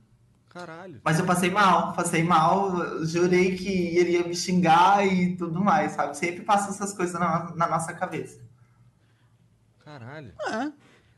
Caralho. 0.56 1.02
Mas 1.04 1.20
eu 1.20 1.26
passei 1.26 1.52
mal, 1.52 1.92
passei 1.92 2.24
mal, 2.24 3.06
jurei 3.06 3.58
que 3.58 3.68
ele 3.98 4.12
ia 4.12 4.26
me 4.26 4.34
xingar 4.34 5.06
e 5.06 5.36
tudo 5.36 5.62
mais, 5.62 5.92
sabe? 5.92 6.16
Sempre 6.18 6.44
passa 6.46 6.70
essas 6.70 6.94
coisas 6.94 7.20
na, 7.20 7.54
na 7.54 7.68
nossa 7.68 7.94
cabeça. 7.94 8.40
Caralho. 9.84 10.34
Ah, 10.48 10.72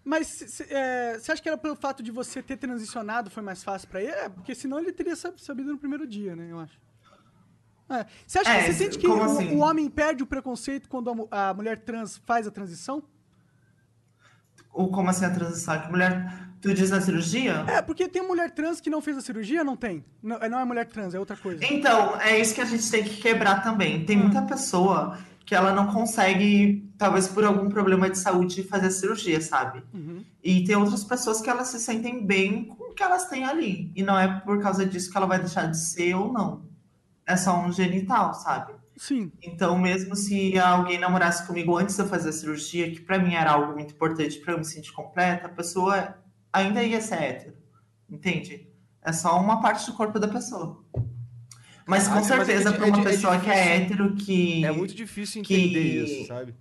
mas 0.03 0.59
é, 0.71 1.19
você 1.19 1.31
acha 1.31 1.41
que 1.41 1.47
era 1.47 1.57
pelo 1.57 1.75
fato 1.75 2.01
de 2.01 2.09
você 2.09 2.41
ter 2.41 2.57
transicionado 2.57 3.29
foi 3.29 3.43
mais 3.43 3.63
fácil 3.63 3.88
pra 3.88 4.01
ele? 4.01 4.11
É, 4.11 4.27
porque 4.27 4.55
senão 4.55 4.79
ele 4.79 4.91
teria 4.91 5.15
sab- 5.15 5.38
sabido 5.39 5.71
no 5.71 5.77
primeiro 5.77 6.07
dia, 6.07 6.35
né? 6.35 6.47
Eu 6.51 6.59
acho. 6.59 6.79
É. 7.89 8.05
Você 8.25 8.39
acha 8.39 8.49
É, 8.51 8.57
que 8.65 8.73
você 8.73 8.73
sente 8.73 8.97
que 8.97 9.07
o, 9.07 9.21
assim? 9.23 9.55
o 9.55 9.59
homem 9.59 9.88
perde 9.88 10.23
o 10.23 10.27
preconceito 10.27 10.89
quando 10.89 11.27
a, 11.29 11.49
a 11.49 11.53
mulher 11.53 11.77
trans 11.79 12.17
faz 12.25 12.47
a 12.47 12.51
transição? 12.51 13.03
Ou 14.73 14.91
como 14.91 15.09
assim 15.11 15.25
a 15.25 15.29
transição? 15.29 15.79
Que 15.79 15.89
mulher. 15.91 16.46
Tu 16.61 16.73
diz 16.73 16.89
na 16.89 16.99
cirurgia? 16.99 17.65
É, 17.67 17.81
porque 17.81 18.07
tem 18.07 18.25
mulher 18.25 18.51
trans 18.51 18.81
que 18.81 18.89
não 18.89 19.01
fez 19.01 19.17
a 19.17 19.21
cirurgia, 19.21 19.63
não 19.63 19.75
tem. 19.75 20.03
Não, 20.21 20.39
não 20.49 20.59
é 20.59 20.65
mulher 20.65 20.87
trans, 20.87 21.13
é 21.13 21.19
outra 21.19 21.37
coisa. 21.37 21.63
Então, 21.65 22.19
é 22.19 22.39
isso 22.39 22.55
que 22.55 22.61
a 22.61 22.65
gente 22.65 22.89
tem 22.89 23.03
que 23.03 23.17
quebrar 23.17 23.63
também. 23.63 24.03
Tem 24.05 24.17
muita 24.17 24.41
pessoa 24.41 25.17
que 25.45 25.55
ela 25.55 25.71
não 25.71 25.87
consegue, 25.87 26.91
talvez 26.97 27.27
por 27.27 27.45
algum 27.45 27.69
problema 27.69 28.09
de 28.09 28.17
saúde, 28.17 28.63
fazer 28.63 28.87
a 28.87 28.91
cirurgia, 28.91 29.39
sabe? 29.39 29.81
E 30.43 30.63
tem 30.65 30.75
outras 30.75 31.05
pessoas 31.05 31.39
que 31.39 31.49
elas 31.49 31.69
se 31.69 31.79
sentem 31.79 32.25
bem 32.25 32.65
com 32.65 32.91
o 32.91 32.93
que 32.93 33.01
elas 33.01 33.29
têm 33.29 33.45
ali. 33.45 33.91
E 33.95 34.03
não 34.03 34.19
é 34.19 34.27
por 34.41 34.61
causa 34.61 34.85
disso 34.85 35.09
que 35.09 35.17
ela 35.17 35.25
vai 35.25 35.39
deixar 35.39 35.67
de 35.67 35.77
ser 35.77 36.15
ou 36.15 36.33
não. 36.33 36.65
É 37.25 37.37
só 37.37 37.57
um 37.59 37.71
genital, 37.71 38.33
sabe? 38.33 38.73
Sim. 38.97 39.31
Então, 39.41 39.77
mesmo 39.77 40.15
se 40.15 40.57
alguém 40.59 40.97
namorasse 40.97 41.45
comigo 41.45 41.77
antes 41.77 41.95
de 41.95 42.01
eu 42.01 42.07
fazer 42.07 42.29
a 42.29 42.33
cirurgia, 42.33 42.91
que 42.91 42.99
pra 42.99 43.19
mim 43.19 43.35
era 43.35 43.51
algo 43.51 43.73
muito 43.73 43.93
importante 43.93 44.39
pra 44.39 44.53
eu 44.53 44.57
me 44.57 44.65
sentir 44.65 44.91
completa, 44.91 45.45
a 45.45 45.49
pessoa 45.49 46.17
ainda 46.51 46.83
ia 46.83 47.01
ser 47.01 47.21
hétero. 47.21 47.53
Entende? 48.09 48.67
É 49.01 49.11
só 49.11 49.39
uma 49.39 49.61
parte 49.61 49.85
do 49.85 49.93
corpo 49.95 50.19
da 50.19 50.27
pessoa. 50.27 50.83
Mas 51.85 52.05
Ah, 52.07 52.09
com 52.09 52.15
mas 52.15 52.29
é 52.31 52.35
certeza, 52.35 52.69
é 52.69 52.77
uma 52.77 52.91
di- 52.91 52.99
é 52.99 53.03
pessoa 53.03 53.39
que 53.39 53.49
é 53.49 53.75
hétero, 53.77 54.13
que. 54.15 54.65
É 54.65 54.71
muito 54.71 54.93
difícil 54.93 55.41
que- 55.43 55.55
entender 55.55 56.03
isso, 56.03 56.27
sabe? 56.27 56.53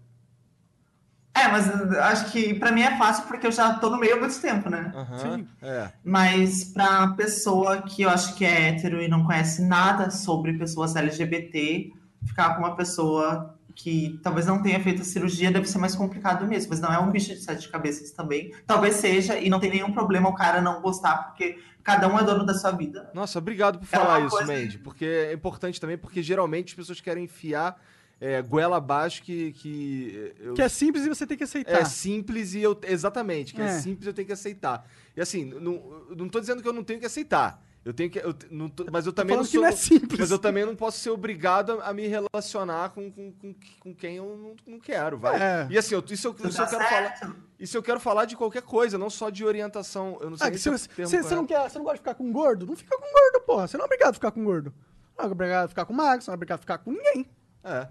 É, 1.35 1.49
mas 1.49 1.69
acho 1.99 2.33
que 2.33 2.55
pra 2.55 2.73
mim 2.73 2.81
é 2.81 2.97
fácil 2.97 3.25
porque 3.27 3.47
eu 3.47 3.53
já 3.53 3.75
tô 3.75 3.91
no 3.91 3.99
meio 3.99 4.17
há 4.17 4.21
muito 4.21 4.41
tempo, 4.41 4.71
né? 4.71 4.91
Aham. 4.95 5.19
Sim. 5.19 5.49
É. 5.61 5.91
Mas 6.03 6.65
pra 6.65 7.09
pessoa 7.09 7.83
que 7.83 8.03
eu 8.03 8.09
acho 8.09 8.35
que 8.37 8.45
é 8.45 8.69
hétero 8.69 9.03
e 9.03 9.09
não 9.09 9.23
conhece 9.25 9.63
nada 9.63 10.11
sobre 10.11 10.55
pessoas 10.55 10.97
LGBT, 10.97 11.93
ficar 12.25 12.55
com 12.55 12.61
uma 12.63 12.75
pessoa 12.75 13.56
que 13.77 14.19
talvez 14.23 14.47
não 14.47 14.61
tenha 14.63 14.81
feito 14.83 15.03
a 15.03 15.05
cirurgia 15.05 15.53
deve 15.53 15.67
ser 15.69 15.77
mais 15.79 15.95
complicado 15.95 16.47
mesmo. 16.47 16.71
Mas 16.71 16.81
não 16.81 16.91
é 16.93 16.99
um 16.99 17.11
bicho 17.11 17.29
de 17.29 17.41
sete 17.41 17.69
cabeças 17.69 18.11
também. 18.11 18.53
Talvez 18.67 18.97
seja, 18.97 19.39
e 19.39 19.49
não 19.51 19.61
tem 19.61 19.71
nenhum 19.71 19.93
problema 19.93 20.29
o 20.31 20.35
cara 20.35 20.61
não 20.63 20.81
gostar, 20.81 21.29
porque 21.29 21.59
cada 21.85 22.09
um 22.09 22.19
é 22.19 22.25
dono 22.25 22.45
da 22.45 22.55
sua 22.55 22.71
vida. 22.73 23.11
Nossa, 23.15 23.39
obrigado 23.39 23.79
por 23.79 23.85
É 23.85 23.97
falar 23.99 24.19
uma 24.19 24.27
isso, 24.27 24.37
coisa- 24.37 24.53
Mandy. 24.53 24.79
Porque 24.79 25.05
é 25.05 25.33
importante 25.35 25.79
também, 25.81 25.99
porque 25.99 26.23
geralmente 26.23 26.71
as 26.71 26.75
pessoas 26.75 27.01
querem 27.03 27.25
enfiar 27.25 27.79
é, 28.19 28.41
goela 28.41 28.79
abaixo 28.79 29.23
que. 29.23 29.53
que 29.53 30.33
eu- 30.41 30.55
Que 30.55 30.63
é 30.63 30.69
simples 30.71 31.05
e 31.05 31.09
você 31.11 31.27
tem 31.27 31.37
que 31.37 31.45
aceitar. 31.45 31.79
É 31.79 31.85
simples 31.85 32.55
e 32.55 32.63
eu. 32.63 32.75
Exatamente, 32.83 33.53
que 33.55 33.61
é. 33.61 33.67
É. 33.67 33.79
simples 33.79 34.07
eu 34.07 34.15
tenho 34.15 34.25
que 34.27 34.33
aceitar. 34.33 34.87
E 35.15 35.21
assim, 35.21 35.45
não, 35.45 35.83
não 36.17 36.27
tô 36.31 36.41
dizendo 36.41 36.63
que 36.63 36.69
eu 36.69 36.73
não 36.73 36.83
tenho 36.83 36.99
que 36.99 37.05
aceitar. 37.05 37.63
Eu 37.87 37.95
tenho 37.95 38.11
que. 38.11 38.19
eu 38.19 38.35
não 38.51 38.69
tô- 38.69 38.85
mas 38.91 39.07
eu 39.07 39.13
também 39.13 39.37
não 39.37 39.45
sou. 39.45 39.61
não 39.61 39.69
é 39.69 39.73
simples. 39.73 40.19
Mas 40.19 40.31
eu 40.33 40.41
também 40.41 40.67
não 40.67 40.75
posso 40.75 40.99
ser 40.99 41.11
obrigado 41.11 41.81
a, 41.81 41.91
a 41.91 41.95
me 41.95 42.09
relacionar 42.09 42.89
com, 42.91 43.09
com, 43.13 43.31
com, 43.31 43.55
com 43.79 43.95
quem 43.95 44.17
eu 44.17 44.57
não, 44.67 44.75
não 44.75 44.81
quero, 44.81 45.17
vai. 45.17 45.41
É. 45.41 45.67
E 45.71 45.79
assim, 45.79 45.95
eu, 45.95 46.03
isso, 46.11 46.27
eu, 46.27 46.33
Você 46.33 46.49
isso 46.49 46.61
eu 46.63 46.67
tá 46.67 46.79
quero 46.79 46.89
falar. 47.19 47.37
Isso 47.61 47.77
eu 47.77 47.83
quero 47.85 48.01
falar 48.01 48.25
de 48.25 48.37
qualquer 48.37 48.63
coisa, 48.63 48.99
não 48.99 49.09
só 49.09 49.31
de 49.31 49.45
orientação. 49.45 50.19
Eu 50.21 50.31
não 50.31 50.37
sei 50.37 50.49
Ah, 50.49 50.53
se 50.53 50.59
se 50.59 50.69
é 50.69 50.73
você, 50.73 50.89
você- 51.07 51.23
você 51.23 51.35
não 51.37 51.47
quer, 51.47 51.71
você 51.71 51.79
não 51.79 51.85
gosta 51.85 51.99
de 51.99 52.01
ficar 52.03 52.15
com 52.17 52.25
um 52.25 52.33
gordo? 52.33 52.67
Não 52.67 52.75
fica 52.75 52.99
com 52.99 53.07
um 53.09 53.13
gordo, 53.13 53.41
porra. 53.47 53.69
Você 53.69 53.77
não 53.77 53.85
é 53.85 53.87
obrigado 53.87 54.11
a 54.11 54.15
ficar 54.15 54.33
com 54.33 54.41
um 54.41 54.45
gordo. 54.45 54.75
Não 55.17 55.25
é 55.25 55.29
obrigado 55.29 55.65
a 55.67 55.69
ficar 55.69 55.85
com 55.85 55.93
magro, 55.95 56.23
você 56.25 56.29
não 56.31 56.35
é 56.35 56.37
obrigado 56.37 56.59
a 56.59 56.61
ficar 56.63 56.79
com 56.79 56.91
ninguém. 56.91 57.25
É. 57.63 57.87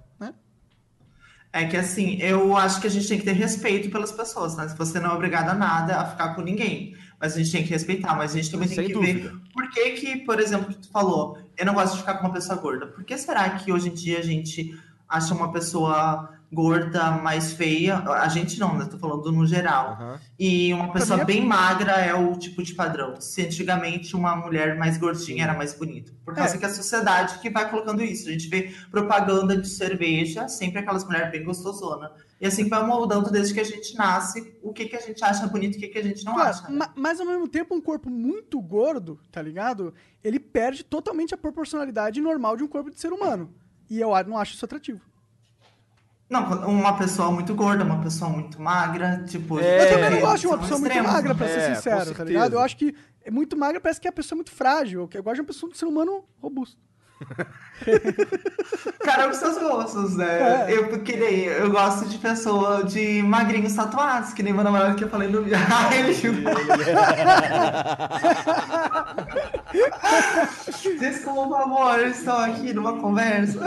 É 1.53 1.65
que 1.65 1.77
assim, 1.77 2.17
eu 2.21 2.55
acho 2.57 2.81
que 2.81 2.87
a 2.87 2.89
gente 2.89 3.07
tem 3.07 3.17
que 3.17 3.23
ter 3.23 3.31
respeito 3.31 3.89
pelas 3.89 4.11
pessoas, 4.11 4.57
né? 4.57 4.67
Se 4.67 4.75
você 4.77 4.99
não 4.99 5.11
é 5.11 5.13
obrigado 5.13 5.49
a 5.49 5.53
nada, 5.53 6.01
a 6.01 6.05
ficar 6.05 6.35
com 6.35 6.41
ninguém. 6.41 6.97
Mas 7.19 7.33
a 7.33 7.37
gente 7.37 7.51
tem 7.51 7.63
que 7.63 7.69
respeitar, 7.69 8.15
mas 8.15 8.31
a 8.31 8.35
gente 8.35 8.51
também 8.51 8.67
tem 8.67 8.75
Sem 8.77 8.87
que 8.87 8.93
dúvida. 8.93 9.29
ver 9.29 9.35
por 9.53 9.69
que 9.69 9.91
que, 9.91 10.17
por 10.17 10.39
exemplo, 10.39 10.73
tu 10.73 10.89
falou, 10.89 11.37
eu 11.57 11.65
não 11.65 11.73
gosto 11.73 11.93
de 11.93 11.99
ficar 11.99 12.15
com 12.15 12.27
uma 12.27 12.33
pessoa 12.33 12.57
gorda. 12.59 12.87
Por 12.87 13.03
que 13.03 13.17
será 13.17 13.49
que 13.51 13.71
hoje 13.71 13.89
em 13.89 13.93
dia 13.93 14.19
a 14.19 14.21
gente 14.21 14.77
acha 15.07 15.33
uma 15.33 15.51
pessoa 15.51 16.34
gorda 16.51 17.11
mais 17.11 17.53
feia? 17.53 17.97
A 17.99 18.27
gente 18.27 18.59
não, 18.59 18.77
né? 18.77 18.85
Tô 18.89 18.97
falando 18.97 19.31
no 19.31 19.45
geral. 19.45 19.91
Aham. 19.99 20.19
E 20.37 20.73
uma 20.73 20.91
pessoa 20.91 21.17
mim 21.17 21.21
é- 21.23 21.25
bem 21.25 21.45
magra 21.45 21.91
é 21.93 22.13
o 22.13 22.35
tipo 22.37 22.61
de 22.63 22.73
padrão. 22.73 23.19
Se 23.19 23.41
antigamente 23.45 24.15
uma 24.15 24.35
mulher 24.35 24.77
mais 24.77 24.97
gordinha 24.97 25.43
era 25.43 25.53
mais 25.53 25.73
bonita. 25.73 26.11
Por 26.23 26.33
causa 26.33 26.55
É. 26.55 26.57
que 26.57 26.65
a 26.65 26.69
sociedade 26.69 27.39
que 27.39 27.49
vai 27.49 27.69
colocando 27.69 28.03
isso. 28.03 28.27
A 28.29 28.31
gente 28.31 28.47
vê 28.47 28.73
propaganda 28.91 29.57
de 29.57 29.67
cerveja, 29.67 30.47
sempre 30.47 30.79
aquelas 30.79 31.03
mulheres 31.05 31.31
bem 31.31 31.43
gostosona. 31.43 32.11
E 32.39 32.45
assim 32.45 32.67
vai 32.67 32.85
moldando 32.85 33.31
desde 33.31 33.53
que 33.53 33.59
a 33.61 33.63
gente 33.63 33.95
nasce 33.95 34.55
o 34.61 34.73
que, 34.73 34.85
que 34.85 34.95
a 34.95 34.99
gente 35.01 35.23
acha 35.23 35.47
bonito 35.47 35.75
e 35.75 35.77
o 35.77 35.79
que, 35.81 35.87
que 35.87 35.97
a 35.99 36.03
gente 36.03 36.25
não 36.25 36.33
Claro, 36.33 36.49
acha. 36.49 36.67
né? 36.69 36.77
ma- 36.77 36.91
mas 36.95 37.19
ao 37.19 37.25
mesmo 37.25 37.47
tempo, 37.47 37.73
um 37.73 37.79
corpo 37.81 38.09
muito 38.09 38.59
gordo, 38.61 39.17
tá 39.31 39.41
ligado? 39.41 39.93
Ele 40.23 40.39
perde 40.39 40.83
totalmente 40.83 41.33
a 41.33 41.37
proporcionalidade 41.37 42.19
normal 42.19 42.57
de 42.57 42.63
um 42.63 42.67
corpo 42.67 42.89
de 42.91 42.99
ser 42.99 43.13
humano. 43.13 43.53
E 43.89 44.01
eu 44.01 44.09
não 44.27 44.37
acho 44.37 44.53
isso 44.55 44.65
atrativo. 44.65 44.99
Não, 46.29 46.43
uma 46.67 46.97
pessoa 46.97 47.29
muito 47.31 47.53
gorda, 47.53 47.83
uma 47.83 48.01
pessoa 48.01 48.29
muito 48.31 48.59
magra, 48.59 49.23
tipo. 49.27 49.59
É, 49.59 49.83
eu 49.83 49.89
também 49.93 50.09
não 50.09 50.19
gosto 50.21 50.41
de 50.41 50.47
uma 50.47 50.53
são 50.53 50.61
pessoa 50.63 50.79
muito 50.79 50.91
extremos, 50.91 51.11
magra, 51.13 51.33
né? 51.33 51.37
pra 51.37 51.47
É, 51.47 51.49
ser 51.49 51.69
com 51.69 51.75
sincero, 51.75 52.15
tá 52.15 52.23
ligado? 52.23 52.53
Eu 52.53 52.59
acho 52.59 52.75
que 52.77 52.95
é 53.23 53.29
muito 53.31 53.55
magra, 53.55 53.79
parece 53.79 54.01
que 54.01 54.07
a 54.07 54.11
pessoa 54.11 54.35
é 54.35 54.39
muito 54.39 54.51
frágil. 54.51 55.07
Eu 55.13 55.23
gosto 55.23 55.35
de 55.35 55.41
uma 55.41 55.47
pessoa 55.47 55.71
de 55.71 55.77
ser 55.77 55.85
humano 55.85 56.23
robusto. 56.41 56.77
Cada 59.03 59.27
um 59.27 59.29
com 59.29 59.35
seus 59.35 59.57
gostos, 59.57 60.17
né? 60.17 60.65
É. 60.67 60.77
Eu, 60.77 61.01
que 61.01 61.15
nem, 61.15 61.43
eu 61.45 61.71
gosto 61.71 62.09
de 62.09 62.17
pessoa 62.17 62.83
de 62.83 63.21
magrinhos 63.23 63.73
tatuados, 63.73 64.33
que 64.33 64.43
nem 64.43 64.51
meu 64.51 64.63
namorado 64.63 64.95
que 64.95 65.03
eu 65.03 65.09
falei 65.09 65.29
no 65.29 65.41
vídeo. 65.43 65.57
Ai, 65.71 65.99
ele 65.99 66.13
Desculpa, 70.99 71.63
amor, 71.63 71.99
eu 71.99 72.07
estou 72.09 72.33
aqui 72.35 72.73
numa 72.73 72.99
conversa. 72.99 73.59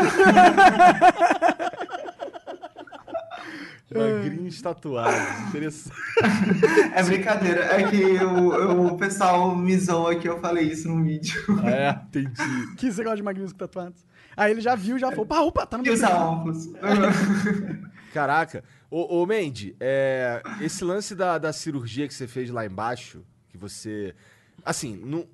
Magrinhos 3.94 4.60
tatuados. 4.60 5.48
Interessante. 5.48 5.96
É 6.94 7.02
brincadeira, 7.02 7.64
é 7.64 7.88
que 7.88 8.04
o, 8.24 8.86
o 8.88 8.96
pessoal 8.96 9.54
me 9.54 9.78
zoa 9.78 10.16
que 10.16 10.28
eu 10.28 10.40
falei 10.40 10.64
isso 10.64 10.88
no 10.88 11.02
vídeo. 11.02 11.40
É, 11.64 11.90
entendi. 12.08 12.74
Que 12.76 12.90
você 12.90 13.02
gosta 13.02 13.16
de 13.16 13.22
magrinhos 13.22 13.52
tatuados. 13.52 14.04
Aí 14.36 14.50
ele 14.50 14.60
já 14.60 14.74
viu, 14.74 14.98
já 14.98 15.08
falou, 15.10 15.24
opa, 15.24 15.40
opa, 15.40 15.66
tá 15.66 15.78
no 15.78 15.84
meu 15.84 15.92
usar 15.92 16.14
óculos. 16.14 16.68
Caraca. 18.12 18.64
Ô, 18.90 19.20
ô 19.20 19.26
Mandy, 19.26 19.76
é, 19.78 20.42
esse 20.60 20.84
lance 20.84 21.14
da, 21.14 21.38
da 21.38 21.52
cirurgia 21.52 22.06
que 22.08 22.14
você 22.14 22.26
fez 22.26 22.50
lá 22.50 22.64
embaixo, 22.66 23.22
que 23.48 23.56
você. 23.56 24.14
Assim, 24.64 24.96
não. 25.04 25.26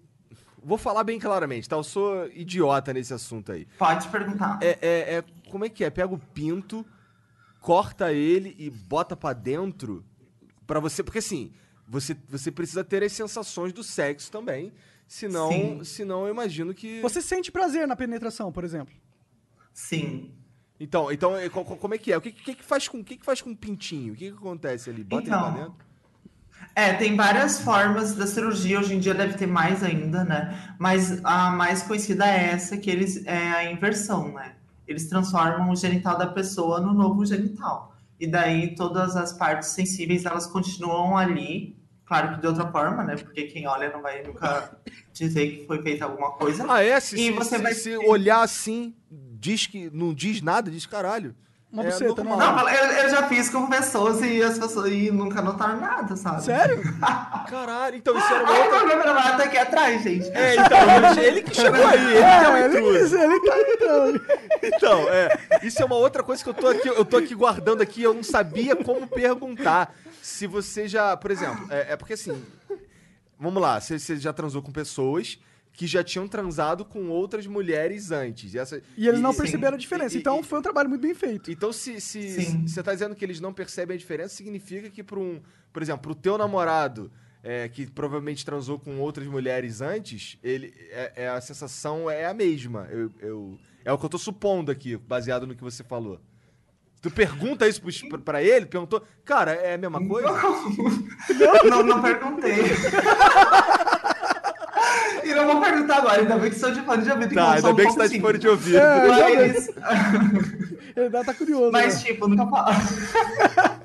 Vou 0.63 0.79
falar 0.79 1.05
bem 1.05 1.19
claramente, 1.19 1.69
tá? 1.69 1.77
Eu 1.77 1.85
sou 1.85 2.27
idiota 2.29 2.93
nesse 2.93 3.13
assunto 3.13 3.53
aí. 3.53 3.67
Pode 3.79 4.09
perguntar. 4.09 4.59
É, 4.63 4.79
é, 4.81 5.15
é- 5.17 5.25
como 5.51 5.65
é 5.65 5.69
que 5.69 5.85
é? 5.85 5.91
Pega 5.91 6.13
o 6.13 6.19
pinto, 6.19 6.85
corta 7.65 8.13
ele 8.13 8.55
e 8.59 8.69
bota 8.69 9.17
pra 9.17 9.33
dentro 9.33 10.05
pra 10.67 10.79
você. 10.81 11.03
Porque 11.03 11.19
assim, 11.19 11.51
você, 11.89 12.15
você 12.29 12.51
precisa 12.51 12.85
ter 12.85 13.03
as 13.03 13.13
sensações 13.13 13.73
do 13.73 13.83
sexo 13.83 14.31
também. 14.31 14.71
Senão, 15.09 15.51
Sim. 15.51 15.85
senão 15.85 16.27
eu 16.27 16.31
imagino 16.33 16.75
que. 16.75 17.01
Você 17.01 17.23
sente 17.23 17.51
prazer 17.51 17.89
na 17.89 17.97
penetração, 17.97 18.53
por 18.53 18.65
exemplo. 18.65 18.95
Sim. 19.73 20.31
Então, 20.79 21.11
então 21.11 21.35
é, 21.37 21.49
co- 21.49 21.65
co- 21.65 21.77
como 21.77 21.95
é 21.95 21.99
que 21.99 22.13
é? 22.13 22.17
O 22.19 22.21
que, 22.21 22.33
que, 22.33 22.55
que 22.55 22.65
faz 22.65 22.87
com 22.87 22.99
o 23.01 23.05
que, 23.05 23.17
que 23.17 23.25
faz 23.25 23.41
com 23.41 23.51
o 23.51 23.57
pintinho? 23.57 24.13
O 24.13 24.17
que, 24.17 24.31
que 24.31 24.37
acontece 24.37 24.91
ali? 24.91 25.03
Bota 25.03 25.23
ele 25.23 25.31
Então, 25.31 25.53
pra 25.53 25.63
dentro? 25.63 25.75
É, 26.75 26.93
tem 26.95 27.17
várias 27.17 27.61
formas 27.61 28.15
da 28.15 28.27
cirurgia, 28.27 28.79
hoje 28.81 28.95
em 28.95 28.99
dia 29.01 29.15
deve 29.15 29.35
ter 29.35 29.47
mais 29.47 29.83
ainda, 29.83 30.25
né? 30.25 30.75
Mas 30.79 31.25
a 31.25 31.51
mais 31.51 31.83
conhecida 31.83 32.27
é 32.27 32.51
essa, 32.51 32.77
que 32.77 32.91
eles 32.91 33.25
é 33.27 33.51
a 33.53 33.71
inversão, 33.71 34.33
né? 34.33 34.57
Eles 34.87 35.09
transformam 35.09 35.71
o 35.71 35.77
genital 35.77 36.17
da 36.19 36.27
pessoa 36.27 36.81
no 36.81 36.93
novo 36.93 37.25
genital. 37.25 37.95
E 38.21 38.27
daí 38.27 38.75
todas 38.75 39.17
as 39.17 39.33
partes 39.33 39.71
sensíveis, 39.71 40.25
elas 40.25 40.47
continuam 40.47 41.17
ali, 41.17 41.77
claro 42.07 42.35
que 42.35 42.41
de 42.41 42.47
outra 42.47 42.71
forma, 42.71 43.03
né? 43.03 43.17
Porque 43.17 43.45
quem 43.45 43.67
olha 43.67 43.91
não 43.93 44.01
vai 44.03 44.23
nunca 44.23 44.77
dizer 45.13 45.51
que 45.59 45.67
foi 45.67 45.83
feita 45.83 46.05
alguma 46.05 46.31
coisa. 46.33 46.65
Ah, 46.69 46.83
é? 46.83 46.99
Se, 47.01 47.17
E 47.17 47.19
se, 47.19 47.31
você 47.33 47.57
se- 47.57 47.63
vai 47.63 47.75
se 47.75 47.97
olhar 47.97 48.43
assim, 48.43 48.95
diz 49.11 49.67
que 49.67 49.91
não 49.91 50.15
diz 50.15 50.41
nada, 50.43 50.71
diz 50.71 50.87
caralho. 50.87 51.35
Uma 51.75 51.83
é 51.83 51.87
buceta, 51.87 52.23
normal. 52.23 52.39
Não, 52.39 52.69
eu, 52.69 52.85
eu 53.03 53.11
já 53.11 53.29
fiz 53.29 53.51
com 53.51 53.67
pessoas 53.67 54.23
e 54.23 54.41
as 54.41 54.57
pessoas 54.57 54.93
e 54.93 55.11
nunca 55.11 55.43
notaram 55.43 55.81
nada, 55.81 56.15
sabe? 56.15 56.45
Sério? 56.45 56.81
Caralho, 57.51 57.97
então 57.97 58.17
isso 58.17 58.33
era 58.33 58.45
uma 58.45 58.53
Ai, 58.53 58.63
outra... 58.71 58.87
meu 58.87 58.99
namorado 58.99 59.37
tá 59.39 59.43
aqui 59.43 59.59
atrás, 59.59 60.03
gente. 60.05 60.31
É, 60.31 60.55
então, 60.55 61.19
ele 61.21 61.43
que 61.43 61.53
chegou 61.53 61.85
aí, 61.85 62.13
ele 62.13 62.23
que 62.23 62.23
é 62.23 62.49
o 62.49 62.57
ele, 62.57 62.79
intruso. 62.79 63.19
ele 63.19 63.41
tá 63.41 63.59
entrando. 63.59 64.27
Então, 64.63 65.09
é, 65.09 65.37
isso 65.65 65.83
é 65.83 65.85
uma 65.85 65.97
outra 65.97 66.23
coisa 66.23 66.45
que 66.45 66.49
eu 66.49 66.55
tô 66.55 66.69
aqui, 66.69 66.87
eu 66.87 67.05
tô 67.05 67.17
aqui 67.17 67.35
guardando 67.35 67.83
aqui, 67.83 68.05
eu 68.05 68.15
não 68.15 68.23
sabia 68.23 68.77
como 68.77 69.09
perguntar. 69.09 69.93
Se 70.23 70.47
você 70.47 70.87
já, 70.87 71.17
por 71.17 71.33
exemplo, 71.33 71.67
é, 71.71 71.95
é 71.95 71.97
porque 71.97 72.13
assim, 72.13 72.41
vamos 73.37 73.61
lá, 73.61 73.81
você, 73.81 73.99
você 73.99 74.17
já 74.17 74.33
transou 74.33 74.63
com 74.63 74.71
pessoas 74.71 75.41
que 75.75 75.87
já 75.89 76.03
tinham 76.05 76.27
transado 76.29 76.85
com 76.85 77.09
outras 77.11 77.47
mulheres 77.49 78.11
antes. 78.13 78.55
E, 78.55 78.59
essa- 78.59 78.81
E 78.97 79.07
eles 79.09 79.21
não 79.21 79.33
Sim. 79.33 79.39
perceberam 79.41 79.75
a 79.75 79.79
diferença. 79.79 80.15
E- 80.15 80.19
e- 80.19 80.21
Então 80.21 80.41
e- 80.41 80.43
foi 80.45 80.61
um 80.61 80.63
trabalho 80.63 80.89
muito 80.89 81.03
bem 81.03 81.15
feito. 81.15 81.51
Então, 81.51 81.73
se, 81.73 82.01
se, 82.01 82.57
você 82.67 82.81
tá 82.83 82.93
dizendo 82.93 83.15
que 83.15 83.25
eles 83.25 83.41
não 83.41 83.53
percebem 83.53 83.97
a 83.97 83.99
diferença, 83.99 84.35
significa 84.37 84.89
que 84.89 85.03
para 85.03 85.19
um, 85.19 85.43
por 85.73 85.83
exemplo, 85.83 86.01
pro 86.03 86.15
teu 86.15 86.39
namorado, 86.39 87.11
é, 87.43 87.69
que 87.69 87.87
provavelmente 87.91 88.45
transou 88.45 88.79
com 88.79 88.99
outras 89.01 89.27
mulheres 89.27 89.81
antes, 89.83 90.39
ele, 90.43 90.73
é, 90.91 91.13
é- 91.25 91.29
a 91.29 91.41
sensação 91.41 92.09
é 92.09 92.25
a 92.25 92.33
mesma. 92.33 92.89
Eu, 92.91 93.11
eu- 93.21 93.59
é 93.85 93.93
o 93.93 93.99
que 93.99 94.05
eu 94.07 94.09
tô 94.09 94.17
supondo 94.17 94.71
aqui, 94.71 94.97
baseado 94.97 95.45
no 95.47 95.55
que 95.57 95.63
você 95.63 95.83
falou. 95.83 96.21
Tu 97.03 97.11
pergunta 97.11 97.69
isso 97.69 97.83
pra, 98.09 98.17
pra 98.19 98.43
ele, 98.43 98.65
perguntou, 98.65 99.03
cara, 99.27 99.53
é 99.53 99.75
a 99.75 99.79
mesma 99.79 100.01
coisa? 100.09 100.29
Não, 101.69 101.83
não 101.85 102.01
perguntei. 102.01 102.55
não 105.35 105.43
eu 105.45 105.53
vou 105.53 105.61
perguntar 105.61 105.97
agora, 105.99 106.21
ainda 106.21 106.39
bem 106.39 106.51
que 106.51 106.59
sou 106.59 106.71
de 106.71 106.81
fone 106.83 107.03
de 107.03 107.11
ouvido. 107.11 107.35
Tá, 107.35 107.53
ainda 107.55 107.73
bem 107.75 107.87
que 107.87 107.93
você 107.93 107.99
tá 107.99 108.07
de 108.07 108.21
fone 108.21 108.39
de 108.39 108.49
ouvido. 108.49 108.77
É, 108.79 109.09
Mas, 109.09 109.69
Ele 110.97 111.09
deve 111.11 111.25
tá 111.25 111.35
curioso. 111.35 111.73
mas 111.73 111.95
né? 111.97 112.01
tipo, 112.05 112.29
nunca 112.29 112.47
falo. 112.47 112.75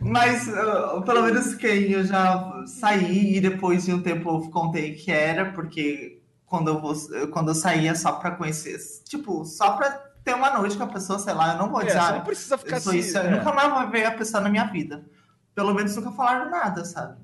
Mas, 0.00 0.48
uh, 0.48 1.00
pelo 1.02 1.22
menos 1.22 1.54
quem 1.54 1.90
eu 1.92 2.04
já 2.04 2.64
saí 2.66 3.36
e 3.36 3.40
depois 3.40 3.84
de 3.84 3.94
um 3.94 4.02
tempo 4.02 4.28
eu 4.28 4.50
contei 4.50 4.94
que 4.94 5.10
era, 5.10 5.52
porque 5.52 6.20
quando 6.44 6.68
eu, 6.68 6.80
vou, 6.80 6.94
quando 7.30 7.48
eu 7.50 7.54
saía 7.54 7.94
só 7.94 8.12
pra 8.12 8.32
conhecer, 8.32 8.76
tipo, 9.08 9.44
só 9.44 9.76
pra 9.76 9.90
ter 10.24 10.34
uma 10.34 10.50
noite 10.58 10.76
com 10.76 10.84
a 10.84 10.88
pessoa, 10.88 11.18
sei 11.18 11.32
lá, 11.34 11.52
eu 11.52 11.58
não 11.58 11.70
vou 11.70 11.80
É, 11.80 11.86
dizer, 11.86 11.98
ah, 11.98 12.12
não 12.12 12.20
precisa 12.22 12.58
ficar 12.58 12.76
eu 12.76 12.78
assim, 12.78 12.98
isso, 12.98 13.16
eu 13.16 13.22
é. 13.22 13.30
nunca 13.30 13.52
mais 13.52 13.72
vou 13.72 13.88
ver 13.90 14.04
a 14.04 14.10
pessoa 14.12 14.42
na 14.42 14.50
minha 14.50 14.64
vida. 14.64 15.04
Pelo 15.54 15.72
menos 15.72 15.94
nunca 15.96 16.10
falaram 16.12 16.50
nada, 16.50 16.84
sabe? 16.84 17.16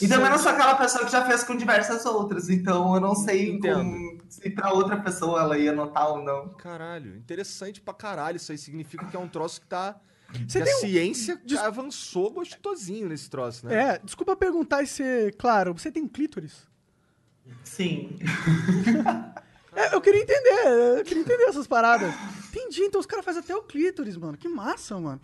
E 0.00 0.08
também 0.08 0.30
não 0.30 0.38
sou 0.38 0.50
aquela 0.52 0.74
pessoa 0.74 1.04
que 1.04 1.12
já 1.12 1.24
fez 1.24 1.44
com 1.44 1.56
diversas 1.56 2.04
outras, 2.06 2.48
então 2.48 2.94
eu 2.94 3.00
não 3.00 3.14
sei 3.14 3.58
com- 3.60 4.18
se 4.28 4.50
pra 4.50 4.72
outra 4.72 4.96
pessoa 5.00 5.40
ela 5.40 5.56
ia 5.58 5.72
notar 5.72 6.08
ou 6.10 6.22
não. 6.24 6.48
Caralho, 6.50 7.16
interessante 7.16 7.80
pra 7.80 7.94
caralho. 7.94 8.36
Isso 8.36 8.50
aí 8.52 8.58
significa 8.58 9.04
que 9.06 9.16
é 9.16 9.18
um 9.18 9.28
troço 9.28 9.60
que 9.60 9.66
tá. 9.66 9.96
Você 10.48 10.60
que 10.62 10.68
a 10.68 10.76
um- 10.76 10.80
ciência 10.80 11.40
Des- 11.44 11.58
avançou 11.60 12.32
gostosinho 12.32 13.08
nesse 13.08 13.30
troço, 13.30 13.64
né? 13.66 13.94
É, 13.94 13.98
desculpa 14.02 14.34
perguntar 14.34 14.82
e 14.82 14.86
ser 14.86 15.34
claro, 15.36 15.72
você 15.72 15.90
tem 15.92 16.06
clítoris? 16.08 16.66
Sim. 17.62 18.18
É, 19.78 19.94
eu 19.94 20.00
queria 20.00 20.22
entender, 20.22 20.96
eu 20.98 21.04
queria 21.04 21.22
entender 21.22 21.42
essas 21.42 21.66
paradas. 21.66 22.10
Entendi, 22.48 22.80
então 22.84 22.98
os 22.98 23.04
caras 23.06 23.22
fazem 23.22 23.42
até 23.42 23.54
o 23.54 23.60
clítoris, 23.62 24.16
mano. 24.16 24.34
Que 24.34 24.48
massa, 24.48 24.98
mano. 24.98 25.20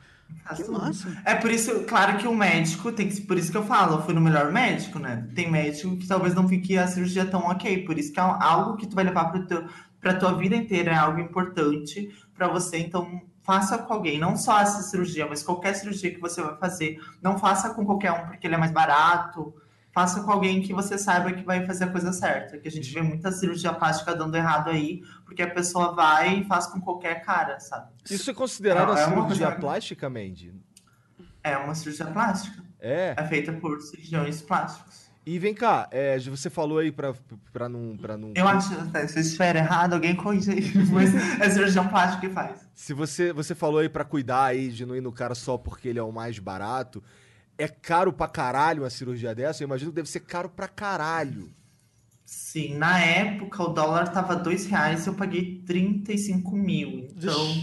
Que 0.57 0.69
massa. 0.71 1.23
É 1.25 1.35
por 1.35 1.51
isso, 1.51 1.85
claro 1.85 2.19
que 2.19 2.27
o 2.27 2.35
médico 2.35 2.93
tem 2.93 3.09
que. 3.09 3.21
Por 3.23 3.39
isso 3.39 3.51
que 3.51 3.57
eu 3.57 3.65
falo, 3.65 3.97
eu 3.97 4.03
fui 4.03 4.15
no 4.15 4.21
melhor 4.21 4.51
médico, 4.51 4.99
né? 4.99 5.29
Tem 5.35 5.51
médico 5.51 5.97
que 5.97 6.07
talvez 6.07 6.35
não 6.35 6.49
fique 6.49 6.77
a 6.77 6.87
cirurgia 6.87 7.25
tão 7.25 7.41
ok. 7.41 7.85
Por 7.85 7.99
isso 7.99 8.13
que 8.13 8.21
é 8.21 8.23
algo 8.23 8.77
que 8.77 8.87
tu 8.87 8.95
vai 8.95 9.05
levar 9.05 9.27
pro 9.27 9.47
teu, 9.47 9.67
pra 10.01 10.15
tua 10.15 10.33
vida 10.33 10.57
inteira, 10.57 10.91
é 10.91 10.97
algo 10.97 11.21
importante 11.21 12.13
pra 12.35 12.49
você. 12.49 12.79
Então, 12.79 13.23
faça 13.43 13.79
com 13.79 13.93
alguém. 13.93 14.19
Não 14.19 14.37
só 14.37 14.61
essa 14.61 14.83
cirurgia, 14.83 15.27
mas 15.29 15.43
qualquer 15.43 15.75
cirurgia 15.75 16.13
que 16.13 16.21
você 16.21 16.43
vai 16.43 16.57
fazer. 16.57 16.99
Não 17.21 17.39
faça 17.39 17.71
com 17.71 17.85
qualquer 17.85 18.13
um 18.13 18.27
porque 18.27 18.47
ele 18.47 18.55
é 18.55 18.59
mais 18.59 18.73
barato. 18.73 19.55
Faça 19.93 20.23
com 20.23 20.31
alguém 20.31 20.63
que 20.63 20.73
você 20.73 20.97
saiba 20.97 21.33
que 21.33 21.45
vai 21.45 21.67
fazer 21.67 21.85
a 21.85 21.89
coisa 21.89 22.13
certa. 22.13 22.57
Que 22.57 22.67
a 22.67 22.71
gente 22.71 22.93
vê 22.93 23.03
muita 23.03 23.31
cirurgia 23.31 23.73
plástica 23.75 24.15
dando 24.17 24.35
errado 24.37 24.71
aí, 24.71 25.03
porque 25.27 25.43
a 25.43 25.51
pessoa 25.51 25.95
vai 25.95 26.39
e 26.41 26.45
faz 26.45 26.67
com 26.67 26.81
qualquer 26.81 27.23
cara, 27.23 27.61
sabe? 27.61 27.91
Isso 28.11 28.31
é 28.31 28.35
considerado 28.35 28.89
é 28.89 28.93
uma 28.93 28.97
cirurgia 28.97 29.47
coisa- 29.49 29.61
plástica, 29.61 30.09
Mandy? 30.09 30.55
É 31.45 31.57
uma 31.59 31.75
cirurgia 31.75 32.07
plástica. 32.07 32.63
É. 32.81 33.15
É 33.17 33.27
feita 33.27 33.53
por 33.53 33.81
cirurgiões 33.81 34.41
plásticos. 34.41 35.03
E 35.25 35.39
vem 35.39 35.55
cá, 35.55 35.87
é, 35.93 36.19
você 36.19 36.51
falou 36.51 36.79
aí 36.79 36.91
pra, 36.91 37.15
pra 37.53 37.69
não. 37.69 37.97
Pra 37.97 38.17
não 38.17 38.33
Eu 38.35 38.49
acho, 38.49 38.71
se 39.09 39.17
eu 39.19 39.21
estiver 39.23 39.55
errado, 39.55 39.93
alguém 39.93 40.17
corrige 40.17 40.51
aí. 40.51 40.73
Mas 40.91 41.15
é 41.41 41.49
cirurgião 41.51 41.87
plástico 41.87 42.23
que 42.23 42.31
faz. 42.31 42.67
Se 42.75 42.93
você, 42.93 43.33
você 43.33 43.55
falou 43.55 43.79
aí 43.79 43.89
pra 43.89 44.05
cuidar 44.05 44.47
aí 44.47 44.69
de 44.71 44.85
não 44.85 44.97
ir 44.97 45.01
no 45.01 45.13
cara 45.13 45.35
só 45.37 45.57
porque 45.57 45.87
ele 45.89 45.99
é 46.01 46.03
o 46.03 46.11
mais 46.11 46.41
barato, 46.41 47.01
é 47.63 47.69
caro 47.69 48.13
pra 48.13 48.29
caralho 48.29 48.83
uma 48.83 48.91
cirurgia 48.91 49.35
dessa? 49.35 49.63
Eu 49.63 49.67
imagino 49.67 49.91
que 49.91 49.97
deve 49.97 50.09
ser 50.09 50.21
caro 50.21 50.49
pra 50.49 50.69
caralho. 50.69 51.53
Sim, 52.25 52.77
na 52.77 52.99
época 52.99 53.63
o 53.63 53.69
dólar 53.69 54.09
tava 54.09 54.35
dois 54.37 54.67
reais 54.67 55.05
e 55.07 55.09
eu 55.11 55.15
paguei 55.15 55.63
35 55.67 56.57
mil. 56.57 57.09
Então, 57.15 57.63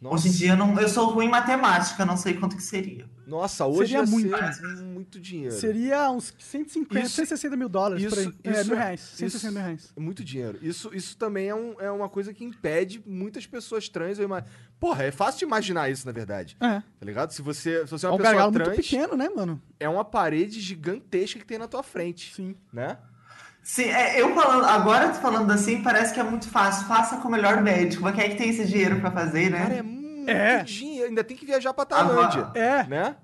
Nossa, 0.00 0.26
hoje 0.26 0.28
em 0.28 0.32
dia 0.32 0.50
eu, 0.52 0.56
não, 0.56 0.78
eu 0.78 0.88
sou 0.88 1.10
ruim 1.10 1.26
em 1.26 1.30
matemática, 1.30 2.04
não 2.04 2.16
sei 2.16 2.34
quanto 2.34 2.56
que 2.56 2.62
seria. 2.62 3.08
Nossa 3.28 3.66
hoje 3.66 3.90
Seria 3.92 3.98
ia 4.04 4.06
muito. 4.10 4.54
ser 4.54 4.76
muito 4.84 5.20
dinheiro. 5.20 5.54
Seria 5.54 6.10
uns 6.10 6.34
150, 6.38 7.00
Isso- 7.06 7.14
160 7.16 7.56
mil 7.56 7.68
dólares 7.68 8.04
por 8.08 8.18
aí. 8.18 8.24
isso- 8.26 8.34
é, 8.42 8.50
isso- 8.50 8.66
mil 8.70 8.76
reais. 8.78 9.00
isso- 9.00 9.16
160 9.16 9.52
mil 9.52 9.62
reais. 9.62 9.92
É 9.96 10.00
muito 10.00 10.24
dinheiro. 10.24 10.58
Isso, 10.62 10.90
isso 10.94 11.16
também 11.16 11.48
é, 11.48 11.54
um- 11.54 11.74
é 11.80 11.90
uma 11.90 12.08
coisa 12.08 12.32
que 12.34 12.44
impede 12.44 13.02
muitas 13.06 13.46
pessoas 13.46 13.88
trans. 13.88 14.18
Eu 14.18 14.24
ima- 14.24 14.44
Porra, 14.80 15.04
é 15.04 15.10
fácil 15.10 15.40
de 15.40 15.44
imaginar 15.44 15.90
isso, 15.90 16.06
na 16.06 16.12
verdade. 16.12 16.56
É. 16.60 16.80
Tá 16.80 17.04
ligado? 17.04 17.32
Se 17.32 17.42
você, 17.42 17.84
se 17.84 17.90
você 17.90 18.06
é 18.06 18.08
É 18.08 18.10
uma 18.10 18.14
um 18.14 18.18
pessoa 18.18 18.52
trans, 18.52 18.68
muito 18.68 18.80
pequeno, 18.82 19.16
né, 19.16 19.28
mano? 19.28 19.60
é 19.80 19.88
uma 19.88 20.04
parede 20.04 20.60
gigantesca 20.60 21.38
que 21.38 21.44
tem 21.46 21.58
na 21.58 21.66
tua 21.68 21.82
frente. 21.82 22.32
Sim. 22.34 22.54
Né? 22.72 22.96
Sim, 23.60 23.82
é, 23.84 24.22
eu 24.22 24.34
falando, 24.34 24.64
agora 24.64 25.12
falando 25.12 25.50
assim, 25.50 25.82
parece 25.82 26.14
que 26.14 26.20
é 26.20 26.22
muito 26.22 26.48
fácil. 26.48 26.86
Faça 26.86 27.16
com 27.18 27.28
o 27.28 27.30
melhor 27.30 27.60
médico. 27.60 28.02
Mas 28.04 28.14
quem 28.14 28.24
é 28.24 28.28
que 28.30 28.36
tem 28.36 28.48
esse 28.50 28.64
dinheiro 28.64 28.98
pra 29.00 29.10
fazer, 29.10 29.50
né? 29.50 29.58
Cara, 29.58 29.74
é 29.74 29.82
muito 29.82 29.97
É. 30.30 30.62
dinheiro. 30.62 31.08
Ainda 31.08 31.24
tem 31.24 31.36
que 31.36 31.44
viajar 31.46 31.72
pra 31.74 31.84
Tailândia. 31.84 32.50
É. 32.54 32.82
Tá 32.82 32.88
Né? 32.88 33.16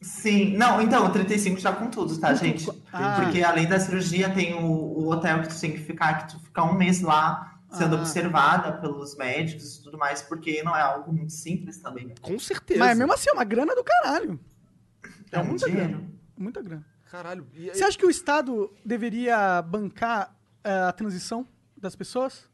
Sim, 0.00 0.56
não, 0.56 0.80
então, 0.80 1.06
o 1.06 1.10
35 1.10 1.58
já 1.58 1.72
com 1.72 1.88
tudo, 1.90 2.16
tá, 2.18 2.32
gente? 2.32 2.68
Ah. 2.92 3.20
Porque 3.20 3.42
além 3.42 3.66
da 3.66 3.80
cirurgia, 3.80 4.30
tem 4.30 4.54
o, 4.54 4.60
o 4.64 5.10
hotel 5.10 5.42
que 5.42 5.48
tu 5.48 5.60
tem 5.60 5.72
que 5.72 5.78
ficar, 5.78 6.18
que 6.26 6.34
tu 6.34 6.40
fica 6.40 6.62
um 6.62 6.74
mês 6.74 7.00
lá 7.00 7.58
sendo 7.72 7.96
Ah. 7.96 7.98
observada 7.98 8.72
pelos 8.74 9.16
médicos 9.16 9.76
e 9.76 9.82
tudo 9.82 9.98
mais, 9.98 10.22
porque 10.22 10.62
não 10.62 10.74
é 10.76 10.80
algo 10.80 11.12
muito 11.12 11.32
simples 11.32 11.78
também. 11.78 12.06
né? 12.06 12.14
Com 12.22 12.38
certeza. 12.38 12.78
Mas 12.78 12.96
mesmo 12.96 13.12
assim, 13.12 13.28
é 13.28 13.32
uma 13.32 13.44
grana 13.44 13.74
do 13.74 13.82
caralho. 13.82 14.38
É, 15.32 15.38
muito 15.38 15.48
muita 15.50 15.66
dinheiro. 15.66 15.88
grana. 15.90 16.08
Muita 16.36 16.62
grana. 16.62 16.86
Caralho. 17.10 17.46
E, 17.54 17.68
Você 17.70 17.82
acha 17.84 17.98
que 17.98 18.06
o 18.06 18.10
Estado 18.10 18.72
deveria 18.84 19.60
bancar 19.62 20.32
eh, 20.62 20.70
a 20.88 20.92
transição 20.92 21.44
das 21.76 21.96
pessoas? 21.96 22.44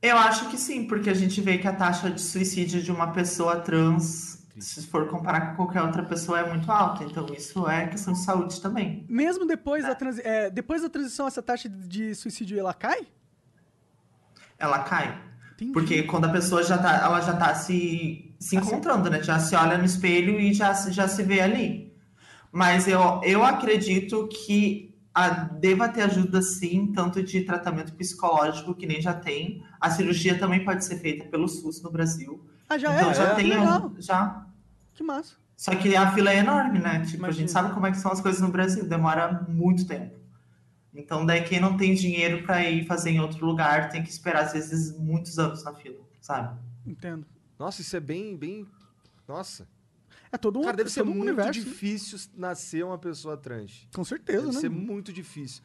Eu 0.00 0.16
acho 0.16 0.48
que 0.48 0.56
sim, 0.56 0.86
porque 0.86 1.10
a 1.10 1.14
gente 1.14 1.40
vê 1.40 1.58
que 1.58 1.66
a 1.66 1.72
taxa 1.72 2.08
de 2.10 2.20
suicídio 2.20 2.80
de 2.82 2.92
uma 2.92 3.08
pessoa 3.12 3.56
trans, 3.60 4.46
se 4.58 4.86
for 4.86 5.08
comparar 5.08 5.50
com 5.50 5.56
qualquer 5.56 5.82
outra 5.82 6.02
pessoa, 6.04 6.38
é 6.40 6.48
muito 6.48 6.70
alta. 6.70 7.02
Então 7.04 7.26
isso 7.36 7.68
é 7.68 7.86
questão 7.88 8.12
de 8.12 8.20
saúde 8.20 8.60
também. 8.60 9.04
Mesmo 9.08 9.44
depois 9.44 9.84
da, 9.84 9.94
transi 9.96 10.20
eh, 10.24 10.50
depois 10.50 10.82
da 10.82 10.88
transição, 10.88 11.26
essa 11.26 11.42
taxa 11.42 11.68
de- 11.68 12.14
suicídio 12.14 12.58
ela 12.58 12.72
cai? 12.72 13.06
Ela 14.58 14.80
cai. 14.84 15.20
Entendi. 15.54 15.72
Porque 15.72 16.02
quando 16.04 16.26
a 16.26 16.28
pessoa 16.30 16.62
já 16.62 16.78
tá, 16.78 16.98
ela 17.02 17.20
já 17.20 17.34
tá 17.36 17.52
se, 17.56 18.32
se 18.38 18.54
encontrando, 18.56 19.10
né? 19.10 19.20
Já 19.22 19.40
se 19.40 19.56
olha 19.56 19.76
no 19.76 19.84
espelho 19.84 20.38
e 20.38 20.52
já, 20.54 20.72
se- 20.74 20.92
já 20.92 21.08
se 21.08 21.22
vê 21.24 21.40
ali. 21.40 21.92
Mas 22.52 22.86
eu, 22.86 23.20
eu 23.24 23.44
acredito 23.44 24.28
que 24.28 24.87
a, 25.18 25.30
deva 25.30 25.88
ter 25.88 26.02
ajuda 26.02 26.40
sim, 26.42 26.92
tanto 26.92 27.22
de 27.22 27.42
tratamento 27.42 27.92
psicológico, 27.94 28.74
que 28.74 28.86
nem 28.86 29.00
já 29.00 29.12
tem. 29.14 29.62
A 29.80 29.90
cirurgia 29.90 30.38
também 30.38 30.64
pode 30.64 30.84
ser 30.84 30.98
feita 30.98 31.24
pelo 31.26 31.48
SUS 31.48 31.82
no 31.82 31.90
Brasil. 31.90 32.40
Ah, 32.68 32.78
já 32.78 32.94
então 32.94 33.10
é? 33.10 33.14
já 33.14 33.30
Que 33.30 33.36
tem. 33.36 33.50
legal. 33.50 33.92
Já. 33.98 34.46
Que 34.94 35.02
massa. 35.02 35.34
Só 35.56 35.74
que 35.74 35.96
a 35.96 36.12
fila 36.12 36.30
é 36.32 36.36
enorme, 36.38 36.78
né? 36.78 37.00
Tipo, 37.00 37.14
a 37.14 37.16
Imagina. 37.18 37.32
gente 37.32 37.50
sabe 37.50 37.72
como 37.74 37.86
é 37.86 37.90
que 37.90 37.96
são 37.98 38.12
as 38.12 38.20
coisas 38.20 38.40
no 38.40 38.48
Brasil, 38.48 38.84
demora 38.88 39.44
muito 39.48 39.86
tempo. 39.86 40.16
Então, 40.94 41.26
daí 41.26 41.42
quem 41.42 41.60
não 41.60 41.76
tem 41.76 41.94
dinheiro 41.94 42.42
para 42.44 42.64
ir 42.68 42.86
fazer 42.86 43.10
em 43.10 43.20
outro 43.20 43.44
lugar 43.44 43.88
tem 43.90 44.02
que 44.02 44.08
esperar, 44.10 44.44
às 44.44 44.52
vezes, 44.52 44.96
muitos 44.98 45.38
anos 45.38 45.64
na 45.64 45.72
fila, 45.74 45.98
sabe? 46.20 46.56
Entendo. 46.86 47.26
Nossa, 47.58 47.80
isso 47.80 47.96
é 47.96 48.00
bem, 48.00 48.36
bem. 48.36 48.66
Nossa. 49.26 49.66
É 50.30 50.36
todo 50.38 50.58
um, 50.60 50.62
Cara, 50.62 50.76
deve 50.76 50.90
é 50.90 50.92
ser 50.92 51.02
um 51.02 51.06
muito 51.06 51.22
universo. 51.22 51.52
difícil 51.52 52.18
nascer 52.36 52.84
uma 52.84 52.98
pessoa 52.98 53.36
trans. 53.36 53.88
Com 53.94 54.04
certeza, 54.04 54.42
Deve 54.42 54.54
né? 54.54 54.60
ser 54.60 54.68
muito 54.70 55.12
difícil. 55.12 55.62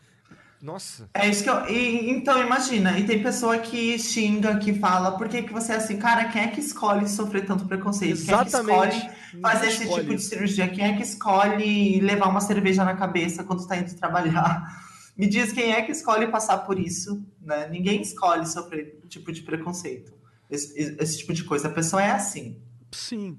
Nossa. 0.61 1.09
É 1.13 1.27
isso 1.27 1.43
que 1.43 1.49
eu. 1.49 1.67
e- 1.67 2.09
então, 2.09 2.41
imagina, 2.41 2.97
e 2.97 3.05
tem 3.05 3.21
pessoa 3.21 3.57
que 3.59 3.99
xinga, 3.99 4.57
que 4.59 4.73
fala, 4.73 5.17
por 5.17 5.27
que, 5.27 5.43
que 5.43 5.51
você 5.51 5.73
é 5.73 5.75
assim? 5.75 5.97
Cara, 5.97 6.29
quem 6.29 6.41
é 6.43 6.47
que 6.47 6.61
escolhe 6.61 7.05
sofrer 7.09 7.45
tanto 7.45 7.65
preconceito? 7.65 8.13
Exatamente. 8.13 8.91
Quem 9.01 9.01
é 9.01 9.09
que 9.09 9.15
escolhe 9.17 9.41
fazer 9.41 9.67
esse 9.67 9.83
escolhe 9.83 10.01
tipo 10.03 10.15
de 10.15 10.21
cirurgia? 10.23 10.67
Quem 10.69 10.85
é 10.85 10.95
que 10.95 11.03
escolhe 11.03 11.99
levar 11.99 12.29
uma 12.29 12.39
cerveja 12.39 12.85
na 12.85 12.95
cabeça 12.95 13.43
quando 13.43 13.59
está 13.59 13.75
indo 13.75 13.93
trabalhar? 13.95 14.81
Me 15.17 15.27
diz 15.27 15.51
quem 15.51 15.73
é 15.73 15.81
que 15.81 15.91
escolhe 15.91 16.27
passar 16.27 16.59
por 16.59 16.79
isso, 16.79 17.21
né? 17.41 17.67
Ninguém 17.67 18.01
escolhe 18.01 18.47
sofrer 18.47 19.01
tipo 19.09 19.33
de 19.33 19.41
preconceito. 19.43 20.13
Esse, 20.49 20.95
esse 20.97 21.17
tipo 21.19 21.33
de 21.33 21.43
coisa. 21.43 21.67
A 21.67 21.71
pessoa 21.71 22.01
é 22.01 22.11
assim. 22.11 22.57
Sim. 22.91 23.37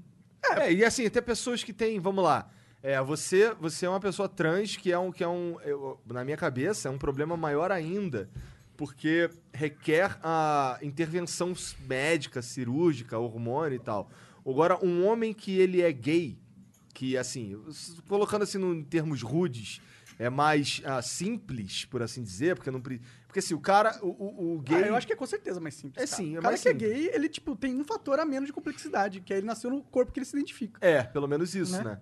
É, 0.53 0.71
e 0.73 0.83
assim, 0.85 1.09
tem 1.09 1.21
pessoas 1.21 1.63
que 1.63 1.73
têm, 1.73 1.99
vamos 1.99 2.23
lá. 2.23 2.49
É, 2.81 3.01
você, 3.01 3.53
você 3.59 3.85
é 3.85 3.89
uma 3.89 3.99
pessoa 3.99 4.29
trans 4.29 4.75
que 4.77 4.91
é 4.91 4.97
um, 4.99 5.11
que 5.11 5.23
é 5.23 5.27
um 5.27 5.59
eu- 5.61 5.99
na 6.05 6.23
minha 6.23 6.37
cabeça, 6.37 6.87
é 6.87 6.91
um 6.91 6.97
problema 6.97 7.35
maior 7.35 7.71
ainda, 7.71 8.29
porque 8.77 9.29
requer 9.53 10.17
a 10.21 10.77
intervenção 10.81 11.53
médica, 11.87 12.41
cirúrgica, 12.41 13.17
hormônio 13.17 13.75
e 13.77 13.79
tal. 13.79 14.09
Agora, 14.47 14.77
um 14.85 15.05
homem 15.05 15.33
que 15.33 15.57
ele 15.57 15.81
é 15.81 15.91
gay, 15.91 16.37
que 16.93 17.17
assim, 17.17 17.59
colocando 18.07 18.43
assim 18.43 18.59
em 18.63 18.83
termos 18.83 19.21
rudes, 19.23 19.81
é 20.17 20.29
mais 20.29 20.81
ah, 20.85 21.01
simples, 21.01 21.85
por 21.85 22.01
assim 22.01 22.23
dizer, 22.23 22.55
porque 22.55 22.71
não 22.71 22.81
pre- 22.81 23.01
porque 23.27 23.39
assim, 23.39 23.53
o 23.53 23.59
cara, 23.59 23.97
o, 24.01 24.07
o, 24.07 24.55
o 24.55 24.59
gay, 24.61 24.83
Ah, 24.83 24.87
eu 24.87 24.95
acho 24.95 25.05
que 25.05 25.11
é 25.13 25.15
com 25.15 25.25
certeza 25.25 25.59
mais 25.59 25.75
simples. 25.75 26.01
É 26.01 26.05
cara. 26.07 26.17
sim, 26.17 26.35
é 26.35 26.39
O 26.39 26.41
cara 26.41 26.51
mais 26.53 26.61
que 26.63 26.69
simples. 26.69 26.89
é 26.89 26.93
gay, 26.93 27.09
ele, 27.13 27.27
tipo, 27.29 27.55
tem 27.55 27.75
um 27.79 27.83
fator 27.83 28.19
a 28.19 28.25
menos 28.25 28.47
de 28.47 28.53
complexidade, 28.53 29.19
que 29.19 29.33
é 29.33 29.37
ele 29.37 29.45
nasceu 29.45 29.69
no 29.69 29.81
corpo 29.83 30.11
que 30.11 30.19
ele 30.19 30.25
se 30.25 30.35
identifica. 30.37 30.79
É, 30.85 31.03
pelo 31.03 31.27
menos 31.27 31.53
isso, 31.53 31.77
Né? 31.77 31.83
né? 31.83 31.99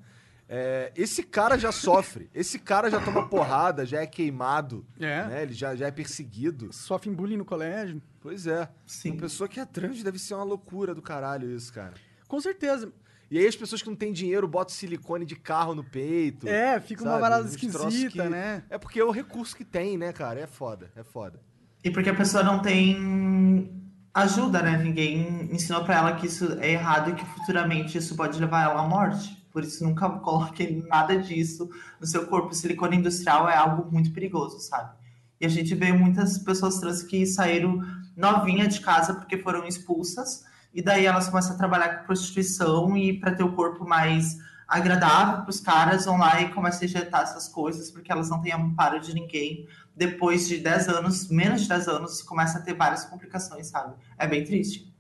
É, 0.56 0.92
esse 0.96 1.24
cara 1.24 1.58
já 1.58 1.72
sofre, 1.72 2.30
esse 2.36 2.60
cara 2.60 2.90
já 2.92 3.00
toma 3.04 3.28
porrada, 3.30 3.86
já 3.86 4.02
é 4.02 4.06
queimado, 4.06 4.86
É. 5.00 5.26
né? 5.26 5.42
Ele 5.44 5.54
já, 5.54 5.74
já 5.74 5.88
é 5.88 5.92
perseguido. 5.92 6.72
Sofre 6.72 7.10
bullying 7.10 7.38
no 7.38 7.46
colégio. 7.46 8.00
Pois 8.22 8.46
é. 8.46 8.70
Sim. 8.86 9.12
Uma 9.12 9.22
pessoa 9.22 9.48
que 9.48 9.60
é 9.60 9.66
trans 9.66 10.04
deve 10.04 10.20
ser 10.20 10.36
uma 10.36 10.44
loucura 10.44 10.94
do 10.94 11.02
caralho 11.02 11.50
isso, 11.50 11.74
cara. 11.74 11.94
Com 12.28 12.40
certeza. 12.42 12.92
E 13.34 13.40
aí 13.40 13.48
as 13.48 13.56
pessoas 13.56 13.82
que 13.82 13.90
não 13.90 13.96
têm 13.96 14.14
dinheiro 14.14 14.48
botam 14.48 14.76
silicone 14.76 15.26
de 15.26 15.36
carro 15.36 15.74
no 15.74 15.84
peito. 15.84 16.48
É, 16.48 16.80
fica 16.80 17.02
uma 17.02 17.14
sabe? 17.14 17.22
parada 17.24 17.44
Uns 17.46 17.56
troços 17.56 17.94
esquisita, 17.96 18.24
que- 18.26 18.30
né? 18.30 18.64
É 18.70 18.78
porque 18.78 19.00
é 19.00 19.04
o 19.04 19.10
recurso 19.10 19.56
que 19.56 19.66
tem, 19.66 19.98
né, 19.98 20.14
cara? 20.14 20.40
É 20.40 20.46
foda, 20.46 20.92
é 20.96 21.04
foda. 21.04 21.42
E 21.84 21.90
porque 21.90 22.12
a 22.12 22.14
pessoa 22.16 22.44
não 22.44 22.60
tem 22.62 23.72
ajuda, 24.14 24.62
né? 24.62 24.78
Ninguém 24.78 25.50
ensinou 25.52 25.84
pra 25.84 25.96
ela 25.98 26.16
que 26.16 26.28
isso 26.28 26.46
é 26.60 26.74
errado 26.74 27.10
e 27.10 27.16
que 27.16 27.26
futuramente 27.26 27.98
isso 27.98 28.16
pode 28.16 28.40
levar 28.40 28.70
ela 28.70 28.82
à 28.82 28.88
morte. 28.88 29.44
Por 29.52 29.64
isso, 29.64 29.84
nunca 29.84 30.08
coloque 30.22 30.84
nada 30.88 31.18
disso 31.18 31.68
no 32.00 32.06
seu 32.06 32.28
corpo. 32.28 32.54
silicone 32.54 32.98
industrial 32.98 33.50
é 33.50 33.56
algo 33.58 33.92
muito 33.92 34.12
perigoso, 34.12 34.60
sabe? 34.60 34.96
E 35.42 35.46
a 35.48 35.50
gente 35.50 35.74
vê 35.74 35.92
muitas 35.92 36.38
pessoas 36.38 36.80
trans 36.80 37.02
que 37.02 37.26
saíram 37.26 37.82
novinha 38.16 38.68
de 38.68 38.80
casa 38.80 39.16
porque 39.16 39.40
foram 39.40 39.66
expulsas. 39.68 40.44
E 40.74 40.82
daí 40.82 41.06
elas 41.06 41.30
começam 41.30 41.54
a 41.54 41.58
trabalhar 41.58 42.00
com 42.00 42.06
prostituição 42.06 42.98
e 42.98 43.20
para 43.20 43.36
ter 43.36 43.44
o 43.44 43.54
corpo 43.54 43.86
mais 43.86 44.38
agradável 44.68 45.42
para 45.44 45.50
os 45.50 45.60
caras 45.60 46.06
vão 46.06 46.18
lá 46.18 46.42
e 46.42 46.50
começam 46.50 46.82
a 46.82 46.86
injetar 46.86 47.22
essas 47.22 47.48
coisas 47.48 47.92
porque 47.92 48.12
elas 48.12 48.30
não 48.30 48.42
têm 48.42 48.54
amparo 48.54 49.00
de 49.00 49.14
ninguém 49.14 49.68
depois 49.96 50.48
de 50.48 50.58
10 50.58 50.90
anos, 50.90 51.30
menos 51.30 51.62
de 51.62 51.70
10 51.70 51.88
anos, 51.88 52.22
começa 52.22 52.58
a 52.58 52.62
ter 52.62 52.74
várias 52.74 53.06
complicações, 53.06 53.68
sabe? 53.68 53.96
É 54.18 54.28
bem 54.28 54.44
triste. 54.44 54.92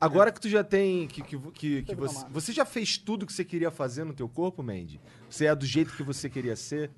Agora 0.00 0.30
que 0.30 0.40
tu 0.40 0.48
já 0.48 0.62
tem. 0.62 1.08
Que, 1.08 1.22
que, 1.22 1.38
que, 1.52 1.82
que 1.82 1.94
você, 1.94 2.26
você 2.30 2.52
já 2.52 2.64
fez 2.64 2.98
tudo 2.98 3.26
que 3.26 3.32
você 3.32 3.44
queria 3.44 3.70
fazer 3.70 4.04
no 4.04 4.12
teu 4.12 4.28
corpo, 4.28 4.62
Mandy? 4.62 5.00
Você 5.28 5.46
é 5.46 5.54
do 5.54 5.64
jeito 5.64 5.96
que 5.96 6.02
você 6.02 6.28
queria 6.28 6.54
ser? 6.54 6.90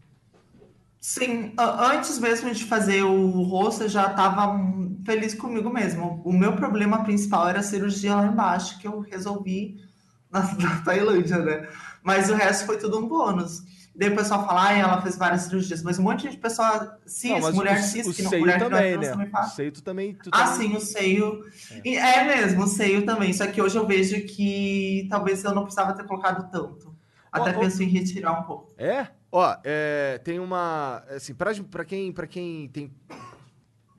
Sim, 1.00 1.52
antes 1.58 2.18
mesmo 2.18 2.50
de 2.52 2.64
fazer 2.64 3.02
o 3.02 3.42
rosto, 3.42 3.84
eu 3.84 3.88
já 3.88 4.10
estava 4.10 4.58
feliz 5.04 5.34
comigo 5.34 5.70
mesmo. 5.70 6.20
O 6.24 6.32
meu 6.32 6.54
problema 6.56 7.04
principal 7.04 7.48
era 7.48 7.60
a 7.60 7.62
cirurgia 7.62 8.16
lá 8.16 8.26
embaixo, 8.26 8.78
que 8.80 8.88
eu 8.88 9.00
resolvi 9.00 9.76
na, 10.30 10.40
na 10.54 10.80
Tailândia, 10.82 11.38
né? 11.38 11.68
Mas 12.02 12.28
o 12.30 12.34
resto 12.34 12.66
foi 12.66 12.78
tudo 12.78 12.98
um 12.98 13.06
bônus. 13.08 13.62
Daí 13.94 14.10
o 14.10 14.16
pessoal 14.16 14.44
fala, 14.46 14.64
ai, 14.64 14.80
ela 14.80 15.00
fez 15.00 15.16
várias 15.16 15.42
cirurgias, 15.42 15.82
mas 15.82 15.98
um 15.98 16.02
monte 16.02 16.28
de 16.28 16.36
pessoa 16.36 16.98
cis, 17.06 17.30
Não, 17.30 17.52
mulher 17.52 17.78
o, 17.78 17.82
cis, 17.82 18.06
o 18.06 18.12
que 18.12 18.22
não, 18.22 18.28
seio 18.30 18.40
mulher 18.42 18.56
é 18.56 18.58
também, 18.58 18.92
trans 18.92 19.00
né? 19.06 19.10
também 19.12 19.26
O 19.28 19.30
faz. 19.30 19.52
seio 19.52 19.72
tu 19.72 19.82
também. 19.82 20.14
Tu 20.14 20.28
Ah, 20.34 20.44
também- 20.50 20.68
sim, 20.70 20.76
o 20.76 20.80
seio. 20.80 21.40
E 21.82 21.96
É. 21.96 22.24
mesmo, 22.24 22.64
o 22.64 22.66
seio 22.66 23.06
também. 23.06 23.32
Só 23.32 23.46
que 23.46 23.62
hoje 23.62 23.78
eu 23.78 23.86
vejo 23.86 24.20
que 24.26 25.06
talvez 25.08 25.42
eu 25.44 25.54
não 25.54 25.62
precisava 25.62 25.94
ter 25.94 26.04
colocado 26.04 26.50
tanto. 26.50 26.94
Até 27.32 27.52
penso 27.54 27.82
em 27.82 27.86
retirar 27.88 28.38
um 28.38 28.42
pouco. 28.42 28.72
É? 28.76 29.06
Ó, 29.38 29.54
é, 29.64 30.18
tem 30.24 30.38
uma. 30.40 31.04
Assim, 31.10 31.34
pra, 31.34 31.52
pra, 31.70 31.84
quem, 31.84 32.10
pra 32.10 32.26
quem 32.26 32.68
tem. 32.68 32.90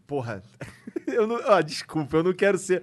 Porra. 0.08 0.42
eu 1.06 1.28
não, 1.28 1.36
ó, 1.46 1.62
desculpa, 1.62 2.18
eu 2.18 2.24
não 2.24 2.34
quero 2.34 2.58
ser. 2.58 2.82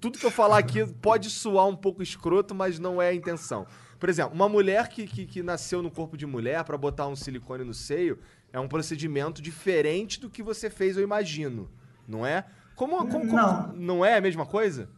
Tudo 0.00 0.18
que 0.18 0.26
eu 0.26 0.30
falar 0.32 0.58
aqui 0.58 0.84
pode 0.94 1.30
soar 1.30 1.68
um 1.68 1.76
pouco 1.76 2.02
escroto, 2.02 2.56
mas 2.56 2.80
não 2.80 3.00
é 3.00 3.10
a 3.10 3.14
intenção. 3.14 3.68
Por 4.00 4.08
exemplo, 4.08 4.34
uma 4.34 4.48
mulher 4.48 4.88
que, 4.88 5.06
que, 5.06 5.26
que 5.26 5.44
nasceu 5.44 5.80
no 5.80 5.88
corpo 5.88 6.16
de 6.16 6.26
mulher 6.26 6.64
pra 6.64 6.76
botar 6.76 7.06
um 7.06 7.14
silicone 7.14 7.62
no 7.62 7.72
seio 7.72 8.18
é 8.52 8.58
um 8.58 8.66
procedimento 8.66 9.40
diferente 9.40 10.18
do 10.18 10.28
que 10.28 10.42
você 10.42 10.68
fez, 10.68 10.96
eu 10.96 11.04
imagino. 11.04 11.70
Não 12.08 12.26
é? 12.26 12.46
Como, 12.74 12.96
como, 12.98 13.10
como- 13.10 13.32
Não. 13.32 13.72
não 13.74 14.04
é 14.04 14.16
a 14.16 14.20
mesma 14.20 14.44
coisa? 14.44 14.88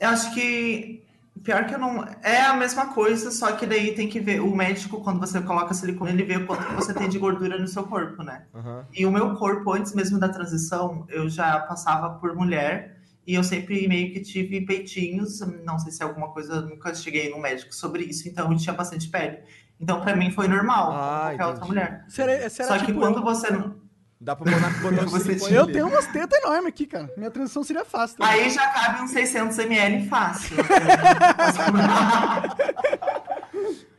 Eu 0.00 0.08
acho 0.08 0.34
que. 0.34 1.04
Pior 1.44 1.66
que 1.66 1.74
eu 1.74 1.78
não. 1.78 2.04
É 2.22 2.40
a 2.42 2.54
mesma 2.54 2.86
coisa, 2.94 3.30
só 3.30 3.52
que 3.52 3.66
daí 3.66 3.94
tem 3.94 4.08
que 4.08 4.20
ver. 4.20 4.40
O 4.40 4.54
médico, 4.54 5.00
quando 5.02 5.18
você 5.20 5.40
coloca 5.40 5.74
silicone, 5.74 6.12
ele 6.12 6.22
vê 6.24 6.36
o 6.36 6.46
quanto 6.46 6.64
que 6.66 6.74
você 6.74 6.94
tem 6.94 7.08
de 7.08 7.18
gordura 7.18 7.58
no 7.58 7.66
seu 7.66 7.82
corpo, 7.84 8.22
né? 8.22 8.44
Aham. 8.54 8.86
E 8.92 9.04
o 9.04 9.10
meu 9.10 9.34
corpo, 9.34 9.72
antes 9.72 9.94
mesmo 9.94 10.18
da 10.18 10.28
transição, 10.28 11.04
eu 11.08 11.28
já 11.28 11.58
passava 11.60 12.10
por 12.18 12.34
mulher 12.36 12.96
e 13.26 13.34
eu 13.34 13.42
sempre 13.44 13.86
meio 13.88 14.12
que 14.12 14.20
tive 14.20 14.60
peitinhos. 14.64 15.40
Não 15.64 15.78
sei 15.78 15.90
se 15.92 16.02
é 16.02 16.06
alguma 16.06 16.28
coisa, 16.28 16.54
eu 16.54 16.62
nunca 16.62 16.94
cheguei 16.94 17.30
no 17.30 17.38
médico 17.40 17.74
sobre 17.74 18.04
isso, 18.04 18.28
então 18.28 18.50
eu 18.52 18.56
tinha 18.56 18.74
bastante 18.74 19.08
pele. 19.08 19.38
Então, 19.80 20.00
pra 20.00 20.14
mim, 20.14 20.30
foi 20.30 20.46
normal, 20.46 20.92
Ah, 20.92 21.20
qualquer 21.30 21.44
outra 21.46 21.50
entendi. 21.64 21.68
mulher. 21.68 22.04
Será, 22.08 22.48
será 22.50 22.68
Só 22.68 22.78
que 22.78 22.86
tipo 22.86 23.00
quando 23.00 23.16
eu? 23.16 23.22
você 23.24 23.50
não. 23.50 23.81
Dá 24.24 24.36
pra 24.36 24.44
botar, 24.52 24.68
um 24.68 25.08
Você 25.08 25.24
silicone 25.24 25.48
tinha- 25.48 25.60
Eu 25.60 25.66
tenho 25.66 25.88
umas 25.88 26.06
tetas 26.06 26.38
enormes 26.42 26.66
aqui, 26.68 26.86
cara. 26.86 27.12
Minha 27.16 27.28
transição 27.30 27.64
seria 27.64 27.84
fácil. 27.84 28.18
também. 28.18 28.32
Aí 28.32 28.50
já 28.50 28.68
cabe 28.68 29.02
uns 29.02 29.10
600 29.10 29.58
ml 29.58 30.08
fácil. 30.08 30.56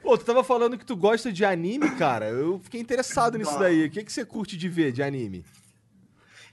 Pô, 0.01 0.17
tu 0.17 0.25
tava 0.25 0.43
falando 0.43 0.77
que 0.77 0.85
tu 0.85 0.95
gosta 0.95 1.31
de 1.31 1.45
anime, 1.45 1.89
cara. 1.91 2.27
Eu 2.29 2.59
fiquei 2.63 2.79
interessado 2.81 3.37
nisso 3.37 3.57
daí. 3.57 3.85
O 3.85 3.89
que, 3.89 4.03
que 4.03 4.11
você 4.11 4.25
curte 4.25 4.57
de 4.57 4.67
ver 4.67 4.91
de 4.91 5.01
anime? 5.01 5.45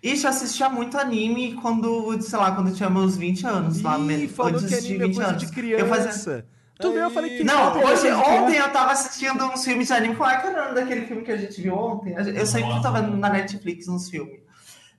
Ixi, 0.03 0.25
eu 0.25 0.31
assistia 0.31 0.69
muito 0.69 0.97
anime 0.97 1.55
quando, 1.55 2.21
sei 2.23 2.39
lá, 2.39 2.53
quando 2.53 2.69
eu 2.69 2.75
tinha 2.75 2.89
meus 2.89 3.17
20 3.17 3.47
anos. 3.47 3.83
lá, 3.83 3.99
Ih, 3.99 4.03
me- 4.03 4.29
falou 4.29 4.55
que 4.61 4.75
anime 4.75 4.95
é 4.97 4.99
20 5.07 5.15
coisa 5.15 5.31
anos. 5.31 5.43
de 5.43 5.53
criança. 5.53 5.83
Eu 5.85 5.89
fazia... 5.89 6.47
Tu 6.81 6.93
viu, 6.93 7.03
eu 7.03 7.11
falei 7.11 7.37
que- 7.39 7.45
Não, 7.45 7.83
hoje, 7.85 8.11
ontem 8.11 8.57
eu 8.57 8.71
tava 8.73 8.93
assistindo 8.93 9.45
uns 9.45 9.65
filmes 9.65 9.87
de 9.89 9.93
anime. 9.93 10.17
É 10.21 10.25
era 10.47 10.49
o 10.49 10.65
nome 10.65 10.75
daquele 10.75 11.07
filme 11.07 11.23
que 11.23 11.33
a 11.33 11.37
gente 11.37 11.61
viu 11.61 11.75
ontem? 11.75 12.15
Eu 12.15 12.47
sempre 12.47 12.81
tava 12.83 13.03
vendo 13.03 13.17
na 13.17 13.29
Netflix 13.31 13.87
uns 13.89 14.09
filmes. 14.09 14.41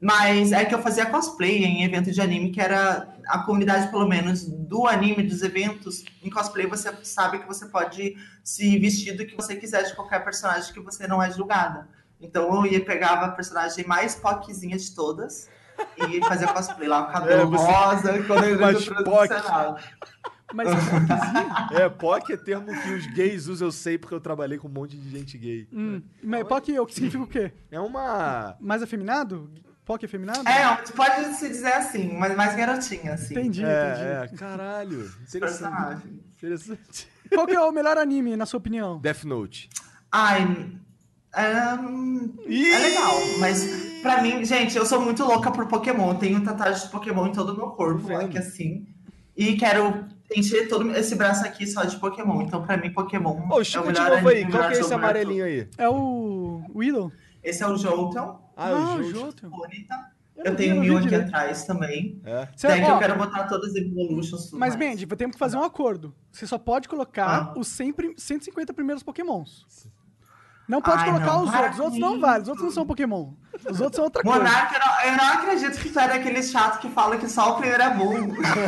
Mas 0.03 0.51
é 0.51 0.65
que 0.65 0.73
eu 0.73 0.81
fazia 0.81 1.05
cosplay 1.05 1.63
em 1.63 1.83
evento 1.83 2.11
de 2.11 2.19
anime, 2.19 2.49
que 2.51 2.59
era 2.59 3.07
a 3.27 3.39
comunidade, 3.43 3.89
pelo 3.91 4.07
menos, 4.07 4.43
do 4.43 4.87
anime, 4.87 5.21
dos 5.21 5.43
eventos. 5.43 6.03
Em 6.23 6.29
cosplay, 6.29 6.65
você 6.65 6.91
sabe 7.03 7.37
que 7.37 7.47
você 7.47 7.67
pode 7.67 8.15
se 8.43 8.79
vestir 8.79 9.15
do 9.15 9.25
que 9.27 9.35
você 9.35 9.55
quiser 9.55 9.83
de 9.83 9.93
qualquer 9.95 10.23
personagem 10.23 10.73
que 10.73 10.79
você 10.79 11.05
não 11.07 11.21
é 11.21 11.29
julgada. 11.29 11.87
Então 12.19 12.53
eu 12.55 12.65
ia 12.71 12.83
pegava 12.83 13.27
a 13.27 13.29
personagem 13.29 13.85
mais 13.85 14.15
poquezinha 14.15 14.75
de 14.77 14.89
todas 14.95 15.47
e 15.97 16.19
fazia 16.25 16.47
cosplay 16.47 16.87
lá, 16.87 17.03
com 17.03 17.11
cabelo 17.13 17.41
É, 17.41 17.45
você- 17.45 17.71
rosa, 17.71 18.23
quando 18.23 18.43
eu 18.45 18.57
ia. 18.71 19.75
Mas 20.53 20.69
É, 21.71 21.89
POC 21.89 22.33
é 22.33 22.37
termo 22.37 22.67
que 22.67 22.93
os 22.93 23.05
gays 23.07 23.47
usam, 23.47 23.67
eu 23.67 23.71
sei, 23.71 23.97
porque 23.97 24.13
eu 24.13 24.19
trabalhei 24.19 24.57
com 24.57 24.67
um 24.67 24.71
monte 24.71 24.97
de 24.97 25.09
gente 25.09 25.37
gay. 25.37 25.67
hum, 25.71 26.01
mas 26.23 26.43
POC 26.45 26.79
o 26.79 26.85
que 26.85 26.93
significa 26.93 27.23
o 27.23 27.27
quê? 27.27 27.51
É 27.69 27.79
uma. 27.79 28.55
Mais 28.59 28.81
afeminado? 28.81 29.49
POC 29.85 30.05
afeminado? 30.05 30.47
É, 30.47 30.75
pode 30.93 31.35
se 31.35 31.49
dizer 31.49 31.73
assim, 31.73 32.17
mas 32.17 32.35
mais 32.35 32.55
garotinha, 32.55 33.13
assim. 33.13 33.33
Entendi, 33.33 33.61
entendi. 33.61 33.65
É, 33.65 34.29
é, 34.31 34.35
caralho. 34.35 34.99
Interessante. 34.99 35.39
personagem. 35.39 36.19
Interessante. 36.37 37.07
Qual 37.33 37.47
que 37.47 37.55
é 37.55 37.61
o 37.61 37.71
melhor 37.71 37.97
anime, 37.97 38.35
na 38.35 38.45
sua 38.45 38.57
opinião? 38.57 38.99
Death 38.99 39.23
Note. 39.23 39.69
Ai, 40.11 40.71
é, 41.33 41.73
hum, 41.75 42.33
é 42.45 42.79
legal, 42.79 43.13
mas 43.39 43.65
pra 44.01 44.21
mim, 44.21 44.43
gente, 44.43 44.77
eu 44.77 44.85
sou 44.85 44.99
muito 45.01 45.23
louca 45.23 45.49
por 45.49 45.65
Pokémon. 45.67 46.15
Tenho 46.15 46.43
tatuagem 46.43 46.85
de 46.85 46.91
Pokémon 46.91 47.27
em 47.27 47.31
todo 47.31 47.53
o 47.53 47.55
meu 47.55 47.67
corpo, 47.69 48.13
aqui 48.17 48.37
assim. 48.37 48.85
E 49.35 49.55
quero 49.55 50.05
encher 50.35 50.67
todo 50.67 50.89
esse 50.95 51.15
braço 51.15 51.45
aqui 51.45 51.65
só 51.67 51.83
de 51.83 51.97
Pokémon. 51.97 52.41
Então, 52.41 52.63
pra 52.65 52.77
mim, 52.77 52.91
Pokémon 52.91 53.47
Ô, 53.51 53.61
é 53.61 53.63
chega 53.63 53.89
o 53.89 53.91
de 53.91 53.99
novo 53.99 54.29
aí. 54.29 54.49
Qual 54.49 54.67
que 54.69 54.75
é 54.75 54.79
esse 54.79 54.93
amarelinho 54.93 55.45
aí? 55.45 55.67
É 55.77 55.89
o 55.89 56.63
Willow? 56.75 57.11
Esse 57.43 57.63
é 57.63 57.67
o 57.67 57.75
Jolteon, 57.75 58.35
Ah, 58.55 58.71
o 58.71 58.75
o 58.99 59.03
Jojo. 59.03 59.19
Jotun. 59.25 59.49
bonita. 59.49 60.11
Eu 60.43 60.55
tenho 60.55 60.79
mil 60.79 60.97
aqui 60.97 61.07
direito. 61.07 61.27
atrás 61.27 61.65
também. 61.65 62.19
É. 62.25 62.47
Daí 62.63 62.81
que 62.83 62.87
ó, 62.89 62.93
eu 62.95 62.99
quero 62.99 63.15
botar 63.15 63.43
todas 63.43 63.69
as 63.71 63.75
Evolutions. 63.75 64.45
tudo 64.45 64.59
Mas. 64.59 64.75
Bendy, 64.75 65.05
temos 65.05 65.35
que 65.35 65.39
fazer 65.39 65.55
um 65.57 65.63
acordo. 65.63 66.15
Você 66.31 66.47
só 66.47 66.57
pode 66.57 66.87
colocar 66.89 67.53
Ah. 67.55 67.59
os 67.59 67.67
100 67.67 67.93
prim- 67.93 68.13
150 68.17 68.73
primeiros 68.73 69.03
Pokémons. 69.03 69.67
Não 70.71 70.81
pode 70.81 71.03
Ai, 71.03 71.09
colocar 71.09 71.25
não, 71.25 71.43
os 71.43 71.53
outros. 71.53 71.73
Os 71.73 71.79
outros 71.81 71.99
não 71.99 72.19
valem. 72.21 72.41
Os 72.43 72.47
outros 72.47 72.63
não 72.63 72.71
são 72.71 72.85
Pokémon. 72.85 73.33
Os 73.69 73.81
outros 73.81 73.95
são 73.97 74.05
outra 74.05 74.23
coisa. 74.23 74.39
Monarca, 74.39 74.75
eu 74.75 74.79
não, 74.79 75.11
eu 75.11 75.17
não 75.17 75.33
acredito 75.33 75.77
que 75.77 75.89
tu 75.89 75.99
é 75.99 76.07
daquele 76.07 76.41
chato 76.41 76.79
que 76.79 76.89
fala 76.91 77.17
que 77.17 77.27
só 77.27 77.51
o 77.51 77.55
primeiro 77.57 77.83
é 77.83 77.93
bom. 77.93 78.13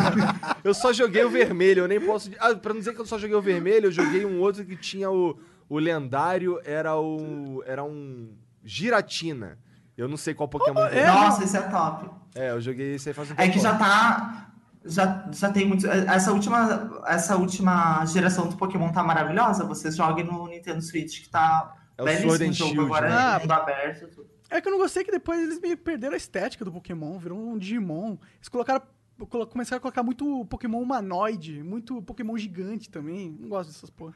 Eu 0.66 0.74
só 0.74 0.92
joguei 0.92 1.24
o 1.24 1.30
vermelho, 1.30 1.82
eu 1.82 1.88
nem 1.90 2.00
posso. 2.00 2.30
Ah, 2.40 2.56
pra 2.56 2.74
não 2.74 2.80
dizer 2.80 2.94
que 2.94 3.02
eu 3.02 3.06
só 3.06 3.18
joguei 3.18 3.36
o 3.36 3.42
vermelho, 3.42 3.88
eu 3.88 3.92
joguei 3.92 4.26
um 4.26 4.40
outro 4.40 4.64
que 4.64 4.78
tinha 4.78 5.12
o, 5.12 5.38
o 5.68 5.78
lendário, 5.78 6.58
era 6.64 6.98
o. 6.98 7.62
Era 7.66 7.84
um. 7.84 8.34
Giratina. 8.64 9.58
Eu 9.98 10.08
não 10.08 10.16
sei 10.16 10.34
qual 10.34 10.48
Pokémon. 10.48 10.88
que 10.90 10.98
é? 10.98 11.08
Nossa, 11.08 11.44
esse 11.44 11.58
é 11.58 11.62
top. 11.64 12.10
É, 12.34 12.52
eu 12.52 12.62
joguei 12.62 12.96
esse 12.96 13.10
aí 13.10 13.14
faz 13.14 13.30
um 13.30 13.34
É 13.38 13.50
que 13.50 13.60
já 13.60 13.76
tá. 13.76 14.52
Já, 14.86 15.26
já 15.32 15.50
tem 15.50 15.68
muito. 15.68 15.86
Essa 15.90 16.32
última, 16.32 17.02
essa 17.08 17.36
última 17.36 18.06
geração 18.06 18.48
do 18.48 18.56
Pokémon 18.56 18.90
tá 18.94 19.04
maravilhosa. 19.04 19.66
Vocês 19.66 19.98
joguem 19.98 20.26
no 20.26 20.48
Nintendo 20.48 20.82
Switch, 20.82 21.22
que 21.22 21.30
tá 21.30 21.74
É 21.98 22.04
o 22.04 22.08
Sword 22.22 22.46
and 22.46 22.54
Shield, 22.54 22.80
agora, 22.80 23.10
né? 23.10 23.36
é 23.36 23.40
mundo 23.40 23.52
aberto. 23.52 24.08
tudo. 24.16 24.28
É 24.50 24.62
que 24.62 24.68
eu 24.68 24.72
não 24.72 24.80
gostei 24.80 25.04
que 25.04 25.12
depois 25.12 25.42
eles 25.42 25.60
meio 25.60 25.78
perderam 25.78 26.14
a 26.14 26.18
estética 26.18 26.64
do 26.66 26.72
Pokémon, 26.72 27.18
virou 27.18 27.38
um 27.38 27.58
Digimon. 27.58 28.18
Eles 28.38 28.50
colocaram. 28.50 28.82
colo- 29.30 29.48
Começaram 29.48 29.78
a 29.78 29.82
colocar 29.82 30.04
muito 30.04 30.46
Pokémon 30.46 30.80
humanoide, 30.82 31.64
muito 31.64 32.02
Pokémon 32.02 32.38
gigante 32.38 32.90
também. 32.90 33.36
Não 33.40 33.50
gosto 33.50 33.70
dessas 33.72 33.90
porra. 33.90 34.14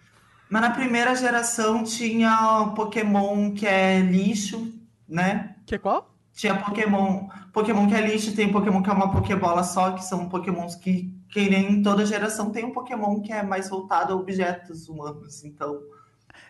Mas 0.49 0.61
na 0.61 0.69
primeira 0.71 1.13
geração 1.15 1.83
tinha 1.83 2.71
Pokémon 2.75 3.51
que 3.53 3.65
é 3.67 3.99
lixo, 3.99 4.73
né? 5.07 5.55
Que 5.65 5.75
é 5.75 5.77
qual? 5.77 6.13
Tinha 6.33 6.55
Pokémon, 6.55 7.27
Pokémon 7.51 7.87
que 7.87 7.95
é 7.95 8.01
lixo, 8.01 8.35
tem 8.35 8.51
Pokémon 8.51 8.81
que 8.83 8.89
é 8.89 8.93
uma 8.93 9.11
Pokébola 9.11 9.63
só, 9.63 9.91
que 9.93 10.05
são 10.05 10.29
Pokémons 10.29 10.75
que, 10.75 11.11
que 11.29 11.49
nem 11.49 11.81
toda 11.81 12.05
geração 12.05 12.51
tem 12.51 12.63
um 12.63 12.71
Pokémon 12.71 13.19
que 13.21 13.33
é 13.33 13.41
mais 13.43 13.69
voltado 13.69 14.13
a 14.13 14.15
objetos 14.15 14.87
humanos. 14.87 15.43
Então, 15.43 15.81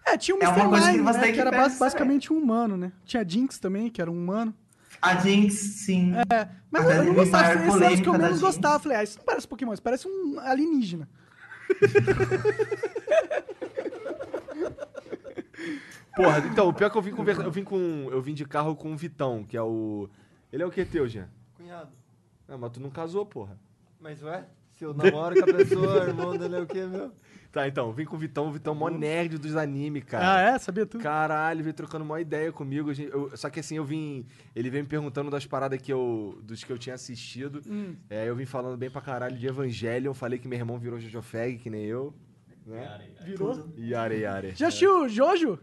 É, 0.08 0.18
tinha 0.18 0.36
o 0.36 0.40
É 0.42 0.46
Mr. 0.46 0.62
uma 0.62 0.70
coisa 0.70 0.92
que 0.94 0.98
você 1.00 1.18
né, 1.18 1.24
tem 1.24 1.34
que 1.34 1.34
que 1.36 1.42
era 1.42 1.52
pensar. 1.52 1.80
basicamente 1.80 2.32
um 2.32 2.38
humano, 2.38 2.78
né? 2.78 2.92
Tinha 3.06 3.28
Jinx 3.28 3.60
também, 3.60 3.90
que 3.90 4.02
era 4.02 4.10
um 4.10 4.18
humano. 4.18 4.56
a 5.02 5.16
Jinx, 5.16 5.54
sim. 5.54 6.14
Mas 6.72 6.86
A 6.86 6.96
eu 6.96 7.04
não 7.04 7.14
gostava, 7.14 7.54
esses 7.54 7.82
eram 7.82 7.94
os 7.94 8.00
que 8.00 8.08
eu 8.08 8.14
menos 8.14 8.30
Jinx. 8.30 8.42
gostava. 8.42 8.80
Falei, 8.80 8.98
ah, 9.00 9.04
isso 9.04 9.18
não 9.18 9.26
parece 9.26 9.48
Pokémon, 9.48 9.74
isso 9.74 9.84
parece 9.84 10.08
um 10.08 10.40
alienígena. 10.40 11.10
Porra, 16.16 16.40
então, 16.52 16.68
o 16.70 16.74
pior 16.74 16.88
é 16.88 16.90
que 16.90 16.98
eu 16.98 17.02
vim, 17.02 17.12
conver... 17.12 17.38
eu 17.40 17.52
vim 17.52 17.64
com. 17.64 18.10
Eu 18.12 18.22
vim 18.22 18.34
de 18.34 18.46
carro 18.46 18.76
com 18.76 18.92
o 18.94 18.98
Vitão, 18.98 19.44
que 19.44 19.56
é 19.56 19.62
o. 19.62 20.10
Ele 20.52 20.64
é 20.64 20.66
o 20.66 20.72
que 20.72 20.84
teu, 20.86 21.08
Jean? 21.08 21.30
Cunhado. 21.56 21.92
Ah, 22.48 22.58
mas 22.58 22.72
tu 22.72 22.80
não 22.80 22.90
casou, 22.90 23.26
porra. 23.26 23.60
Mas 24.00 24.24
ué, 24.24 24.46
se 24.72 24.84
eu 24.84 24.94
namoro 24.94 25.36
com 25.36 25.50
a 25.50 25.54
pessoa, 25.54 26.04
irmão 26.08 26.36
dele 26.38 26.56
é 26.56 26.60
o 26.62 26.66
quê, 26.66 26.86
meu? 26.86 27.12
Tá, 27.52 27.68
então, 27.68 27.92
vim 27.92 28.06
com 28.06 28.16
o 28.16 28.20
Vitão, 28.20 28.48
o 28.50 28.52
Vitão 28.52 28.76
mó 28.76 28.90
nerd 28.90 29.38
dos 29.38 29.56
animes, 29.56 30.04
Ah, 30.04 30.10
cara. 30.10 30.42
é? 30.52 30.60
Sabia 30.60 30.86
tudo? 30.86 31.02
Caralho, 31.02 31.64
veio 31.64 31.74
trocando 31.74 32.04
uma 32.06 32.20
ideia 32.22 32.52
comigo. 32.52 32.90
a 32.92 32.94
gente- 32.94 33.12
eu- 33.12 33.32
só 33.36 33.50
que 33.50 33.60
assim, 33.62 33.78
eu 33.78 33.86
vim. 33.86 34.26
Ele 34.56 34.70
veio 34.70 34.84
me 34.84 34.90
perguntando 34.90 35.32
das 35.32 35.46
paradas 35.46 35.82
que 35.82 35.92
eu. 35.92 36.38
dos 36.44 36.64
que 36.64 36.72
eu 36.72 36.78
tinha 36.78 36.94
assistido. 36.96 37.62
Hum. 37.68 37.96
É, 38.10 38.28
eu 38.30 38.36
vim 38.36 38.46
falando 38.46 38.78
bem 38.78 38.90
pra 38.92 39.02
caralho 39.02 39.36
de 39.38 39.48
Evangelion. 39.48 40.14
Falei 40.14 40.38
que 40.38 40.48
meu 40.48 40.60
irmão 40.60 40.78
virou 40.78 41.00
Jojo 41.00 41.22
Fag, 41.22 41.58
que 41.58 41.70
nem 41.70 41.84
eu. 41.86 42.14
Né? 42.66 43.00
Virou? 43.24 43.68
Yare, 43.78 44.20
yare. 44.20 44.52
Já 44.56 44.68
assistiu 44.68 45.08
Jojo? 45.08 45.58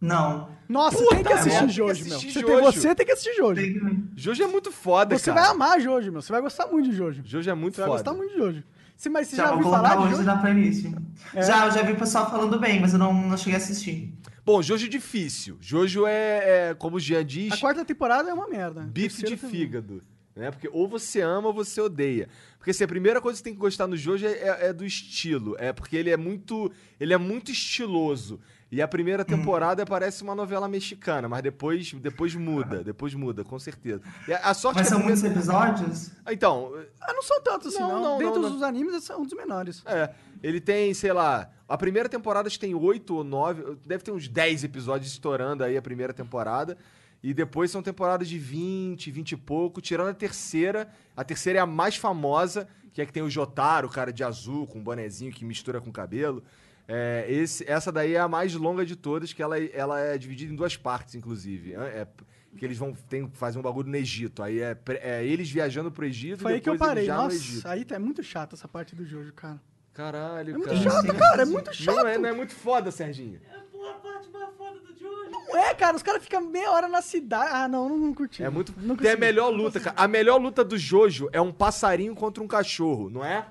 Não. 0.00 0.50
Nossa, 0.68 0.98
Puta 0.98 1.14
tem 1.16 1.24
que 1.24 1.32
assistir 1.32 1.68
Jojo, 1.70 2.00
tem 2.02 2.10
meu. 2.10 2.20
Você 2.20 2.32
tem, 2.42 2.42
Jojo. 2.42 2.72
você 2.80 2.94
tem 2.94 3.06
que 3.06 3.12
assistir 3.12 3.34
Jojo. 3.34 3.54
Tem 3.60 4.08
Jojo 4.14 4.42
é 4.42 4.46
muito 4.46 4.70
foda, 4.70 5.18
Você 5.18 5.30
cara. 5.30 5.40
vai 5.42 5.50
amar 5.50 5.80
Jojo, 5.80 6.12
meu. 6.12 6.20
Você 6.22 6.30
vai 6.32 6.40
gostar 6.42 6.66
muito 6.66 6.90
de 6.90 6.94
Jojo. 6.96 7.22
Jojo 7.24 7.50
é 7.50 7.54
muito 7.54 7.74
Você 7.74 7.80
vai 7.80 7.90
foda. 7.90 8.02
gostar 8.02 8.14
muito 8.16 8.32
de 8.32 8.38
Jojo. 8.38 8.64
Sim, 8.96 9.10
mas 9.10 9.28
você 9.28 9.36
Já, 9.36 9.44
já, 9.46 9.52
ouviu 9.52 9.70
falar 9.70 9.96
de 9.96 10.14
hoje 10.14 10.24
na 10.24 10.38
playlist. 10.38 10.86
É. 11.34 11.42
Já, 11.42 11.66
eu 11.66 11.72
já 11.72 11.82
vi 11.82 11.92
o 11.92 11.96
pessoal 11.96 12.30
falando 12.30 12.58
bem, 12.58 12.80
mas 12.80 12.92
eu 12.92 12.98
não, 12.98 13.12
não 13.12 13.36
cheguei 13.36 13.54
a 13.54 13.56
assistir. 13.58 14.12
Bom, 14.44 14.62
Jojo 14.62 14.86
é 14.86 14.88
difícil. 14.88 15.58
Jojo 15.60 16.06
é, 16.06 16.70
é, 16.70 16.74
como 16.74 16.96
o 16.96 17.00
Jean 17.00 17.24
diz, 17.24 17.52
A 17.52 17.56
quarta 17.58 17.84
temporada 17.84 18.30
é 18.30 18.32
uma 18.32 18.48
merda. 18.48 18.82
bife 18.82 19.22
de 19.24 19.36
também. 19.36 19.50
fígado. 19.50 20.00
Né? 20.34 20.50
Porque 20.50 20.68
ou 20.70 20.86
você 20.86 21.20
ama 21.20 21.48
ou 21.48 21.54
você 21.54 21.80
odeia. 21.80 22.28
Porque 22.58 22.70
assim, 22.70 22.84
a 22.84 22.88
primeira 22.88 23.20
coisa 23.20 23.36
que 23.36 23.38
você 23.38 23.44
tem 23.44 23.54
que 23.54 23.58
gostar 23.58 23.86
no 23.86 23.96
Jojo 23.96 24.26
é, 24.26 24.32
é- 24.32 24.66
é 24.68 24.72
do 24.72 24.84
estilo. 24.84 25.56
É 25.58 25.72
porque 25.72 25.96
ele 25.96 26.10
é 26.10 26.16
muito. 26.16 26.70
Ele 27.00 27.12
é 27.12 27.18
muito 27.18 27.50
estiloso. 27.50 28.38
E 28.70 28.82
a 28.82 28.88
primeira 28.88 29.22
Hum. 29.22 29.26
temporada 29.26 29.86
parece 29.86 30.22
uma 30.24 30.34
novela 30.34 30.66
mexicana, 30.68 31.28
mas 31.28 31.40
depois, 31.42 31.92
depois 31.92 32.34
muda, 32.34 32.82
depois 32.82 33.14
muda, 33.14 33.44
com 33.44 33.58
certeza. 33.60 34.02
E 34.26 34.32
a, 34.32 34.38
a 34.38 34.54
sorte 34.54 34.78
Mas 34.78 34.88
que 34.88 34.94
a 34.94 34.96
são 34.96 35.04
muitos 35.04 35.22
primeira- 35.22 35.40
episódios? 35.40 36.10
Então, 36.28 36.72
Ah, 37.00 37.12
não 37.12 37.22
são 37.22 37.40
tantos 37.42 37.68
assim, 37.68 37.78
Não, 37.78 37.92
não. 37.92 38.02
não, 38.02 38.18
Dentro 38.18 38.40
não, 38.42 38.50
dos 38.50 38.62
animes, 38.62 39.08
é 39.08 39.16
um 39.16 39.22
dos 39.24 39.34
menores. 39.34 39.82
É, 39.86 40.10
ele 40.42 40.60
tem, 40.60 40.92
sei 40.94 41.12
lá, 41.12 41.48
a 41.68 41.78
primeira 41.78 42.08
temporada 42.08 42.48
acho 42.48 42.58
que 42.58 42.66
tem 42.66 42.74
oito 42.74 43.14
ou 43.14 43.22
nove, 43.24 43.76
deve 43.86 44.02
ter 44.02 44.10
uns 44.10 44.26
10 44.26 44.64
episódios 44.64 45.12
estourando 45.12 45.62
aí 45.62 45.76
a 45.76 45.82
primeira 45.82 46.12
temporada. 46.12 46.76
E 47.22 47.32
depois 47.32 47.70
são 47.70 47.82
temporadas 47.82 48.28
de 48.28 48.36
20, 48.38 49.10
20 49.12 49.32
e 49.32 49.36
pouco, 49.36 49.80
tirando 49.80 50.08
a 50.08 50.14
terceira. 50.14 50.88
A 51.16 51.22
terceira 51.24 51.60
é 51.60 51.62
a 51.62 51.66
mais 51.66 51.96
famosa, 51.96 52.68
que 52.92 53.00
é 53.00 53.06
que 53.06 53.12
tem 53.12 53.22
o 53.22 53.30
Jotaro, 53.30 53.86
o 53.86 53.90
cara 53.90 54.12
de 54.12 54.22
azul, 54.24 54.66
com 54.66 54.78
um 54.80 54.82
bonezinho 54.82 55.32
que 55.32 55.44
mistura 55.44 55.80
com 55.80 55.90
cabelo. 55.92 56.42
É, 56.88 57.26
esse, 57.28 57.68
essa 57.68 57.90
daí 57.90 58.14
é 58.14 58.20
a 58.20 58.28
mais 58.28 58.54
longa 58.54 58.86
de 58.86 58.94
todas, 58.94 59.32
que 59.32 59.42
ela, 59.42 59.58
ela 59.58 60.00
é 60.00 60.16
dividida 60.16 60.52
em 60.52 60.56
duas 60.56 60.76
partes, 60.76 61.14
inclusive. 61.14 61.74
É, 61.74 62.06
que 62.56 62.64
eles 62.64 62.78
vão 62.78 62.92
tem, 62.92 63.28
fazer 63.30 63.58
um 63.58 63.62
bagulho 63.62 63.88
no 63.88 63.96
Egito. 63.96 64.42
Aí 64.42 64.60
é, 64.60 64.76
é 65.00 65.24
eles 65.24 65.50
viajando 65.50 65.90
pro 65.90 66.06
Egito 66.06 66.40
Foi 66.42 66.52
e 66.52 66.54
aí 66.54 66.60
que 66.60 66.70
eu 66.70 66.76
parei. 66.76 67.06
Nossa, 67.06 67.70
aí 67.70 67.84
tá- 67.84 67.96
é 67.96 67.98
muito 67.98 68.22
chato 68.22 68.54
essa 68.54 68.66
parte 68.66 68.94
do 68.96 69.04
Jojo, 69.04 69.32
cara. 69.32 69.60
Caralho, 69.92 70.50
É 70.54 70.58
muito 70.58 70.68
cara. 70.68 70.80
chato, 70.80 71.14
cara. 71.14 71.42
É 71.42 71.44
muito 71.44 71.74
chato. 71.74 71.96
Não 71.96 72.06
é, 72.06 72.18
não 72.18 72.28
é 72.28 72.32
muito 72.32 72.54
foda, 72.54 72.90
Serginho. 72.90 73.40
Não 75.48 75.56
é, 75.56 75.74
cara. 75.74 75.96
Os 75.96 76.02
caras 76.02 76.22
ficam 76.22 76.42
meia 76.42 76.70
hora 76.70 76.88
na 76.88 77.00
cidade. 77.00 77.50
Ah, 77.52 77.68
não, 77.68 77.88
não, 77.88 77.96
não 77.96 78.14
curti. 78.14 78.42
É 78.42 78.50
muito. 78.50 78.74
Não 78.78 78.96
Tem 78.96 79.12
a 79.12 79.16
melhor 79.16 79.48
luta, 79.48 79.80
cara. 79.80 79.96
A 79.98 80.06
melhor 80.06 80.38
luta 80.40 80.62
do 80.64 80.76
Jojo 80.76 81.28
é 81.32 81.40
um 81.40 81.52
passarinho 81.52 82.14
contra 82.14 82.42
um 82.42 82.46
cachorro, 82.46 83.08
não 83.08 83.24
é? 83.24 83.46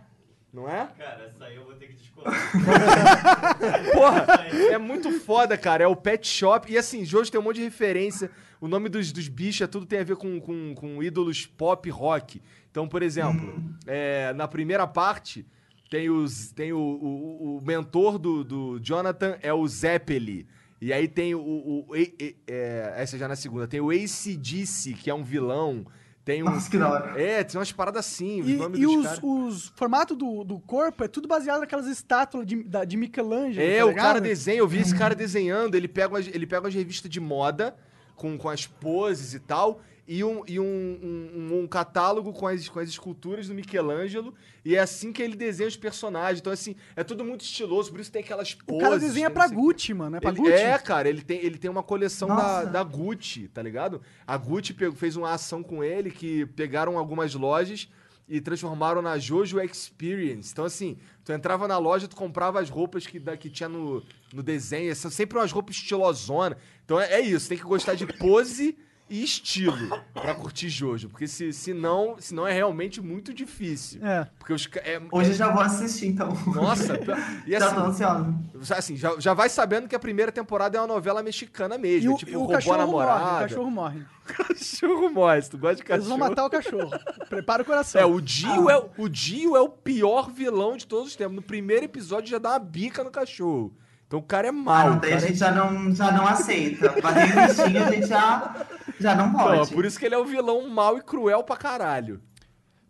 Não 0.56 0.70
é? 0.70 0.88
Cara, 0.98 1.26
essa 1.26 1.44
aí 1.44 1.58
eu 1.58 1.66
vou 1.66 1.74
ter 1.74 1.88
que 1.88 1.94
discordar. 1.96 2.34
Porra, 3.92 4.26
é 4.72 4.78
muito 4.78 5.12
foda, 5.20 5.58
cara. 5.58 5.84
É 5.84 5.88
o 5.88 5.96
Pet 5.98 6.26
Shop. 6.26 6.72
E 6.72 6.78
assim, 6.78 7.04
Jojo 7.04 7.30
tem 7.30 7.40
um 7.40 7.44
monte 7.44 7.58
de 7.58 7.64
referência. 7.64 8.32
O 8.62 8.68
nome 8.70 8.88
dos, 8.88 9.12
dos 9.12 9.28
bichos 9.28 9.62
é 9.62 9.68
tudo 9.68 9.86
tem 9.86 10.00
a 10.00 10.04
ver 10.06 10.16
com, 10.16 10.40
com, 10.40 10.74
com 10.74 11.04
ídolos 11.04 11.46
pop 11.46 11.90
rock. 11.90 12.42
Então, 12.72 12.88
por 12.88 13.04
exemplo, 13.04 13.62
é, 13.86 14.32
na 14.34 14.48
primeira 14.48 14.88
parte, 14.88 15.46
tem, 15.90 16.10
os, 16.10 16.52
tem 16.54 16.72
o, 16.72 16.78
o, 16.80 17.58
o 17.58 17.62
mentor 17.62 18.18
do, 18.18 18.42
do 18.46 18.80
Jonathan 18.80 19.38
é 19.42 19.54
o 19.54 19.68
Zeppeli. 19.68 20.48
E 20.80 20.94
aí 20.94 21.08
tem 21.08 21.36
o. 21.36 21.40
o- 21.42 21.86
o- 21.90 21.96
e- 21.98 22.16
e- 22.18 22.36
é, 22.48 22.94
essa 22.96 23.18
já 23.18 23.28
na 23.28 23.36
segunda. 23.36 23.68
Tem 23.68 23.82
o 23.82 23.90
ACDC, 23.92 24.94
que 24.94 25.10
é 25.10 25.14
um 25.14 25.24
vilão. 25.24 25.86
Tem 26.26 26.42
um. 26.42 26.48
Nossa, 26.48 26.70
que 26.72 26.78
da 26.78 26.90
hora. 26.90 27.22
É, 27.22 27.44
tem 27.44 27.58
umas 27.60 27.72
paradas 27.72 28.00
assim. 28.06 28.42
Os 28.42 28.50
E, 28.50 28.54
nomes 28.56 28.80
e 28.80 28.84
dos 28.84 29.06
os, 29.06 29.20
os 29.24 29.74
formatos 29.76 30.18
do, 30.18 30.44
do 30.44 30.60
corpo 30.60 31.04
é 31.04 31.08
tudo 31.08 31.28
baseado 31.28 31.60
naquelas 31.60 31.86
estátuas 31.86 32.46
de, 32.48 32.64
da- 32.64 32.84
de 32.84 32.98
Michelangelo. 32.98 33.62
É, 33.66 33.78
tá 33.78 33.86
o 33.86 33.90
ligado? 33.90 34.04
cara 34.06 34.20
desenha, 34.20 34.58
eu 34.58 34.68
vi 34.68 34.80
esse 34.80 34.96
cara 34.98 35.14
desenhando, 35.14 35.76
ele 35.76 35.88
pega, 35.88 36.10
umas, 36.10 36.28
ele 36.28 36.48
pega 36.48 36.62
umas 36.64 36.74
revistas 36.74 37.10
de 37.12 37.20
moda 37.20 37.76
com, 38.16 38.36
com 38.40 38.50
as 38.50 38.66
poses 38.66 39.36
e 39.36 39.40
tal, 39.40 39.82
e 40.08 40.24
um, 40.24 40.44
e 40.48 40.60
um, 40.60 40.64
um, 40.66 41.60
um 41.62 41.68
catálogo 41.68 42.32
com 42.32 42.48
as, 42.48 42.70
com 42.70 42.80
as 42.80 42.90
esculturas 42.90 43.48
do 43.48 43.56
Michelangelo, 43.56 44.34
e 44.64 44.76
é 44.76 44.80
assim 44.80 45.12
que 45.12 45.22
ele 45.22 45.36
desenha 45.36 45.68
os 45.68 45.76
personagens. 45.76 46.40
Então, 46.40 46.54
assim, 46.54 46.76
é 46.96 47.04
tudo 47.04 47.24
muito 47.26 47.42
estiloso, 47.42 47.90
por 47.92 48.00
isso 48.00 48.12
tem 48.12 48.22
aquelas 48.22 48.54
O 48.54 48.66
poses. 48.66 48.82
cara 48.84 49.00
desenha 49.00 49.30
tem 49.30 49.34
pra 49.34 49.48
o. 49.48 49.52
Gucci, 49.52 49.94
mano. 49.94 50.18
É 50.18 50.20
pra 50.20 50.30
Ele- 50.30 50.40
Gucci? 50.40 50.54
é, 50.54 50.78
cara, 50.78 51.10
ele 51.10 51.22
tem, 51.22 51.40
ele 51.44 51.58
tem 51.58 51.72
uma 51.72 51.82
coleção 51.84 52.28
da, 52.28 52.66
da 52.66 52.84
Gucci, 52.84 53.48
tá 53.48 53.62
ligado? 53.62 54.02
A 54.28 54.38
Gucci 54.38 54.74
pegou- 54.74 54.96
fez 54.96 55.16
uma 55.16 55.32
ação 55.32 55.64
com 55.64 55.84
ele 55.84 56.12
que 56.12 56.46
pegaram 56.48 56.98
algumas 56.98 57.34
lojas 57.34 57.90
e 58.28 58.42
transformaram 58.42 59.02
na 59.02 59.18
Jojo 59.20 59.60
Experience. 59.60 60.52
Então, 60.52 60.66
assim, 60.66 60.98
tu 61.24 61.32
entrava 61.32 61.68
na 61.68 61.78
loja, 61.78 62.08
tu 62.08 62.16
comprava 62.16 62.60
as 62.60 62.70
roupas 62.70 63.06
que, 63.06 63.20
da, 63.20 63.38
que 63.38 63.50
tinha 63.50 63.70
no, 63.70 64.04
no 64.34 64.42
desenho. 64.44 64.96
São 64.96 65.10
sempre 65.12 65.38
umas 65.38 65.52
roupas 65.52 65.76
estilosona. 65.76 66.58
Então 66.84 67.00
é, 67.00 67.14
é 67.14 67.22
isso, 67.22 67.48
tem 67.50 67.58
que 67.58 67.64
gostar 67.64 67.94
de 67.96 68.06
pose 68.06 68.78
e 69.10 69.24
estilo 69.24 70.02
pra 70.14 70.34
curtir 70.34 70.68
Jojo. 70.70 71.10
Porque 71.10 71.28
se, 71.28 71.54
se, 71.54 71.74
não, 71.74 72.16
se 72.20 72.34
não 72.34 72.48
é 72.48 72.52
realmente 72.54 73.00
muito 73.02 73.34
difícil. 73.34 74.04
É. 74.06 74.28
Porque 74.40 74.52
os. 74.54 74.68
É, 74.78 75.00
Hoje 75.12 75.30
é- 75.30 75.34
eu 75.34 75.38
já 75.38 75.50
vou 75.52 75.62
assistir, 75.62 76.08
então. 76.08 76.30
Nossa, 76.48 76.94
e 77.46 77.52
já 77.52 77.72
tô 77.74 77.80
assim, 77.82 77.90
ansiosa. 78.04 78.76
assim, 78.76 78.96
já, 78.96 79.20
já 79.20 79.34
vai 79.34 79.48
sabendo 79.50 79.88
que 79.88 79.96
a 79.96 80.00
primeira 80.00 80.32
temporada 80.32 80.78
é 80.78 80.82
uma 80.82 80.88
novela 80.88 81.22
mexicana 81.22 81.76
E 81.76 81.80
mesmo. 81.80 82.12
o, 82.12 82.16
é 82.16 82.18
tipo, 82.18 82.32
e 82.32 82.36
o 82.36 82.40
roubou 82.40 82.56
a 82.56 82.58
cachorro 82.58 82.78
morre. 82.78 83.06
O 83.06 83.10
namorada. 83.10 83.48
cachorro 83.48 83.72
morre. 83.72 84.02
Cachorro 84.26 85.10
morre. 85.12 85.42
Se 85.44 85.50
tu 85.52 85.58
gosta 85.60 85.76
de 85.76 85.82
Eles 85.84 85.88
cachorro. 85.88 86.10
vão 86.10 86.18
matar 86.18 86.46
o 86.46 86.50
cachorro. 86.50 86.90
Prepara 87.30 87.62
o 87.62 87.66
coração. 87.66 88.02
É, 88.02 88.06
o 88.06 88.20
Dio, 88.20 88.72
é, 88.72 88.90
o 88.98 89.08
Dio 89.08 89.56
é 89.56 89.62
o 89.62 89.70
pior 89.70 90.32
vilão 90.32 90.76
de 90.76 90.88
todos 90.88 91.10
os 91.10 91.16
tempos. 91.16 91.36
No 91.36 91.44
primeiro 91.44 91.86
episódio 91.86 92.28
já 92.32 92.40
dá 92.40 92.50
uma 92.54 92.60
bica 92.60 93.04
no 93.04 93.12
cachorro. 93.12 93.72
Então 94.08 94.20
o 94.20 94.24
cara 94.24 94.48
é 94.48 94.50
Ah, 94.50 94.54
mau. 94.54 94.90
não, 94.90 94.98
o 94.98 95.00
daí 95.00 95.12
a 95.14 95.16
cara 95.16 95.26
é- 95.26 95.28
gente 95.28 95.40
já 95.40 95.52
não, 95.52 95.96
já 95.96 96.12
não 96.12 96.28
aceita. 96.28 96.90
Bater 97.02 97.28
em 97.28 97.48
bichinho 97.48 97.84
a 97.84 97.92
gente 97.92 98.08
já, 98.08 98.66
já 99.00 99.16
não 99.16 99.32
Não, 99.32 99.40
pode. 99.40 99.74
por 99.74 99.84
isso 99.86 99.98
que 100.00 100.06
ele 100.06 100.16
é 100.16 100.18
o 100.18 100.26
vilão 100.26 100.68
mau 100.70 100.98
e 100.98 101.02
cruel 101.02 101.44
pra 101.44 101.58
caralho. 101.58 102.22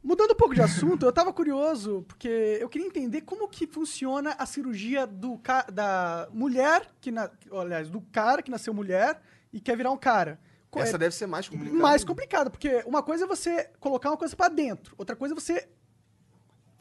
Mudando 0.03 0.31
um 0.31 0.35
pouco 0.35 0.53
de 0.53 0.61
assunto, 0.61 1.03
eu 1.03 1.11
tava 1.11 1.33
curioso, 1.33 2.05
porque 2.07 2.59
eu 2.61 2.69
queria 2.69 2.85
entender 2.85 3.21
como 3.21 3.47
que 3.47 3.65
funciona 3.65 4.35
a 4.37 4.45
cirurgia 4.45 5.07
do 5.07 5.37
ca- 5.39 5.65
da 5.71 6.27
mulher, 6.31 6.83
que 7.01 7.11
na... 7.11 7.27
aliás, 7.59 7.89
do 7.89 7.99
cara 8.11 8.43
que 8.43 8.51
nasceu 8.51 8.71
mulher 8.71 9.19
e 9.51 9.59
quer 9.59 9.75
virar 9.75 9.89
um 9.91 9.97
cara. 9.97 10.39
Essa 10.75 10.97
é 10.97 10.99
deve 10.99 11.15
ser 11.15 11.25
mais 11.25 11.47
complicada. 11.47 11.81
mais 11.81 12.03
complicado, 12.03 12.51
porque 12.51 12.83
uma 12.85 13.01
coisa 13.01 13.23
é 13.23 13.27
você 13.27 13.69
colocar 13.79 14.09
uma 14.11 14.17
coisa 14.17 14.35
pra 14.35 14.49
dentro, 14.49 14.93
outra 14.97 15.15
coisa 15.15 15.33
é 15.33 15.39
você 15.39 15.67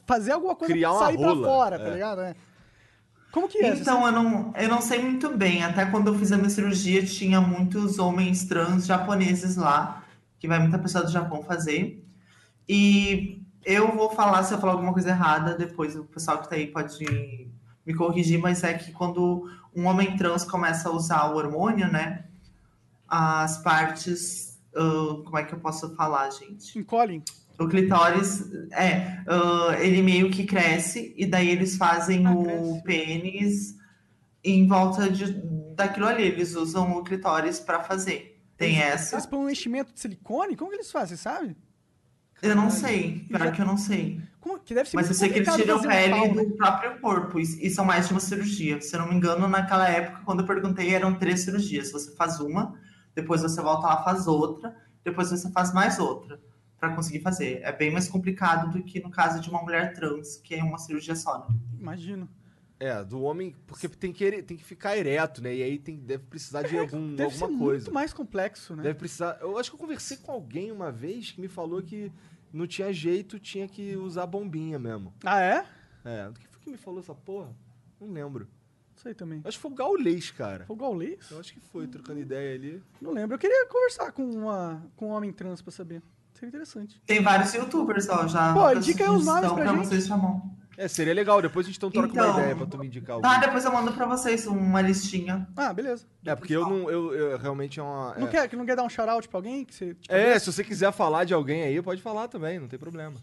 fazer 0.05 0.33
alguma 0.33 0.53
coisa 0.55 0.73
Criar 0.73 0.91
uma 0.91 0.99
sair 1.05 1.17
pra 1.17 1.27
rola, 1.29 1.47
fora, 1.47 1.79
tá 1.79 1.87
é. 1.87 1.93
ligado? 1.93 2.21
É. 2.21 2.35
Como 3.35 3.49
que 3.49 3.57
é? 3.57 3.75
Então, 3.75 4.05
eu 4.05 4.13
não, 4.13 4.53
eu 4.55 4.69
não 4.69 4.79
sei 4.79 5.01
muito 5.01 5.29
bem. 5.35 5.61
Até 5.61 5.85
quando 5.87 6.07
eu 6.07 6.17
fiz 6.17 6.31
a 6.31 6.37
minha 6.37 6.49
cirurgia, 6.49 7.05
tinha 7.05 7.41
muitos 7.41 7.99
homens 7.99 8.45
trans 8.45 8.85
japoneses 8.85 9.57
lá, 9.57 10.05
que 10.39 10.47
vai 10.47 10.57
muita 10.57 10.79
pessoa 10.79 11.03
do 11.03 11.11
Japão 11.11 11.43
fazer. 11.43 12.01
E 12.67 13.41
eu 13.65 13.93
vou 13.93 14.09
falar, 14.09 14.41
se 14.43 14.53
eu 14.53 14.57
falar 14.57 14.71
alguma 14.71 14.93
coisa 14.93 15.09
errada, 15.09 15.53
depois 15.53 15.97
o 15.97 16.05
pessoal 16.05 16.37
que 16.37 16.47
tá 16.47 16.55
aí 16.55 16.67
pode 16.67 17.05
me 17.85 17.93
corrigir, 17.93 18.39
mas 18.39 18.63
é 18.63 18.73
que 18.73 18.93
quando 18.93 19.51
um 19.75 19.85
homem 19.85 20.15
trans 20.15 20.45
começa 20.45 20.87
a 20.87 20.93
usar 20.93 21.25
o 21.25 21.35
hormônio, 21.35 21.91
né? 21.91 22.23
As 23.05 23.57
partes. 23.57 24.57
ah, 24.73 25.21
como 25.25 25.37
é 25.37 25.43
que 25.43 25.53
eu 25.53 25.59
posso 25.59 25.93
falar, 25.93 26.29
gente? 26.29 26.79
encolhem? 26.79 27.21
O 27.59 27.67
clitóris, 27.67 28.43
é, 28.71 29.23
ah, 29.27 29.75
ele 29.79 30.01
meio 30.01 30.29
que 30.29 30.45
cresce 30.45 31.13
e 31.17 31.25
daí 31.25 31.49
eles 31.49 31.77
fazem 31.77 32.25
Ah, 32.25 32.31
o 32.33 32.43
cresce. 32.43 32.83
pênis 32.83 33.75
em 34.43 34.67
volta 34.67 35.09
de, 35.09 35.33
daquilo 35.75 36.05
ali. 36.07 36.23
Eles 36.23 36.55
usam 36.55 36.91
o 36.97 37.03
clitóris 37.03 37.59
pra 37.59 37.81
fazer. 37.81 38.41
Tem 38.57 38.79
essa. 38.81 39.15
Eles 39.15 39.25
põem 39.25 39.39
um 39.45 39.49
enchimento 39.49 39.93
de 39.93 39.99
silicone? 39.99 40.55
Como 40.55 40.69
que 40.71 40.77
eles 40.77 40.91
fazem, 40.91 41.17
sabe? 41.17 41.55
Eu 42.41 42.55
não 42.55 42.69
sei, 42.69 43.25
pior 43.29 43.39
já- 43.39 43.51
que 43.51 43.61
eu 43.61 43.65
não 43.65 43.77
sei. 43.77 44.21
Como 44.39 44.59
que 44.59 44.73
deve 44.73 44.89
ser 44.89 44.97
Mas 44.97 45.07
eu 45.07 45.13
sei 45.15 45.29
que 45.29 45.39
eles 45.39 45.55
tiram 45.55 45.81
pele 45.81 46.09
pau, 46.13 46.35
né? 46.35 46.43
do 46.43 46.51
próprio 46.51 46.99
corpo 46.99 47.39
e, 47.39 47.43
e 47.43 47.69
são 47.69 47.83
mais 47.85 48.07
de 48.07 48.13
uma 48.13 48.19
cirurgia. 48.19 48.79
Se 48.81 48.95
eu 48.95 48.99
não 48.99 49.07
me 49.09 49.15
engano, 49.15 49.47
naquela 49.47 49.89
época, 49.89 50.21
quando 50.25 50.41
eu 50.41 50.45
perguntei, 50.45 50.93
eram 50.93 51.15
três 51.15 51.41
cirurgias. 51.41 51.91
Você 51.91 52.13
faz 52.15 52.39
uma, 52.39 52.77
depois 53.15 53.41
você 53.41 53.61
volta 53.61 53.87
lá 53.87 54.03
faz 54.03 54.27
outra, 54.27 54.75
depois 55.03 55.29
você 55.31 55.49
faz 55.51 55.73
mais 55.73 55.97
outra. 55.97 56.39
Para 56.87 56.95
conseguir 56.95 57.19
fazer. 57.21 57.61
É 57.63 57.71
bem 57.71 57.91
mais 57.91 58.07
complicado 58.07 58.71
do 58.71 58.83
que 58.83 58.99
no 58.99 59.09
caso 59.09 59.41
de 59.41 59.49
uma 59.49 59.61
mulher 59.61 59.93
trans, 59.93 60.37
que 60.37 60.55
é 60.55 60.63
uma 60.63 60.77
cirurgia 60.77 61.15
só. 61.15 61.39
Né? 61.39 61.55
Imagino. 61.79 62.29
É, 62.79 63.03
do 63.03 63.21
homem, 63.21 63.55
porque 63.65 63.87
tem 63.87 64.11
que, 64.11 64.43
tem 64.43 64.57
que 64.57 64.63
ficar 64.63 64.97
ereto, 64.97 65.41
né? 65.41 65.55
E 65.55 65.63
aí 65.63 65.79
tem, 65.79 65.97
deve 65.97 66.25
precisar 66.25 66.63
de 66.63 66.77
algum, 66.77 67.15
Deve 67.15 67.33
ser 67.33 67.43
alguma 67.43 67.59
coisa. 67.59 67.85
muito 67.85 67.93
mais 67.93 68.13
complexo, 68.13 68.75
né? 68.75 68.83
Deve 68.83 68.99
precisar. 68.99 69.37
Eu 69.39 69.57
acho 69.57 69.71
que 69.71 69.75
eu 69.75 69.79
conversei 69.79 70.17
com 70.17 70.31
alguém 70.31 70.71
uma 70.71 70.91
vez 70.91 71.31
que 71.31 71.39
me 71.39 71.47
falou 71.47 71.81
que 71.81 72.11
não 72.51 72.67
tinha 72.67 72.91
jeito, 72.91 73.39
tinha 73.39 73.67
que 73.67 73.95
usar 73.95 74.25
bombinha 74.25 74.77
mesmo. 74.77 75.13
Ah, 75.23 75.41
é? 75.41 75.65
É, 76.03 76.27
o 76.27 76.33
que 76.33 76.47
foi 76.47 76.61
que 76.61 76.69
me 76.69 76.77
falou 76.77 76.99
essa 76.99 77.15
porra? 77.15 77.55
Não 77.99 78.11
lembro. 78.11 78.47
Isso 78.95 79.07
aí 79.07 79.13
também. 79.13 79.41
Acho 79.43 79.57
que 79.57 79.61
foi 79.61 79.71
o 79.71 79.75
Gaulês, 79.75 80.31
cara. 80.31 80.65
Foi 80.65 80.75
o 80.75 80.79
Gaulês? 80.79 81.31
Eu 81.31 81.39
acho 81.39 81.53
que 81.53 81.59
foi, 81.59 81.87
trocando 81.87 82.19
ideia 82.19 82.55
ali. 82.55 82.83
Não 83.01 83.11
lembro. 83.11 83.35
Eu 83.35 83.39
queria 83.39 83.67
conversar 83.67 84.11
com, 84.11 84.23
uma, 84.23 84.85
com 84.95 85.09
um 85.09 85.11
homem 85.11 85.31
trans 85.33 85.61
pra 85.61 85.71
saber. 85.71 86.01
Seria 86.35 86.49
interessante. 86.49 87.01
Tem 87.05 87.23
vários 87.23 87.53
youtubers, 87.53 88.09
ó, 88.09 88.27
já. 88.27 88.53
Pô, 88.53 88.69
indica 88.71 89.03
aí 89.05 89.09
os 89.09 89.25
nomes 89.25 89.49
sugestão 89.49 89.55
pra 89.55 89.73
gente. 89.73 89.87
vocês. 89.87 90.09
É, 90.77 90.87
seria 90.89 91.13
legal. 91.13 91.41
Depois 91.41 91.65
a 91.65 91.69
gente 91.69 91.77
então 91.77 91.89
troca 91.89 92.11
uma 92.11 92.21
Então, 92.21 92.39
ideia 92.39 92.55
pra 92.55 92.65
tu 92.65 92.77
me 92.77 92.87
indicar 92.87 93.15
alguém. 93.15 93.31
Tá, 93.31 93.37
depois 93.37 93.63
eu 93.63 93.71
mando 93.71 93.93
pra 93.93 94.05
vocês 94.05 94.45
uma 94.45 94.81
listinha. 94.81 95.47
Ah, 95.55 95.73
beleza. 95.73 96.05
É, 96.25 96.35
porque 96.35 96.53
eu 96.53 96.67
não. 96.67 96.89
Eu, 96.89 97.13
eu 97.13 97.37
realmente 97.37 97.79
é 97.79 97.83
uma. 97.83 98.13
Não, 98.17 98.27
é. 98.27 98.29
quer, 98.29 98.49
que 98.49 98.55
não 98.57 98.65
quer 98.65 98.75
dar 98.75 98.83
um 98.83 98.89
shout-out 98.89 99.27
pra 99.29 99.37
alguém? 99.37 99.63
Que 99.63 99.73
você, 99.73 99.93
tipo, 99.93 100.13
É, 100.13 100.37
se 100.37 100.51
você 100.51 100.63
quiser 100.63 100.91
falar 100.91 101.23
de 101.23 101.33
alguém 101.33 101.63
aí, 101.63 101.81
pode 101.81 102.01
falar 102.01 102.27
também, 102.27 102.59
não 102.59 102.67
tem 102.67 102.77
problema. 102.77 103.15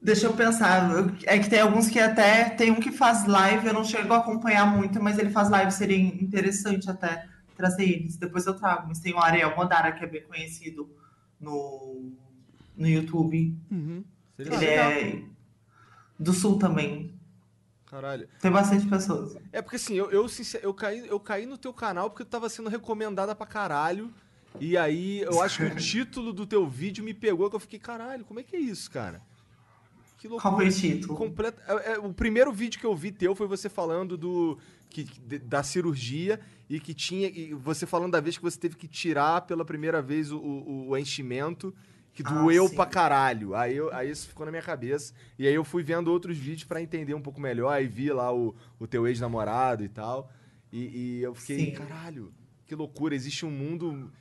Deixa 0.00 0.26
eu 0.26 0.32
pensar. 0.32 0.88
É 1.24 1.38
que 1.40 1.50
tem 1.50 1.60
alguns 1.60 1.88
que 1.88 1.98
até. 1.98 2.50
Tem 2.50 2.70
um 2.70 2.78
que 2.78 2.92
faz 2.92 3.26
live, 3.26 3.66
eu 3.66 3.74
não 3.74 3.84
chego 3.84 4.12
a 4.12 4.18
acompanhar 4.18 4.64
muito, 4.66 5.02
mas 5.02 5.18
ele 5.18 5.30
faz 5.30 5.50
live, 5.50 5.72
seria 5.72 5.98
interessante 5.98 6.88
até 6.88 7.26
trazer 7.56 7.82
eles. 7.82 8.16
Depois 8.16 8.46
eu 8.46 8.54
trago. 8.54 8.86
Mas 8.86 9.00
tem 9.00 9.12
o 9.12 9.18
Ariel 9.18 9.54
Modara, 9.56 9.90
que 9.90 10.04
é 10.04 10.06
bem 10.06 10.22
conhecido 10.22 10.88
no, 11.40 12.12
no 12.76 12.88
YouTube. 12.88 13.56
Uhum. 13.70 14.04
Ele 14.38 14.54
é 14.64 15.22
do 16.18 16.32
sul 16.32 16.58
também. 16.58 17.14
Caralho. 17.86 18.28
Tem 18.40 18.50
bastante 18.50 18.86
pessoas. 18.86 19.36
É 19.50 19.60
porque 19.60 19.76
assim, 19.76 19.94
eu, 19.94 20.10
eu, 20.10 20.26
eu, 20.62 20.74
caí, 20.74 21.08
eu 21.08 21.18
caí 21.18 21.46
no 21.46 21.58
teu 21.58 21.72
canal 21.72 22.08
porque 22.08 22.24
tu 22.24 22.28
tava 22.28 22.48
sendo 22.48 22.68
recomendada 22.68 23.34
pra 23.34 23.46
caralho. 23.46 24.12
E 24.60 24.76
aí 24.76 25.20
eu 25.20 25.42
acho 25.42 25.58
que 25.58 25.64
o 25.64 25.74
título 25.76 26.32
do 26.32 26.46
teu 26.46 26.66
vídeo 26.68 27.02
me 27.02 27.14
pegou 27.14 27.48
que 27.48 27.56
eu 27.56 27.60
fiquei, 27.60 27.78
caralho, 27.78 28.24
como 28.24 28.38
é 28.38 28.42
que 28.42 28.54
é 28.54 28.60
isso, 28.60 28.90
cara? 28.90 29.22
Que 30.20 30.28
loucura. 30.28 30.50
Qual 30.50 30.56
foi 30.60 30.68
o 30.68 30.72
título? 30.72 31.16
Completa- 31.16 31.62
é, 31.66 31.92
é, 31.94 31.98
o 31.98 32.12
primeiro 32.12 32.52
vídeo 32.52 32.78
que 32.78 32.84
eu 32.84 32.94
vi 32.94 33.10
teu 33.10 33.34
foi 33.34 33.46
você 33.46 33.70
falando 33.70 34.18
do 34.18 34.58
que, 34.90 35.04
da 35.38 35.62
cirurgia 35.62 36.38
e 36.68 36.78
que 36.78 36.92
tinha. 36.92 37.26
E 37.28 37.54
você 37.54 37.86
falando 37.86 38.12
da 38.12 38.20
vez 38.20 38.36
que 38.36 38.42
você 38.42 38.58
teve 38.58 38.76
que 38.76 38.86
tirar 38.86 39.40
pela 39.46 39.64
primeira 39.64 40.02
vez 40.02 40.30
o, 40.30 40.36
o, 40.38 40.88
o 40.90 40.96
enchimento, 40.98 41.74
que 42.12 42.22
Ah, 42.26 42.30
doeu 42.34 42.68
sim. 42.68 42.74
pra 42.74 42.84
caralho. 42.84 43.54
Aí, 43.54 43.74
eu- 43.74 43.90
aí 43.94 44.10
isso 44.10 44.28
ficou 44.28 44.44
na 44.44 44.52
minha 44.52 44.62
cabeça. 44.62 45.14
E 45.38 45.46
aí 45.46 45.54
eu 45.54 45.64
fui 45.64 45.82
vendo 45.82 46.08
outros 46.08 46.36
vídeos 46.36 46.64
pra 46.64 46.82
entender 46.82 47.14
um 47.14 47.22
pouco 47.22 47.40
melhor. 47.40 47.70
Aí 47.72 47.86
vi 47.86 48.12
lá 48.12 48.30
o, 48.30 48.54
o 48.78 48.86
teu 48.86 49.08
ex-namorado 49.08 49.82
e 49.82 49.88
tal. 49.88 50.30
E, 50.70 50.80
e 51.18 51.22
eu 51.22 51.34
fiquei, 51.34 51.64
Sim. 51.64 51.70
caralho, 51.72 52.30
que 52.66 52.74
loucura. 52.74 53.14
Existe 53.14 53.46
um 53.46 53.50
mundo 53.50 54.12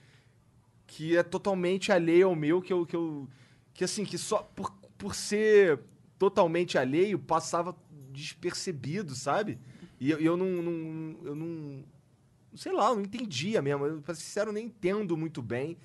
que 0.88 1.18
é 1.18 1.24
totalmente 1.24 1.92
alheio 1.92 2.28
ao 2.28 2.36
meu, 2.38 2.62
que 2.62 2.72
eu. 2.72 2.86
Que, 2.86 2.96
eu, 2.96 3.28
que 3.74 3.84
assim, 3.84 4.04
que 4.06 4.18
só 4.18 4.40
por, 4.56 4.74
por 5.00 5.16
ser 5.16 5.80
totalmente 6.20 6.78
alheio, 6.78 7.18
passava 7.18 7.76
despercebido, 8.12 9.16
sabe? 9.16 9.58
E 10.00 10.12
eu, 10.12 10.20
eu 10.20 10.38
não, 10.38 10.46
não- 10.62 11.18
Eu 11.26 11.36
não. 11.36 11.84
Sei 12.56 12.72
lá, 12.72 12.90
eu 12.90 12.96
não 12.96 13.02
entendia 13.04 13.62
mesmo. 13.62 13.86
Eu, 13.86 14.02
pra 14.02 14.14
ser 14.14 14.22
sincero, 14.22 14.52
nem 14.52 14.66
entendo 14.66 15.16
muito 15.18 15.42
bem. 15.42 15.78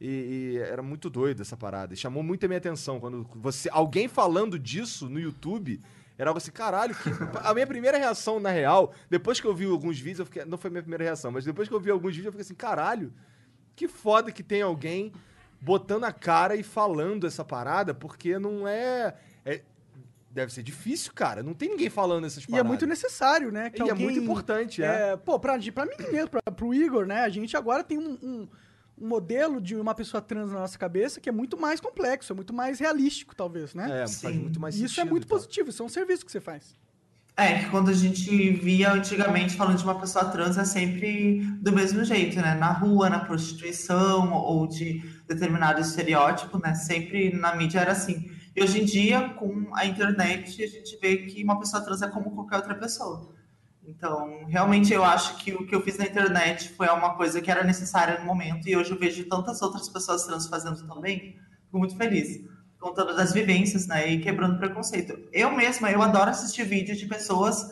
E, 0.00 0.54
e 0.54 0.58
era 0.58 0.82
muito 0.82 1.10
doido 1.10 1.42
essa 1.42 1.56
parada. 1.56 1.92
E 1.92 1.96
chamou 1.96 2.22
muito 2.22 2.44
a 2.44 2.48
minha 2.48 2.58
atenção. 2.58 3.00
Quando 3.00 3.26
você. 3.34 3.68
Alguém 3.70 4.08
falando 4.08 4.58
disso 4.58 5.08
no 5.10 5.18
YouTube. 5.20 5.80
Era 6.18 6.30
algo 6.30 6.38
assim, 6.38 6.52
caralho, 6.52 6.94
que... 6.94 7.08
a 7.42 7.54
minha 7.54 7.66
primeira 7.66 7.96
reação, 7.98 8.38
na 8.38 8.50
real, 8.50 8.92
depois 9.10 9.40
que 9.40 9.46
eu 9.46 9.54
vi 9.54 9.64
alguns 9.64 9.98
vídeos, 9.98 10.20
eu 10.20 10.26
fiquei... 10.26 10.44
não 10.44 10.58
foi 10.58 10.70
minha 10.70 10.82
primeira 10.82 11.02
reação, 11.02 11.32
mas 11.32 11.44
depois 11.44 11.68
que 11.68 11.74
eu 11.74 11.80
vi 11.80 11.90
alguns 11.90 12.10
vídeos, 12.14 12.26
eu 12.26 12.32
fiquei 12.32 12.42
assim, 12.42 12.54
caralho, 12.54 13.12
que 13.74 13.88
foda 13.88 14.30
que 14.30 14.42
tem 14.42 14.60
alguém 14.62 15.10
botando 15.62 16.02
a 16.04 16.12
cara 16.12 16.56
e 16.56 16.62
falando 16.64 17.26
essa 17.26 17.44
parada, 17.44 17.94
porque 17.94 18.36
não 18.38 18.66
é. 18.66 19.14
é- 19.44 19.62
deve 20.30 20.52
ser 20.52 20.62
difícil, 20.62 21.12
cara. 21.14 21.42
Não 21.42 21.54
tem 21.54 21.68
ninguém 21.68 21.88
falando 21.90 22.26
essas 22.26 22.42
E 22.42 22.46
paradas. 22.46 22.64
é 22.64 22.68
muito 22.68 22.86
necessário, 22.86 23.52
né? 23.52 23.70
E 23.74 23.88
é 23.88 23.94
muito 23.94 24.18
importante, 24.18 24.82
é. 24.82 25.16
Pô, 25.16 25.38
pra, 25.38 25.58
pra 25.72 25.84
mim 25.86 25.92
mesmo, 26.10 26.30
pra, 26.30 26.40
pro 26.50 26.74
Igor, 26.74 27.06
né? 27.06 27.20
A 27.20 27.28
gente 27.28 27.56
agora 27.56 27.84
tem 27.84 27.98
um, 27.98 28.18
um- 28.22 28.48
um 28.98 29.08
modelo 29.08 29.60
de 29.60 29.74
uma 29.76 29.94
pessoa 29.94 30.20
trans 30.20 30.50
na 30.52 30.60
nossa 30.60 30.78
cabeça 30.78 31.20
que 31.20 31.28
é 31.28 31.32
muito 31.32 31.58
mais 31.60 31.80
complexo, 31.80 32.32
é 32.32 32.36
muito 32.36 32.52
mais 32.52 32.78
realístico, 32.80 33.34
talvez, 33.36 33.74
né? 33.74 33.84
É, 33.84 33.96
faz 34.00 34.10
Sim. 34.12 34.38
muito 34.38 34.58
mais 34.60 34.74
E 34.74 34.78
sentido. 34.78 34.90
isso 34.90 35.00
é 35.00 35.04
muito 35.04 35.24
e 35.24 35.26
positivo, 35.28 35.68
isso 35.70 35.82
é 35.82 35.86
um 35.86 35.88
serviço 35.88 36.24
que 36.26 36.32
você 36.32 36.40
faz. 36.40 36.74
É, 37.34 37.60
que 37.60 37.70
quando 37.70 37.88
a 37.88 37.94
gente 37.94 38.52
via 38.52 38.92
antigamente 38.92 39.56
falando 39.56 39.78
de 39.78 39.84
uma 39.84 39.98
pessoa 39.98 40.26
trans 40.26 40.58
é 40.58 40.64
sempre 40.66 41.40
do 41.62 41.72
mesmo 41.72 42.04
jeito, 42.04 42.36
né? 42.36 42.54
Na 42.54 42.72
rua, 42.72 43.08
na 43.08 43.20
prostituição 43.20 44.32
ou 44.34 44.66
de 44.66 45.02
determinado 45.34 45.80
estereótipo, 45.80 46.58
né? 46.58 46.74
Sempre 46.74 47.32
na 47.32 47.54
mídia 47.54 47.80
era 47.80 47.92
assim. 47.92 48.30
E 48.54 48.62
hoje 48.62 48.82
em 48.82 48.84
dia, 48.84 49.30
com 49.30 49.70
a 49.74 49.86
internet, 49.86 50.62
a 50.62 50.66
gente 50.66 50.98
vê 51.00 51.18
que 51.18 51.42
uma 51.42 51.58
pessoa 51.58 51.82
trans 51.82 52.02
é 52.02 52.08
como 52.08 52.30
qualquer 52.32 52.56
outra 52.56 52.74
pessoa. 52.74 53.34
Então, 53.84 54.44
realmente 54.46 54.92
eu 54.92 55.04
acho 55.04 55.38
que 55.38 55.52
o 55.52 55.66
que 55.66 55.74
eu 55.74 55.82
fiz 55.82 55.98
na 55.98 56.04
internet 56.04 56.68
foi 56.70 56.86
uma 56.88 57.14
coisa 57.14 57.40
que 57.40 57.50
era 57.50 57.64
necessária 57.64 58.20
no 58.20 58.24
momento 58.24 58.68
e 58.68 58.76
hoje 58.76 58.92
eu 58.92 58.98
vejo 58.98 59.24
tantas 59.24 59.60
outras 59.60 59.88
pessoas 59.88 60.24
trans 60.24 60.46
fazendo 60.46 60.86
também. 60.86 61.36
Fico 61.64 61.78
muito 61.78 61.96
feliz 61.96 62.40
contando 62.82 63.14
das 63.14 63.32
vivências, 63.32 63.86
né, 63.86 64.10
e 64.10 64.18
quebrando 64.18 64.58
preconceito. 64.58 65.16
Eu 65.32 65.52
mesma, 65.52 65.90
eu 65.92 66.02
adoro 66.02 66.30
assistir 66.30 66.64
vídeos 66.64 66.98
de 66.98 67.06
pessoas 67.06 67.64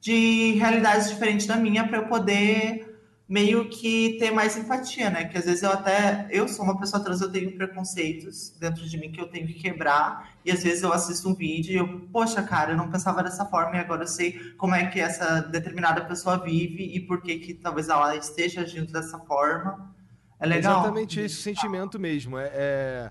de 0.00 0.52
realidades 0.52 1.10
diferentes 1.10 1.46
da 1.46 1.56
minha 1.56 1.86
para 1.86 1.98
eu 1.98 2.06
poder 2.06 2.93
meio 3.28 3.68
que 3.70 4.18
ter 4.18 4.30
mais 4.30 4.56
empatia, 4.56 5.08
né? 5.08 5.24
Que 5.24 5.38
às 5.38 5.46
vezes 5.46 5.62
eu 5.62 5.70
até 5.70 6.28
eu 6.30 6.46
sou 6.46 6.64
uma 6.64 6.78
pessoa 6.78 7.02
trans, 7.02 7.20
eu 7.20 7.32
tenho 7.32 7.56
preconceitos 7.56 8.50
dentro 8.58 8.86
de 8.86 8.98
mim 8.98 9.10
que 9.10 9.20
eu 9.20 9.26
tenho 9.26 9.46
que 9.46 9.54
quebrar, 9.54 10.30
e 10.44 10.50
às 10.50 10.62
vezes 10.62 10.82
eu 10.82 10.92
assisto 10.92 11.28
um 11.28 11.34
vídeo 11.34 11.72
e 11.72 11.76
eu, 11.76 12.00
poxa, 12.12 12.42
cara, 12.42 12.72
eu 12.72 12.76
não 12.76 12.90
pensava 12.90 13.22
dessa 13.22 13.46
forma 13.46 13.76
e 13.76 13.80
agora 13.80 14.02
eu 14.02 14.06
sei 14.08 14.52
como 14.58 14.74
é 14.74 14.86
que 14.86 15.00
essa 15.00 15.40
determinada 15.40 16.04
pessoa 16.04 16.36
vive 16.36 16.84
e 16.84 17.00
por 17.00 17.22
que 17.22 17.38
que 17.38 17.54
talvez 17.54 17.88
ela 17.88 18.14
esteja 18.14 18.60
agindo 18.60 18.92
dessa 18.92 19.18
forma. 19.18 19.94
É 20.38 20.46
legal. 20.46 20.80
Exatamente 20.80 21.20
esse 21.20 21.36
sentimento 21.36 21.98
mesmo. 21.98 22.36
É, 22.36 22.50
é- 22.52 23.10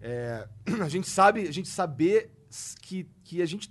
é- 0.00 0.48
a 0.82 0.88
gente 0.88 1.08
sabe, 1.08 1.46
a 1.46 1.52
gente 1.52 1.68
saber 1.68 2.32
que, 2.80 3.08
que 3.22 3.40
a 3.40 3.46
gente 3.46 3.70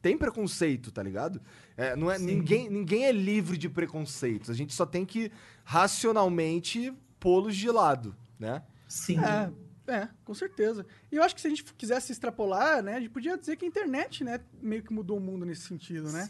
tem 0.00 0.16
preconceito, 0.16 0.90
tá 0.90 1.02
ligado? 1.02 1.40
É, 1.76 1.94
não 1.94 2.10
é, 2.10 2.18
Sim. 2.18 2.24
ninguém, 2.24 2.70
ninguém 2.70 3.04
é 3.04 3.12
livre 3.12 3.58
de 3.58 3.68
preconceitos. 3.68 4.48
A 4.48 4.54
gente 4.54 4.72
só 4.72 4.86
tem 4.86 5.04
que 5.04 5.30
racionalmente 5.64 6.92
pô-los 7.20 7.54
de 7.54 7.70
lado, 7.70 8.16
né? 8.38 8.62
Sim. 8.88 9.18
É, 9.20 9.52
é, 9.92 10.08
com 10.24 10.34
certeza. 10.34 10.86
E 11.12 11.16
eu 11.16 11.22
acho 11.22 11.34
que 11.34 11.40
se 11.40 11.46
a 11.46 11.50
gente 11.50 11.64
quisesse 11.74 12.12
extrapolar, 12.12 12.82
né, 12.82 12.96
a 12.96 13.00
gente 13.00 13.10
podia 13.10 13.36
dizer 13.36 13.56
que 13.56 13.64
a 13.64 13.68
internet, 13.68 14.24
né, 14.24 14.40
meio 14.60 14.82
que 14.82 14.92
mudou 14.92 15.18
o 15.18 15.20
mundo 15.20 15.44
nesse 15.44 15.62
sentido, 15.62 16.10
né? 16.10 16.28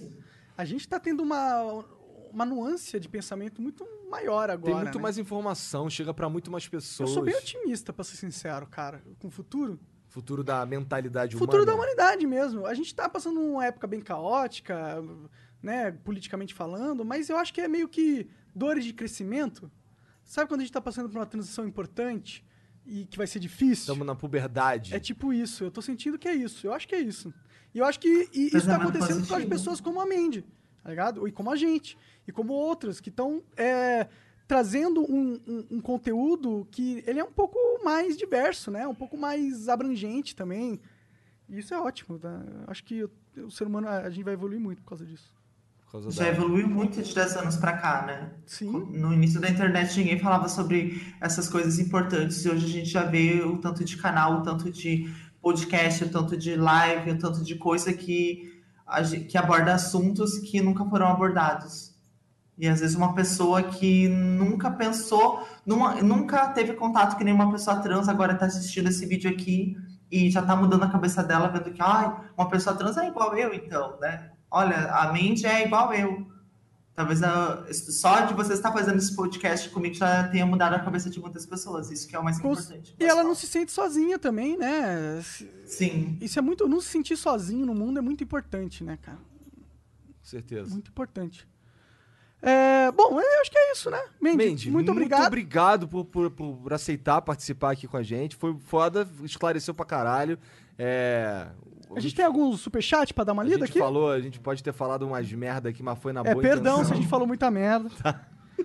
A 0.57 0.65
gente 0.65 0.89
tá 0.89 0.99
tendo 0.99 1.23
uma, 1.23 1.85
uma 2.33 2.45
nuance 2.45 2.99
de 2.99 3.09
pensamento 3.09 3.61
muito 3.63 3.87
maior 4.11 4.51
agora. 4.51 4.75
tem 4.75 4.83
muito 4.83 4.99
né? 4.99 5.03
mais 5.03 5.19
informação, 5.19 5.89
chega 5.91 6.13
pra 6.13 6.29
muito 6.29 6.51
mais 6.51 6.65
Eu 6.65 6.71
pessoas. 6.71 7.11
sou 7.11 7.23
bem 7.23 7.37
otimista, 7.37 7.93
pra 7.93 8.05
ser 8.05 8.17
sincero, 8.17 8.67
cara, 8.67 9.03
com 9.19 9.29
o 9.29 9.31
futuro. 9.31 9.79
Futuro 10.17 10.43
da 10.43 10.65
mentalidade 10.65 11.37
futuro 11.37 11.63
humana. 11.63 11.73
da 11.73 11.75
humanidade 11.75 12.27
mesmo. 12.27 12.65
A 12.65 12.73
gente 12.73 12.95
tá 12.95 13.07
passando 13.07 13.39
uma 13.39 13.67
época 13.67 13.87
bem 13.87 14.01
caótica, 14.01 15.05
né, 15.63 15.93
politicamente 15.93 16.55
falando, 16.55 17.05
mas 17.05 17.29
eu 17.29 17.37
acho 17.37 17.53
que 17.53 17.61
é 17.61 17.69
meio 17.69 17.87
que 17.87 18.27
dores 18.55 18.87
de 18.87 18.95
crescimento. 18.95 19.71
Sabe 20.25 20.49
quando 20.49 20.61
a 20.61 20.65
gente 20.65 20.73
tá 20.73 20.81
passando 20.81 21.11
por 21.11 21.19
uma 21.19 21.27
transição 21.27 21.69
importante 21.69 22.43
e 22.87 23.05
que 23.05 23.19
vai 23.19 23.27
ser 23.27 23.41
difícil? 23.41 23.83
Estamos 23.83 24.07
na 24.07 24.15
puberdade. 24.15 24.95
É 24.95 24.99
tipo 24.99 25.35
isso. 25.35 25.65
Eu 25.65 25.71
tô 25.71 25.83
sentindo 25.83 26.19
que 26.19 26.27
é 26.27 26.35
isso. 26.35 26.67
Eu 26.67 26.73
acho 26.73 26.89
que 26.89 26.95
é 26.95 27.01
isso. 27.01 27.35
E 27.75 27.79
eu 27.79 27.85
acho 27.85 28.01
que 28.01 28.09
e 28.09 28.47
isso 28.47 28.53
tá 28.53 28.79
Pensamento 28.79 28.89
acontecendo 28.89 29.21
por 29.21 29.29
causa 29.29 29.45
de 29.45 29.51
pessoas 29.51 29.83
como 29.83 30.01
a 30.01 30.07
Mandy, 30.07 30.47
tá 30.83 30.89
ligado? 30.89 31.29
E 31.29 31.31
como 31.31 31.51
a 31.51 31.57
gente. 31.57 31.99
E 32.27 32.33
como 32.33 32.55
outras 32.55 33.03
que 33.03 33.11
estão 33.11 33.43
trazendo 34.49 35.03
um, 35.03 35.41
um- 35.47 35.67
um 35.73 35.81
conteúdo 35.81 36.67
que 36.71 37.03
ele 37.07 37.19
é 37.19 37.25
um 37.25 37.33
pouco 37.33 37.59
mais 37.85 38.17
diverso, 38.17 38.71
né? 38.71 38.87
Um 38.87 38.95
pouco 38.95 39.17
mais 39.17 39.69
abrangente 39.69 40.35
também. 40.37 40.81
E 41.49 41.59
isso 41.59 41.75
é 41.75 41.79
ótimo, 41.81 42.19
tá? 42.19 42.43
Acho 42.67 42.85
que 42.85 43.05
o, 43.05 43.11
o 43.45 43.51
ser 43.51 43.65
humano, 43.67 43.89
a 43.89 44.09
gente 44.11 44.25
vai 44.25 44.35
evoluir 44.35 44.61
muito 44.61 44.83
por 44.83 44.89
causa 44.91 45.05
disso. 45.05 45.35
Por 45.85 45.93
causa 45.93 46.11
Já 46.11 46.25
da- 46.25 46.31
evoluiu 46.31 46.69
muito 46.69 47.01
de 47.03 47.15
10 47.15 47.37
anos 47.37 47.57
pra 47.57 47.77
cá, 47.77 48.05
né? 48.07 48.33
Sim. 48.45 48.71
No 48.71 49.13
início 49.13 49.41
da 49.41 49.49
internet 49.49 49.97
ninguém 49.99 50.19
falava 50.19 50.49
sobre 50.49 51.01
essas 51.21 51.49
coisas 51.49 51.79
importantes 51.79 52.45
e 52.45 52.49
hoje 52.49 52.67
a 52.67 52.69
gente 52.69 52.89
já 52.91 53.05
vê 53.05 53.41
o 53.43 53.59
tanto 53.59 53.85
de 53.85 53.97
canal, 53.97 54.41
o 54.41 54.43
tanto 54.43 54.71
de 54.71 55.09
podcast, 55.41 56.05
o 56.05 56.09
tanto 56.09 56.37
de 56.37 56.57
live, 56.57 57.13
o 57.13 57.19
tanto 57.19 57.45
de 57.45 57.55
coisa 57.55 57.93
que, 57.93 58.61
que 59.29 59.39
aborda 59.39 59.75
assuntos 59.75 60.39
que 60.39 60.61
nunca 60.61 60.85
foram 60.85 61.07
abordados. 61.07 61.95
E 62.59 62.67
às 62.67 62.81
vezes 62.81 62.97
uma 62.97 63.15
pessoa 63.15 63.63
que 63.63 64.09
nunca 64.09 64.71
pensou, 64.71 65.47
numa- 65.65 65.95
nunca 66.03 66.49
teve 66.49 66.73
contato 66.73 67.17
que 67.17 67.25
nenhuma 67.25 67.51
pessoa 67.53 67.77
trans 67.81 68.09
agora 68.09 68.33
está 68.33 68.47
assistindo 68.47 68.89
esse 68.89 69.05
vídeo 69.05 69.31
aqui 69.31 69.77
e 70.11 70.31
já 70.31 70.41
tá 70.41 70.57
mudando 70.57 70.85
a 70.85 70.91
cabeça 70.91 71.23
dela, 71.23 71.49
vendo 71.49 71.71
que 71.73 71.83
ai, 71.83 72.15
uma 72.37 72.49
pessoa 72.49 72.75
trans 72.75 72.97
é 72.97 73.07
igual 73.09 73.37
eu, 73.37 73.53
então, 73.53 73.99
né? 74.01 74.31
Olha, 74.51 74.91
a 74.91 75.13
mente 75.13 75.45
é 75.47 75.67
igual 75.67 75.93
eu. 75.93 76.27
Talvez 76.95 77.23
a- 77.23 77.67
só 77.71 78.23
de 78.23 78.33
você 78.33 78.55
estar 78.55 78.73
fazendo 78.73 78.97
esse 78.97 79.15
podcast 79.15 79.69
comigo 79.69 79.95
já 79.95 80.27
tenha 80.29 80.47
mudado 80.47 80.73
a 80.77 80.79
cabeça 80.81 81.11
de 81.11 81.21
muitas 81.21 81.45
pessoas. 81.45 81.91
Isso 81.91 82.09
que 82.09 82.17
é 82.17 82.19
o 82.19 82.25
mais 82.25 82.39
Com- 82.41 82.53
importante. 82.53 82.97
E 82.99 83.05
ela 83.05 83.23
não 83.23 83.35
se 83.35 83.47
sente 83.47 83.71
sozinha 83.71 84.19
também, 84.19 84.57
né? 84.57 85.21
Sim. 85.67 86.17
Isso 86.23 86.39
é 86.39 86.43
muito. 86.43 86.67
Não 86.67 86.81
se 86.81 86.89
sentir 86.89 87.19
sozinho 87.19 87.67
no 87.67 87.75
mundo 87.75 87.99
é 87.99 88.01
muito 88.01 88.25
importante, 88.25 88.83
né, 88.83 88.97
cara? 89.03 89.19
Com 89.19 90.25
certeza. 90.25 90.71
Muito 90.71 90.89
importante. 90.91 91.47
É, 92.49 92.93
bom, 92.93 93.21
eu 93.21 93.41
acho 93.41 93.51
que 93.51 93.59
é 93.59 93.73
isso, 93.73 93.91
né? 93.91 94.01
Mandy, 94.21 94.37
Mandy, 94.37 94.71
muito 94.71 94.93
obrigado. 94.93 95.19
Muito 95.19 95.27
obrigado 95.29 95.89
por, 95.89 96.05
por, 96.05 96.31
por 96.31 96.73
aceitar 96.73 97.21
participar 97.21 97.73
aqui 97.73 97.89
com 97.89 97.97
a 97.97 98.03
gente. 98.05 98.37
Foi 98.37 98.57
foda, 98.67 99.07
esclareceu 99.25 99.75
pra 99.75 99.85
caralho. 99.85 100.39
É, 100.79 101.47
A 101.95 101.99
gente 102.01 102.15
tem 102.15 102.25
algum 102.25 102.57
superchat 102.57 103.13
pra 103.13 103.25
dar 103.25 103.33
uma 103.33 103.43
a 103.43 103.45
lida 103.45 103.59
gente 103.67 103.71
aqui? 103.71 103.79
falou, 103.81 104.11
a 104.13 104.21
gente 104.21 104.39
pode 104.39 104.63
ter 104.63 104.73
falado 104.73 105.03
umas 105.07 105.31
merda 105.33 105.71
aqui, 105.71 105.83
mas 105.83 105.99
foi 105.99 106.13
na 106.13 106.21
É, 106.21 106.33
boa 106.33 106.41
perdão 106.43 106.75
se 106.77 106.81
a 106.81 106.83
intenção. 106.83 106.97
gente 106.99 107.09
falou 107.09 107.27
muita 107.27 107.51
merda. 107.51 107.91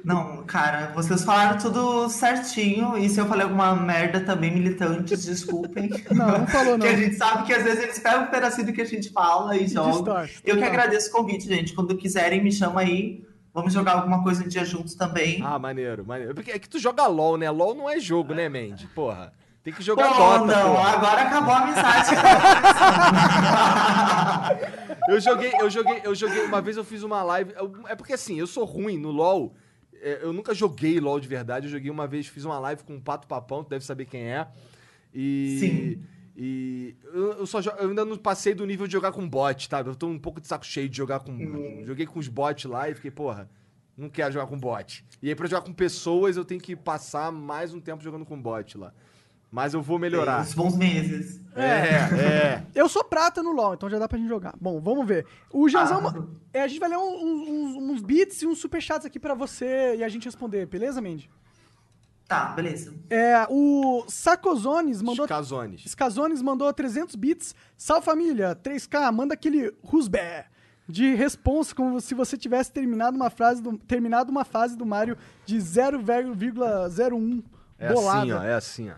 Não, 0.05 0.43
cara, 0.43 0.91
vocês 0.95 1.23
falaram 1.23 1.57
tudo 1.57 2.07
certinho. 2.09 2.97
E 2.97 3.09
se 3.09 3.19
eu 3.19 3.25
falei 3.25 3.43
alguma 3.43 3.75
merda 3.75 4.21
também, 4.21 4.53
militantes, 4.53 5.25
desculpem. 5.25 5.89
Não, 6.11 6.39
não 6.39 6.47
falou, 6.47 6.77
não. 6.77 6.85
que 6.85 6.93
a 6.93 6.95
gente 6.95 7.15
sabe 7.15 7.43
que 7.45 7.53
às 7.53 7.63
vezes 7.63 7.83
eles 7.83 7.99
pegam 7.99 8.23
um 8.23 8.27
pedacinho 8.27 8.67
do 8.67 8.73
que 8.73 8.81
a 8.81 8.85
gente 8.85 9.09
fala 9.11 9.57
e 9.57 9.67
jogam. 9.67 9.91
distorce, 9.91 10.35
Eu 10.45 10.55
que 10.55 10.61
total. 10.61 10.69
agradeço 10.69 11.09
o 11.09 11.11
convite, 11.11 11.45
gente. 11.47 11.73
Quando 11.73 11.95
quiserem, 11.97 12.41
me 12.43 12.51
chama 12.51 12.81
aí. 12.81 13.25
Vamos 13.53 13.73
jogar 13.73 13.93
alguma 13.93 14.23
coisa 14.23 14.43
um 14.43 14.47
dia 14.47 14.63
juntos 14.63 14.95
também. 14.95 15.41
Ah, 15.43 15.59
maneiro, 15.59 16.05
maneiro. 16.05 16.33
Porque 16.33 16.51
é 16.51 16.59
que 16.59 16.69
tu 16.69 16.79
joga 16.79 17.05
LOL, 17.07 17.37
né? 17.37 17.49
LOL 17.51 17.75
não 17.75 17.89
é 17.89 17.99
jogo, 17.99 18.33
né, 18.33 18.47
Mandy? 18.47 18.87
Porra. 18.95 19.33
Tem 19.63 19.71
que 19.73 19.79
Pô, 19.79 19.85
jogar 19.85 20.07
Dota, 20.09 20.45
não, 20.45 20.75
porra. 20.75 20.89
agora 20.89 21.21
acabou 21.21 21.53
a 21.53 21.57
amizade. 21.59 22.11
Eu 25.07 25.19
joguei, 25.19 25.51
eu 25.59 25.69
joguei, 25.69 26.01
eu 26.03 26.15
joguei. 26.15 26.41
Uma 26.45 26.61
vez 26.61 26.77
eu 26.77 26.83
fiz 26.83 27.03
uma 27.03 27.23
live. 27.23 27.53
eu- 27.57 27.73
é 27.87 27.95
porque 27.95 28.13
assim, 28.13 28.37
eu 28.39 28.47
sou 28.47 28.65
ruim 28.65 28.97
no 28.97 29.11
LOL. 29.11 29.53
é, 30.01 30.19
eu 30.23 30.33
nunca 30.33 30.53
joguei 30.53 30.99
LOL 30.99 31.19
de 31.19 31.27
verdade. 31.27 31.67
Eu 31.67 31.71
joguei 31.71 31.91
uma 31.91 32.07
vez, 32.07 32.27
fiz 32.27 32.45
uma 32.45 32.57
live 32.59 32.83
com 32.83 32.95
o 32.95 33.01
Pato 33.01 33.27
Papão, 33.27 33.63
tu 33.63 33.69
deve 33.69 33.85
saber 33.85 34.05
quem 34.05 34.23
é. 34.31 34.47
E. 35.13 35.57
Sim. 35.59 36.03
E 36.35 36.95
eu, 37.13 37.33
eu 37.39 37.45
só 37.45 37.59
jo- 37.61 37.71
eu 37.77 37.89
ainda 37.89 38.05
não 38.05 38.17
passei 38.17 38.53
do 38.53 38.65
nível 38.65 38.87
de 38.87 38.93
jogar 38.93 39.11
com 39.11 39.27
bot, 39.27 39.67
tá? 39.69 39.81
Eu 39.81 39.95
tô 39.95 40.07
um 40.07 40.17
pouco 40.19 40.39
de 40.39 40.47
saco 40.47 40.65
cheio 40.65 40.87
de 40.89 40.95
jogar 40.97 41.19
com. 41.19 41.83
Joguei 41.85 42.05
com 42.05 42.19
os 42.19 42.27
bots 42.27 42.65
lá 42.65 42.89
e 42.89 42.93
fiquei, 42.95 43.11
porra, 43.11 43.49
não 43.97 44.09
quero 44.09 44.31
jogar 44.33 44.47
com 44.47 44.57
bot. 44.57 45.05
E 45.21 45.29
aí, 45.29 45.35
pra 45.35 45.47
jogar 45.47 45.61
com 45.61 45.73
pessoas, 45.73 46.37
eu 46.37 46.45
tenho 46.45 46.61
que 46.61 46.75
passar 46.75 47.31
mais 47.31 47.73
um 47.73 47.79
tempo 47.79 48.01
jogando 48.03 48.25
com 48.25 48.41
bot 48.41 48.77
lá. 48.77 48.93
Mas 49.51 49.73
eu 49.73 49.81
vou 49.81 49.99
melhorar. 49.99 50.39
Uns 50.41 50.53
bons 50.53 50.77
meses. 50.77 51.41
É, 51.53 51.65
é. 51.65 52.63
Eu 52.73 52.87
sou 52.87 53.03
prata 53.03 53.43
no 53.43 53.51
LoL, 53.51 53.73
então 53.73 53.89
já 53.89 53.99
dá 53.99 54.07
pra 54.07 54.17
gente 54.17 54.29
jogar. 54.29 54.55
Bom, 54.61 54.79
vamos 54.79 55.05
ver. 55.05 55.25
O 55.51 55.67
Janzão. 55.67 56.01
Ah. 56.07 56.25
é, 56.53 56.61
a 56.61 56.67
gente 56.69 56.79
vai 56.79 56.87
ler 56.87 56.95
um- 56.97 57.01
uns, 57.21 57.47
uns, 57.49 57.75
uns 57.91 58.01
beats 58.01 58.41
e 58.41 58.47
uns 58.47 58.59
superchats 58.59 59.05
aqui 59.05 59.19
pra 59.19 59.33
você 59.33 59.97
e 59.97 60.05
a 60.05 60.07
gente 60.07 60.23
responder, 60.23 60.65
beleza, 60.67 61.01
Mandy? 61.01 61.29
Tá, 62.31 62.45
beleza. 62.45 62.93
É, 63.09 63.45
o 63.49 64.05
Sarkozones 64.07 65.01
mandou. 65.01 65.27
Casones. 65.27 65.83
Scazones 65.85 66.41
mandou 66.41 66.71
300 66.71 67.13
bits. 67.15 67.53
Salve 67.77 68.05
família, 68.05 68.55
3K, 68.55 69.11
manda 69.11 69.33
aquele 69.33 69.73
Rusbé 69.83 70.45
de 70.87 71.13
responsa 71.13 71.75
como 71.75 71.99
se 71.99 72.13
você 72.15 72.37
tivesse 72.37 72.71
terminado 72.71 73.17
uma 73.17 73.29
frase 73.29 73.61
do, 73.61 73.77
terminado 73.77 74.31
uma 74.31 74.45
fase 74.45 74.77
do 74.77 74.85
Mario 74.85 75.17
de 75.45 75.57
0,01 75.57 77.43
É 77.77 77.91
bolada. 77.91 78.21
assim, 78.21 78.31
ó. 78.31 78.43
É 78.43 78.53
assim, 78.53 78.89
ó. 78.89 78.95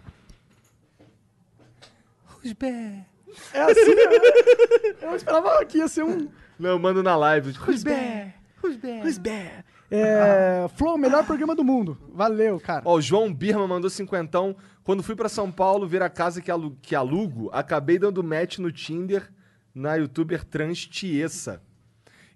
É 3.51 3.61
assim, 3.63 3.95
né? 3.95 4.03
Eu 5.01 5.15
esperava 5.15 5.65
que 5.65 5.79
ia 5.79 5.87
ser 5.87 6.03
um 6.03 6.29
Não, 6.59 6.69
eu 6.69 6.77
mando 6.79 7.01
na 7.01 7.15
live. 7.15 7.51
Rusbé. 7.53 8.35
Rusbé. 9.01 9.63
É, 9.95 10.67
Flow, 10.75 10.97
melhor 10.97 11.25
programa 11.25 11.53
do 11.55 11.63
mundo. 11.63 11.97
Valeu, 12.13 12.59
cara. 12.59 12.81
Ó, 12.85 12.95
o 12.95 13.01
João 13.01 13.33
Birma 13.33 13.67
mandou 13.67 13.89
cinquentão. 13.89 14.55
Quando 14.83 15.03
fui 15.03 15.15
pra 15.15 15.29
São 15.29 15.51
Paulo 15.51 15.87
ver 15.87 16.01
a 16.01 16.09
casa 16.09 16.41
que, 16.41 16.49
alu- 16.51 16.77
que 16.81 16.95
alugo, 16.95 17.49
acabei 17.53 17.99
dando 17.99 18.23
match 18.23 18.57
no 18.57 18.71
Tinder 18.71 19.31
na 19.73 19.95
youtuber 19.95 20.43
trans 20.43 20.85
Tiesa. 20.87 21.61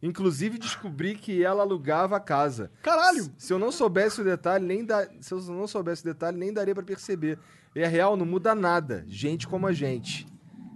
Inclusive 0.01 0.59
descobri 0.59 1.15
que 1.15 1.43
ela 1.43 1.63
alugava 1.63 2.15
a 2.17 2.19
casa. 2.19 2.71
Caralho! 2.83 3.31
Se 3.37 3.51
eu 3.51 3.57
não 3.57 3.71
soubesse 3.71 4.21
o 4.21 4.23
detalhe, 4.23 4.63
nem 4.65 4.85
da... 4.85 5.07
se 5.19 5.33
eu 5.33 5.39
não 5.41 5.65
soubesse 5.67 6.03
o 6.03 6.05
detalhe, 6.05 6.37
nem 6.37 6.53
daria 6.53 6.75
pra 6.75 6.83
perceber. 6.83 7.39
E 7.75 7.79
é 7.81 7.87
real, 7.87 8.15
não 8.15 8.25
muda 8.25 8.53
nada. 8.53 9.03
Gente 9.07 9.47
como 9.47 9.65
a 9.65 9.73
gente. 9.73 10.27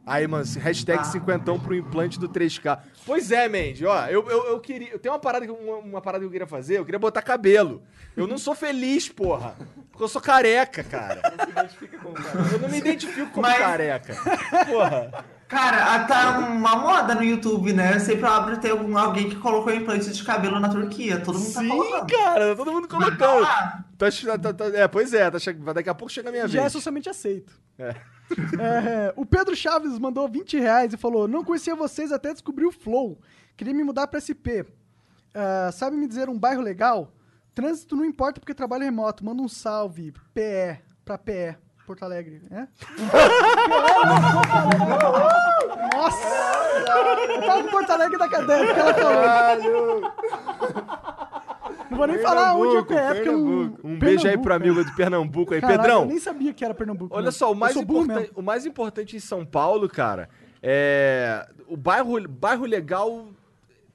Aí, 0.05 0.25
mano, 0.27 0.43
hashtag 0.59 1.05
cinquentão 1.07 1.59
pro 1.59 1.75
implante 1.75 2.19
do 2.19 2.27
3K. 2.27 2.79
Pois 3.05 3.31
é, 3.31 3.47
Mandy, 3.47 3.85
ó, 3.85 4.07
eu, 4.07 4.27
eu, 4.29 4.45
eu 4.47 4.59
queria. 4.59 4.89
Eu 4.91 4.97
tenho 4.99 5.13
uma 5.13 5.19
parada, 5.19 5.45
que- 5.45 5.51
uma, 5.51 5.77
uma 5.77 6.01
parada 6.01 6.21
que 6.23 6.27
eu 6.27 6.31
queria 6.31 6.47
fazer, 6.47 6.79
eu 6.79 6.85
queria 6.85 6.99
botar 6.99 7.21
cabelo. 7.21 7.83
Eu 8.17 8.25
não 8.27 8.37
sou 8.37 8.55
feliz, 8.55 9.07
porra. 9.07 9.55
Porque 9.91 10.03
eu 10.03 10.07
sou 10.07 10.21
careca, 10.21 10.83
cara. 10.83 11.21
Eu 12.51 12.59
não 12.59 12.67
me 12.69 12.77
identifico 12.79 13.29
como 13.31 13.43
Mas- 13.47 13.57
careca. 13.59 14.15
Porra. 14.67 15.25
Cara, 15.51 15.93
ah, 15.95 16.03
tá 16.05 16.39
uma 16.39 16.77
moda 16.77 17.13
no 17.13 17.23
YouTube, 17.23 17.73
né? 17.73 17.99
Sempre 17.99 18.25
abre 18.25 18.57
ter 18.57 18.71
algum, 18.71 18.97
alguém 18.97 19.29
que 19.29 19.35
colocou 19.35 19.73
implante 19.73 20.09
de 20.09 20.23
cabelo 20.23 20.59
na 20.61 20.69
Turquia. 20.69 21.19
Todo 21.19 21.37
mundo 21.37 21.53
tá 21.53 21.59
Sim, 21.59 21.67
colocando. 21.67 22.07
cara, 22.09 22.55
todo 22.55 22.71
mundo 22.71 22.87
colocando. 22.87 23.45
Ah, 23.45 23.83
Tá, 23.97 24.09
che- 24.09 24.25
tá- 24.39 24.53
tá- 24.53 24.65
é, 24.73 24.87
pois 24.87 25.13
é, 25.13 25.29
tá 25.29 25.37
daqui 25.75 25.89
a 25.89 25.93
pouco 25.93 26.11
chega 26.11 26.29
a 26.29 26.31
minha 26.31 26.47
Já 26.47 26.59
é 26.59 26.61
vez. 26.63 26.73
socialmente 26.73 27.09
aceito. 27.09 27.53
É. 27.77 27.93
É, 28.57 29.13
o 29.17 29.25
Pedro 29.25 29.53
Chaves 29.53 29.99
mandou 29.99 30.25
20 30.29 30.57
reais 30.57 30.93
e 30.93 30.97
falou: 30.97 31.27
Não 31.27 31.43
conhecia 31.43 31.75
vocês 31.75 32.13
até 32.13 32.31
descobrir 32.31 32.65
o 32.65 32.71
Flow. 32.71 33.19
Queria 33.57 33.73
me 33.73 33.83
mudar 33.83 34.07
pra 34.07 34.21
SP. 34.23 34.63
Ah, 35.35 35.69
sabe 35.73 35.97
me 35.97 36.07
dizer 36.07 36.29
um 36.29 36.39
bairro 36.39 36.61
legal? 36.61 37.11
Trânsito 37.53 37.93
não 37.97 38.05
importa 38.05 38.39
porque 38.39 38.53
trabalho 38.53 38.85
remoto. 38.85 39.25
Manda 39.25 39.41
um 39.41 39.49
salve. 39.49 40.13
PE. 40.33 40.79
Pra 41.03 41.17
PE. 41.17 41.57
Porto 41.91 42.03
Alegre. 42.03 42.41
É? 42.49 42.65
Nossa! 45.93 46.27
Eu 47.27 47.41
tava 47.41 47.63
com 47.63 47.69
Porto 47.69 47.89
Alegre 47.89 48.17
da 48.17 48.29
cadeia, 48.29 48.73
que 48.73 48.79
ela 48.79 48.93
falou. 48.93 50.01
Não 51.89 51.97
vou 51.97 52.07
nem 52.07 52.19
falar 52.19 52.55
onde 52.55 52.77
é 52.77 52.81
PE, 52.81 52.85
porque 52.85 53.27
é 53.27 53.31
um. 53.31 53.43
Pernambuco. 53.43 53.87
Um 53.87 53.99
beijo 53.99 54.25
aí 54.25 54.37
pro 54.37 54.53
é. 54.53 54.55
amigo 54.55 54.85
de 54.85 54.95
Pernambuco 54.95 55.53
aí. 55.53 55.59
Caraca, 55.59 55.81
Pedrão, 55.81 56.03
Eu 56.03 56.07
nem 56.07 56.19
sabia 56.19 56.53
que 56.53 56.63
era 56.63 56.73
Pernambuco. 56.73 57.13
Olha 57.13 57.29
só, 57.29 57.49
o 57.49 57.51
Eu 57.51 57.55
mais, 57.55 57.75
importante, 57.75 58.31
o 58.33 58.41
mais 58.41 58.65
importante 58.65 59.17
em 59.17 59.19
São 59.19 59.45
Paulo, 59.45 59.89
cara, 59.89 60.29
é. 60.63 61.45
O 61.67 61.75
bairro, 61.75 62.25
bairro 62.29 62.63
legal. 62.65 63.27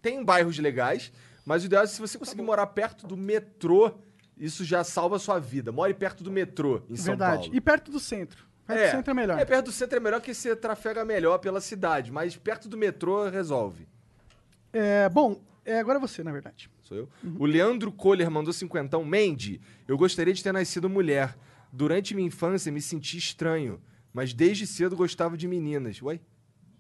Tem 0.03 0.23
bairros 0.23 0.59
legais, 0.59 1.11
mas 1.47 1.63
o 1.63 1.67
ideal 1.67 1.83
é 1.83 1.87
se 1.87 1.99
você 1.99 2.19
conseguir 2.19 2.43
morar 2.43 2.67
perto 2.67 3.07
do 3.07 3.17
metrô, 3.17 3.95
isso 4.37 4.65
já 4.65 4.85
salva 4.85 5.17
a 5.17 5.19
sua 5.19 5.39
vida. 5.39 5.73
More 5.73 5.93
perto 5.95 6.23
do 6.23 6.31
metrô 6.31 6.83
em 6.89 6.97
São 6.97 7.13
Verdade. 7.13 7.45
Paulo. 7.45 7.57
E 7.57 7.61
perto 7.61 7.91
do 7.91 7.99
centro. 7.99 8.45
Perto 8.67 8.81
do 8.81 8.91
centro 8.91 9.11
é 9.11 9.15
melhor. 9.15 9.39
É, 9.39 9.45
perto 9.45 9.67
do 9.67 9.73
centro 9.73 9.97
é 9.97 10.01
melhor 10.01 10.21
que 10.21 10.35
você 10.35 10.55
trafega 10.57 11.05
melhor 11.05 11.39
pela 11.39 11.61
cidade, 11.61 12.11
mas 12.11 12.37
perto 12.37 12.69
do 12.69 12.77
metrô 12.77 13.29
resolve. 13.29 13.87
É, 14.73 15.09
bom, 15.09 15.41
é, 15.65 15.79
agora 15.79 15.99
é 15.99 16.01
você, 16.01 16.23
na 16.23 16.33
verdade. 16.33 16.69
Sou 16.83 16.97
eu? 16.97 17.09
O 17.39 17.47
Leandro 17.47 17.91
Kohler 17.91 18.31
mandou 18.31 18.53
cinquentão. 18.53 19.05
Mandy, 19.05 19.61
eu 19.89 19.97
gostaria 19.97 20.35
de 20.35 20.43
ter 20.43 20.53
nascido 20.53 20.89
mulher. 20.89 21.37
Durante 21.73 22.15
minha 22.15 22.29
infância 22.29 22.71
me 22.71 22.81
senti 22.81 23.19
estranho, 23.19 23.81
mas 24.13 24.33
desde 24.33 24.67
cedo 24.67 24.97
gostava 24.97 25.37
de 25.37 25.49
meninas. 25.49 26.01
Ué? 26.03 26.21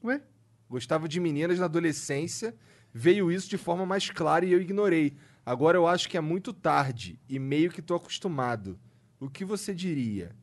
Ué? 0.05 0.20
Gostava 0.69 1.09
de 1.09 1.20
meninas 1.20 1.59
na 1.59 1.65
adolescência, 1.66 2.55
veio 2.93 3.31
isso 3.31 3.49
de 3.49 3.57
forma 3.57 3.87
mais 3.87 4.11
clara 4.11 4.45
e 4.45 4.53
eu 4.53 4.61
ignorei. 4.61 5.16
Agora 5.47 5.78
eu 5.78 5.86
acho 5.86 6.09
que 6.09 6.16
é 6.16 6.20
muito 6.20 6.52
tarde 6.52 7.20
e 7.28 7.39
meio 7.39 7.70
que 7.70 7.81
tô 7.81 7.94
acostumado. 7.94 8.77
O 9.20 9.31
que 9.31 9.44
você 9.44 9.73
diria? 9.73 10.35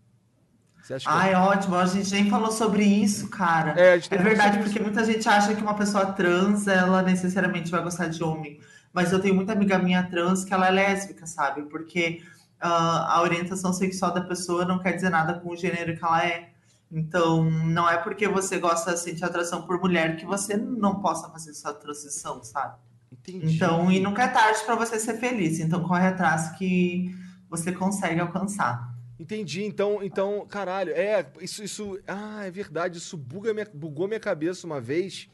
Você 0.81 0.93
acha 0.93 1.05
que 1.05 1.13
Ai, 1.13 1.35
ótimo. 1.35 1.75
A 1.75 1.85
gente 1.85 2.09
nem 2.09 2.29
falou 2.29 2.49
sobre 2.49 2.85
isso, 2.85 3.29
cara. 3.29 3.77
É, 3.77 3.99
gente 3.99 4.13
É 4.13 4.17
verdade, 4.17 4.59
porque 4.59 4.79
muita 4.79 5.03
gente 5.03 5.27
acha 5.27 5.53
que 5.53 5.61
uma 5.61 5.75
pessoa 5.75 6.13
trans, 6.13 6.67
ela 6.67 7.01
necessariamente 7.01 7.69
vai 7.69 7.83
gostar 7.83 8.07
de 8.07 8.23
homem. 8.23 8.61
Mas 8.93 9.11
eu 9.11 9.19
tenho 9.19 9.35
muita 9.35 9.51
amiga 9.51 9.77
minha 9.77 10.03
trans 10.09 10.45
que 10.45 10.53
ela 10.53 10.69
é 10.69 10.71
lésbica, 10.71 11.25
sabe? 11.25 11.63
Porque 11.63 12.23
ah, 12.61 13.17
a 13.17 13.21
orientação 13.23 13.73
sexual 13.73 14.13
da 14.13 14.21
pessoa 14.21 14.63
não 14.63 14.79
quer 14.79 14.93
dizer 14.93 15.09
nada 15.09 15.33
com 15.33 15.49
o 15.49 15.57
gênero 15.57 15.97
que 15.97 16.05
ela 16.05 16.25
é. 16.25 16.49
Então, 16.89 17.43
não 17.43 17.89
é 17.89 17.97
porque 17.97 18.25
você 18.25 18.57
gosta, 18.57 18.95
sente 18.95 19.25
atração 19.25 19.63
por 19.63 19.81
mulher 19.81 20.15
que 20.15 20.25
você 20.25 20.55
não 20.55 21.01
possa 21.01 21.29
fazer 21.29 21.49
essa 21.49 21.73
transição, 21.73 22.41
sabe? 22.41 22.77
Entendi. 23.13 23.55
Então, 23.55 23.91
e 23.91 23.99
nunca 23.99 24.23
é 24.23 24.27
tarde 24.27 24.59
para 24.65 24.75
você 24.75 24.99
ser 24.99 25.15
feliz. 25.19 25.59
Então, 25.59 25.83
corre 25.83 26.07
atrás 26.07 26.49
que 26.57 27.13
você 27.49 27.71
consegue 27.71 28.19
alcançar. 28.19 28.91
Entendi, 29.19 29.63
então, 29.63 30.03
então, 30.03 30.45
caralho, 30.47 30.91
é, 30.91 31.25
isso, 31.39 31.63
isso, 31.63 31.99
ah, 32.07 32.43
é 32.45 32.51
verdade, 32.51 32.97
isso 32.97 33.15
buga 33.15 33.53
minha, 33.53 33.67
bugou 33.73 34.07
minha 34.07 34.19
cabeça 34.19 34.65
uma 34.65 34.81
vez, 34.81 35.29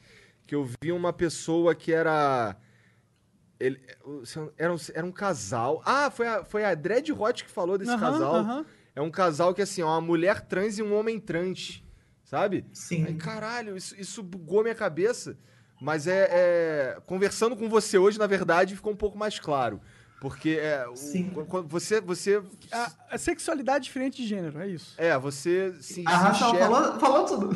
que 0.46 0.54
eu 0.54 0.68
vi 0.84 0.92
uma 0.92 1.14
pessoa 1.14 1.74
que 1.74 1.92
era, 1.94 2.56
Ele, 3.60 3.80
era, 4.58 4.74
um, 4.74 4.78
era 4.94 5.06
um 5.06 5.12
casal. 5.12 5.82
Ah, 5.86 6.12
foi 6.12 6.28
a, 6.28 6.44
foi 6.44 6.66
a 6.66 6.76
Dread 6.76 7.12
Hot 7.12 7.44
que 7.44 7.50
falou 7.50 7.78
desse 7.78 7.92
Aham, 7.92 8.00
casal. 8.00 8.36
aham. 8.36 8.66
É 8.96 9.02
um 9.02 9.10
casal 9.10 9.54
que, 9.54 9.62
assim, 9.62 9.82
é 9.82 9.86
uma 9.86 10.02
mulher 10.02 10.42
trans 10.42 10.78
e 10.78 10.84
um 10.84 10.94
homem 10.94 11.20
trans. 11.20 11.82
Sabe? 12.24 12.66
Sim. 12.74 13.06
Aí, 13.06 13.16
caralho, 13.16 13.76
isso, 13.76 14.00
isso 14.00 14.22
bugou 14.22 14.62
minha 14.62 14.76
cabeça. 14.76 15.38
Mas 15.82 16.08
é, 16.08 16.28
é- 16.32 16.98
Conversando 17.06 17.56
com 17.56 17.70
você 17.70 17.98
hoje, 17.98 18.20
na 18.20 18.28
verdade, 18.28 18.76
ficou 18.76 18.92
um 18.94 18.98
pouco 18.98 19.18
mais 19.18 19.40
claro. 19.40 19.80
Porque 20.22 20.60
é, 20.62 20.86
o- 20.86 21.46
quando 21.46 21.68
você. 21.70 22.02
você 22.02 22.42
A, 22.72 22.92
a 23.12 23.18
sexualidade 23.18 23.86
diferente 23.86 24.22
de 24.22 24.28
gênero, 24.28 24.60
é 24.60 24.68
isso. 24.68 24.94
é, 24.98 25.18
você 25.18 25.74
se, 25.80 26.04
A 26.06 26.34
se 26.36 26.44
enxerga- 26.44 26.66
falou, 26.68 27.00
falou 27.00 27.26
tudo. 27.26 27.50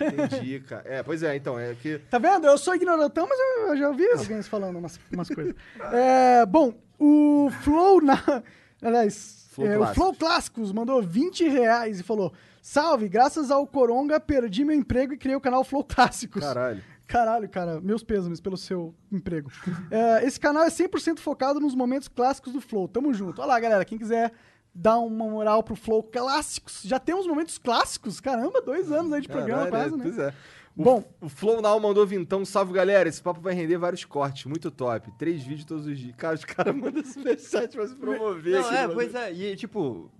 Entendi, 0.00 0.60
cara. 0.60 0.82
É, 0.84 1.02
pois 1.02 1.22
é, 1.22 1.34
então, 1.36 1.58
é 1.58 1.74
que. 1.74 1.98
Tá 2.10 2.18
vendo? 2.18 2.46
Eu 2.46 2.58
sou 2.58 2.74
ignorantão, 2.74 3.26
mas 3.26 3.38
eu, 3.38 3.68
eu 3.68 3.76
já 3.78 3.88
ouvi 3.88 4.06
alguém 4.10 4.42
falando 4.42 4.78
umas, 4.78 5.00
umas 5.10 5.28
coisas. 5.28 5.54
É, 5.92 6.44
bom, 6.44 6.74
o 6.98 7.50
Flow 7.62 8.02
na. 8.02 8.42
Aliás, 8.82 9.46
Flow 9.52 9.66
é, 9.66 9.74
o 9.76 9.78
Clássicos. 9.78 9.94
Flow 9.96 10.14
Clássicos 10.14 10.72
mandou 10.72 11.02
20 11.02 11.48
reais 11.48 11.98
e 12.00 12.02
falou: 12.02 12.30
Salve, 12.60 13.08
graças 13.08 13.50
ao 13.50 13.66
Coronga, 13.66 14.20
perdi 14.20 14.66
meu 14.66 14.76
emprego 14.76 15.14
e 15.14 15.16
criei 15.16 15.36
o 15.36 15.40
canal 15.40 15.64
Flow 15.64 15.82
Clássicos. 15.82 16.42
Caralho. 16.42 16.82
Caralho, 17.06 17.48
cara, 17.48 17.80
meus 17.80 18.02
pêsames 18.02 18.40
pelo 18.40 18.56
seu 18.56 18.94
emprego. 19.12 19.50
É, 19.90 20.24
esse 20.26 20.40
canal 20.40 20.64
é 20.64 20.68
100% 20.68 21.20
focado 21.20 21.60
nos 21.60 21.74
momentos 21.74 22.08
clássicos 22.08 22.52
do 22.52 22.60
Flow. 22.60 22.88
Tamo 22.88 23.14
junto. 23.14 23.40
Olha 23.40 23.48
lá, 23.48 23.60
galera, 23.60 23.84
quem 23.84 23.96
quiser 23.96 24.32
dar 24.74 24.98
uma 24.98 25.24
moral 25.26 25.62
pro 25.62 25.76
Flow 25.76 26.02
Clássicos. 26.02 26.82
Já 26.84 26.98
temos 26.98 27.26
momentos 27.26 27.58
clássicos? 27.58 28.20
Caramba, 28.20 28.60
dois 28.60 28.90
anos 28.92 29.12
aí 29.12 29.22
de 29.22 29.28
programa 29.28 29.70
Caralho, 29.70 29.90
quase, 29.90 29.94
é, 29.94 29.96
né? 29.96 30.02
Pois 30.04 30.18
é. 30.18 30.34
O, 30.76 30.82
Bom. 30.82 31.04
o 31.22 31.28
Flow 31.30 31.62
Now 31.62 31.80
mandou 31.80 32.06
vintão. 32.06 32.44
Salve, 32.44 32.72
galera. 32.74 33.08
Esse 33.08 33.22
papo 33.22 33.40
vai 33.40 33.54
render 33.54 33.78
vários 33.78 34.04
cortes. 34.04 34.44
Muito 34.44 34.70
top. 34.70 35.10
Três 35.18 35.42
vídeos 35.42 35.64
todos 35.64 35.86
os 35.86 35.98
dias. 35.98 36.14
Cara, 36.16 36.34
os 36.34 36.44
caras 36.44 36.74
mandam 36.76 37.02
superchat 37.02 37.74
pra 37.74 37.86
se 37.86 37.94
promover 37.94 38.60
Não, 38.60 38.66
aqui. 38.66 38.74
é, 38.76 38.82
mano. 38.82 38.94
pois 38.94 39.14
é. 39.14 39.32
E, 39.32 39.56
tipo, 39.56 40.10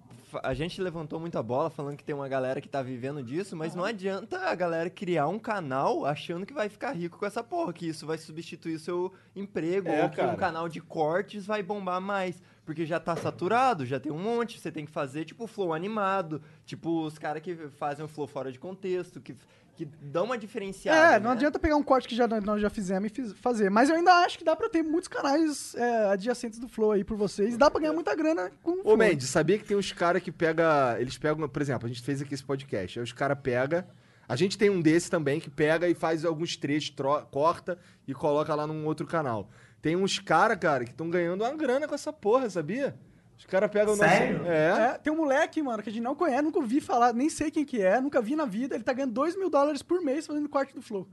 a 0.43 0.55
gente 0.55 0.81
levantou 0.81 1.19
muita 1.21 1.43
bola 1.43 1.71
falando 1.71 1.97
que 1.97 2.05
tem 2.05 2.15
uma 2.15 2.29
galera 2.29 2.61
que 2.61 2.69
tá 2.69 2.83
vivendo 2.83 3.23
disso, 3.23 3.57
mas 3.57 3.75
não 3.75 3.85
adianta 3.85 4.39
a 4.39 4.55
galera 4.55 4.89
criar 4.91 5.29
um 5.29 5.39
canal 5.39 6.05
achando 6.05 6.45
que 6.47 6.53
vai 6.55 6.69
ficar 6.69 6.93
rico 6.93 7.19
com 7.19 7.27
essa 7.27 7.43
porra, 7.43 7.73
que 7.73 7.87
isso 7.89 8.07
vai 8.07 8.19
substituir 8.19 8.75
o 8.75 8.79
seu 8.79 9.13
emprego, 9.35 9.89
É, 9.89 10.03
ou 10.05 10.11
que 10.11 10.17
cara. 10.17 10.33
um 10.33 10.37
canal 10.37 10.69
de 10.69 10.81
cortes 10.81 11.47
vai 11.47 11.63
bombar 11.63 12.01
mais. 12.01 12.43
Porque 12.65 12.85
já 12.85 12.99
tá 12.99 13.15
saturado, 13.15 13.87
já 13.87 14.01
tem 14.01 14.11
um 14.11 14.19
monte, 14.19 14.59
você 14.59 14.73
tem 14.73 14.85
que 14.85 14.91
fazer, 14.91 15.25
tipo, 15.25 15.47
flow 15.47 15.73
animado, 15.73 16.43
tipo, 16.65 17.05
os 17.05 17.17
caras 17.17 17.41
que 17.41 17.55
fazem 17.69 18.05
o 18.05 18.09
flow 18.09 18.27
fora 18.27 18.51
de 18.51 18.59
contexto, 18.59 19.21
que, 19.21 19.37
que 19.77 19.85
dão 19.85 20.24
uma 20.24 20.39
diferenciada. 20.39 21.16
É, 21.16 21.20
não 21.20 21.31
né? 21.31 21.36
adianta 21.36 21.59
pegar 21.59 21.77
um 21.77 21.82
corte 21.82 22.09
que 22.09 22.16
já, 22.16 22.27
nós 22.27 22.61
já 22.61 22.70
fizemos 22.70 23.11
e 23.11 23.15
fiz- 23.15 23.32
fazer. 23.35 23.70
Mas 23.70 23.89
eu 23.90 23.97
ainda 23.97 24.12
acho 24.24 24.39
que 24.39 24.44
dá 24.44 24.57
pra 24.57 24.69
ter 24.69 24.82
muitos 24.82 25.09
canais 25.09 25.74
é, 25.74 26.07
adjacentes 26.12 26.59
do 26.59 26.66
Flow 26.69 26.93
aí 26.93 27.05
por 27.05 27.16
vocês. 27.16 27.57
Dá 27.57 27.70
pra 27.70 27.81
ganhar 27.81 27.93
muita 27.93 28.15
grana 28.15 28.51
com 28.62 28.70
o 28.73 28.81
Ô, 28.81 28.82
Flow. 28.82 28.97
Mendes, 28.97 29.28
sabia 29.28 29.59
que 29.59 29.65
tem 29.65 29.77
uns 29.77 29.93
caras 29.93 30.23
que 30.23 30.32
pega. 30.32 30.97
Eles 30.98 31.19
pegam, 31.19 31.47
por 31.48 31.62
exemplo, 31.62 31.86
a 31.86 31.89
gente 31.89 32.03
fez 32.03 32.23
aqui 32.23 32.32
esse 32.35 32.44
podcast. 32.44 32.98
Aí 32.98 33.03
os 33.05 33.12
caras 33.12 33.39
pegam. 33.43 33.85
A 34.28 34.35
gente 34.35 34.59
tem 34.59 34.69
um 34.70 34.81
desse 34.81 35.09
também 35.09 35.39
que 35.39 35.48
pega 35.48 35.89
e 35.89 35.94
faz 35.94 36.24
alguns 36.24 36.57
trechos, 36.57 36.93
corta 37.31 37.78
e 38.09 38.12
coloca 38.15 38.53
lá 38.55 38.66
num 38.66 38.85
outro 38.86 39.07
canal. 39.07 39.48
Tem 39.81 39.94
uns 39.94 40.19
caras, 40.19 40.59
cara, 40.59 40.85
que 40.85 40.90
estão 40.90 41.09
ganhando 41.09 41.44
uma 41.44 41.55
grana 41.55 41.86
com 41.86 41.94
essa 41.94 42.12
porra, 42.12 42.51
sabia? 42.51 42.97
Os 43.39 43.45
caras 43.47 43.71
pegam 43.71 43.95
o 43.95 43.97
nosso. 43.97 44.09
Sério? 44.09 44.41
É. 44.47 44.69
É, 44.95 44.99
tem 44.99 45.13
um 45.13 45.17
moleque, 45.17 45.63
mano, 45.63 45.83
que 45.83 45.89
a 45.91 45.93
gente 45.93 46.03
não 46.03 46.15
conhece, 46.15 46.43
nunca 46.43 46.59
ouvi 46.59 46.81
falar, 46.81 47.13
nem 47.13 47.29
sei 47.29 47.51
quem 47.51 47.65
que 47.65 47.81
é, 47.83 48.01
nunca 48.01 48.21
vi 48.21 48.35
na 48.35 48.45
vida. 48.47 48.75
Ele 48.75 48.83
tá 48.85 48.93
ganhando 48.93 49.13
2 49.13 49.37
mil 49.37 49.51
dólares 49.51 49.83
por 49.83 50.01
mês 50.03 50.27
fazendo 50.27 50.49
corte 50.49 50.75
do 50.75 50.81
Flow. 50.83 51.07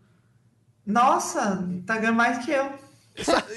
Nossa, 0.86 1.68
tá 1.86 1.98
ganhando 1.98 2.16
mais 2.18 2.44
que 2.44 2.52
eu. 2.52 2.70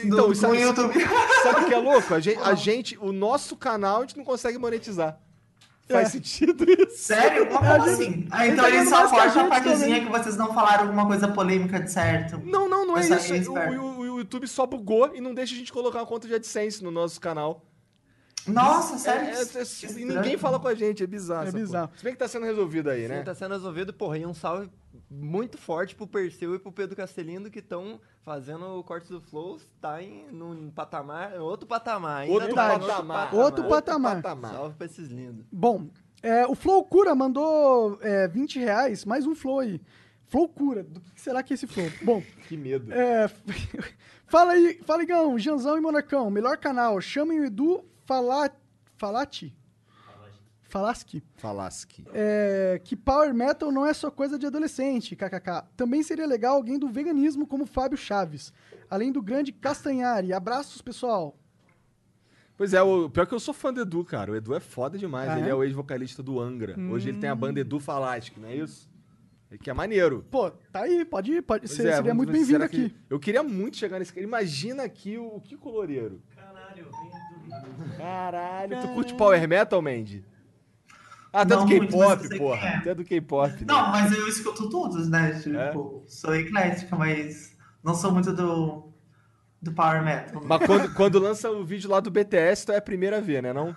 Então, 0.05 0.27
Do- 0.27 0.33
isso- 0.33 0.47
com 0.47 0.53
o 0.53 0.55
YouTube. 0.55 0.95
Sabe 1.43 1.61
o 1.65 1.67
que 1.67 1.75
é 1.75 1.79
louco? 1.79 2.15
A 2.15 2.21
gente, 2.21 2.39
a 2.41 2.55
gente- 2.55 2.99
o 2.99 3.11
nosso 3.13 3.57
canal, 3.57 3.99
a 3.99 4.01
gente 4.03 4.17
não 4.17 4.25
consegue 4.25 4.59
monetizar. 4.59 5.19
Faz 5.89 6.09
É. 6.09 6.11
sentido 6.11 6.65
isso? 6.69 6.99
Sério? 6.99 7.47
Como 7.47 7.65
assim? 7.65 8.27
Ah, 8.31 8.47
então 8.47 8.67
ele 8.67 8.79
ele 8.79 8.91
tá 8.91 8.91
só 8.91 9.09
que 9.09 9.21
a 9.21 9.23
corta 9.23 9.23
a 9.23 9.29
gente 9.29 9.49
partezinha 9.49 9.97
também. 10.01 10.05
que 10.05 10.11
vocês 10.19 10.37
não 10.37 10.53
falaram 10.53 10.83
alguma 10.85 11.07
coisa 11.07 11.29
polêmica 11.29 11.79
de 11.81 11.91
certo. 11.93 12.41
Não, 12.45 12.69
não, 12.69 12.85
não 12.85 12.99
é 12.99 13.03
isso. 13.09 13.53
O, 13.53 13.55
o- 13.57 13.99
o 14.01 14.19
YouTube 14.19 14.49
só 14.49 14.67
bugou 14.67 15.15
e 15.15 15.21
não 15.21 15.33
deixa 15.33 15.55
a 15.55 15.57
gente 15.59 15.73
colocar 15.73 16.01
uma 16.01 16.07
conta 16.07 16.27
de 16.27 16.35
AdSense 16.35 16.83
no 16.83 16.91
nosso 16.91 17.21
canal. 17.21 17.63
Nossa, 18.47 18.98
sério? 18.98 19.28
É, 19.28 19.32
é, 19.32 19.43
é, 19.43 19.59
e 19.59 19.62
estranho. 19.62 20.06
ninguém 20.06 20.36
fala 20.39 20.59
com 20.60 20.68
a 20.68 20.74
gente, 20.74 21.02
é 21.02 21.06
bizarro. 21.06 21.48
É 21.48 21.52
bizarro. 21.52 21.89
porra. 21.89 21.98
Se 21.98 22.05
bem 22.05 22.12
que 22.12 22.18
tá 22.18 22.28
sendo 22.28 22.47
resolvido 22.47 22.90
aí, 22.90 23.02
Sim, 23.02 23.09
né? 23.09 23.23
tá 23.23 23.35
sendo 23.35 23.52
resolvido, 23.52 23.93
porra, 23.93 24.18
e 24.18 24.27
um 24.27 24.35
salve 24.35 24.70
muito 25.10 25.59
forte 25.59 25.94
pro 25.94 26.06
Perseu 26.06 26.55
e 26.55 26.59
pro 26.59 26.73
Pedro 26.73 26.97
Castelino 26.97 27.51
que 27.51 27.60
estão 27.60 28.01
fazendo 28.23 28.64
o 28.78 28.82
corte 28.82 29.09
do 29.09 29.20
Flow, 29.20 29.59
tá 29.81 30.02
em 30.02 30.27
num 30.32 30.70
patamar, 30.70 31.35
outro 31.40 31.66
patamar, 31.66 32.23
ainda 32.23 32.35
Outro 32.35 32.55
tá 32.55 32.74
em 32.74 32.81
patamar. 32.81 33.35
Outro 33.35 33.64
patamar. 33.68 34.23
Salve 34.23 34.74
pra 34.77 34.86
esses 34.86 35.09
lindos. 35.09 35.47
Bom, 35.52 35.89
é, 36.23 36.47
o 36.47 36.55
Flow 36.55 36.85
Cura 36.85 37.14
mandou 37.14 37.98
é, 38.02 38.27
20 38.28 38.59
reais, 38.59 39.05
mais 39.05 39.27
um 39.27 39.35
Flow 39.35 39.60
aí. 39.60 39.81
Flow 40.28 40.48
Cura, 40.48 40.82
do 40.82 41.01
que 41.01 41.20
será 41.20 41.43
que 41.43 41.52
é 41.52 41.55
esse 41.55 41.66
Flow? 41.66 41.86
Bom, 42.02 42.23
Que 42.48 42.56
medo. 42.56 42.93
é, 42.93 43.28
fala 44.27 44.52
aí, 44.52 44.81
fala 44.85 45.02
Igão, 45.05 45.39
Janzão 45.39 45.78
e 45.78 45.81
Monarcão, 45.81 46.28
melhor 46.31 46.56
canal, 46.56 47.01
chamem 47.01 47.40
o 47.40 47.44
Edu 47.44 47.85
Fala, 48.07 48.51
Falati? 48.97 49.55
Falasque. 50.69 52.05
É, 52.12 52.81
que 52.85 52.97
Power 52.97 53.33
Metal 53.33 53.70
não 53.70 53.87
é 53.87 53.95
só 53.95 54.11
coisa 54.11 54.39
de 54.39 54.47
adolescente, 54.47 55.15
kkk. 55.15 55.65
Também 55.77 56.03
seria 56.03 56.27
legal 56.27 56.57
alguém 56.57 56.78
do 56.78 56.89
veganismo 56.89 57.47
como 57.47 57.66
Fábio 57.66 57.97
Chaves. 57.97 58.53
Além 58.91 59.12
do 59.12 59.23
grande 59.23 59.53
Castanhari. 59.53 60.33
Abraços, 60.33 60.83
pessoal. 60.83 61.37
Pois 62.57 62.73
é, 62.74 62.83
o 62.83 63.09
pior 63.11 63.27
que 63.27 63.35
eu 63.35 63.41
sou 63.41 63.53
fã 63.55 63.73
do 63.73 63.81
Edu, 63.83 64.05
cara. 64.05 64.33
O 64.33 64.37
Edu 64.37 64.55
é 64.55 64.61
foda 64.61 64.97
demais. 64.99 65.28
Ah, 65.31 65.39
ele 65.39 65.49
é? 65.49 65.51
é 65.51 65.55
o 65.55 65.62
ex-vocalista 65.62 66.23
do 66.23 66.41
Angra. 66.41 66.74
Hoje 66.91 67.11
ele 67.11 67.19
tem 67.19 67.28
a 67.28 67.35
banda 67.35 67.61
Edu 67.61 67.78
Falasque, 67.78 68.39
não 68.41 68.49
é 68.49 68.57
isso? 68.57 68.89
Que 69.61 69.70
é 69.70 69.74
maneiro. 69.74 70.27
Pô, 70.31 70.51
tá 70.51 70.81
aí, 70.83 71.05
pode 71.05 71.33
ir, 71.33 71.43
pode 71.43 71.69
ser, 71.69 71.87
é, 71.87 71.97
seria 71.97 72.12
muito 72.12 72.33
bem-vindo 72.33 72.59
será 72.59 72.69
que- 72.69 72.87
aqui. 72.87 72.97
Eu 73.09 73.19
queria 73.20 73.43
muito 73.45 73.77
chegar 73.77 73.99
nesse 73.99 74.12
cara. 74.12 74.24
Imagina 74.27 74.83
aqui 74.83 75.16
o, 75.16 75.37
o 75.37 75.41
Kiko 75.41 75.70
Loureiro. 75.70 76.20
Caralho, 76.35 76.89
tu 78.83 78.89
curte 78.95 79.15
Power 79.15 79.49
Metal, 79.49 79.81
Mandy? 79.83 80.25
Ah, 81.33 81.43
até 81.43 81.55
Não 81.55 81.67
do 81.67 81.69
K-pop, 81.81 82.39
porra. 82.39 82.67
é. 82.67 82.77
Até 82.77 82.95
do 82.95 83.05
K-pop. 83.05 83.51
né? 83.53 83.59
Não, 83.67 83.91
mas 83.91 84.11
eu 84.13 84.27
escuto 84.27 84.71
todos, 84.71 85.09
né? 85.09 85.39
Tipo, 85.41 86.03
É? 86.07 86.09
sou 86.09 86.35
eclética, 86.35 86.97
mas 86.97 87.55
não 87.85 87.95
sou 87.95 88.11
muito 88.11 88.33
do, 88.33 88.89
do 89.61 89.73
power 89.73 90.03
metal. 90.03 90.41
Mas 90.45 90.67
quando, 90.67 90.95
quando 90.95 91.19
lança 91.19 91.51
o 91.51 91.63
vídeo 91.65 91.91
lá 91.91 92.01
do 92.01 92.11
BTS, 92.11 92.67
tu 92.67 92.73
é 92.73 92.79
a 92.79 92.83
primeira 92.83 93.19
a 93.19 93.21
ver, 93.21 93.43
né? 93.43 93.53
Não? 93.53 93.77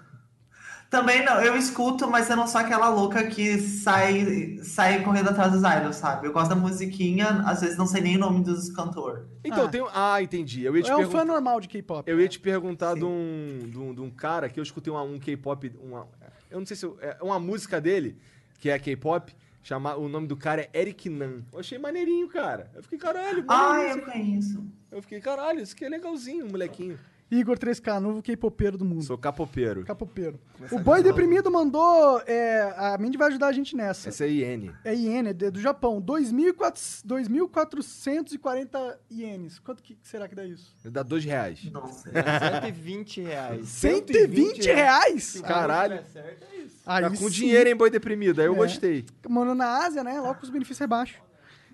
Também 0.89 1.23
não, 1.23 1.39
eu 1.39 1.55
escuto, 1.55 2.09
mas 2.09 2.27
eu 2.31 2.35
não 2.35 2.47
sou 2.47 2.59
aquela 2.61 2.89
louca 2.89 3.23
que 3.27 3.59
sai, 3.59 4.57
sai 4.63 5.03
correndo 5.03 5.29
atrás 5.29 5.51
dos 5.51 5.61
idols, 5.61 5.97
sabe? 5.97 6.25
Eu 6.27 6.33
gosto 6.33 6.49
da 6.49 6.55
musiquinha, 6.55 7.27
às 7.45 7.61
vezes 7.61 7.77
não 7.77 7.85
sei 7.85 8.01
nem 8.01 8.15
o 8.15 8.19
nome 8.19 8.43
dos 8.43 8.71
cantores. 8.71 9.23
Então, 9.43 9.65
Ah. 9.65 9.69
tem 9.69 9.81
um- 9.83 9.87
Ah, 9.93 10.19
entendi. 10.21 10.63
Eu 10.63 10.75
ia 10.75 10.81
te 10.81 10.89
É 10.89 10.93
um 10.95 10.97
perguntar. 10.97 11.19
fã 11.19 11.25
normal 11.25 11.59
de 11.61 11.67
K-pop. 11.67 12.09
Eu 12.09 12.19
ia 12.19 12.27
te 12.27 12.39
perguntar 12.39 12.95
de 12.95 13.03
um, 13.05 13.59
de, 13.69 13.77
um, 13.77 13.93
de 13.93 14.01
um 14.01 14.09
cara 14.09 14.49
que 14.49 14.59
eu 14.59 14.63
escutei 14.63 14.91
uma- 14.91 15.03
um 15.03 15.19
K-pop. 15.19 15.71
uma- 15.83 16.07
Eu 16.49 16.57
não 16.59 16.65
sei 16.65 16.75
se. 16.75 16.83
eu- 16.85 16.97
é 16.99 17.17
uma 17.21 17.39
música 17.39 17.79
dele, 17.79 18.17
que 18.59 18.67
é 18.71 18.79
K-pop. 18.79 19.35
Chama, 19.61 19.95
o 19.95 20.09
nome 20.09 20.25
do 20.25 20.35
cara 20.35 20.61
é 20.73 20.81
Eric 20.81 21.07
Nan. 21.09 21.43
Eu 21.53 21.59
achei 21.59 21.77
maneirinho, 21.77 22.27
cara. 22.29 22.71
Eu 22.73 22.81
fiquei, 22.81 22.97
caralho, 22.97 23.43
Ah, 23.47 23.79
eu 23.83 24.01
conheço. 24.01 24.65
Eu 24.91 25.01
fiquei, 25.03 25.19
caralho, 25.19 25.61
isso 25.61 25.75
aqui 25.75 25.85
é 25.85 25.89
legalzinho, 25.89 26.47
molequinho. 26.49 26.97
Igor 27.31 27.59
3K, 27.59 27.99
novo 27.99 28.21
K-popeiro 28.23 28.75
do 28.77 28.83
mundo. 28.83 29.03
Sou 29.03 29.17
capopeiro. 29.17 29.83
Capopeiro. 29.85 30.39
O 30.71 30.79
Boi 30.79 31.03
Deprimido 31.03 31.51
mandou. 31.51 32.21
é, 32.25 32.73
a 32.75 32.97
Mindy 32.97 33.17
vai 33.19 33.27
ajudar 33.27 33.47
a 33.47 33.51
gente 33.51 33.75
nessa. 33.75 34.09
Essa 34.09 34.25
é 34.25 34.29
IN. 34.31 34.71
É 34.83 34.95
iene, 34.95 35.29
é 35.29 35.33
de- 35.33 35.51
do 35.51 35.59
Japão. 35.61 36.01
2.400 36.01 37.03
2.440 37.05 38.97
ienes. 39.11 39.59
Quanto 39.59 39.83
que 39.83 39.97
será 40.01 40.27
que 40.27 40.33
dá 40.35 40.43
isso? 40.45 40.75
Dá 40.85 41.03
dois 41.03 41.23
reais. 41.23 41.63
Nossa. 41.71 42.09
120 42.11 43.21
reais. 43.21 43.67
120 43.69 44.65
reais? 44.65 45.41
Caralho. 45.41 45.93
É 45.95 46.03
certo, 46.03 46.45
é 46.51 46.55
isso. 46.57 46.77
Aí 46.85 47.03
Tá 47.03 47.09
com 47.09 47.15
sim. 47.15 47.29
dinheiro, 47.29 47.69
hein, 47.69 47.75
boi 47.75 47.89
deprimido. 47.91 48.39
Aí 48.41 48.47
eu 48.47 48.53
É. 48.53 48.57
gostei. 48.57 49.05
Mano, 49.27 49.53
na 49.53 49.85
Ásia, 49.85 50.03
né? 50.03 50.19
Logo 50.19 50.35
com 50.39 50.43
os 50.45 50.49
benefícios 50.49 50.79
rebaixos. 50.79 51.17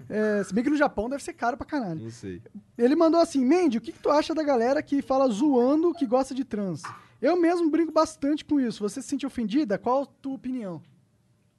É, 0.09 0.43
se 0.43 0.53
bem 0.53 0.63
que 0.63 0.69
no 0.69 0.77
Japão 0.77 1.09
deve 1.09 1.23
ser 1.23 1.33
caro 1.33 1.57
pra 1.57 1.65
caralho. 1.65 2.01
Não 2.01 2.11
sei. 2.11 2.41
Ele 2.77 2.95
mandou 2.95 3.19
assim, 3.19 3.43
Mandy, 3.45 3.77
o 3.77 3.81
que, 3.81 3.91
que 3.91 3.99
tu 3.99 4.09
acha 4.09 4.33
da 4.33 4.43
galera 4.43 4.81
que 4.81 5.01
fala 5.01 5.27
zoando 5.27 5.93
que 5.93 6.05
gosta 6.05 6.33
de 6.33 6.43
trans? 6.43 6.81
Eu 7.21 7.39
mesmo 7.39 7.69
brinco 7.69 7.91
bastante 7.91 8.43
com 8.43 8.59
isso. 8.59 8.81
Você 8.81 9.01
se 9.01 9.07
sente 9.07 9.25
ofendida? 9.25 9.77
Qual 9.77 10.03
a 10.03 10.05
tua 10.05 10.35
opinião? 10.35 10.81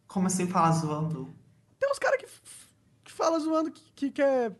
Como 0.07 0.27
assim 0.27 0.47
falar 0.47 0.73
zoando? 0.73 1.29
Tem 1.79 1.91
uns 1.91 1.99
caras 1.99 2.19
que, 2.19 2.27
que 3.05 3.13
falam 3.13 3.41
zoando 3.41 3.71
que, 3.71 3.83
que 3.95 4.11
quer 4.11 4.53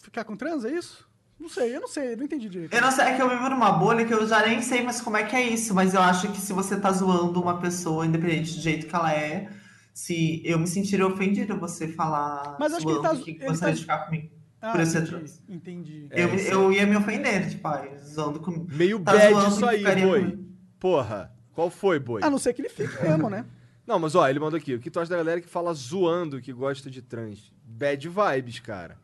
ficar 0.00 0.24
com 0.24 0.36
trans, 0.36 0.64
é 0.64 0.72
isso? 0.72 1.06
Não 1.38 1.50
sei, 1.50 1.76
eu 1.76 1.80
não 1.80 1.88
sei, 1.88 2.14
eu 2.14 2.16
não 2.16 2.24
entendi 2.24 2.48
direito. 2.48 2.72
Eu 2.72 2.80
não 2.80 2.90
sei, 2.90 3.04
é 3.04 3.16
que 3.16 3.20
eu 3.20 3.28
vivo 3.28 3.48
numa 3.50 3.72
bolha 3.72 4.06
que 4.06 4.14
eu 4.14 4.26
já 4.26 4.46
nem 4.46 4.62
sei 4.62 4.82
mais 4.82 5.02
como 5.02 5.18
é 5.18 5.24
que 5.24 5.36
é 5.36 5.42
isso, 5.42 5.74
mas 5.74 5.92
eu 5.92 6.00
acho 6.00 6.32
que 6.32 6.40
se 6.40 6.52
você 6.52 6.80
tá 6.80 6.90
zoando 6.90 7.40
uma 7.40 7.60
pessoa, 7.60 8.06
independente 8.06 8.54
do 8.54 8.60
jeito 8.60 8.86
que 8.86 8.94
ela 8.94 9.12
é, 9.12 9.50
se 9.96 10.42
eu 10.44 10.58
me 10.58 10.66
sentir 10.66 11.02
ofendida 11.02 11.54
você 11.54 11.88
falar 11.88 12.56
Mas 12.60 12.74
acho 12.74 12.84
que 12.84 12.92
ele 12.92 13.00
tá- 13.00 13.16
que 13.16 13.30
ele 13.30 13.38
gostaria 13.46 13.58
tá- 13.58 13.70
de 13.76 13.80
ficar 13.80 13.98
comigo. 14.04 14.30
Ah, 14.60 14.72
por 14.72 14.80
eu 14.80 14.86
ser 14.86 14.98
entendi, 14.98 15.10
trans. 15.10 15.42
entendi. 15.48 16.06
É, 16.10 16.24
eu, 16.24 16.34
isso 16.34 16.50
eu 16.50 16.72
ia 16.72 16.86
me 16.86 16.96
ofender, 16.96 17.48
tipo, 17.48 17.66
ai, 17.66 17.96
zoando 17.98 18.40
comigo. 18.40 18.66
Meio 18.72 18.98
Tá 19.00 19.12
bad 19.12 19.48
isso 19.48 19.58
que 19.60 19.64
aí, 19.64 19.82
boi. 20.02 20.20
ruim. 20.20 20.56
Porra, 20.78 21.32
qual 21.52 21.70
foi, 21.70 21.98
boi? 21.98 22.22
A 22.22 22.28
não 22.28 22.38
ser 22.38 22.52
que 22.52 22.60
ele 22.60 22.68
fique 22.68 23.02
mesmo, 23.02 23.30
né? 23.30 23.44
Não, 23.86 23.98
mas 24.00 24.14
ó, 24.16 24.28
ele 24.28 24.40
mandou 24.40 24.58
aqui. 24.58 24.74
O 24.74 24.80
que 24.80 24.90
tu 24.90 24.98
acha 25.00 25.08
da 25.10 25.16
galera 25.16 25.40
que 25.40 25.48
fala 25.48 25.72
zoando 25.72 26.40
que 26.40 26.52
gosta 26.52 26.90
de 26.90 27.00
trans? 27.00 27.52
Bad 27.64 28.08
vibes, 28.08 28.58
cara. 28.60 28.98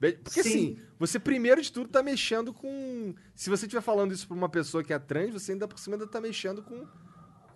Bad- 0.00 0.16
Porque 0.24 0.42
Sim. 0.42 0.48
assim, 0.48 0.78
você 0.98 1.18
primeiro 1.20 1.60
de 1.60 1.70
tudo 1.70 1.88
tá 1.88 2.02
mexendo 2.02 2.52
com. 2.52 3.14
Se 3.34 3.50
você 3.50 3.66
estiver 3.66 3.82
falando 3.82 4.12
isso 4.12 4.26
pra 4.26 4.34
uma 4.36 4.48
pessoa 4.48 4.82
que 4.82 4.92
é 4.92 4.98
trans, 4.98 5.32
você 5.34 5.52
ainda 5.52 5.68
por 5.68 5.78
cima 5.78 5.96
ainda 5.96 6.06
tá 6.06 6.20
mexendo 6.20 6.62
com. 6.62 6.84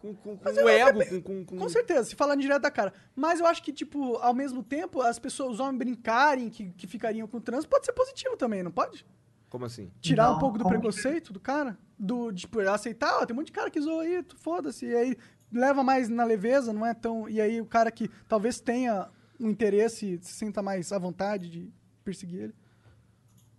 Com, 0.01 0.15
com, 0.15 0.37
com 0.37 0.51
o 0.51 0.69
ego, 0.69 1.05
com, 1.07 1.23
com, 1.23 1.45
com- 1.45 1.57
Com 1.59 1.69
certeza, 1.69 2.05
se 2.05 2.15
falando 2.15 2.41
direto 2.41 2.63
da 2.63 2.71
cara. 2.71 2.93
Mas 3.15 3.41
eu 3.41 3.47
acho 3.47 3.63
que, 3.63 3.73
tipo, 3.73 4.17
ao 4.17 4.35
mesmo 4.35 4.63
tempo, 4.63 5.01
as 5.03 5.19
pessoas, 5.19 5.55
os 5.55 5.61
homens 5.61 5.79
brincarem 5.79 6.49
que, 6.49 6.71
que 6.71 6.87
ficariam 6.87 7.27
com 7.27 7.41
trans, 7.41 7.67
pode 7.67 7.87
ser 7.87 7.93
positivo 7.93 8.37
também, 8.37 8.63
não 8.63 8.71
pode? 8.71 9.07
Como 9.49 9.65
assim? 9.65 9.91
Tirar 10.01 10.29
um 10.31 10.33
Não, 10.35 10.39
pouco 10.39 10.59
do 10.59 10.65
como 10.65 10.75
que- 10.75 10.81
preconceito 10.81 11.33
do 11.33 11.41
cara? 11.41 11.79
Do, 11.99 12.33
tipo, 12.33 12.61
aceitar, 12.61 13.19
ó, 13.23 13.25
tem 13.27 13.35
um 13.35 13.39
monte 13.39 13.47
de 13.47 13.53
cara 13.53 13.71
que 13.71 13.81
zoa 13.81 14.03
aí, 14.03 14.23
tu 14.23 14.37
foda-se. 14.37 14.85
E 14.87 14.95
aí 14.95 15.17
leva 15.53 15.83
mais 15.83 16.09
na 16.09 16.25
leveza, 16.25 16.73
não 16.73 16.85
é 16.85 16.93
tão. 16.93 17.29
E 17.29 17.41
aí 17.41 17.61
o 17.61 17.67
cara 17.67 17.91
que 17.91 18.11
talvez 18.29 18.61
tenha 18.61 19.09
um 19.41 19.49
interesse, 19.49 20.19
se 20.23 20.33
sinta 20.35 20.63
mais 20.63 20.93
à 20.93 20.99
vontade 20.99 21.49
de 21.49 21.73
perseguir 22.05 22.41
ele. 22.43 22.55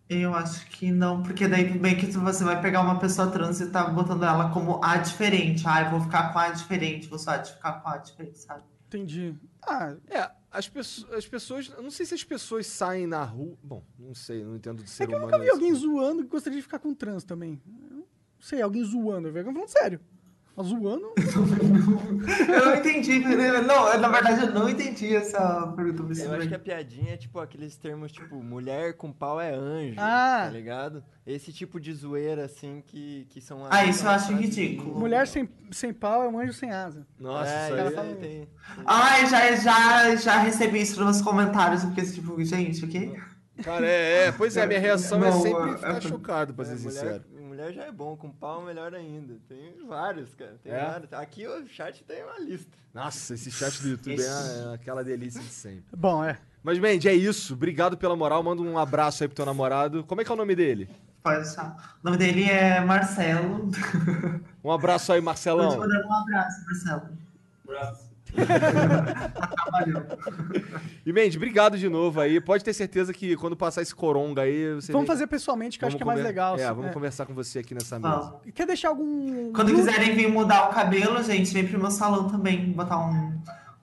Eu 0.10 0.34
acho 0.34 0.66
que 0.68 0.90
não, 0.90 1.22
porque 1.22 1.48
daí 1.48 1.78
bem 1.78 1.98
que 1.98 2.06
você 2.12 2.44
vai 2.44 2.62
pegar 2.62 2.82
uma 2.82 2.98
pessoa 2.98 3.30
trans 3.30 3.60
e 3.60 3.70
tá 3.70 3.84
botando 3.90 4.24
ela 4.24 4.50
como 4.52 4.80
a 4.84 4.98
diferente. 4.98 5.64
Ah, 5.68 5.84
eu 5.84 5.92
vou 5.92 6.02
ficar 6.02 6.32
com 6.32 6.40
a 6.40 6.50
diferente, 6.50 7.08
vou 7.10 7.20
só 7.20 7.36
de 7.36 7.52
ficar 7.52 7.74
com 7.82 7.90
a 7.90 7.98
diferente, 7.98 8.40
sabe? 8.40 8.64
Entendi. 8.88 9.36
Ah, 9.62 9.96
É, 10.10 10.32
as, 10.50 10.70
pessoas, 10.70 11.12
as 11.14 11.28
pessoas. 11.28 11.70
Eu 11.76 11.84
não 11.84 11.92
sei 11.92 12.06
se 12.06 12.14
as 12.14 12.24
pessoas 12.24 12.68
saem 12.68 13.06
na 13.06 13.22
rua. 13.24 13.58
Bom, 13.62 13.84
não 14.00 14.14
sei, 14.14 14.46
não 14.46 14.56
entendo 14.56 14.82
do 14.82 14.90
ser 14.90 15.04
é 15.04 15.08
que 15.08 15.14
eu 15.14 15.18
humano. 15.18 15.32
nunca 15.32 15.44
vi 15.44 15.50
alguém 15.50 15.74
zoando 15.74 16.24
que 16.24 16.30
gostaria 16.30 16.58
de 16.58 16.64
ficar 16.64 16.80
com 16.80 16.94
trans 16.94 17.26
também. 17.26 17.62
Eu 17.90 17.98
não 17.98 18.06
sei, 18.40 18.62
alguém 18.62 18.84
zoando. 18.86 19.28
Eu 19.28 19.44
falando 19.44 19.68
sério. 19.68 20.00
Mas 20.58 20.68
zoando. 20.68 21.14
Eu 22.48 22.66
não 22.66 22.76
entendi. 22.76 23.20
Não, 23.20 23.98
na 24.00 24.08
verdade 24.10 24.42
eu 24.48 24.52
não 24.54 24.68
entendi 24.68 25.16
essa 25.16 25.68
pergunta. 25.76 26.20
Eu 26.20 26.34
acho 26.34 26.48
que 26.48 26.56
a 26.56 26.60
piadinha 26.60 27.14
é 27.14 27.18
tipo 27.18 27.40
aqueles 27.40 27.78
termos 27.78 28.12
tipo 28.12 28.42
mulher 28.44 28.94
com 28.96 29.12
pau 29.12 29.40
é 29.40 29.54
anjo, 29.54 29.96
Ah. 30.00 30.46
tá 30.46 30.50
ligado? 30.50 31.04
Esse 31.26 31.54
tipo 31.54 31.80
de 31.80 31.94
zoeira 31.94 32.46
assim 32.46 32.82
que, 32.88 33.28
que 33.30 33.40
são 33.40 33.68
Ah, 33.70 33.86
isso 33.86 34.06
eu 34.06 34.10
acho 34.10 34.34
ridículo. 34.34 34.94
de- 34.96 35.00
Mulher 35.00 35.28
sem, 35.28 35.48
sem 35.72 35.94
pau 35.94 36.24
é 36.24 36.28
um 36.28 36.40
anjo 36.40 36.54
sem 36.54 36.72
asa. 36.72 37.06
Nossa, 37.20 37.50
é, 37.52 37.68
isso 37.68 37.76
cara 37.76 37.90
aí. 37.90 37.96
fala- 37.96 38.16
tem. 38.16 38.48
Ai, 38.86 39.28
já, 39.28 39.56
já, 39.56 40.16
já 40.16 40.38
recebi 40.40 40.82
isso 40.82 41.04
nos 41.04 41.22
comentários, 41.22 41.84
porque 41.86 42.02
tipo, 42.02 42.44
gente, 42.44 42.84
o 42.84 42.88
quê? 42.88 43.14
Cara, 43.64 43.86
é, 43.88 44.28
é. 44.28 44.32
Pois 44.32 44.56
é, 44.56 44.66
minha 44.68 44.80
reação 44.80 45.18
é 45.24 45.30
Não, 45.32 45.42
sempre 45.42 45.72
é- 45.72 45.76
ficar 45.76 45.98
é- 45.98 46.02
chocado, 46.02 46.54
pra 46.54 46.64
É, 46.64 46.68
ser 46.68 46.76
mulher, 46.76 46.92
sincero. 46.92 47.24
mulher 47.32 47.37
já 47.74 47.84
é 47.86 47.92
bom, 47.92 48.16
com 48.16 48.30
pau 48.32 48.62
melhor 48.64 48.94
ainda. 48.94 49.36
Tem 49.48 49.74
vários, 49.88 50.34
cara. 50.36 50.56
Tem 50.64 50.72
É? 50.72 50.86
vários. 50.86 51.14
Aqui 51.14 51.48
o 51.48 51.68
chat 51.68 52.04
tem 52.04 52.24
uma 52.24 52.40
lista. 52.40 52.72
Nossa, 52.94 53.34
esse 53.34 53.52
chat 53.52 53.82
do 53.82 53.90
YouTube 53.90 54.22
é, 54.22 54.26
é 54.26 54.74
aquela 54.74 55.04
delícia 55.04 55.42
de 55.42 55.50
sempre. 55.50 55.84
Bom, 55.96 56.24
é. 56.24 56.38
Mas, 56.64 56.80
Mandy, 56.80 57.08
é 57.08 57.14
isso. 57.14 57.54
Obrigado 57.54 57.98
pela 57.98 58.16
moral. 58.16 58.42
Manda 58.44 58.62
um 58.62 58.78
abraço 58.78 59.24
aí 59.24 59.28
pro 59.28 59.36
teu 59.36 59.46
namorado. 59.46 60.04
Como 60.04 60.20
é 60.22 60.24
que 60.26 60.32
é 60.32 60.34
o 60.34 60.38
nome 60.38 60.56
dele? 60.56 60.90
Pode 61.24 61.44
deixar. 61.44 61.98
O 62.02 62.06
nome 62.06 62.18
dele 62.18 62.44
é 62.46 62.80
Marcelo. 62.82 63.70
Um 64.64 64.72
abraço 64.72 65.12
aí, 65.14 65.20
Vou 65.20 65.24
te 65.24 65.26
Marcelão. 65.26 65.78
mandar 65.78 66.06
um 66.06 66.14
abraço, 66.14 66.66
Marcelo. 66.66 68.07
E, 71.06 71.14
Mandy, 71.14 71.38
obrigado 71.38 71.78
de 71.78 71.88
novo 71.90 72.20
aí. 72.20 72.40
Pode 72.42 72.64
ter 72.64 72.74
certeza 72.74 73.14
que 73.14 73.36
quando 73.36 73.56
passar 73.56 73.82
esse 73.82 73.94
coronga 73.96 74.42
aí, 74.42 74.76
você 74.76 74.92
Vamos 74.92 75.08
vem- 75.08 75.16
fazer 75.16 75.28
pessoalmente, 75.28 75.78
que 75.78 75.86
eu 75.86 75.88
acho 75.88 75.98
que 75.98 76.04
é 76.04 76.06
mais 76.06 76.22
legal. 76.22 76.58
É, 76.58 76.64
assim, 76.66 76.76
vamos 76.76 76.92
é. 76.92 76.94
conversar 76.94 77.26
com 77.26 77.34
você 77.34 77.60
aqui 77.60 77.74
nessa 77.74 78.00
mesa. 78.00 78.16
Vamos. 78.16 78.54
Quer 78.54 78.68
deixar 78.68 78.90
algum. 78.90 79.52
Quando 79.54 79.74
quiserem 79.74 80.16
vir 80.16 80.30
mudar 80.30 80.70
o 80.70 80.74
cabelo, 80.74 81.22
gente, 81.24 81.54
vem 81.54 81.68
pro 81.68 81.80
meu 81.80 81.92
salão 81.92 82.28
também. 82.28 82.72
Botar 82.72 82.98
um, 83.00 83.40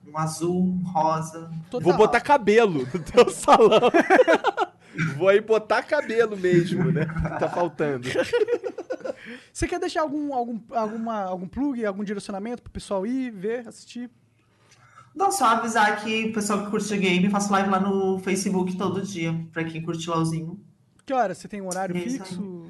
um 0.07 0.17
azul, 0.17 0.63
um 0.63 0.83
rosa. 0.83 1.49
Total. 1.69 1.81
Vou 1.81 1.97
botar 1.97 2.21
cabelo 2.21 2.87
no 2.93 2.99
teu 2.99 3.29
salão. 3.31 3.91
Vou 5.17 5.27
aí 5.27 5.41
botar 5.41 5.83
cabelo 5.83 6.37
mesmo, 6.37 6.91
né? 6.91 7.05
Tá 7.39 7.49
faltando. 7.49 8.07
Você 9.51 9.67
quer 9.67 9.79
deixar 9.79 10.01
algum, 10.01 10.33
algum, 10.33 10.59
alguma, 10.71 11.21
algum 11.23 11.47
plug, 11.47 11.85
algum 11.85 12.03
direcionamento 12.03 12.61
pro 12.61 12.71
pessoal 12.71 13.05
ir, 13.05 13.31
ver, 13.31 13.67
assistir? 13.67 14.09
Não, 15.15 15.31
só 15.31 15.45
avisar 15.45 16.03
que 16.03 16.25
o 16.25 16.33
pessoal 16.33 16.65
que 16.65 16.69
curte 16.71 16.97
game, 16.97 17.29
faço 17.29 17.51
live 17.51 17.69
lá 17.69 17.79
no 17.79 18.19
Facebook 18.19 18.75
todo 18.75 19.01
dia, 19.01 19.33
pra 19.53 19.63
quem 19.63 19.81
curte 19.81 20.09
LOLzinho. 20.09 20.59
Que 21.05 21.13
hora? 21.13 21.33
Você 21.33 21.47
tem 21.47 21.61
um 21.61 21.67
horário 21.67 21.95
Isso 21.95 22.17
fixo? 22.17 22.65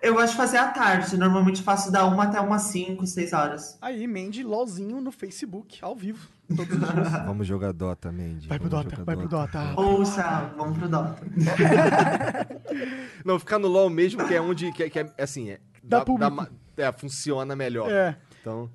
Eu 0.00 0.14
gosto 0.14 0.30
de 0.32 0.36
fazer 0.36 0.58
à 0.58 0.68
tarde, 0.68 1.16
normalmente 1.16 1.60
faço 1.60 1.90
da 1.90 2.06
1 2.06 2.20
até 2.20 2.40
umas 2.40 2.62
5, 2.62 3.04
6 3.04 3.32
horas. 3.32 3.78
Aí, 3.82 4.06
Mandy 4.06 4.44
LOLzinho 4.44 5.00
no 5.00 5.10
Facebook, 5.10 5.78
ao 5.82 5.96
vivo, 5.96 6.28
todos 6.54 6.72
os 6.72 6.78
dias. 6.88 7.12
Vamos 7.26 7.46
jogar 7.46 7.72
Dota, 7.72 8.12
Mandy. 8.12 8.46
Vai 8.46 8.58
pro 8.60 8.68
Dota, 8.68 9.02
vai 9.04 9.16
pro 9.16 9.26
Dota. 9.28 9.74
Ouça, 9.80 10.52
vamos 10.56 10.78
pro 10.78 10.88
Dota. 10.88 11.16
Não, 13.24 13.38
ficar 13.38 13.58
no 13.58 13.66
LoL 13.68 13.90
mesmo, 13.90 14.24
que 14.26 14.34
é 14.34 14.40
onde. 14.40 14.70
Que, 14.72 14.84
é- 14.84 14.90
que 14.90 14.98
é 15.00 15.12
assim, 15.18 15.50
é. 15.50 15.58
Dá 15.82 16.04
público. 16.04 16.30
ma- 16.32 16.48
é, 16.76 16.92
funciona 16.92 17.56
melhor. 17.56 17.90
É. 17.90 18.16
Então. 18.40 18.70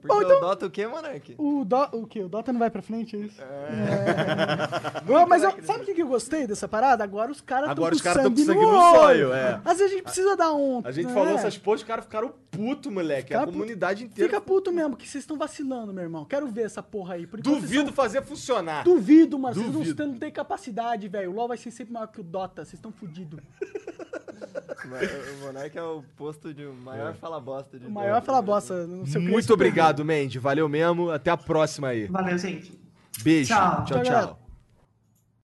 Porque 0.00 0.14
Bom, 0.14 0.22
então- 0.22 0.36
o 0.36 0.40
Dota 0.40 0.66
o 0.66 0.70
quê, 0.70 0.86
Monark? 0.86 1.34
O, 1.36 1.64
do, 1.64 1.76
o 1.92 2.06
quê? 2.06 2.22
O 2.22 2.28
Dota 2.28 2.52
não 2.52 2.60
vai 2.60 2.70
pra 2.70 2.80
frente, 2.80 3.16
é 3.16 3.18
isso? 3.18 3.40
É. 3.42 5.02
Não, 5.10 5.26
mas 5.26 5.42
eu- 5.42 5.52
sabe 5.64 5.82
o 5.82 5.84
que 5.86 5.94
que 5.94 6.02
eu 6.02 6.06
gostei 6.06 6.46
dessa 6.46 6.68
parada? 6.68 7.02
Agora 7.02 7.32
os 7.32 7.40
caras 7.40 7.70
Agora 7.70 7.90
com 7.90 7.96
os 7.96 8.02
sangue 8.02 8.30
com 8.30 8.36
sangue 8.46 8.60
no 8.60 8.72
no 8.72 8.78
olho. 8.78 9.32
é. 9.32 9.60
Às 9.64 9.78
vezes 9.78 9.92
a 9.92 9.94
gente 9.96 10.02
precisa 10.04 10.36
dar 10.36 10.52
um... 10.52 10.80
A 10.84 10.92
gente 10.92 11.06
né? 11.08 11.14
falou 11.14 11.32
essas 11.34 11.56
porras, 11.58 11.80
os 11.80 11.86
caras 11.86 12.04
ficaram 12.04 12.32
puto, 12.50 12.90
moleque. 12.90 13.28
Fica 13.28 13.38
a 13.38 13.40
puto. 13.40 13.52
comunidade 13.52 14.04
inteira. 14.04 14.28
Fica 14.30 14.40
puto 14.40 14.70
mesmo, 14.72 14.96
que 14.96 15.08
vocês 15.08 15.22
estão 15.24 15.36
vacilando, 15.38 15.92
meu 15.92 16.04
irmão. 16.04 16.24
Quero 16.24 16.46
ver 16.46 16.66
essa 16.66 16.82
porra 16.82 17.14
aí. 17.14 17.26
Vocês 17.26 17.42
Duvido 17.42 17.92
fazer 17.92 18.22
funcionar. 18.22 18.84
são- 18.84 18.94
Duvido, 18.94 19.38
mano. 19.38 19.54
Vocês 19.54 19.70
Duvido. 19.70 20.04
não, 20.04 20.12
não 20.12 20.18
têm 20.18 20.30
capacidade, 20.30 21.08
velho. 21.08 21.30
O 21.30 21.34
LoL 21.34 21.48
vai 21.48 21.56
ser 21.56 21.70
sempre 21.70 21.92
maior 21.92 22.06
que 22.06 22.20
o 22.20 22.24
Dota. 22.24 22.64
Vocês 22.64 22.74
estão 22.74 22.92
fodidos. 22.92 23.40
O 24.84 25.46
Monark 25.46 25.76
é 25.76 25.82
o 25.82 26.02
posto 26.16 26.54
de 26.54 26.64
maior 26.64 27.12
fala 27.14 27.40
bosta 27.40 27.78
de 27.78 27.86
O 27.86 27.90
maior 27.90 28.22
fala 28.22 28.40
bosta 28.40 28.86
no 28.86 29.06
seu 29.06 29.20
Muito 29.20 29.52
obrigado, 29.52 29.87
Mandy. 30.04 30.38
Valeu 30.38 30.68
mesmo. 30.68 31.10
Até 31.10 31.30
a 31.30 31.36
próxima 31.36 31.88
aí. 31.88 32.06
Valeu, 32.06 32.38
gente. 32.38 32.78
Beijo. 33.22 33.48
Tchau. 33.48 33.84
tchau. 33.84 34.02
Tchau, 34.02 34.02
tchau. 34.02 34.47